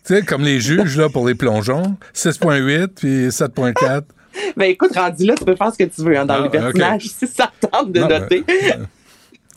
Tu 0.05 0.15
sais, 0.15 0.23
comme 0.23 0.43
les 0.43 0.61
juges, 0.61 0.97
là, 0.97 1.09
pour 1.09 1.27
les 1.27 1.35
plongeons. 1.35 1.97
6.8 2.15 2.89
puis 2.89 3.29
7.4. 3.29 4.03
ben 4.57 4.65
écoute, 4.65 4.95
rendu 4.95 5.27
là, 5.27 5.35
tu 5.37 5.45
peux 5.45 5.57
faire 5.57 5.73
ce 5.73 5.79
que 5.79 5.85
tu 5.85 6.03
veux 6.03 6.17
hein, 6.17 6.25
dans 6.25 6.35
ah, 6.35 6.41
le 6.41 6.51
personnage. 6.51 7.07
Si 7.07 7.27
ça 7.27 7.51
tente 7.61 7.93
de 7.93 8.01
noter, 8.01 8.45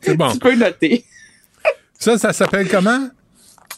c'est 0.01 0.15
bon. 0.15 0.31
tu 0.33 0.39
peux 0.39 0.55
noter. 0.55 1.05
ça, 1.97 2.17
ça 2.17 2.33
s'appelle 2.33 2.67
comment? 2.69 3.09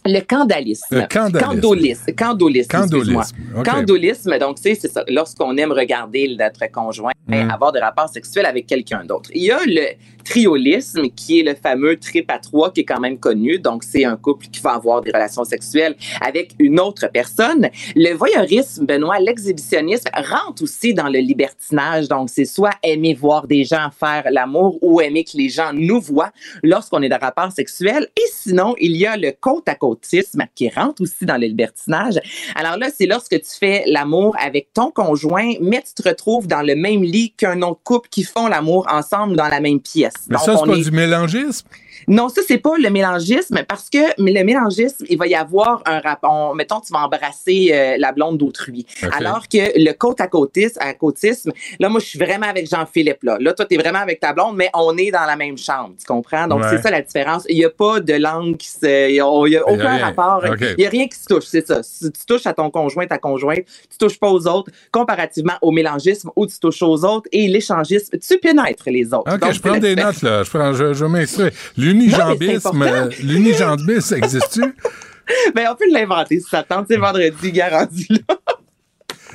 Le 0.05 0.21
candalisme. 0.21 0.85
Le 0.91 1.01
candalisme. 1.01 1.39
Candolisme. 1.39 2.11
Candolisme. 2.13 2.69
Candolisme. 2.69 3.35
Okay. 3.55 3.69
Candolisme, 3.69 4.39
donc, 4.39 4.57
c'est 4.61 4.75
ça. 4.75 5.03
Lorsqu'on 5.09 5.57
aime 5.57 5.71
regarder 5.71 6.35
notre 6.39 6.71
conjoint 6.71 7.11
mm. 7.27 7.49
avoir 7.49 7.71
des 7.71 7.79
rapports 7.79 8.09
sexuels 8.09 8.45
avec 8.45 8.67
quelqu'un 8.67 9.03
d'autre. 9.03 9.29
Il 9.33 9.43
y 9.43 9.51
a 9.51 9.59
le 9.65 9.95
triolisme, 10.23 11.09
qui 11.15 11.39
est 11.39 11.43
le 11.43 11.55
fameux 11.55 11.97
trip 11.97 12.29
à 12.29 12.39
trois, 12.39 12.71
qui 12.71 12.81
est 12.81 12.85
quand 12.85 12.99
même 12.99 13.17
connu. 13.17 13.59
Donc, 13.59 13.83
c'est 13.83 14.05
un 14.05 14.17
couple 14.17 14.47
qui 14.47 14.61
va 14.61 14.71
avoir 14.71 15.01
des 15.01 15.11
relations 15.11 15.43
sexuelles 15.43 15.95
avec 16.21 16.53
une 16.59 16.79
autre 16.79 17.09
personne. 17.11 17.69
Le 17.95 18.13
voyeurisme, 18.13 18.85
Benoît, 18.85 19.19
l'exhibitionnisme 19.19 20.09
rentre 20.13 20.63
aussi 20.63 20.93
dans 20.93 21.07
le 21.07 21.19
libertinage. 21.19 22.07
Donc, 22.07 22.29
c'est 22.29 22.45
soit 22.45 22.73
aimer 22.83 23.13
voir 23.13 23.47
des 23.47 23.63
gens 23.63 23.89
faire 23.97 24.25
l'amour 24.31 24.77
ou 24.81 25.01
aimer 25.01 25.23
que 25.23 25.37
les 25.37 25.49
gens 25.49 25.71
nous 25.73 26.01
voient 26.01 26.31
lorsqu'on 26.63 27.01
est 27.01 27.09
dans 27.09 27.17
rapport 27.19 27.51
sexuel. 27.51 28.07
Et 28.15 28.29
sinon, 28.31 28.75
il 28.79 28.95
y 28.95 29.05
a 29.05 29.17
le 29.17 29.31
côte 29.31 29.67
à 29.67 29.75
côtisme 29.77 30.43
qui 30.55 30.69
rentre 30.69 31.01
aussi 31.01 31.25
dans 31.25 31.37
le 31.37 31.47
libertinage. 31.47 32.19
Alors 32.55 32.77
là, 32.77 32.87
c'est 32.95 33.05
lorsque 33.05 33.39
tu 33.39 33.57
fais 33.59 33.83
l'amour 33.87 34.35
avec 34.39 34.73
ton 34.73 34.91
conjoint, 34.91 35.53
mais 35.61 35.81
tu 35.81 36.01
te 36.01 36.07
retrouves 36.07 36.47
dans 36.47 36.61
le 36.61 36.75
même 36.75 37.03
lit 37.03 37.31
qu'un 37.31 37.61
autre 37.61 37.81
couple 37.83 38.09
qui 38.09 38.23
font 38.23 38.47
l'amour 38.47 38.87
ensemble 38.89 39.35
dans 39.35 39.47
la 39.47 39.59
même 39.59 39.79
pièce. 39.79 40.13
Mais 40.29 40.37
ça, 40.37 40.57
c'est 40.57 40.69
pas 40.69 40.77
du 40.77 40.91
mélangisme? 40.91 41.67
Non, 42.07 42.29
ça, 42.29 42.41
c'est 42.47 42.57
pas 42.57 42.77
le 42.77 42.89
mélangisme 42.89 43.63
parce 43.67 43.89
que 43.89 43.97
le 44.17 44.43
mélangisme, 44.43 45.05
il 45.09 45.17
va 45.17 45.27
y 45.27 45.35
avoir 45.35 45.81
un 45.85 45.99
rapport. 45.99 46.55
Mettons, 46.55 46.79
tu 46.79 46.93
vas 46.93 46.99
embrasser 46.99 47.69
euh, 47.71 47.95
la 47.97 48.11
blonde 48.11 48.37
d'autrui. 48.37 48.85
Alors 49.11 49.47
que 49.47 49.57
le 49.75 49.91
côte 49.93 50.21
à 50.21 50.27
côtisme, 50.27 50.79
à 50.79 50.93
côtisme, 50.93 51.51
là, 51.79 51.89
moi, 51.89 51.99
je 51.99 52.05
suis 52.05 52.19
vraiment 52.19 52.47
avec 52.47 52.69
Jean-Philippe, 52.69 53.23
là. 53.23 53.37
Là, 53.39 53.53
toi, 53.53 53.65
t'es 53.65 53.77
vraiment 53.77 53.99
avec 53.99 54.19
ta 54.19 54.33
blonde, 54.33 54.55
mais 54.55 54.69
on 54.73 54.97
est 54.97 55.11
dans 55.11 55.25
la 55.25 55.35
même 55.35 55.57
chambre. 55.57 55.93
Tu 55.99 56.05
comprends? 56.05 56.47
Donc, 56.47 56.63
c'est 56.69 56.81
ça 56.81 56.91
la 56.91 57.01
différence. 57.01 57.43
Il 57.49 57.57
n'y 57.57 57.65
a 57.65 57.69
pas 57.69 57.99
de 57.99 58.13
langue 58.13 58.57
qui 58.57 58.67
se. 58.67 59.09
Il 59.09 59.13
n'y 59.13 59.19
a, 59.19 59.27
aucun 59.27 59.97
rapport. 59.97 60.43
Il 60.45 60.75
n'y 60.77 60.85
a 60.85 60.89
rien 60.89 61.07
qui 61.07 61.17
se 61.17 61.25
touche. 61.25 61.45
C'est 61.45 61.65
ça. 61.65 61.81
Si 61.83 62.11
tu 62.11 62.25
touches 62.25 62.45
à 62.45 62.53
ton 62.53 62.69
conjoint, 62.69 63.05
ta 63.07 63.17
conjointe, 63.17 63.65
tu 63.89 63.97
touches 63.97 64.19
pas 64.19 64.29
aux 64.29 64.47
autres, 64.47 64.71
comparativement 64.91 65.55
au 65.61 65.71
mélangisme 65.71 66.29
où 66.35 66.45
tu 66.45 66.59
touches 66.59 66.81
aux 66.81 67.03
autres 67.05 67.27
et 67.31 67.47
l'échangisme, 67.47 68.17
tu 68.17 68.37
pénètres 68.37 68.89
les 68.89 69.13
autres. 69.13 69.33
OK, 69.33 69.51
je 69.51 69.61
prends 69.61 69.77
des 69.77 69.95
notes, 69.95 70.21
là. 70.21 70.43
Je, 70.43 70.49
prends, 70.49 70.73
je, 70.73 70.93
je 70.93 71.05
m'instruis. 71.05 71.49
L'unijambisme, 71.87 73.09
l'unijambisme 73.23 74.15
existe-tu? 74.15 74.61
ben, 75.55 75.67
on 75.71 75.75
peut 75.75 75.89
l'inventer 75.91 76.39
si 76.39 76.49
ça 76.49 76.63
tente. 76.63 76.87
C'est 76.89 76.97
vendredi, 76.97 77.51
garanti 77.51 78.07
là. 78.09 78.35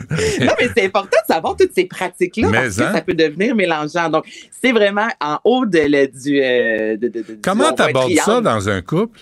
non, 0.11 0.53
mais 0.59 0.69
c'est 0.75 0.85
important 0.85 1.17
de 1.29 1.33
savoir 1.33 1.57
toutes 1.57 1.75
ces 1.75 1.85
pratiques-là 1.85 2.51
parce 2.51 2.77
que 2.77 2.83
hein? 2.83 2.93
ça 2.93 3.01
peut 3.03 3.15
devenir 3.15 3.55
mélangeant. 3.55 4.11
Donc, 4.11 4.25
c'est 4.63 4.73
vraiment 4.73 5.09
en 5.21 5.39
haut 5.45 5.65
de, 5.65 5.79
le, 5.79 6.07
du. 6.07 6.43
Euh, 6.43 6.97
de, 6.97 7.09
de, 7.09 7.25
Comment 7.43 7.73
t'abordes 7.73 8.13
ça 8.17 8.41
dans 8.41 8.69
un 8.69 8.83
couple? 8.83 9.21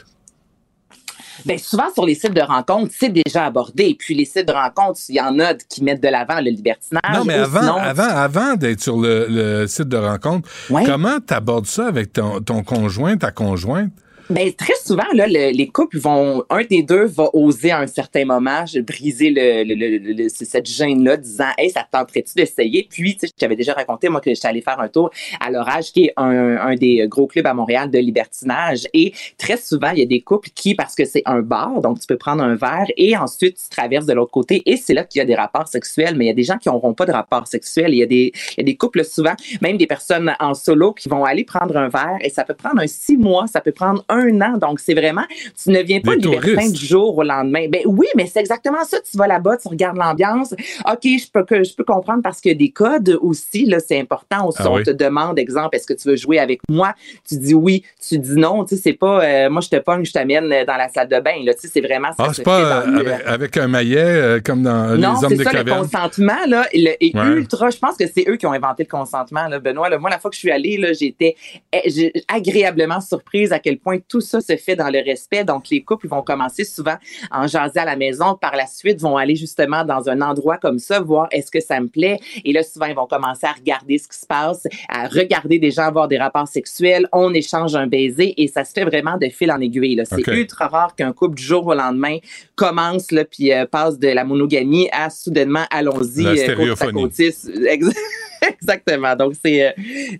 Bien, 1.44 1.58
souvent 1.58 1.92
sur 1.92 2.04
les 2.06 2.14
sites 2.14 2.34
de 2.34 2.40
rencontres, 2.40 2.92
c'est 2.98 3.08
déjà 3.08 3.46
abordé. 3.46 3.96
Puis 3.98 4.14
les 4.14 4.24
sites 4.24 4.48
de 4.48 4.52
rencontres, 4.52 5.00
il 5.08 5.16
y 5.16 5.20
en 5.20 5.38
a 5.38 5.54
qui 5.54 5.82
mettent 5.82 6.02
de 6.02 6.08
l'avant 6.08 6.40
le 6.40 6.50
libertinage. 6.50 7.02
Non, 7.14 7.24
mais 7.24 7.34
avant, 7.34 7.76
avant, 7.76 8.08
avant 8.08 8.54
d'être 8.54 8.80
sur 8.80 8.98
le, 9.00 9.66
site 9.66 9.88
de 9.88 9.96
rencontre, 9.96 10.48
comment 10.68 11.18
tu 11.26 11.34
abordes 11.34 11.66
ça 11.66 11.86
avec 11.86 12.12
ton, 12.12 12.40
ton 12.40 12.62
conjoint, 12.62 13.16
ta 13.16 13.30
conjointe? 13.30 13.92
Ben, 14.30 14.52
très 14.52 14.76
souvent, 14.76 15.02
là, 15.12 15.26
les 15.26 15.68
couples 15.68 15.98
vont, 15.98 16.44
un 16.50 16.62
des 16.62 16.84
deux 16.84 17.04
va 17.04 17.30
oser 17.32 17.72
à 17.72 17.80
un 17.80 17.88
certain 17.88 18.24
moment 18.24 18.64
briser 18.86 19.30
le, 19.30 19.64
le, 19.64 20.28
cette 20.28 20.66
gêne-là, 20.66 21.16
disant, 21.16 21.48
hey, 21.58 21.70
ça 21.70 21.82
te 21.82 21.90
tenterait-tu 21.90 22.34
d'essayer? 22.36 22.86
Puis, 22.88 23.14
tu 23.14 23.26
sais, 23.26 23.32
j'avais 23.36 23.56
déjà 23.56 23.72
raconté, 23.72 24.08
moi, 24.08 24.20
que 24.20 24.32
j'étais 24.32 24.46
allée 24.46 24.60
faire 24.60 24.78
un 24.78 24.86
tour 24.86 25.10
à 25.40 25.50
l'orage, 25.50 25.90
qui 25.90 26.04
est 26.04 26.12
un, 26.16 26.58
un, 26.58 26.76
des 26.76 27.08
gros 27.08 27.26
clubs 27.26 27.46
à 27.46 27.54
Montréal 27.54 27.90
de 27.90 27.98
libertinage. 27.98 28.86
Et 28.94 29.12
très 29.36 29.56
souvent, 29.56 29.90
il 29.90 29.98
y 29.98 30.02
a 30.02 30.06
des 30.06 30.20
couples 30.20 30.50
qui, 30.54 30.76
parce 30.76 30.94
que 30.94 31.04
c'est 31.04 31.22
un 31.26 31.40
bar, 31.40 31.80
donc 31.80 31.98
tu 31.98 32.06
peux 32.06 32.16
prendre 32.16 32.44
un 32.44 32.54
verre 32.54 32.86
et 32.96 33.16
ensuite 33.16 33.56
tu 33.56 33.68
traverses 33.68 34.06
de 34.06 34.12
l'autre 34.12 34.30
côté 34.30 34.62
et 34.64 34.76
c'est 34.76 34.94
là 34.94 35.02
qu'il 35.02 35.18
y 35.18 35.22
a 35.22 35.24
des 35.24 35.34
rapports 35.34 35.66
sexuels. 35.66 36.14
Mais 36.16 36.26
il 36.26 36.28
y 36.28 36.32
a 36.32 36.34
des 36.34 36.44
gens 36.44 36.58
qui 36.58 36.68
n'auront 36.68 36.94
pas 36.94 37.06
de 37.06 37.12
rapports 37.12 37.48
sexuels. 37.48 37.92
Il 37.92 37.98
y 37.98 38.02
a 38.04 38.06
des, 38.06 38.32
il 38.52 38.58
y 38.58 38.60
a 38.60 38.64
des 38.64 38.76
couples 38.76 39.04
souvent, 39.04 39.34
même 39.60 39.76
des 39.76 39.88
personnes 39.88 40.32
en 40.38 40.54
solo 40.54 40.92
qui 40.92 41.08
vont 41.08 41.24
aller 41.24 41.42
prendre 41.42 41.76
un 41.76 41.88
verre 41.88 42.18
et 42.20 42.30
ça 42.30 42.44
peut 42.44 42.54
prendre 42.54 42.80
un 42.80 42.86
six 42.86 43.16
mois, 43.16 43.48
ça 43.48 43.60
peut 43.60 43.72
prendre 43.72 44.04
un 44.08 44.19
un 44.20 44.40
an. 44.40 44.58
Donc, 44.58 44.80
c'est 44.80 44.94
vraiment, 44.94 45.24
tu 45.62 45.70
ne 45.70 45.80
viens 45.80 46.00
pas 46.00 46.14
libertin 46.14 46.68
du 46.68 46.86
jour 46.86 47.16
au 47.18 47.22
lendemain. 47.22 47.66
Ben 47.68 47.82
oui, 47.86 48.06
mais 48.16 48.26
c'est 48.26 48.40
exactement 48.40 48.84
ça. 48.84 48.98
Tu 49.00 49.16
vas 49.16 49.26
là-bas, 49.26 49.56
tu 49.56 49.68
regardes 49.68 49.96
l'ambiance. 49.96 50.52
OK, 50.86 51.02
je 51.04 51.30
peux, 51.30 51.44
que, 51.44 51.64
je 51.64 51.74
peux 51.74 51.84
comprendre 51.84 52.22
parce 52.22 52.40
que 52.40 52.52
des 52.52 52.70
codes 52.70 53.18
aussi, 53.20 53.66
là, 53.66 53.78
c'est 53.80 53.98
important. 53.98 54.48
Aussi, 54.48 54.58
ah 54.60 54.70
on 54.70 54.82
te 54.82 54.90
demande, 54.90 55.38
exemple, 55.38 55.76
est-ce 55.76 55.86
que 55.86 55.94
tu 55.94 56.08
veux 56.08 56.16
jouer 56.16 56.38
avec 56.38 56.60
moi? 56.68 56.94
Tu 57.28 57.36
dis 57.36 57.54
oui, 57.54 57.84
tu 58.06 58.18
dis 58.18 58.36
non. 58.36 58.64
Tu 58.64 58.76
sais, 58.76 58.82
c'est 58.82 58.92
pas, 58.92 59.22
euh, 59.22 59.50
moi, 59.50 59.60
je 59.60 59.68
te 59.68 59.76
pogne, 59.76 60.04
je 60.04 60.12
t'amène 60.12 60.48
dans 60.48 60.76
la 60.76 60.88
salle 60.88 61.08
de 61.08 61.20
bain. 61.20 61.44
Là. 61.44 61.54
Tu 61.54 61.60
sais, 61.60 61.68
c'est 61.72 61.80
vraiment 61.80 62.08
ça. 62.08 62.26
Ah, 62.26 62.30
c'est 62.32 62.42
pas 62.42 62.80
avec, 63.26 63.56
un 63.56 63.68
maillet 63.68 63.98
euh, 63.98 64.40
comme 64.44 64.62
dans 64.62 64.94
Les 64.94 65.04
Hommes 65.04 65.36
de 65.36 65.42
ça, 65.42 65.52
Le 65.52 65.64
consentement, 65.64 66.46
là, 66.46 66.66
est 66.72 67.14
ultra. 67.14 67.70
Je 67.70 67.78
pense 67.78 67.96
que 67.96 68.04
c'est 68.06 68.28
eux 68.28 68.36
qui 68.36 68.46
ont 68.46 68.52
inventé 68.52 68.84
le 68.84 68.88
consentement, 68.88 69.48
là, 69.48 69.58
Benoît. 69.58 69.88
Là. 69.88 69.98
Moi, 69.98 70.10
la 70.10 70.18
fois 70.18 70.30
que 70.30 70.34
je 70.36 70.40
suis 70.40 70.50
allée, 70.50 70.76
là, 70.76 70.92
j'étais 70.92 71.36
eh, 71.72 72.12
agréablement 72.28 73.00
surprise 73.00 73.52
à 73.52 73.58
quel 73.58 73.78
point 73.78 73.98
tout 74.10 74.20
ça 74.20 74.40
se 74.40 74.56
fait 74.56 74.76
dans 74.76 74.90
le 74.90 74.98
respect. 74.98 75.44
Donc, 75.44 75.70
les 75.70 75.82
couples 75.82 76.08
vont 76.08 76.22
commencer 76.22 76.64
souvent 76.64 76.96
en 77.30 77.46
jaser 77.46 77.78
à 77.78 77.84
la 77.84 77.96
maison. 77.96 78.34
Par 78.34 78.56
la 78.56 78.66
suite, 78.66 79.00
vont 79.00 79.16
aller 79.16 79.36
justement 79.36 79.84
dans 79.84 80.08
un 80.08 80.20
endroit 80.20 80.58
comme 80.58 80.78
ça, 80.78 81.00
voir 81.00 81.28
est-ce 81.30 81.50
que 81.50 81.60
ça 81.60 81.80
me 81.80 81.86
plaît. 81.86 82.18
Et 82.44 82.52
là, 82.52 82.62
souvent, 82.62 82.86
ils 82.86 82.94
vont 82.94 83.06
commencer 83.06 83.46
à 83.46 83.52
regarder 83.52 83.98
ce 83.98 84.08
qui 84.08 84.18
se 84.18 84.26
passe, 84.26 84.66
à 84.88 85.06
regarder 85.06 85.58
des 85.58 85.70
gens 85.70 85.84
avoir 85.84 86.08
des 86.08 86.18
rapports 86.18 86.48
sexuels. 86.48 87.08
On 87.12 87.32
échange 87.32 87.76
un 87.76 87.86
baiser 87.86 88.34
et 88.36 88.48
ça 88.48 88.64
se 88.64 88.72
fait 88.72 88.84
vraiment 88.84 89.16
de 89.16 89.28
fil 89.28 89.50
en 89.52 89.60
aiguille. 89.60 90.02
C'est 90.04 90.26
ultra 90.26 90.66
rare 90.66 90.94
qu'un 90.96 91.12
couple 91.12 91.36
du 91.36 91.42
jour 91.42 91.66
au 91.66 91.74
lendemain 91.74 92.18
commence 92.56 93.12
là, 93.12 93.24
puis 93.24 93.52
euh, 93.52 93.64
passe 93.64 93.98
de 93.98 94.08
la 94.08 94.24
monogamie 94.24 94.88
à 94.92 95.08
soudainement 95.08 95.64
allons-y 95.70 96.26
euh, 96.26 96.56
côte 96.56 96.82
à 96.82 96.92
côte. 96.92 97.12
Exactement. 98.48 99.14
Donc, 99.16 99.34
c'est, 99.42 99.68
euh, 99.68 99.70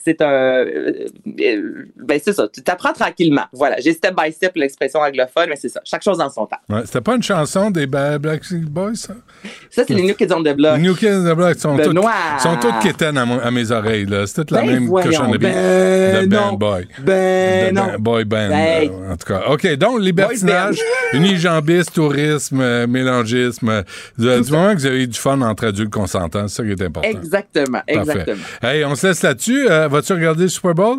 c'est 0.05 0.21
un. 0.21 0.31
Euh, 0.31 1.07
euh, 1.41 1.87
ben, 1.97 2.21
c'est 2.23 2.33
ça. 2.33 2.49
Tu 2.53 2.63
t'apprends 2.63 2.93
tranquillement. 2.93 3.45
Voilà. 3.53 3.77
J'ai 3.81 3.93
step 3.93 4.15
by 4.17 4.33
step 4.33 4.53
l'expression 4.57 5.01
anglophone, 5.01 5.47
mais 5.49 5.57
c'est 5.57 5.69
ça. 5.69 5.81
Chaque 5.85 6.03
chose 6.03 6.19
dans 6.19 6.31
son 6.31 6.47
temps. 6.47 6.59
Ouais, 6.69 6.83
c'était 6.85 7.01
pas 7.01 7.17
une 7.17 7.23
chanson 7.23 7.71
des 7.71 7.87
Black 7.87 8.21
Boys, 8.21 8.95
ça? 8.95 9.15
Ça, 9.71 9.85
c'est 9.87 9.95
les 9.95 10.03
New 10.03 10.15
Kids 10.15 10.33
on 10.33 10.43
the 10.43 10.55
Block. 10.55 10.77
Les 10.77 10.83
New 10.83 10.95
Kids 10.95 11.09
on 11.09 11.25
the 11.25 11.37
Block 11.37 11.59
sont 11.59 11.77
toutes, 11.77 11.99
sont 12.39 12.57
toutes 12.61 12.79
quétaines 12.83 13.17
à, 13.17 13.23
à, 13.23 13.51
mes 13.51 13.71
oreilles, 13.71 14.07
là. 14.07 14.27
C'est 14.27 14.35
toute 14.35 14.51
la 14.51 14.63
ben, 14.63 14.73
même 14.73 14.91
cochonnerie 14.91 15.39
ben, 15.39 16.29
de 16.29 16.37
Band 16.37 16.53
Boy. 16.55 16.89
Ben, 17.01 17.75
non. 17.75 17.99
Boy 17.99 18.25
Band, 18.25 18.49
ben. 18.49 18.91
en 19.11 19.17
tout 19.17 19.27
cas. 19.27 19.43
OK. 19.49 19.77
Donc, 19.77 20.01
libertinage, 20.01 20.79
unijambisme, 21.13 21.93
tourisme, 21.93 22.87
mélangisme. 22.87 23.85
Du 24.19 24.27
moment 24.51 24.75
que 24.75 24.79
vous 24.79 24.87
avez 24.87 25.03
eu 25.05 25.07
du 25.07 25.19
fun 25.19 25.41
entre 25.41 25.67
adultes 25.67 25.91
consentants, 25.91 26.49
c'est 26.49 26.57
ça 26.57 26.65
qui 26.65 26.71
est 26.71 26.83
important. 26.83 27.09
Exactement. 27.09 27.83
Exactement. 27.87 28.10
Hey, 28.63 28.85
on 28.85 28.95
se 28.95 29.07
laisse 29.07 29.23
là-dessus. 29.23 29.69
Euh, 29.71 29.89
vas-tu 29.89 30.13
regarder 30.13 30.45
le 30.45 30.49
Super 30.49 30.75
Bowl? 30.75 30.99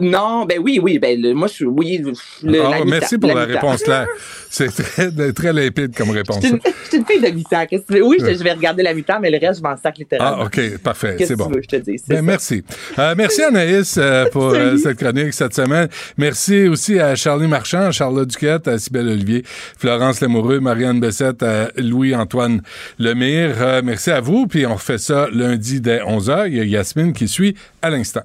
Non, 0.00 0.44
ben 0.44 0.58
oui, 0.62 0.78
oui, 0.80 0.98
ben 0.98 1.34
moi 1.34 1.48
je 1.48 1.54
suis 1.54 1.64
oui. 1.64 2.02
Le, 2.42 2.60
oh, 2.60 2.84
merci 2.86 3.18
pour 3.18 3.34
la, 3.34 3.44
réponse 3.44 3.86
là. 3.86 4.06
C'est 4.48 4.68
très, 4.68 5.32
très 5.32 5.52
limpide 5.52 5.94
comme 5.96 6.10
réponse. 6.10 6.40
Je 6.42 6.48
suis 6.48 6.98
une, 6.98 7.04
fille 7.04 7.20
de 7.20 7.28
mi-temps. 7.28 7.66
Oui, 8.04 8.18
je, 8.20 8.42
vais 8.42 8.52
regarder 8.52 8.82
la 8.82 8.94
mi-temps, 8.94 9.18
mais 9.20 9.30
le 9.30 9.38
reste, 9.38 9.58
je 9.58 9.62
m'en 9.62 9.76
sac 9.76 9.98
littéralement. 9.98 10.42
Ah, 10.42 10.44
OK, 10.46 10.78
parfait. 10.78 11.16
C'est 11.18 11.36
bon. 11.36 11.48
Tu 11.48 11.54
veux, 11.54 11.62
je 11.62 11.68
te 11.68 11.76
dis, 11.76 12.02
ben, 12.08 12.22
merci. 12.22 12.62
Euh, 12.98 13.14
merci 13.16 13.42
Anaïs 13.42 13.96
euh, 13.98 14.26
pour 14.32 14.54
euh, 14.54 14.76
cette 14.76 14.98
chronique 14.98 15.34
cette 15.34 15.54
semaine. 15.54 15.88
Merci 16.16 16.68
aussi 16.68 16.98
à 16.98 17.14
Charlie 17.14 17.48
Marchand, 17.48 17.90
Charlotte 17.90 18.28
Duquette, 18.28 18.68
à 18.68 18.78
Sybelle 18.78 19.08
Olivier, 19.08 19.42
Florence 19.44 20.20
Lemoureux, 20.20 20.60
Marianne 20.60 21.00
Bessette, 21.00 21.42
à 21.42 21.70
Louis-Antoine 21.76 22.62
Lemire. 22.98 23.82
merci 23.84 24.10
à 24.10 24.20
vous, 24.20 24.46
puis 24.46 24.64
on 24.66 24.74
refait 24.74 24.98
ça 24.98 25.28
lundi 25.32 25.80
dès 25.80 25.98
11h. 25.98 26.48
Il 26.48 26.56
y 26.56 26.60
a 26.60 26.64
Yasmine 26.64 27.12
qui 27.12 27.28
suit 27.28 27.54
à 27.82 27.90
l'instant. 27.90 28.22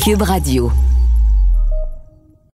Cube 0.00 0.22
Radio. 0.22 0.70